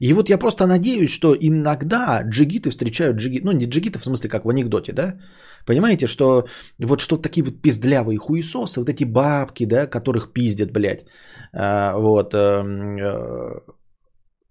И 0.00 0.12
вот 0.12 0.30
я 0.30 0.38
просто 0.38 0.66
надеюсь, 0.66 1.10
что 1.10 1.34
иногда 1.40 2.22
джигиты 2.22 2.70
встречают 2.70 3.16
джигиты, 3.16 3.44
ну 3.44 3.52
не 3.52 3.66
джигиты 3.66 3.98
в 3.98 4.04
смысле 4.04 4.30
как 4.30 4.44
в 4.44 4.48
анекдоте, 4.48 4.92
да, 4.92 5.18
понимаете, 5.66 6.06
что 6.06 6.46
вот 6.86 7.00
что 7.00 7.16
такие 7.16 7.44
вот 7.44 7.62
пиздлявые 7.62 8.18
хуесосы, 8.18 8.80
вот 8.80 8.88
эти 8.88 9.04
бабки, 9.04 9.66
да, 9.66 9.86
которых 9.86 10.32
пиздят, 10.32 10.72
блядь, 10.72 11.04
а, 11.52 11.96
вот, 11.96 12.34
эм, 12.34 12.98
э, 12.98 13.60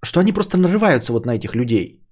что 0.03 0.19
они 0.19 0.34
просто 0.34 0.57
нарываются 0.57 1.14
вот 1.14 1.26
на 1.26 1.36
этих 1.36 1.56
людей. 1.56 2.03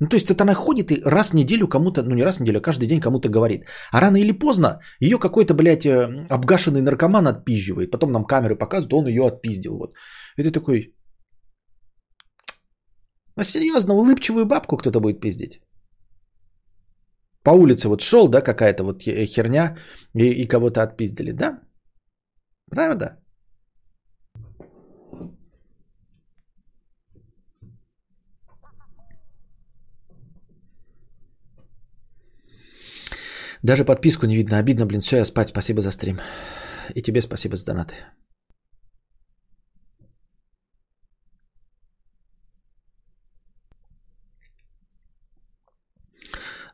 Ну, 0.00 0.08
то 0.08 0.16
есть 0.16 0.30
это 0.30 0.44
она 0.44 0.54
ходит 0.54 0.90
и 0.92 1.02
раз 1.04 1.30
в 1.30 1.34
неделю 1.34 1.66
кому-то, 1.68 2.02
ну 2.02 2.14
не 2.14 2.24
раз 2.24 2.36
в 2.36 2.40
неделю, 2.40 2.58
а 2.58 2.62
каждый 2.62 2.86
день 2.86 3.00
кому-то 3.00 3.28
говорит. 3.28 3.64
А 3.90 4.00
рано 4.00 4.16
или 4.16 4.32
поздно 4.32 4.80
ее 5.00 5.18
какой-то, 5.18 5.54
блядь, 5.54 5.86
э, 5.86 6.26
обгашенный 6.30 6.82
наркоман 6.82 7.26
отпизживает. 7.26 7.90
Потом 7.90 8.12
нам 8.12 8.24
камеры 8.24 8.56
показывают, 8.56 8.92
он 8.92 9.06
ее 9.08 9.26
отпиздил. 9.26 9.76
Вот. 9.78 9.94
И 10.36 10.42
ты 10.42 10.50
такой, 10.52 10.94
а 13.38 13.44
серьезно, 13.44 13.94
улыбчивую 13.94 14.46
бабку 14.46 14.76
кто-то 14.76 15.00
будет 15.00 15.20
пиздить? 15.20 15.60
По 17.44 17.50
улице 17.50 17.88
вот 17.88 18.00
шел, 18.00 18.28
да, 18.28 18.42
какая-то 18.42 18.84
вот 18.84 19.02
херня, 19.02 19.78
и, 20.14 20.42
и 20.42 20.48
кого-то 20.48 20.82
отпиздили, 20.82 21.32
да? 21.32 21.60
Правда? 22.70 23.18
Даже 33.62 33.84
подписку 33.84 34.26
не 34.26 34.36
видно. 34.36 34.58
Обидно, 34.58 34.86
блин. 34.86 35.00
Все, 35.00 35.16
я 35.16 35.24
спать. 35.24 35.48
Спасибо 35.48 35.80
за 35.80 35.90
стрим. 35.90 36.20
И 36.94 37.02
тебе 37.02 37.20
спасибо 37.20 37.56
за 37.56 37.66
донаты. 37.66 37.94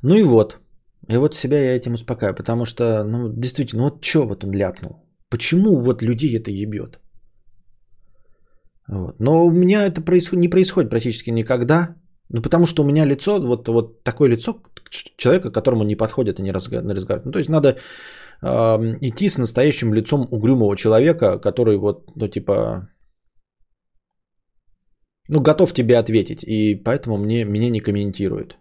Ну 0.04 0.16
и 0.16 0.22
вот. 0.22 0.58
И 1.08 1.16
вот 1.16 1.34
себя 1.34 1.56
я 1.56 1.76
этим 1.76 1.94
успокаиваю, 1.94 2.36
потому 2.36 2.64
что, 2.66 3.04
ну, 3.04 3.32
действительно, 3.32 3.84
вот 3.84 4.04
что 4.04 4.26
вот 4.26 4.44
он 4.44 4.52
ляпнул? 4.52 4.92
Почему 5.30 5.80
вот 5.80 6.02
людей 6.02 6.36
это 6.36 6.50
ебет? 6.50 6.98
Вот. 8.88 9.20
Но 9.20 9.46
у 9.46 9.50
меня 9.50 9.86
это 9.86 10.02
происход... 10.02 10.38
не 10.38 10.50
происходит 10.50 10.90
практически 10.90 11.30
никогда. 11.30 11.96
Ну, 12.28 12.42
потому 12.42 12.66
что 12.66 12.82
у 12.82 12.86
меня 12.86 13.06
лицо, 13.06 13.40
вот, 13.40 13.68
вот 13.68 14.04
такое 14.04 14.28
лицо 14.28 14.62
человека, 15.16 15.50
которому 15.50 15.84
не 15.84 15.96
подходит 15.96 16.38
и 16.38 16.42
не 16.42 16.52
разговаривать. 16.52 17.24
Ну, 17.24 17.32
то 17.32 17.38
есть 17.38 17.50
надо 17.50 17.68
э, 18.42 18.98
идти 19.00 19.28
с 19.28 19.38
настоящим 19.38 19.94
лицом 19.94 20.28
угрюмого 20.30 20.76
человека, 20.76 21.38
который 21.38 21.78
вот, 21.78 22.10
ну, 22.16 22.28
типа, 22.28 22.88
ну, 25.28 25.40
готов 25.40 25.72
тебе 25.72 25.98
ответить. 25.98 26.44
И 26.44 26.74
поэтому 26.84 27.16
мне, 27.16 27.44
меня 27.44 27.70
не 27.70 27.80
комментирует. 27.80 28.56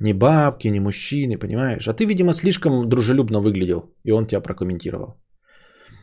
Ни 0.00 0.12
бабки, 0.12 0.68
ни 0.68 0.80
мужчины, 0.80 1.38
понимаешь? 1.38 1.88
А 1.88 1.94
ты, 1.94 2.04
видимо, 2.06 2.32
слишком 2.32 2.88
дружелюбно 2.88 3.40
выглядел, 3.40 3.94
и 4.04 4.12
он 4.12 4.26
тебя 4.26 4.40
прокомментировал. 4.40 5.20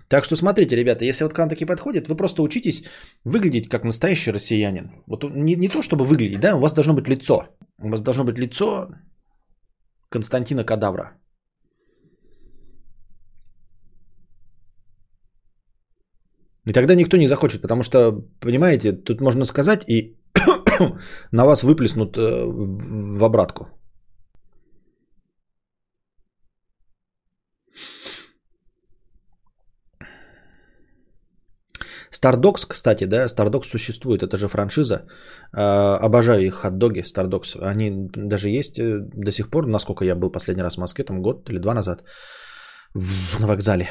Так 0.08 0.26
что 0.26 0.36
смотрите, 0.36 0.76
ребята, 0.76 1.06
если 1.06 1.24
вот 1.24 1.34
к 1.34 1.38
вам 1.38 1.50
такие 1.50 1.66
подходят, 1.66 2.08
вы 2.08 2.16
просто 2.18 2.42
учитесь 2.42 2.84
выглядеть 3.26 3.70
как 3.70 3.84
настоящий 3.84 4.32
россиянин. 4.32 4.92
Вот 5.08 5.24
не, 5.24 5.56
не 5.56 5.70
то, 5.70 5.82
чтобы 5.82 6.06
выглядеть, 6.06 6.40
да, 6.40 6.56
у 6.56 6.60
вас 6.60 6.74
должно 6.74 6.94
быть 6.94 7.08
лицо. 7.08 7.48
У 7.82 7.90
вас 7.90 8.02
должно 8.02 8.26
быть 8.26 8.38
лицо 8.38 8.90
Константина 10.10 10.66
Кадавра. 10.66 11.18
И 16.68 16.74
тогда 16.74 16.96
никто 16.96 17.18
не 17.18 17.28
захочет, 17.28 17.62
потому 17.62 17.84
что, 17.84 18.12
понимаете, 18.40 18.92
тут 18.94 19.22
можно 19.22 19.46
сказать 19.46 19.84
и 19.88 20.18
на 21.32 21.46
вас 21.46 21.64
выплеснут 21.64 22.18
э, 22.18 22.22
в 22.22 23.24
обратку. 23.24 23.81
Stardogs, 32.22 32.68
кстати, 32.68 33.06
да, 33.06 33.26
Stardogs 33.26 33.65
существует, 33.65 34.23
это 34.23 34.38
же 34.38 34.48
франшиза. 34.48 35.06
Э, 35.53 35.98
обожаю 36.06 36.41
их 36.41 36.53
хот-доги 36.53 37.02
Stardogs. 37.02 37.57
Они 37.61 38.10
даже 38.15 38.49
есть 38.49 38.80
э, 38.80 38.99
до 39.14 39.31
сих 39.31 39.49
пор, 39.49 39.68
насколько 39.68 40.06
я 40.06 40.15
был 40.15 40.31
последний 40.31 40.64
раз 40.64 40.76
в 40.76 40.80
Москве, 40.80 41.03
там 41.03 41.22
год 41.22 41.49
или 41.49 41.57
два 41.57 41.73
назад, 41.73 42.03
в, 42.93 43.39
на 43.39 43.48
вокзале, 43.48 43.88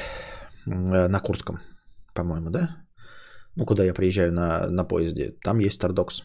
э, 0.67 1.09
на 1.09 1.21
Курском, 1.21 1.61
по-моему, 2.15 2.51
да? 2.51 2.77
Ну, 3.57 3.67
куда 3.67 3.85
я 3.85 3.95
приезжаю 3.95 4.33
на, 4.33 4.71
на 4.71 4.85
поезде. 4.85 5.35
Там 5.45 5.59
есть 5.59 5.83
Stardogs. 5.83 6.23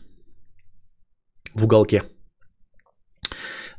В 1.56 1.64
уголке. 1.64 2.04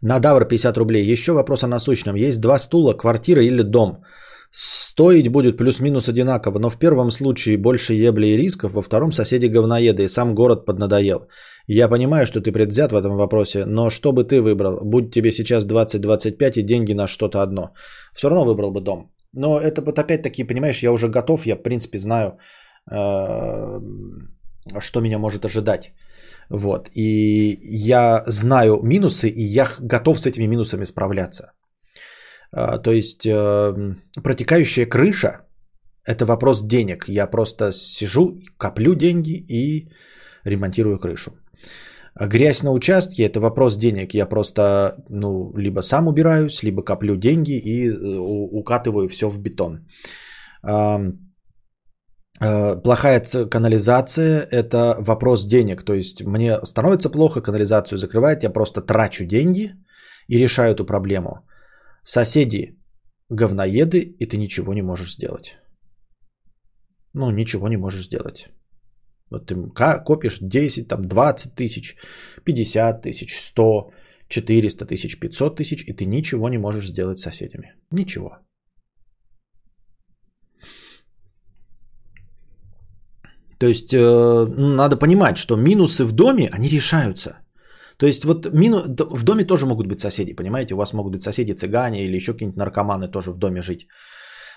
На 0.03 0.19
Давр 0.19 0.45
50 0.49 0.77
рублей. 0.77 1.13
Еще 1.13 1.33
вопрос 1.33 1.63
о 1.65 1.69
насущном. 1.69 2.17
Есть 2.17 2.41
два 2.41 2.59
стула, 2.59 2.95
квартира 2.95 3.43
или 3.43 3.63
дом. 3.63 4.03
Стоить 4.51 5.29
будет 5.29 5.57
плюс-минус 5.57 6.09
одинаково, 6.09 6.59
но 6.59 6.71
в 6.71 6.79
первом 6.79 7.11
случае 7.11 7.59
больше 7.59 7.95
ебли 7.95 8.29
и 8.29 8.37
рисков, 8.37 8.73
во 8.73 8.83
втором 8.83 9.13
соседи 9.13 9.47
говноеды 9.47 10.05
и 10.05 10.09
сам 10.09 10.35
город 10.35 10.65
поднадоел. 10.67 11.29
Я 11.67 11.89
понимаю, 11.89 12.27
что 12.27 12.41
ты 12.41 12.53
предвзят 12.53 12.93
в 12.93 12.97
этом 12.97 13.17
вопросе, 13.17 13.65
но 13.67 13.91
что 13.91 14.13
бы 14.13 14.25
ты 14.25 14.41
выбрал? 14.41 14.81
Будь 14.85 15.13
тебе 15.13 15.33
сейчас 15.33 15.67
20-25 15.67 16.53
и 16.57 16.63
деньги 16.63 16.95
на 16.95 17.07
что-то 17.07 17.43
одно. 17.43 17.73
Все 18.15 18.29
равно 18.29 18.45
выбрал 18.45 18.73
бы 18.73 18.81
дом. 18.81 19.13
Но 19.33 19.61
это 19.61 19.83
вот 19.83 19.99
опять-таки, 19.99 20.45
понимаешь, 20.45 20.83
я 20.83 20.93
уже 20.93 21.09
готов, 21.09 21.47
я 21.47 21.57
в 21.57 21.63
принципе 21.63 21.99
знаю, 21.99 22.39
э, 22.91 23.81
что 24.81 25.01
меня 25.01 25.19
может 25.19 25.45
ожидать. 25.45 25.93
Вот. 26.51 26.89
И 26.95 27.59
я 27.63 28.23
знаю 28.27 28.81
минусы, 28.83 29.29
и 29.29 29.43
я 29.43 29.67
готов 29.81 30.19
с 30.19 30.27
этими 30.27 30.47
минусами 30.47 30.85
справляться. 30.85 31.53
А, 32.53 32.79
то 32.79 32.93
есть 32.93 33.27
эм, 33.27 34.03
протекающая 34.23 34.87
крыша– 34.87 35.41
это 36.05 36.25
вопрос 36.25 36.63
денег. 36.63 37.09
Я 37.09 37.27
просто 37.27 37.73
сижу, 37.73 38.41
коплю 38.59 38.95
деньги 38.95 39.45
и 39.49 39.89
ремонтирую 40.45 40.99
крышу. 40.99 41.33
Грязь 42.19 42.63
на 42.63 42.73
участке– 42.73 43.25
это 43.27 43.41
вопрос 43.41 43.77
денег. 43.77 44.15
Я 44.15 44.27
просто 44.27 44.97
ну, 45.09 45.53
либо 45.57 45.83
сам 45.83 46.09
убираюсь, 46.09 46.63
либо 46.63 46.83
коплю 46.83 47.17
деньги 47.17 47.59
и 47.59 47.91
э, 47.91 48.19
укатываю 48.53 49.09
все 49.09 49.29
в 49.29 49.39
бетон. 49.39 49.87
Э, 50.65 51.13
плохая 52.83 53.23
канализация– 53.51 54.47
это 54.51 54.97
вопрос 54.99 55.47
денег. 55.47 55.83
То 55.83 55.95
есть 55.95 56.23
мне 56.23 56.59
становится 56.65 57.11
плохо, 57.11 57.43
канализацию 57.43 57.99
закрывает, 57.99 58.45
я 58.45 58.51
просто 58.51 58.81
трачу 58.81 59.27
деньги 59.27 59.75
и 60.29 60.39
решаю 60.39 60.73
эту 60.73 60.87
проблему– 60.87 61.41
Соседи 62.07 62.79
говноеды, 63.31 63.99
и 64.21 64.27
ты 64.27 64.37
ничего 64.37 64.75
не 64.75 64.83
можешь 64.83 65.15
сделать. 65.15 65.57
Ну, 67.15 67.31
ничего 67.31 67.69
не 67.69 67.77
можешь 67.77 68.07
сделать. 68.07 68.49
Вот 69.31 69.47
ты 69.47 69.57
копишь 70.05 70.39
10, 70.41 70.87
там 70.87 71.09
20 71.09 71.55
тысяч, 71.57 71.97
50 72.45 73.03
тысяч, 73.03 73.37
100, 73.37 73.91
400 74.29 74.87
тысяч, 74.87 75.19
500 75.19 75.57
тысяч, 75.57 75.85
и 75.87 75.93
ты 75.93 76.07
ничего 76.07 76.49
не 76.49 76.59
можешь 76.59 76.87
сделать 76.87 77.19
с 77.19 77.23
соседями. 77.23 77.75
Ничего. 77.91 78.39
То 83.59 83.67
есть 83.67 83.93
э, 83.93 83.99
ну, 83.99 84.69
надо 84.77 84.97
понимать, 84.97 85.39
что 85.39 85.57
минусы 85.57 86.05
в 86.05 86.13
доме, 86.13 86.49
они 86.53 86.69
решаются. 86.69 87.46
То 87.99 88.07
есть 88.07 88.25
вот 88.25 88.47
мину... 88.53 88.83
в 89.11 89.25
доме 89.25 89.45
тоже 89.45 89.67
могут 89.67 89.87
быть 89.87 90.01
соседи, 90.01 90.35
понимаете? 90.35 90.75
У 90.75 90.77
вас 90.77 90.93
могут 90.93 91.13
быть 91.13 91.23
соседи 91.23 91.53
цыгане 91.53 92.05
или 92.05 92.17
еще 92.17 92.33
какие-нибудь 92.33 92.59
наркоманы 92.59 93.09
тоже 93.09 93.33
в 93.33 93.39
доме 93.39 93.63
жить. 93.63 93.89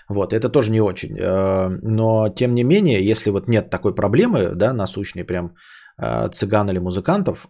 Вот, 0.08 0.32
это 0.32 0.48
тоже 0.48 0.72
не 0.72 0.80
очень. 0.80 1.16
Э, 1.18 1.68
но, 1.82 2.28
тем 2.28 2.54
не 2.54 2.64
менее, 2.64 3.10
если 3.10 3.30
вот 3.30 3.48
нет 3.48 3.70
такой 3.70 3.94
проблемы, 3.94 4.54
да, 4.54 4.72
насущной 4.72 5.24
прям 5.24 5.54
э, 6.02 6.28
цыган 6.32 6.68
или 6.68 6.78
музыкантов, 6.78 7.46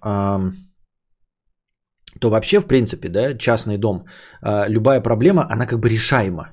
то 2.20 2.28
вообще, 2.28 2.60
в 2.60 2.66
принципе, 2.66 3.08
да, 3.08 3.38
частный 3.38 3.78
дом, 3.78 4.04
э, 4.42 4.68
любая 4.68 5.00
проблема, 5.00 5.46
она 5.50 5.66
как 5.66 5.78
бы 5.78 5.88
решаема. 5.88 6.52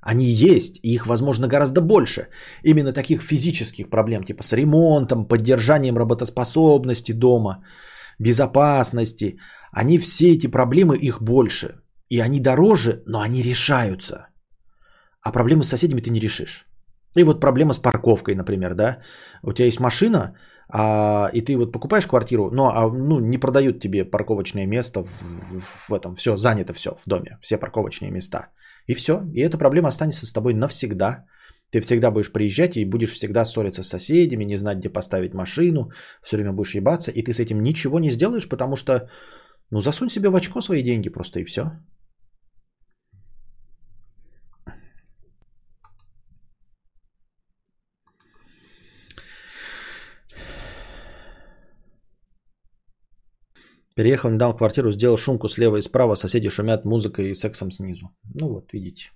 Они 0.00 0.24
есть, 0.24 0.80
и 0.82 0.94
их, 0.94 1.06
возможно, 1.06 1.48
гораздо 1.48 1.80
больше. 1.82 2.28
Именно 2.64 2.92
таких 2.92 3.20
физических 3.22 3.90
проблем, 3.90 4.24
типа 4.24 4.42
с 4.42 4.52
ремонтом, 4.56 5.28
поддержанием 5.28 5.98
работоспособности 5.98 7.12
дома– 7.12 7.64
безопасности. 8.20 9.38
Они 9.72 9.98
все 9.98 10.32
эти 10.32 10.46
проблемы, 10.46 10.96
их 10.96 11.22
больше. 11.22 11.82
И 12.08 12.20
они 12.20 12.40
дороже, 12.40 13.02
но 13.06 13.20
они 13.20 13.42
решаются. 13.42 14.28
А 15.22 15.32
проблемы 15.32 15.62
с 15.62 15.68
соседями 15.68 16.00
ты 16.00 16.10
не 16.10 16.20
решишь. 16.20 16.66
И 17.18 17.24
вот 17.24 17.40
проблема 17.40 17.72
с 17.72 17.78
парковкой, 17.78 18.34
например, 18.34 18.74
да. 18.74 18.98
У 19.42 19.52
тебя 19.52 19.66
есть 19.66 19.80
машина, 19.80 20.34
а, 20.72 21.30
и 21.32 21.40
ты 21.40 21.56
вот 21.56 21.72
покупаешь 21.72 22.06
квартиру, 22.06 22.50
но 22.52 22.70
а, 22.70 22.88
ну, 22.92 23.20
не 23.20 23.38
продают 23.38 23.80
тебе 23.80 24.04
парковочное 24.04 24.66
место 24.66 25.02
в, 25.02 25.08
в, 25.08 25.88
в 25.88 25.94
этом. 25.94 26.14
Все, 26.14 26.36
занято 26.36 26.72
все 26.72 26.90
в 26.90 27.08
доме, 27.08 27.38
все 27.40 27.58
парковочные 27.58 28.10
места. 28.10 28.48
И 28.86 28.94
все. 28.94 29.22
И 29.34 29.40
эта 29.40 29.58
проблема 29.58 29.88
останется 29.88 30.26
с 30.26 30.32
тобой 30.32 30.54
навсегда. 30.54 31.24
Ты 31.70 31.80
всегда 31.80 32.10
будешь 32.10 32.32
приезжать 32.32 32.76
и 32.76 32.84
будешь 32.84 33.12
всегда 33.12 33.44
ссориться 33.44 33.82
с 33.82 33.88
соседями, 33.88 34.44
не 34.44 34.56
знать, 34.56 34.78
где 34.78 34.88
поставить 34.88 35.34
машину, 35.34 35.90
все 36.22 36.36
время 36.36 36.52
будешь 36.52 36.74
ебаться, 36.74 37.10
и 37.12 37.22
ты 37.22 37.32
с 37.32 37.38
этим 37.40 37.62
ничего 37.62 38.00
не 38.00 38.10
сделаешь, 38.10 38.48
потому 38.48 38.76
что, 38.76 39.08
ну, 39.70 39.80
засунь 39.80 40.10
себе 40.10 40.30
в 40.30 40.36
очко 40.36 40.60
свои 40.60 40.82
деньги 40.82 41.10
просто 41.10 41.40
и 41.40 41.44
все. 41.44 41.70
Переехал 53.94 54.30
недавно 54.30 54.54
в 54.54 54.58
квартиру, 54.58 54.90
сделал 54.90 55.16
шумку 55.16 55.48
слева 55.48 55.76
и 55.76 55.82
справа, 55.82 56.14
соседи 56.14 56.48
шумят 56.48 56.84
музыкой 56.84 57.30
и 57.30 57.34
сексом 57.34 57.70
снизу. 57.70 58.08
Ну 58.34 58.48
вот, 58.48 58.72
видите. 58.72 59.10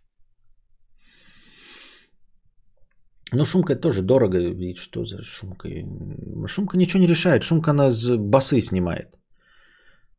Ну, 3.34 3.44
шумка 3.44 3.76
тоже 3.76 4.02
дорого. 4.02 4.38
Ведь 4.38 4.78
что 4.78 5.04
за 5.04 5.22
шумка? 5.22 5.68
Шумка 6.46 6.76
ничего 6.76 7.02
не 7.02 7.08
решает. 7.08 7.42
Шумка 7.42 7.70
она 7.70 7.90
с 7.90 8.16
басы 8.16 8.60
снимает. 8.60 9.18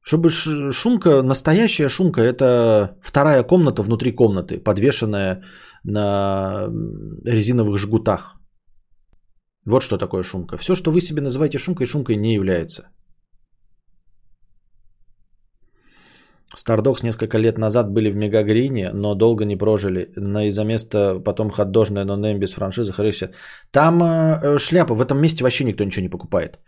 Чтобы 0.02 0.30
шумка, 0.30 1.24
настоящая 1.24 1.90
шумка, 1.90 2.22
это 2.22 2.98
вторая 3.02 3.44
комната 3.44 3.82
внутри 3.82 4.12
комнаты, 4.12 4.60
подвешенная 4.60 5.44
на 5.84 6.68
резиновых 7.26 7.78
жгутах. 7.78 8.36
Вот 9.66 9.82
что 9.82 9.98
такое 9.98 10.24
шумка. 10.24 10.58
Все, 10.58 10.76
что 10.76 10.92
вы 10.92 11.02
себе 11.02 11.22
называете 11.22 11.58
шумкой, 11.58 11.88
шумкой 11.88 12.18
не 12.18 12.36
является. 12.36 12.84
Стардокс 16.56 17.04
несколько 17.04 17.38
лет 17.38 17.58
назад 17.58 17.90
были 17.90 18.10
в 18.10 18.16
Мегагрине, 18.16 18.92
но 18.94 19.16
долго 19.16 19.46
не 19.46 19.58
прожили. 19.58 20.12
На 20.16 20.48
из-за 20.48 20.64
места 20.64 21.20
потом 21.20 21.50
ходдожная 21.50 22.06
нонейм 22.06 22.40
без 22.40 22.54
франшизы 22.54 22.94
хрыща. 22.94 23.32
Там 23.72 24.02
э, 24.02 24.58
шляпа, 24.58 24.94
в 24.96 25.02
этом 25.02 25.22
месте 25.22 25.44
вообще 25.44 25.66
никто 25.66 25.84
ничего 25.84 26.04
не 26.04 26.10
покупает. 26.10 26.60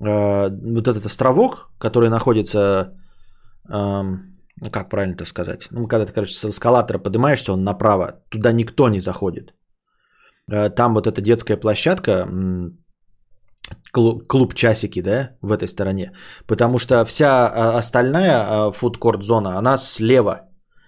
Э, 0.00 0.48
вот 0.50 0.88
этот 0.88 1.06
островок, 1.06 1.70
который 1.78 2.08
находится, 2.08 2.94
э, 3.68 4.02
как 4.70 4.88
правильно 4.88 5.14
это 5.14 5.24
сказать, 5.24 5.68
ну 5.70 5.86
когда 5.86 6.06
ты, 6.06 6.12
короче, 6.12 6.34
с 6.34 6.44
эскалатора 6.44 6.98
поднимаешься, 6.98 7.52
он 7.52 7.64
направо, 7.64 8.20
туда 8.30 8.52
никто 8.52 8.88
не 8.88 9.00
заходит. 9.00 9.54
Э, 10.50 10.70
там 10.70 10.94
вот 10.94 11.06
эта 11.06 11.20
детская 11.20 11.56
площадка, 11.56 12.26
клуб, 13.92 14.54
часики, 14.54 15.02
да, 15.02 15.36
в 15.42 15.52
этой 15.52 15.68
стороне. 15.68 16.12
Потому 16.46 16.78
что 16.78 17.04
вся 17.04 17.48
а, 17.48 17.78
остальная 17.78 18.70
фудкорт 18.72 19.22
зона, 19.22 19.58
она 19.58 19.76
слева. 19.76 20.46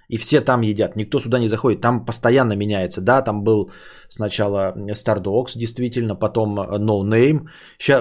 И 0.09 0.19
все 0.19 0.41
там 0.41 0.63
едят, 0.63 0.97
никто 0.97 1.21
сюда 1.21 1.39
не 1.39 1.49
заходит. 1.49 1.81
Там 1.81 2.05
постоянно 2.05 2.57
меняется. 2.57 3.01
Да, 3.01 3.23
там 3.23 3.45
был 3.45 3.71
сначала 4.09 4.75
Stardogs, 4.95 5.57
действительно, 5.57 6.15
потом 6.15 6.59
No 6.59 7.03
Name, 7.03 7.49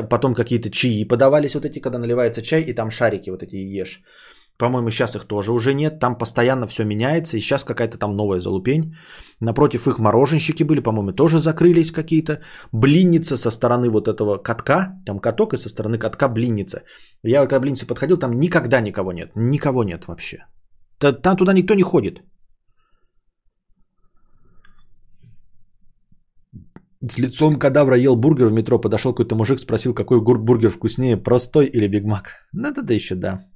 потом 0.09 0.33
какие-то 0.33 0.69
чаи 0.69 1.05
подавались 1.05 1.55
вот 1.55 1.65
эти, 1.65 1.79
когда 1.79 1.99
наливается 1.99 2.41
чай, 2.41 2.63
и 2.63 2.73
там 2.73 2.91
шарики 2.91 3.29
вот 3.29 3.43
эти 3.43 3.55
ешь. 3.55 4.01
По-моему, 4.61 4.91
сейчас 4.91 5.15
их 5.15 5.25
тоже 5.25 5.51
уже 5.51 5.73
нет. 5.73 5.99
Там 5.99 6.17
постоянно 6.17 6.67
все 6.67 6.85
меняется. 6.85 7.37
И 7.37 7.39
сейчас 7.39 7.63
какая-то 7.63 7.97
там 7.97 8.15
новая 8.15 8.39
залупень. 8.39 8.93
Напротив 9.39 9.87
их 9.87 9.97
мороженщики 9.97 10.63
были, 10.63 10.81
по-моему, 10.81 11.13
тоже 11.13 11.39
закрылись 11.39 11.91
какие-то. 11.91 12.41
Блинница 12.71 13.37
со 13.37 13.49
стороны 13.49 13.89
вот 13.89 14.07
этого 14.07 14.37
катка. 14.37 15.01
Там 15.05 15.19
каток 15.19 15.53
и 15.53 15.57
со 15.57 15.67
стороны 15.67 15.97
катка 15.97 16.29
блинница. 16.29 16.83
Я 17.23 17.39
когда 17.39 17.59
блинницу 17.59 17.87
подходил, 17.87 18.17
там 18.17 18.39
никогда 18.39 18.81
никого 18.81 19.13
нет. 19.13 19.31
Никого 19.35 19.83
нет 19.83 20.07
вообще. 20.07 20.37
Там 20.99 21.37
туда 21.37 21.53
никто 21.53 21.73
не 21.73 21.83
ходит. 21.83 22.21
С 27.09 27.17
лицом 27.17 27.57
кадавра 27.57 27.97
ел 27.97 28.15
бургер 28.15 28.49
в 28.49 28.53
метро. 28.53 28.81
Подошел 28.81 29.11
какой-то 29.11 29.35
мужик, 29.35 29.59
спросил, 29.59 29.95
какой 29.95 30.21
бургер 30.21 30.69
вкуснее, 30.69 31.17
простой 31.17 31.65
или 31.65 31.87
Биг 31.87 32.05
Мак. 32.05 32.29
Ну, 32.53 32.69
это 32.69 32.93
еще 32.93 33.15
да. 33.15 33.50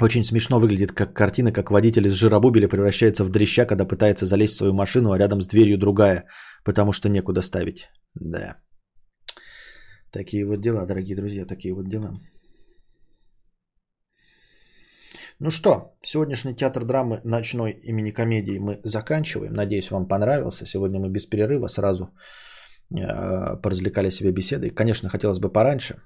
Очень 0.00 0.24
смешно 0.24 0.58
выглядит 0.58 0.92
как 0.92 1.14
картина, 1.14 1.52
как 1.52 1.70
водитель 1.70 2.06
из 2.06 2.14
жиробубеля 2.14 2.68
превращается 2.68 3.24
в 3.24 3.30
дрища, 3.30 3.64
когда 3.64 3.84
пытается 3.84 4.26
залезть 4.26 4.54
в 4.54 4.56
свою 4.56 4.72
машину, 4.72 5.12
а 5.12 5.18
рядом 5.18 5.40
с 5.40 5.46
дверью 5.46 5.78
другая, 5.78 6.26
потому 6.64 6.92
что 6.92 7.08
некуда 7.08 7.42
ставить. 7.42 7.88
Да. 8.14 8.56
Такие 10.10 10.44
вот 10.46 10.60
дела, 10.60 10.86
дорогие 10.86 11.16
друзья, 11.16 11.46
такие 11.46 11.74
вот 11.74 11.88
дела. 11.88 12.12
Ну 15.40 15.50
что, 15.50 15.96
сегодняшний 16.02 16.54
театр 16.54 16.84
драмы 16.84 17.20
ночной 17.24 17.72
имени 17.82 18.12
комедии 18.12 18.58
мы 18.58 18.80
заканчиваем. 18.84 19.52
Надеюсь, 19.52 19.90
вам 19.90 20.08
понравился. 20.08 20.66
Сегодня 20.66 21.00
мы 21.00 21.08
без 21.08 21.26
перерыва 21.26 21.68
сразу 21.68 22.10
э, 22.90 23.56
поразвлекали 23.62 24.10
себе 24.10 24.32
беседой. 24.32 24.70
Конечно, 24.70 25.08
хотелось 25.08 25.38
бы 25.38 25.52
пораньше. 25.52 25.96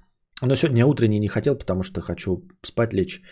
Но 0.42 0.54
сегодня 0.56 0.86
утренний 0.86 1.20
не 1.20 1.28
хотел, 1.28 1.56
потому 1.56 1.82
что 1.82 2.00
хочу 2.00 2.46
спать 2.62 2.92
лечь. 2.92 3.22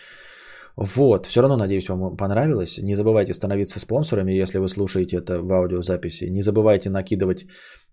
Вот, 0.77 1.25
все 1.25 1.41
равно, 1.41 1.57
надеюсь, 1.57 1.89
вам 1.89 2.15
понравилось. 2.17 2.77
Не 2.77 2.95
забывайте 2.95 3.33
становиться 3.33 3.79
спонсорами, 3.79 4.41
если 4.41 4.59
вы 4.59 4.67
слушаете 4.67 5.17
это 5.17 5.41
в 5.41 5.51
аудиозаписи. 5.51 6.29
Не 6.29 6.41
забывайте 6.41 6.89
накидывать 6.89 7.47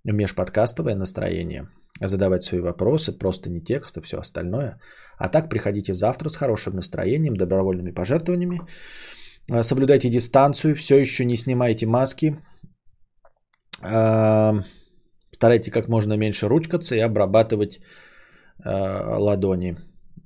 межподкастовое 0.04 0.94
настроение, 0.94 1.68
задавать 2.00 2.42
свои 2.42 2.60
вопросы, 2.60 3.18
просто 3.18 3.50
не 3.50 3.62
текст 3.62 3.96
и 3.96 4.02
все 4.02 4.18
остальное. 4.18 4.78
А 5.16 5.28
так 5.30 5.48
приходите 5.48 5.94
завтра 5.94 6.28
с 6.28 6.36
хорошим 6.36 6.74
настроением, 6.74 7.36
добровольными 7.36 7.90
пожертвованиями. 7.90 8.60
А, 9.50 9.62
соблюдайте 9.62 10.10
дистанцию, 10.10 10.74
все 10.74 10.98
еще 10.98 11.24
не 11.24 11.36
снимайте 11.36 11.86
маски. 11.86 12.36
А, 13.80 14.62
старайтесь 15.32 15.72
как 15.72 15.88
можно 15.88 16.16
меньше 16.18 16.48
ручкаться 16.48 16.96
и 16.96 17.00
обрабатывать 17.00 17.80
а, 18.62 19.16
ладони. 19.18 19.78